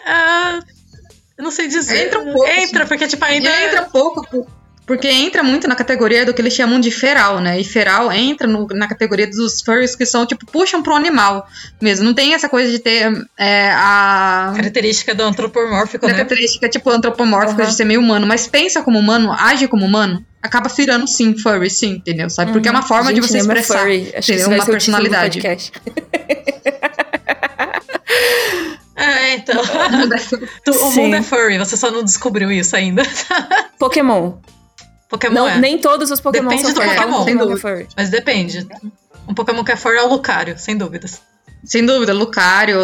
eu 1.37 1.43
não 1.43 1.51
sei 1.51 1.67
dizer. 1.67 2.07
Entra 2.07 2.19
um 2.19 2.33
pouco. 2.33 2.47
Entra, 2.47 2.79
assim. 2.79 2.87
porque, 2.87 3.07
tipo, 3.07 3.23
ainda. 3.23 3.49
Entra 3.49 3.83
um 3.83 3.89
pouco. 3.89 4.47
Porque 4.85 5.07
entra 5.07 5.41
muito 5.41 5.67
na 5.67 5.75
categoria 5.75 6.25
do 6.25 6.33
que 6.33 6.41
eles 6.41 6.53
chamam 6.53 6.79
de 6.79 6.91
feral, 6.91 7.39
né? 7.39 7.59
E 7.59 7.63
feral 7.63 8.11
entra 8.11 8.47
no, 8.47 8.67
na 8.67 8.87
categoria 8.87 9.25
dos 9.25 9.61
furries 9.61 9.95
que 9.95 10.05
são, 10.05 10.25
tipo, 10.25 10.45
puxam 10.45 10.83
pro 10.83 10.93
animal 10.93 11.47
mesmo. 11.81 12.05
Não 12.05 12.13
tem 12.13 12.35
essa 12.35 12.47
coisa 12.47 12.71
de 12.71 12.77
ter 12.77 13.11
é, 13.37 13.71
a. 13.71 14.53
Característica 14.55 15.15
do 15.15 15.23
antropomórfico, 15.23 16.05
né? 16.05 16.13
Característica, 16.13 16.69
tipo, 16.69 16.89
antropomórfica 16.91 17.63
uhum. 17.63 17.69
de 17.69 17.75
ser 17.75 17.85
meio 17.85 17.99
humano. 17.99 18.27
Mas 18.27 18.45
pensa 18.47 18.83
como 18.83 18.99
humano, 18.99 19.31
age 19.31 19.67
como 19.67 19.85
humano, 19.85 20.23
acaba 20.41 20.69
virando 20.69 21.07
sim 21.07 21.35
furry, 21.35 21.69
sim, 21.69 21.93
entendeu? 21.93 22.29
Sabe? 22.29 22.51
Porque 22.51 22.69
uhum. 22.69 22.75
é 22.75 22.77
uma 22.77 22.87
forma 22.87 23.09
Gente, 23.09 23.21
de 23.21 23.27
você 23.27 23.37
expressar. 23.39 23.79
Furry. 23.79 24.13
Acho 24.15 24.31
entendeu? 24.33 24.55
uma 24.55 24.65
personalidade. 24.65 25.41
Ah, 28.95 29.29
então. 29.33 29.61
o 29.61 30.91
mundo 30.91 31.15
é 31.15 31.21
furry, 31.23 31.57
você 31.57 31.75
só 31.75 31.89
não 31.89 32.03
descobriu 32.03 32.51
isso 32.51 32.75
ainda. 32.75 33.01
Pokémon. 33.79 34.33
Pokémon 35.09 35.33
não, 35.33 35.47
é. 35.47 35.57
Nem 35.57 35.77
todos 35.77 36.11
os 36.11 36.19
Pokémon 36.19 36.49
depende 36.49 36.63
são 36.63 36.73
do. 36.73 36.81
Pokémon, 36.81 37.23
sem 37.23 37.37
dúvida. 37.37 37.87
Mas 37.95 38.09
depende. 38.09 38.67
Um 39.27 39.33
Pokémon 39.33 39.63
que 39.63 39.71
é 39.71 39.75
furry 39.75 39.97
é 39.97 40.03
o 40.03 40.09
Lucario, 40.09 40.57
sem 40.57 40.77
dúvidas. 40.77 41.21
Sem 41.63 41.85
dúvida, 41.85 42.13
Lucario. 42.13 42.79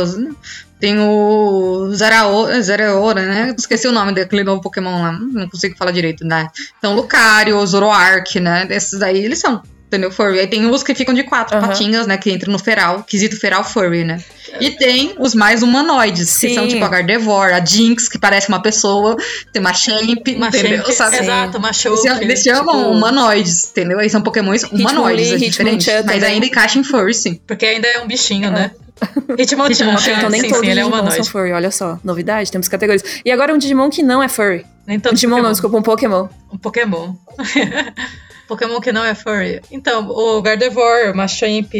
Tem 0.80 0.98
o 1.00 1.90
Zeraora, 1.92 3.26
né? 3.26 3.56
Esqueci 3.56 3.88
o 3.88 3.92
nome 3.92 4.14
daquele 4.14 4.44
novo 4.44 4.62
Pokémon 4.62 5.02
lá. 5.02 5.12
Não 5.12 5.48
consigo 5.48 5.78
falar 5.78 5.92
direito, 5.92 6.26
né? 6.26 6.48
Então, 6.80 6.96
Lucario, 6.96 7.64
Zoroark, 7.66 8.40
né? 8.40 8.68
Esses 8.72 8.98
daí, 8.98 9.24
eles 9.24 9.38
são 9.40 9.62
entendeu? 9.92 10.10
Furry. 10.10 10.40
Aí 10.40 10.48
tem 10.48 10.66
os 10.66 10.84
que 10.84 10.96
ficam 10.96 11.14
de 11.14 11.24
quatro 11.24 11.58
Aham. 11.58 11.68
patinhas, 11.68 12.08
né? 12.08 12.18
Que 12.18 12.32
entram 12.32 12.52
no 12.54 12.58
feral, 12.58 13.04
quesito 13.04 13.38
feral 13.38 13.64
furry, 13.64 14.06
né? 14.06 14.24
E 14.60 14.72
tem 14.72 15.14
os 15.20 15.36
mais 15.36 15.62
humanoides, 15.62 16.34
que 16.38 16.48
Sim. 16.50 16.56
são 16.56 16.68
tipo 16.68 16.84
a 16.84 16.88
Gardevoir, 16.88 17.54
a 17.54 17.64
Jinx, 17.64 18.08
que 18.08 18.18
parece 18.18 18.48
uma 18.50 18.62
pessoa, 18.62 19.16
tem 19.52 19.60
uma 19.62 19.74
Champ, 19.74 20.28
Uma 20.36 20.48
entendeu? 20.48 20.84
Champ, 20.86 20.92
Sabe? 20.94 21.18
Exato, 21.18 21.58
uma 21.58 21.74
show. 21.74 21.94
Eles, 22.06 22.22
eles 22.22 22.42
chamam 22.44 22.78
tipo- 22.84 22.92
humanoides, 22.92 23.70
entendeu? 23.72 24.00
Aí 24.00 24.10
são 24.10 24.22
pokémons 24.22 24.64
humanoides, 24.64 25.28
é 25.32 25.36
Hitmonlee, 25.36 25.50
diferente. 25.50 25.84
Hitmonchan 25.90 26.04
Mas 26.06 26.16
também. 26.22 26.34
ainda 26.36 26.46
encaixa 26.46 26.80
em 26.80 26.84
furry, 26.84 27.14
sim. 27.14 27.40
Porque 27.48 27.66
ainda 27.66 27.88
é 27.88 28.00
um 28.02 28.08
bichinho, 28.08 28.50
né? 28.52 28.72
Hitmonchan, 29.38 29.72
Hitmonchan, 29.74 30.12
é, 30.12 30.18
Então 30.18 30.30
nem 30.30 30.42
sim, 30.42 30.48
todos 30.50 30.64
sim, 30.66 30.72
ele 30.72 30.80
é 30.80 30.84
Digimon 30.84 31.12
são 31.12 31.24
furry, 31.26 31.52
olha 31.54 31.72
só. 31.72 32.00
Novidade, 32.04 32.52
temos 32.52 32.68
categorias. 32.68 33.04
E 33.26 33.32
agora 33.32 33.54
um 33.54 33.58
Digimon 33.58 33.90
que 33.90 34.04
não 34.04 34.22
é 34.22 34.28
furry. 34.30 34.66
Nem 34.86 34.98
Um 34.98 35.00
tanto 35.00 35.16
Digimon 35.16 35.38
não, 35.38 35.44
Pokémon. 35.44 35.52
desculpa, 35.54 35.78
um 35.78 35.82
Pokémon. 35.82 36.28
Um 36.54 36.58
Pokémon. 36.58 37.14
Pokémon 38.52 38.82
que 38.82 38.92
não 38.92 39.06
é 39.06 39.16
furry. 39.16 39.62
Então, 39.72 40.10
o 40.10 40.42
Gardevoir, 40.42 41.12
o 41.12 41.16
Machamp, 41.16 41.74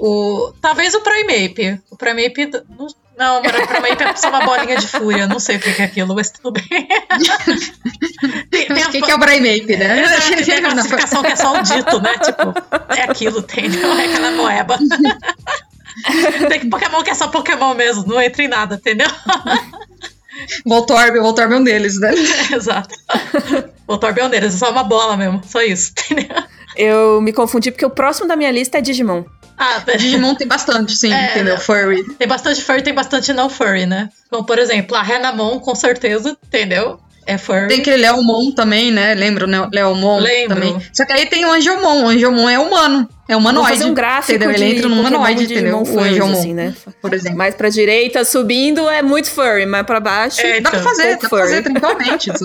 o. 0.00 0.52
Talvez 0.60 0.92
o 0.94 1.00
Primeape. 1.00 1.80
O 1.88 1.96
Primeape. 1.96 2.50
Não, 2.76 2.88
não 3.16 3.38
o 3.38 3.42
Primeape 3.68 4.02
é 4.02 4.16
só 4.16 4.28
uma 4.28 4.40
bolinha 4.44 4.76
de 4.76 4.88
fúria. 4.88 5.26
Não 5.28 5.38
sei 5.38 5.56
o 5.56 5.60
que 5.60 5.72
que 5.72 5.82
é 5.82 5.84
aquilo, 5.84 6.14
mas 6.16 6.30
tudo 6.30 6.50
bem. 6.50 6.66
tem, 8.50 8.66
tem 8.66 8.76
O 8.84 8.86
a- 8.86 8.90
que, 8.90 9.00
que 9.02 9.10
é 9.10 9.14
o 9.14 9.18
Brainmap, 9.18 9.68
né? 9.68 10.02
Exato, 10.02 10.44
tem 10.44 10.54
a 10.58 10.70
classificação 10.72 11.22
que 11.22 11.32
é 11.32 11.36
só 11.36 11.52
o 11.56 11.62
dito, 11.62 12.00
né? 12.02 12.18
Tipo, 12.18 12.54
é 12.96 13.02
aquilo, 13.02 13.42
tem, 13.42 13.68
não 13.68 13.98
é 13.98 14.06
aquela 14.06 14.30
moeba. 14.32 14.78
tem 16.50 16.68
Pokémon 16.68 17.02
que 17.04 17.10
é 17.10 17.14
só 17.14 17.28
Pokémon 17.28 17.74
mesmo, 17.74 18.04
não 18.06 18.20
entra 18.20 18.42
em 18.42 18.48
nada, 18.48 18.74
entendeu? 18.74 19.08
Voltorb, 20.64 21.18
Voltorb 21.20 21.52
é 21.52 21.56
um 21.56 21.64
deles, 21.64 21.98
né? 21.98 22.12
Exato. 22.52 22.94
O 23.86 23.96
Torbjorn 23.98 24.30
deles 24.30 24.54
é 24.54 24.58
só 24.58 24.70
uma 24.70 24.82
bola 24.82 25.16
mesmo, 25.16 25.40
só 25.46 25.62
isso, 25.62 25.92
entendeu? 26.10 26.42
Eu 26.76 27.20
me 27.20 27.32
confundi 27.32 27.70
porque 27.70 27.86
o 27.86 27.90
próximo 27.90 28.28
da 28.28 28.36
minha 28.36 28.50
lista 28.50 28.78
é 28.78 28.80
Digimon. 28.80 29.24
Ah, 29.56 29.82
Digimon 29.96 30.34
tem 30.34 30.46
bastante, 30.46 30.94
sim, 30.94 31.12
É, 31.12 31.30
entendeu? 31.30 31.56
Furry. 31.58 32.04
Tem 32.14 32.28
bastante 32.28 32.62
furry, 32.62 32.82
tem 32.82 32.92
bastante 32.92 33.32
não 33.32 33.48
furry, 33.48 33.86
né? 33.86 34.10
Como, 34.28 34.44
por 34.44 34.58
exemplo, 34.58 34.94
a 34.96 35.02
Renamon, 35.02 35.58
com 35.60 35.74
certeza, 35.74 36.36
entendeu? 36.46 37.00
É 37.26 37.36
furry. 37.36 37.66
Tem 37.66 37.80
aquele 37.80 37.96
Leomon 37.96 38.52
também, 38.52 38.92
né? 38.92 39.12
Lembra 39.14 39.46
o 39.46 39.68
Leomon 39.72 40.20
Lembro. 40.20 40.54
também? 40.54 40.76
Só 40.92 41.04
que 41.04 41.12
aí 41.12 41.26
tem 41.26 41.44
o 41.44 41.50
Angelmon. 41.50 42.04
O 42.04 42.08
Angelmon 42.08 42.48
é 42.48 42.58
humano. 42.58 43.08
É 43.28 43.36
humanoide. 43.36 43.70
fazer 43.70 43.84
um 43.86 43.94
gráfico 43.94 44.32
entendeu? 44.36 44.54
de 44.56 44.62
Ele 44.62 44.76
entra 44.76 44.88
no 44.88 45.00
humanoide, 45.00 45.46
de 45.48 45.54
entendeu? 45.54 45.82
O 45.82 46.00
Angelmon, 46.00 46.38
assim, 46.38 46.54
né? 46.54 46.72
por 47.02 47.12
exemplo. 47.12 47.36
Mais 47.36 47.56
pra 47.56 47.68
direita, 47.68 48.24
subindo, 48.24 48.88
é 48.88 49.02
muito 49.02 49.28
furry. 49.28 49.66
Mais 49.66 49.84
pra 49.84 49.98
baixo... 49.98 50.40
É, 50.40 50.60
Dá 50.60 50.70
pra 50.70 50.78
fazer, 50.80 51.16
dá 51.16 51.28
pra 51.28 51.28
fazer 51.28 51.62
furry. 51.62 51.80
tranquilamente. 51.80 52.30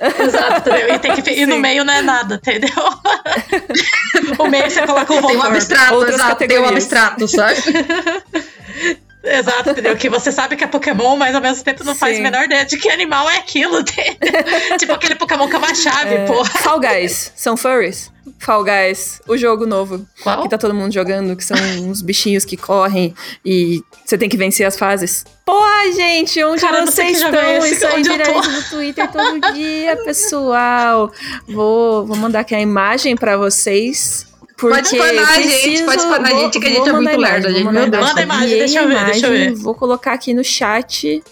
Exato, 0.00 0.68
entendeu? 0.70 0.94
E, 0.94 0.98
tem 0.98 1.14
que, 1.14 1.30
e 1.30 1.46
no 1.46 1.54
Sim. 1.54 1.60
meio 1.60 1.84
não 1.84 1.92
é 1.92 2.02
nada, 2.02 2.34
entendeu? 2.34 2.70
o 4.38 4.46
meio 4.46 4.70
você 4.70 4.82
coloca 4.86 5.12
o 5.12 5.26
Tem 5.26 5.36
um 5.36 5.42
abstrato, 5.42 6.04
exato. 6.06 6.46
Tem 6.46 6.58
um 6.58 6.68
abstrato, 6.68 7.28
sabe? 7.28 7.56
Exato, 9.26 9.70
entendeu? 9.70 9.96
Que 9.96 10.08
você 10.08 10.30
sabe 10.30 10.56
que 10.56 10.62
é 10.62 10.66
Pokémon, 10.66 11.16
mas 11.16 11.34
ao 11.34 11.40
mesmo 11.40 11.64
tempo 11.64 11.82
não 11.82 11.94
faz 11.94 12.14
a 12.14 12.16
Sim. 12.16 12.22
menor 12.22 12.44
ideia 12.44 12.64
de 12.64 12.78
que 12.78 12.88
animal 12.88 13.28
é 13.28 13.38
aquilo. 13.38 13.82
tipo 14.78 14.92
aquele 14.92 15.16
Pokémon 15.16 15.48
que 15.48 15.54
é 15.56 15.58
uma 15.58 15.74
chave, 15.74 16.26
porra. 16.26 16.50
Fall 16.60 16.80
Guys, 16.80 17.32
são 17.34 17.56
furries? 17.56 18.12
Fall 18.38 18.64
Guys, 18.64 19.20
o 19.26 19.36
jogo 19.36 19.66
novo. 19.66 20.06
Qual? 20.22 20.42
Que 20.42 20.48
tá 20.48 20.58
todo 20.58 20.74
mundo 20.74 20.92
jogando, 20.92 21.36
que 21.36 21.44
são 21.44 21.56
uns 21.82 22.02
bichinhos 22.02 22.44
que 22.44 22.56
correm 22.56 23.14
e 23.44 23.82
você 24.04 24.16
tem 24.16 24.28
que 24.28 24.36
vencer 24.36 24.66
as 24.66 24.76
fases. 24.78 25.24
Porra, 25.44 25.92
gente, 25.92 26.42
onde 26.44 26.60
Cara, 26.60 26.84
vocês 26.84 27.22
é 27.22 27.24
estão? 27.24 27.56
esse, 27.56 27.74
Isso 27.74 27.86
aí 27.86 28.02
viraliza 28.02 28.50
no 28.50 28.62
Twitter 28.64 29.10
todo 29.10 29.52
dia, 29.54 29.96
pessoal. 30.04 31.10
Vou, 31.48 32.06
vou 32.06 32.16
mandar 32.16 32.40
aqui 32.40 32.54
a 32.54 32.60
imagem 32.60 33.16
pra 33.16 33.36
vocês. 33.36 34.26
Porque 34.56 34.74
Pode 34.74 34.86
espanar 34.88 35.28
a 35.28 35.40
gente, 35.42 35.82
pode 35.84 35.96
espanar 36.02 36.26
a 36.26 36.34
vou- 36.34 36.44
gente, 36.44 36.58
que 36.60 36.66
a 36.66 36.70
gente 36.70 36.88
é 36.88 36.92
muito 36.92 37.16
lerdo, 37.16 37.48
imagem, 37.48 37.52
gente, 37.62 37.72
meu 37.72 37.90
Deus. 37.90 38.04
Manda 38.06 38.20
a 38.20 38.22
imagem, 38.22 38.58
deixa 38.58 38.78
eu 38.80 38.88
ver, 38.88 39.04
deixa 39.04 39.26
eu 39.26 39.34
imagem, 39.34 39.54
ver. 39.54 39.62
Vou 39.62 39.74
colocar 39.74 40.12
aqui 40.14 40.32
no 40.32 40.42
chat. 40.42 41.22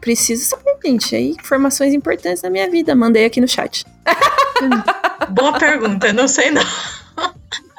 Preciso 0.00 0.44
saber, 0.46 0.76
gente. 0.84 1.14
Aí, 1.14 1.30
informações 1.30 1.94
importantes 1.94 2.42
da 2.42 2.50
minha 2.50 2.68
vida. 2.68 2.96
Mandei 2.96 3.24
aqui 3.24 3.40
no 3.40 3.46
chat. 3.46 3.84
Boa 5.30 5.58
pergunta, 5.58 6.12
não 6.12 6.26
sei 6.26 6.50
não. 6.50 6.62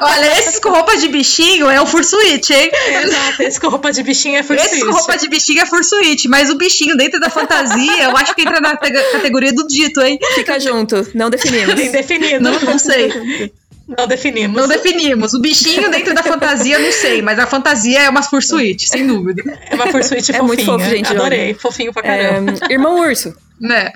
Olha, 0.00 0.38
esses 0.38 0.58
com 0.58 0.70
roupa 0.70 0.96
de 0.96 1.08
bichinho 1.08 1.68
é 1.70 1.80
o 1.80 1.86
Fursuit, 1.86 2.52
hein? 2.52 2.70
Exato, 3.04 3.42
esse 3.42 3.60
com 3.60 3.68
roupa 3.68 3.92
de 3.92 4.02
bichinho 4.02 4.36
é 4.36 4.40
Esse 4.40 4.80
com 4.84 4.90
roupa 4.92 5.16
de 5.16 5.28
bichinho 5.28 5.60
é 5.62 5.66
Fursuit, 5.66 6.28
mas 6.28 6.50
o 6.50 6.56
bichinho 6.56 6.96
dentro 6.96 7.18
da 7.20 7.30
fantasia, 7.30 8.04
eu 8.04 8.16
acho 8.16 8.34
que 8.34 8.42
entra 8.42 8.60
na 8.60 8.76
te- 8.76 8.90
categoria 9.12 9.52
do 9.52 9.66
dito, 9.66 10.00
hein? 10.02 10.18
Fica 10.34 10.58
junto, 10.60 11.06
não 11.14 11.30
definimos. 11.30 11.78
Indefinido. 11.80 12.40
Não, 12.42 12.60
não 12.60 12.78
sei. 12.78 13.52
Não 13.88 14.06
definimos. 14.06 14.60
Não 14.60 14.68
definimos. 14.68 15.32
O 15.32 15.40
bichinho 15.40 15.90
dentro 15.90 16.14
da 16.14 16.22
fantasia, 16.22 16.78
não 16.78 16.92
sei, 16.92 17.22
mas 17.22 17.38
a 17.38 17.46
fantasia 17.46 18.02
é 18.02 18.08
uma 18.10 18.22
Fursuit, 18.22 18.86
sem 18.86 19.06
dúvida. 19.06 19.42
É 19.70 19.74
uma 19.74 19.86
Fursuit 19.86 20.18
É 20.20 20.24
fofinha. 20.24 20.42
muito 20.42 20.64
fofo, 20.64 20.84
gente, 20.84 21.10
Adorei, 21.10 21.54
fofinho 21.54 21.92
pra 21.92 22.02
caramba. 22.02 22.54
É, 22.68 22.72
Irmão 22.74 22.98
Urso, 23.00 23.34
Né? 23.60 23.90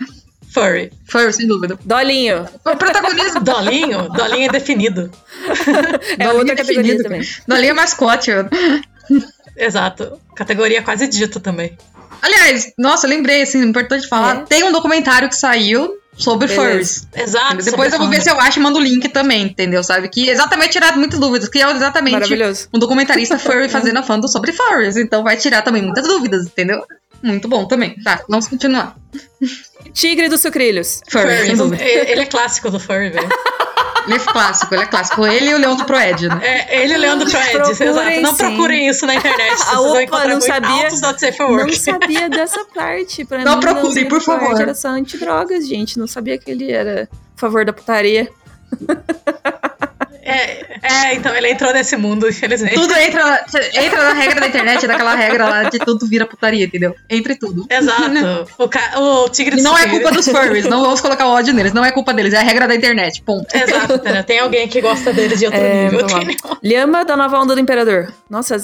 Furry. 0.52 0.92
Furry, 1.08 1.32
sem 1.32 1.46
dúvida. 1.46 1.78
Dolinho. 1.84 2.46
O 2.64 2.76
protagonismo 2.76 3.40
Dolinho? 3.44 4.08
Dolinho 4.10 4.46
é 4.46 4.52
definido. 4.52 5.10
É 6.18 6.24
Dolinho 6.24 6.38
outra 6.38 6.56
categoria 6.56 6.96
definido. 6.96 7.02
também. 7.04 7.28
Dolinho 7.48 7.70
é 7.70 7.74
mascote. 7.74 8.30
Exato. 9.56 10.18
Categoria 10.34 10.82
quase 10.82 11.06
dito 11.06 11.40
também. 11.40 11.76
Aliás, 12.20 12.72
nossa, 12.78 13.06
lembrei, 13.06 13.42
assim, 13.42 13.62
importante 13.62 14.06
falar. 14.08 14.36
É. 14.38 14.44
Tem 14.44 14.64
um 14.64 14.72
documentário 14.72 15.28
que 15.28 15.34
saiu 15.36 15.98
sobre 16.16 16.46
Beleza. 16.46 16.70
furries. 16.70 17.08
Exato. 17.14 17.56
Depois 17.56 17.92
eu 17.92 17.98
vou 17.98 18.08
ver 18.08 18.20
se 18.20 18.30
eu 18.30 18.38
acho 18.38 18.58
e 18.58 18.62
mando 18.62 18.78
o 18.78 18.82
link 18.82 19.08
também, 19.08 19.44
entendeu? 19.44 19.82
Sabe? 19.82 20.08
Que 20.08 20.28
exatamente 20.28 20.70
tirar 20.72 20.96
muitas 20.96 21.18
dúvidas, 21.18 21.48
que 21.48 21.60
é 21.60 21.70
exatamente 21.70 22.12
Maravilhoso. 22.12 22.68
um 22.72 22.78
documentarista 22.78 23.38
furry 23.38 23.68
fazendo 23.68 23.98
a 23.98 24.02
fandom 24.02 24.28
sobre 24.28 24.52
furries. 24.52 24.96
Então 24.96 25.22
vai 25.24 25.36
tirar 25.36 25.62
também 25.62 25.82
muitas 25.82 26.06
dúvidas, 26.06 26.46
entendeu? 26.46 26.84
Muito 27.22 27.48
bom 27.48 27.66
também. 27.66 27.94
Tá, 28.02 28.22
vamos 28.28 28.48
continuar. 28.48 28.96
Tigre 29.92 30.28
dos 30.28 30.40
Sucrilhos. 30.40 31.02
Furry, 31.08 31.56
Furry. 31.56 31.80
Ele 31.80 32.20
é 32.22 32.26
clássico 32.26 32.70
do 32.70 32.80
Furry, 32.80 33.10
velho. 33.10 33.28
Ele 34.04 34.16
é 34.16 34.18
clássico, 34.18 34.74
ele 34.74 34.82
é 34.82 34.86
clássico. 34.86 35.24
Ele 35.24 35.50
e 35.50 35.54
o 35.54 35.58
Leão 35.58 35.76
do 35.76 35.84
Proed, 35.84 36.28
né? 36.28 36.40
É, 36.42 36.82
ele 36.82 36.92
e 36.92 36.96
o 36.96 37.00
Leandro 37.00 37.30
Proed, 37.30 37.52
Procurem, 37.52 37.88
exato. 37.88 38.20
Não 38.20 38.34
sim. 38.34 38.36
procurem 38.36 38.88
isso 38.88 39.06
na 39.06 39.14
internet. 39.14 39.54
Vocês 39.58 39.68
Ah, 39.68 39.80
opa, 39.80 40.26
não 40.26 40.40
sabia. 40.40 40.88
Não 40.90 41.72
sabia 41.72 42.28
dessa 42.28 42.64
parte. 42.74 43.24
Pra 43.24 43.44
Não 43.44 43.54
mim, 43.54 43.60
procurem, 43.60 44.08
por 44.08 44.20
favor. 44.20 44.60
Era 44.60 44.74
só 44.74 44.88
antidrogas, 44.88 45.68
gente. 45.68 46.00
Não 46.00 46.08
sabia 46.08 46.36
que 46.36 46.50
ele 46.50 46.72
era 46.72 47.08
a 47.12 47.40
favor 47.40 47.64
da 47.64 47.72
putaria. 47.72 48.28
É, 50.24 50.71
é, 50.92 51.14
então 51.14 51.34
ele 51.34 51.50
entrou 51.50 51.72
nesse 51.72 51.96
mundo, 51.96 52.28
infelizmente. 52.28 52.74
Tudo 52.74 52.94
entra, 52.96 53.44
entra 53.74 54.02
na 54.02 54.12
regra 54.14 54.40
da 54.40 54.46
internet, 54.48 54.86
daquela 54.86 55.14
regra 55.14 55.48
lá 55.48 55.62
de 55.64 55.78
tudo 55.78 56.06
vira 56.06 56.26
putaria, 56.26 56.64
entendeu? 56.64 56.94
Entre 57.08 57.34
tudo. 57.36 57.66
Exato. 57.70 58.02
O, 58.58 58.68
ca... 58.68 58.92
o 58.98 59.28
Tigre 59.28 59.56
do 59.56 59.62
não 59.62 59.76
é 59.76 59.82
Sucrilho- 59.82 60.00
culpa 60.02 60.14
dos 60.16 60.28
furries, 60.28 60.64
não 60.66 60.82
vamos 60.82 61.00
colocar 61.00 61.26
o 61.26 61.30
ódio 61.30 61.52
neles, 61.54 61.72
não 61.72 61.84
é 61.84 61.90
culpa 61.90 62.12
deles, 62.14 62.32
é 62.34 62.38
a 62.38 62.42
regra 62.42 62.66
da 62.68 62.74
internet, 62.74 63.22
ponto. 63.22 63.46
Exato? 63.56 64.00
Tem 64.26 64.38
alguém 64.38 64.68
que 64.68 64.80
gosta 64.80 65.12
deles 65.12 65.38
de 65.38 65.46
outro 65.46 65.60
É, 65.60 65.84
nível. 65.90 66.06
Lhama 66.62 67.04
da 67.04 67.16
nova 67.16 67.38
onda 67.40 67.54
do 67.54 67.60
Imperador. 67.60 68.12
Nossa, 68.30 68.56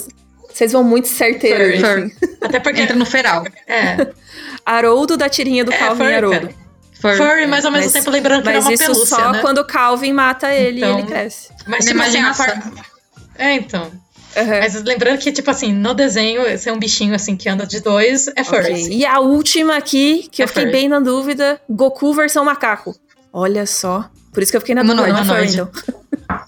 vocês 0.51 0.71
vão 0.71 0.83
muito 0.83 1.07
certeiros. 1.07 1.79
Furry. 1.81 2.03
assim. 2.03 2.35
Até 2.41 2.59
porque. 2.59 2.81
Entra 2.81 2.95
no 2.95 3.05
feral. 3.05 3.43
É, 3.67 4.07
Haroldo 4.65 5.17
da 5.17 5.27
tirinha 5.29 5.63
do 5.65 5.71
É, 5.73 5.77
Calvin 5.77 6.05
Haroldo. 6.13 6.49
Furry. 7.01 7.17
Furry, 7.17 7.47
mas 7.47 7.63
ao 7.65 7.71
mesmo 7.71 7.85
Mas- 7.85 7.93
tempo 7.93 8.09
lembrando 8.11 8.43
que 8.43 8.49
ele 8.49 8.57
é 8.57 8.59
Mas 8.59 8.65
uma 8.67 8.73
isso 8.73 8.83
pelúcia, 8.83 9.17
só 9.17 9.31
né? 9.31 9.39
quando 9.41 9.59
o 9.59 9.65
Calvin 9.65 10.11
mata 10.13 10.53
ele 10.53 10.79
Então, 10.79 10.97
e 10.97 11.01
ele 11.01 11.07
cresce. 11.07 11.49
Mas 11.65 11.85
Na 11.85 11.91
tipo 11.91 12.03
assim, 12.03 12.17
a 12.17 12.19
imaginação. 12.21 12.45
par... 12.45 12.71
É, 13.37 13.53
então. 13.53 13.83
Uhum. 14.35 14.59
Mas 14.59 14.83
lembrando 14.83 15.17
que, 15.17 15.31
tipo 15.31 15.49
assim, 15.49 15.73
no 15.73 15.93
desenho, 15.93 16.45
esse 16.45 16.69
é 16.69 16.73
um 16.73 16.77
bichinho 16.77 17.15
assim 17.15 17.35
que 17.35 17.47
anda 17.49 17.65
de 17.65 17.79
dois, 17.79 18.27
é 18.35 18.43
furry. 18.43 18.73
Ok. 18.73 18.87
E 18.91 19.05
a 19.05 19.19
última 19.19 19.75
aqui, 19.77 20.27
que 20.31 20.41
É 20.41 20.45
eu 20.45 20.47
fiquei 20.47 20.63
furry. 20.63 20.71
bem 20.73 20.87
na 20.89 20.99
dúvida: 20.99 21.59
Goku 21.69 22.13
versão 22.13 22.43
macaco. 22.45 22.93
Olha 23.33 23.65
só. 23.65 24.09
Por 24.33 24.43
isso 24.43 24.51
que 24.51 24.57
eu 24.57 24.61
fiquei 24.61 24.75
na 24.75 24.83
dúvida, 24.83 25.01
não 25.01 25.05
é 25.17 25.21
Humanoide, 25.21 25.51
furry, 25.57 25.61
humanoide. 25.61 25.81
então. 26.27 26.39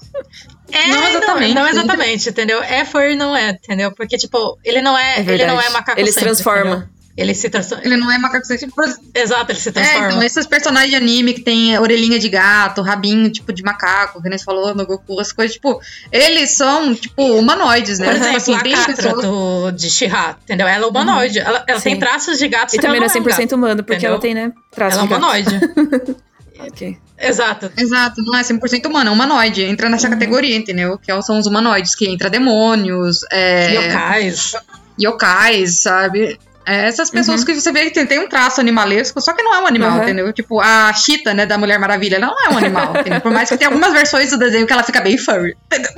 É, 0.73 0.87
Não 0.87 1.03
exatamente. 1.09 1.53
Não, 1.53 1.67
exatamente, 1.67 2.29
entendeu? 2.29 2.61
É 2.63 2.85
furry, 2.85 3.15
não 3.15 3.35
é, 3.35 3.49
entendeu? 3.51 3.91
Porque, 3.93 4.17
tipo, 4.17 4.57
ele 4.63 4.81
não 4.81 4.97
é, 4.97 5.17
É 5.17 5.19
ele 5.21 5.45
não 5.45 5.59
é 5.59 5.69
macaco 5.69 5.99
Ele 5.99 6.11
se 6.11 6.19
transforma. 6.19 6.61
entendeu? 6.75 6.89
Ele 7.21 7.35
se 7.35 7.49
transforma. 7.49 7.83
Ele 7.85 7.97
não 7.97 8.11
é 8.11 8.17
macaco 8.17 8.45
sexual. 8.45 8.71
Exato, 9.13 9.51
ele 9.51 9.59
se 9.59 9.69
É, 9.69 9.71
transforma. 9.71 10.07
então, 10.07 10.23
esses 10.23 10.45
personagens 10.45 10.89
de 10.91 10.95
anime 10.95 11.33
que 11.33 11.41
tem 11.41 11.77
orelhinha 11.77 12.17
de 12.19 12.27
gato, 12.29 12.81
rabinho, 12.81 13.29
tipo, 13.31 13.53
de 13.53 13.61
macaco, 13.63 14.21
que 14.21 14.27
nem 14.29 14.37
você 14.37 14.43
falou 14.43 14.73
no 14.73 14.85
Goku, 14.85 15.19
as 15.19 15.31
coisas, 15.31 15.53
tipo, 15.55 15.79
eles 16.11 16.51
são, 16.57 16.93
tipo, 16.95 17.21
humanoides, 17.23 17.99
né? 17.99 18.07
Por 18.07 18.15
exemplo, 18.15 18.37
assim, 18.37 18.55
a 18.55 18.63
Catra 18.63 18.95
pessoas... 18.95 19.25
do, 19.25 19.71
de 19.71 19.89
Shihá, 19.89 20.35
entendeu? 20.43 20.67
Ela 20.67 20.85
é 20.85 20.89
humanoide. 20.89 21.39
Ela, 21.39 21.63
ela 21.67 21.79
tem 21.81 21.97
traços 21.99 22.37
de 22.39 22.47
gato, 22.47 22.75
E 22.75 22.79
também 22.79 22.99
não 22.99 23.05
ela 23.07 23.13
é 23.15 23.19
não 23.19 23.25
é 23.29 23.33
um 23.33 23.37
100% 23.37 23.53
humano, 23.53 23.83
porque 23.83 23.93
entendeu? 24.05 24.11
ela 24.13 24.19
tem, 24.19 24.33
né? 24.33 24.51
Traço 24.71 24.97
Ela 24.97 25.03
é 25.03 25.07
humanoide. 25.07 25.59
Ok. 26.59 26.95
Exato. 27.19 27.71
Exato, 27.75 28.21
não 28.23 28.37
é 28.37 28.41
100% 28.43 28.85
humano, 28.85 29.09
é 29.09 29.13
humanoide. 29.13 29.63
Entra 29.63 29.89
nessa 29.89 30.07
Uhum. 30.07 30.13
categoria, 30.13 30.55
entendeu? 30.55 30.97
Que 30.97 31.11
são 31.23 31.39
os 31.39 31.47
humanoides, 31.47 31.95
que 31.95 32.07
entra 32.07 32.29
demônios, 32.29 33.21
é, 33.31 33.73
Yokais. 33.87 34.53
yokais, 35.01 35.79
sabe? 35.79 36.39
É 36.65 36.87
essas 36.87 37.09
pessoas 37.09 37.41
Uhum. 37.41 37.45
que 37.47 37.55
você 37.59 37.71
vê 37.71 37.85
que 37.85 37.91
tem, 37.91 38.05
tem 38.05 38.19
um 38.19 38.27
traço 38.29 38.61
animalesco, 38.61 39.19
só 39.19 39.33
que 39.33 39.41
não 39.41 39.53
é 39.53 39.59
um 39.59 39.67
animal, 39.67 39.91
Uhum. 39.97 40.03
entendeu? 40.03 40.31
Tipo, 40.33 40.59
a 40.61 40.93
Cheetah, 40.93 41.33
né, 41.33 41.45
da 41.45 41.57
Mulher 41.57 41.79
Maravilha, 41.79 42.17
ela 42.17 42.27
não 42.27 42.35
é 42.45 42.49
um 42.53 42.57
animal, 42.57 42.93
entendeu? 43.01 43.19
Por 43.21 43.31
mais 43.31 43.49
que 43.49 43.57
tenha 43.57 43.69
algumas 43.69 43.91
versões 43.93 44.29
do 44.29 44.37
desenho 44.37 44.67
que 44.67 44.73
ela 44.73 44.83
fica 44.83 45.01
bem 45.01 45.17
furry. 45.17 45.55
entendeu? 45.65 45.91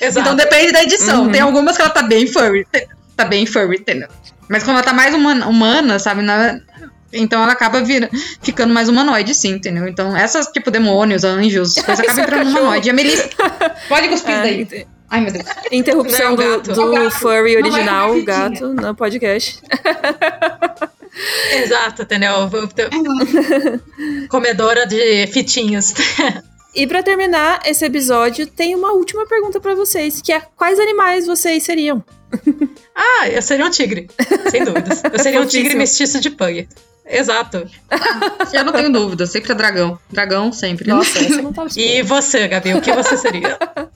Exato. 0.00 0.20
Então 0.20 0.36
depende 0.36 0.70
da 0.72 0.82
edição. 0.82 1.24
Uhum. 1.24 1.32
Tem 1.32 1.40
algumas 1.40 1.76
que 1.76 1.82
ela 1.82 1.90
tá 1.90 2.02
bem 2.02 2.26
furry. 2.26 2.64
Tá 3.16 3.24
bem 3.24 3.44
furry, 3.46 3.76
entendeu? 3.78 4.08
Mas 4.48 4.62
quando 4.62 4.76
ela 4.76 4.84
tá 4.84 4.92
mais 4.92 5.12
humana, 5.14 5.46
humana 5.48 5.98
sabe? 5.98 6.22
na- 6.22 6.60
então 7.12 7.42
ela 7.42 7.52
acaba 7.52 7.80
vira, 7.82 8.08
ficando 8.42 8.72
mais 8.72 8.88
humanoide, 8.88 9.34
sim, 9.34 9.54
entendeu? 9.54 9.88
Então 9.88 10.14
essas, 10.16 10.46
tipo, 10.48 10.70
demônios, 10.70 11.24
anjos, 11.24 11.74
coisas 11.74 11.98
acabam 12.04 12.18
é 12.18 12.22
entrando 12.22 12.44
no 12.44 12.50
humanoide. 12.50 12.86
E 12.88 12.90
a 12.90 12.94
Melissa. 12.94 13.28
Pode 13.88 14.08
cuspir 14.08 14.34
Ah, 14.36 14.42
daí. 14.42 14.86
Ai, 15.10 15.20
meu 15.22 15.32
Deus. 15.32 15.46
interrupção 15.72 16.30
Não, 16.30 16.36
do, 16.36 16.42
gato. 16.42 16.72
do 16.72 16.96
É 16.96 17.10
furry 17.10 17.54
Não 17.54 17.62
original, 17.62 18.08
comer 18.08 18.20
o 18.20 18.24
gato, 18.24 18.68
no 18.74 18.94
podcast. 18.94 19.62
Exato, 21.52 22.02
entendeu? 22.02 22.48
Comedora 24.28 24.86
de 24.86 25.26
fitinhas. 25.28 25.94
E 26.74 26.86
pra 26.86 27.02
terminar 27.02 27.60
esse 27.64 27.84
episódio, 27.84 28.46
tem 28.46 28.74
uma 28.74 28.92
última 28.92 29.26
pergunta 29.26 29.58
pra 29.58 29.74
vocês, 29.74 30.20
que 30.20 30.32
é 30.32 30.42
quais 30.54 30.78
animais 30.78 31.26
vocês 31.26 31.62
seriam? 31.62 32.04
Ah, 32.94 33.28
eu 33.28 33.40
seria 33.40 33.64
um 33.64 33.70
tigre, 33.70 34.08
sem 34.50 34.64
dúvidas. 34.64 35.02
Eu 35.10 35.18
seria 35.18 35.40
um 35.40 35.46
tigre 35.46 35.74
mestiço 35.74 36.20
de 36.20 36.30
pug. 36.30 36.68
Exato. 37.06 37.66
Eu 38.52 38.64
não 38.64 38.72
tenho 38.72 38.92
dúvida, 38.92 39.26
sempre 39.26 39.52
é 39.52 39.54
dragão. 39.54 39.98
Dragão 40.10 40.52
sempre. 40.52 40.88
Nossa, 40.88 41.18
essa 41.24 41.34
eu 41.34 41.42
não 41.42 41.52
tava 41.52 41.68
E 41.74 42.02
você, 42.02 42.46
Gabi, 42.46 42.74
o 42.74 42.82
que 42.82 42.92
você 42.92 43.16
seria? 43.16 43.58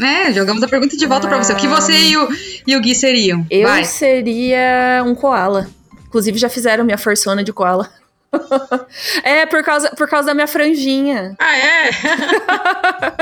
É, 0.00 0.32
jogamos 0.32 0.62
a 0.62 0.68
pergunta 0.68 0.96
de 0.96 1.06
volta 1.06 1.28
pra 1.28 1.38
você. 1.38 1.52
O 1.52 1.56
que 1.56 1.68
você 1.68 1.92
e 1.92 2.16
o, 2.16 2.28
e 2.66 2.76
o 2.76 2.80
Gui 2.80 2.94
seriam? 2.94 3.46
Eu 3.50 3.68
Vai. 3.68 3.84
seria 3.84 5.02
um 5.06 5.14
koala. 5.14 5.68
Inclusive, 6.06 6.38
já 6.38 6.48
fizeram 6.48 6.84
minha 6.84 6.98
forçona 6.98 7.42
de 7.44 7.52
koala. 7.52 7.90
é, 9.22 9.46
por 9.46 9.62
causa, 9.62 9.90
por 9.90 10.08
causa 10.08 10.26
da 10.28 10.34
minha 10.34 10.46
franjinha. 10.46 11.36
Ah, 11.38 11.56
é? 11.56 11.90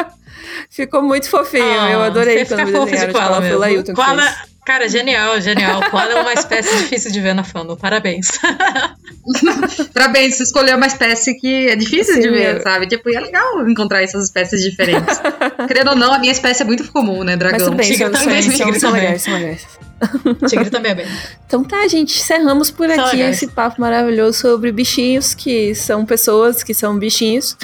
Ficou 0.70 1.02
muito 1.02 1.28
fofinho. 1.28 1.80
Ah, 1.80 1.90
eu 1.90 2.02
adorei 2.02 2.44
quando 2.46 2.66
me 2.66 2.72
desenharam 2.72 3.06
de 3.08 3.12
koala. 3.12 3.36
Foi 3.36 3.40
o 3.40 3.42
mesmo. 3.42 3.58
Lailton 3.58 3.92
que 3.92 4.00
Koala, 4.00 4.22
fez. 4.22 4.51
Cara, 4.64 4.88
genial, 4.88 5.40
genial. 5.40 5.90
Koala 5.90 6.12
é 6.12 6.20
uma 6.22 6.32
espécie 6.32 6.76
difícil 6.78 7.10
de 7.12 7.20
ver 7.20 7.34
na 7.34 7.44
fandom. 7.44 7.76
Parabéns. 7.76 8.28
Parabéns, 9.94 10.36
você 10.36 10.42
escolheu 10.44 10.76
uma 10.76 10.86
espécie 10.86 11.34
que 11.38 11.68
é 11.68 11.76
difícil 11.76 12.16
de 12.16 12.22
Sim, 12.22 12.30
ver, 12.30 12.56
eu- 12.56 12.62
sabe? 12.62 12.86
Tipo, 12.86 13.10
e 13.10 13.14
é 13.16 13.20
legal 13.20 13.68
encontrar 13.68 14.02
essas 14.02 14.24
espécies 14.24 14.62
diferentes. 14.62 15.20
Querendo 15.68 15.90
ou 15.90 15.96
não, 15.96 16.12
a 16.12 16.18
minha 16.18 16.32
espécie 16.32 16.62
é 16.62 16.64
muito 16.64 16.90
comum, 16.92 17.22
né, 17.24 17.32
Mas 17.32 17.38
dragão? 17.38 17.58
tudo 17.66 17.76
bem, 17.76 17.86
Tigre 17.90 18.04
são, 18.04 18.12
também, 18.12 18.42
são, 18.42 18.52
tigre 18.52 18.72
são, 18.72 18.80
são 18.80 18.90
também. 18.90 19.02
legais, 19.04 19.22
são 19.22 19.34
legais. 19.34 19.66
Tigre 20.50 20.70
também 20.70 20.92
é 20.92 20.94
bem. 20.96 21.06
Então 21.46 21.62
tá, 21.62 21.86
gente, 21.86 22.18
encerramos 22.18 22.70
por 22.70 22.88
São 22.90 23.04
aqui 23.06 23.16
legais. 23.16 23.36
esse 23.36 23.46
papo 23.48 23.80
maravilhoso 23.80 24.38
sobre 24.40 24.72
bichinhos, 24.72 25.34
que 25.34 25.74
são 25.74 26.04
pessoas 26.04 26.62
que 26.64 26.74
são 26.74 26.98
bichinhos. 26.98 27.56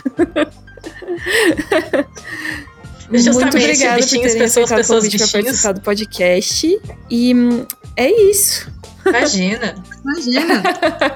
Justamente, 3.11 3.52
Muito 3.52 3.56
obrigada 3.64 3.94
por 3.96 4.02
bichinhos, 4.02 4.26
terem 4.32 4.38
pessoas, 4.38 4.64
aceitado 4.72 4.78
o 4.78 4.80
pessoas, 4.80 5.04
convite 5.04 5.16
pra 5.18 5.26
bichinhos. 5.26 5.44
participar 5.44 5.72
do 5.72 5.80
podcast. 5.80 6.80
E 7.11 7.34
hum, 7.34 7.66
é 7.96 8.11
isso. 8.30 8.70
Imagina. 9.06 9.74
Imagina. 10.04 10.62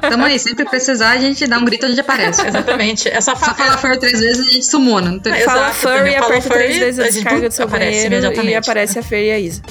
Tamo 0.01 0.25
aí, 0.25 0.39
sempre 0.39 0.65
precisar, 0.65 1.11
a 1.11 1.19
gente 1.19 1.47
dá 1.47 1.59
um 1.59 1.65
grito 1.65 1.85
e 1.85 1.87
a 1.87 1.89
gente 1.91 2.01
aparece. 2.01 2.47
Exatamente. 2.47 3.09
É 3.09 3.21
só, 3.21 3.35
Só 3.35 3.41
fa- 3.41 3.55
falar 3.55 3.77
fur 3.79 3.99
três 3.99 4.19
vezes 4.21 4.47
a 4.47 4.51
gente 4.51 4.65
sumona. 4.65 5.11
Não 5.11 5.19
tem... 5.19 5.33
É, 5.35 5.41
Fala 5.41 5.69
Exato, 5.69 5.75
furry, 5.77 6.15
aperta 6.15 6.41
furry, 6.49 6.55
três 6.55 6.79
vezes 6.79 7.01
a 7.01 7.03
descarga 7.11 7.49
do 7.49 7.53
seu 7.55 7.67
aparece 7.67 8.09
banheiro 8.09 8.45
e 8.51 8.55
aparece 8.55 8.99
a 8.99 9.03
Fer 9.03 9.27
e 9.27 9.31
a 9.33 9.39
Isa. 9.39 9.63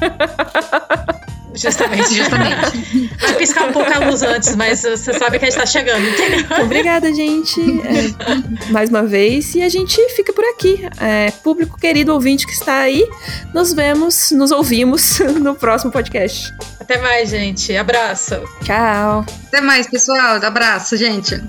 Justamente, 1.54 2.14
justamente. 2.14 3.10
Vai 3.20 3.34
piscar 3.34 3.68
um 3.68 3.72
pouco 3.72 3.92
a 3.92 3.98
luz 3.98 4.22
antes, 4.22 4.56
mas 4.56 4.82
você 4.82 5.12
sabe 5.12 5.38
que 5.38 5.44
a 5.44 5.50
gente 5.50 5.58
tá 5.58 5.66
chegando, 5.66 6.06
entendeu? 6.06 6.46
Obrigada, 6.64 7.12
gente, 7.12 7.60
é, 7.60 8.70
mais 8.70 8.90
uma 8.90 9.02
vez. 9.02 9.54
E 9.54 9.62
a 9.62 9.68
gente 9.68 10.00
fica 10.10 10.32
por 10.32 10.44
aqui. 10.44 10.88
É, 11.00 11.30
público 11.42 11.78
querido 11.78 12.12
ouvinte 12.12 12.46
que 12.46 12.52
está 12.52 12.78
aí, 12.78 13.06
nos 13.52 13.72
vemos, 13.72 14.30
nos 14.32 14.50
ouvimos 14.50 15.18
no 15.40 15.54
próximo 15.54 15.90
podcast. 15.90 16.52
Até 16.80 16.98
mais, 16.98 17.30
gente. 17.30 17.76
Abraço. 17.76 18.42
Tchau. 18.64 19.24
Até 19.46 19.60
mais, 19.60 19.86
pessoal. 19.86 20.36
Abraço, 20.42 20.96
gente. 20.96 21.40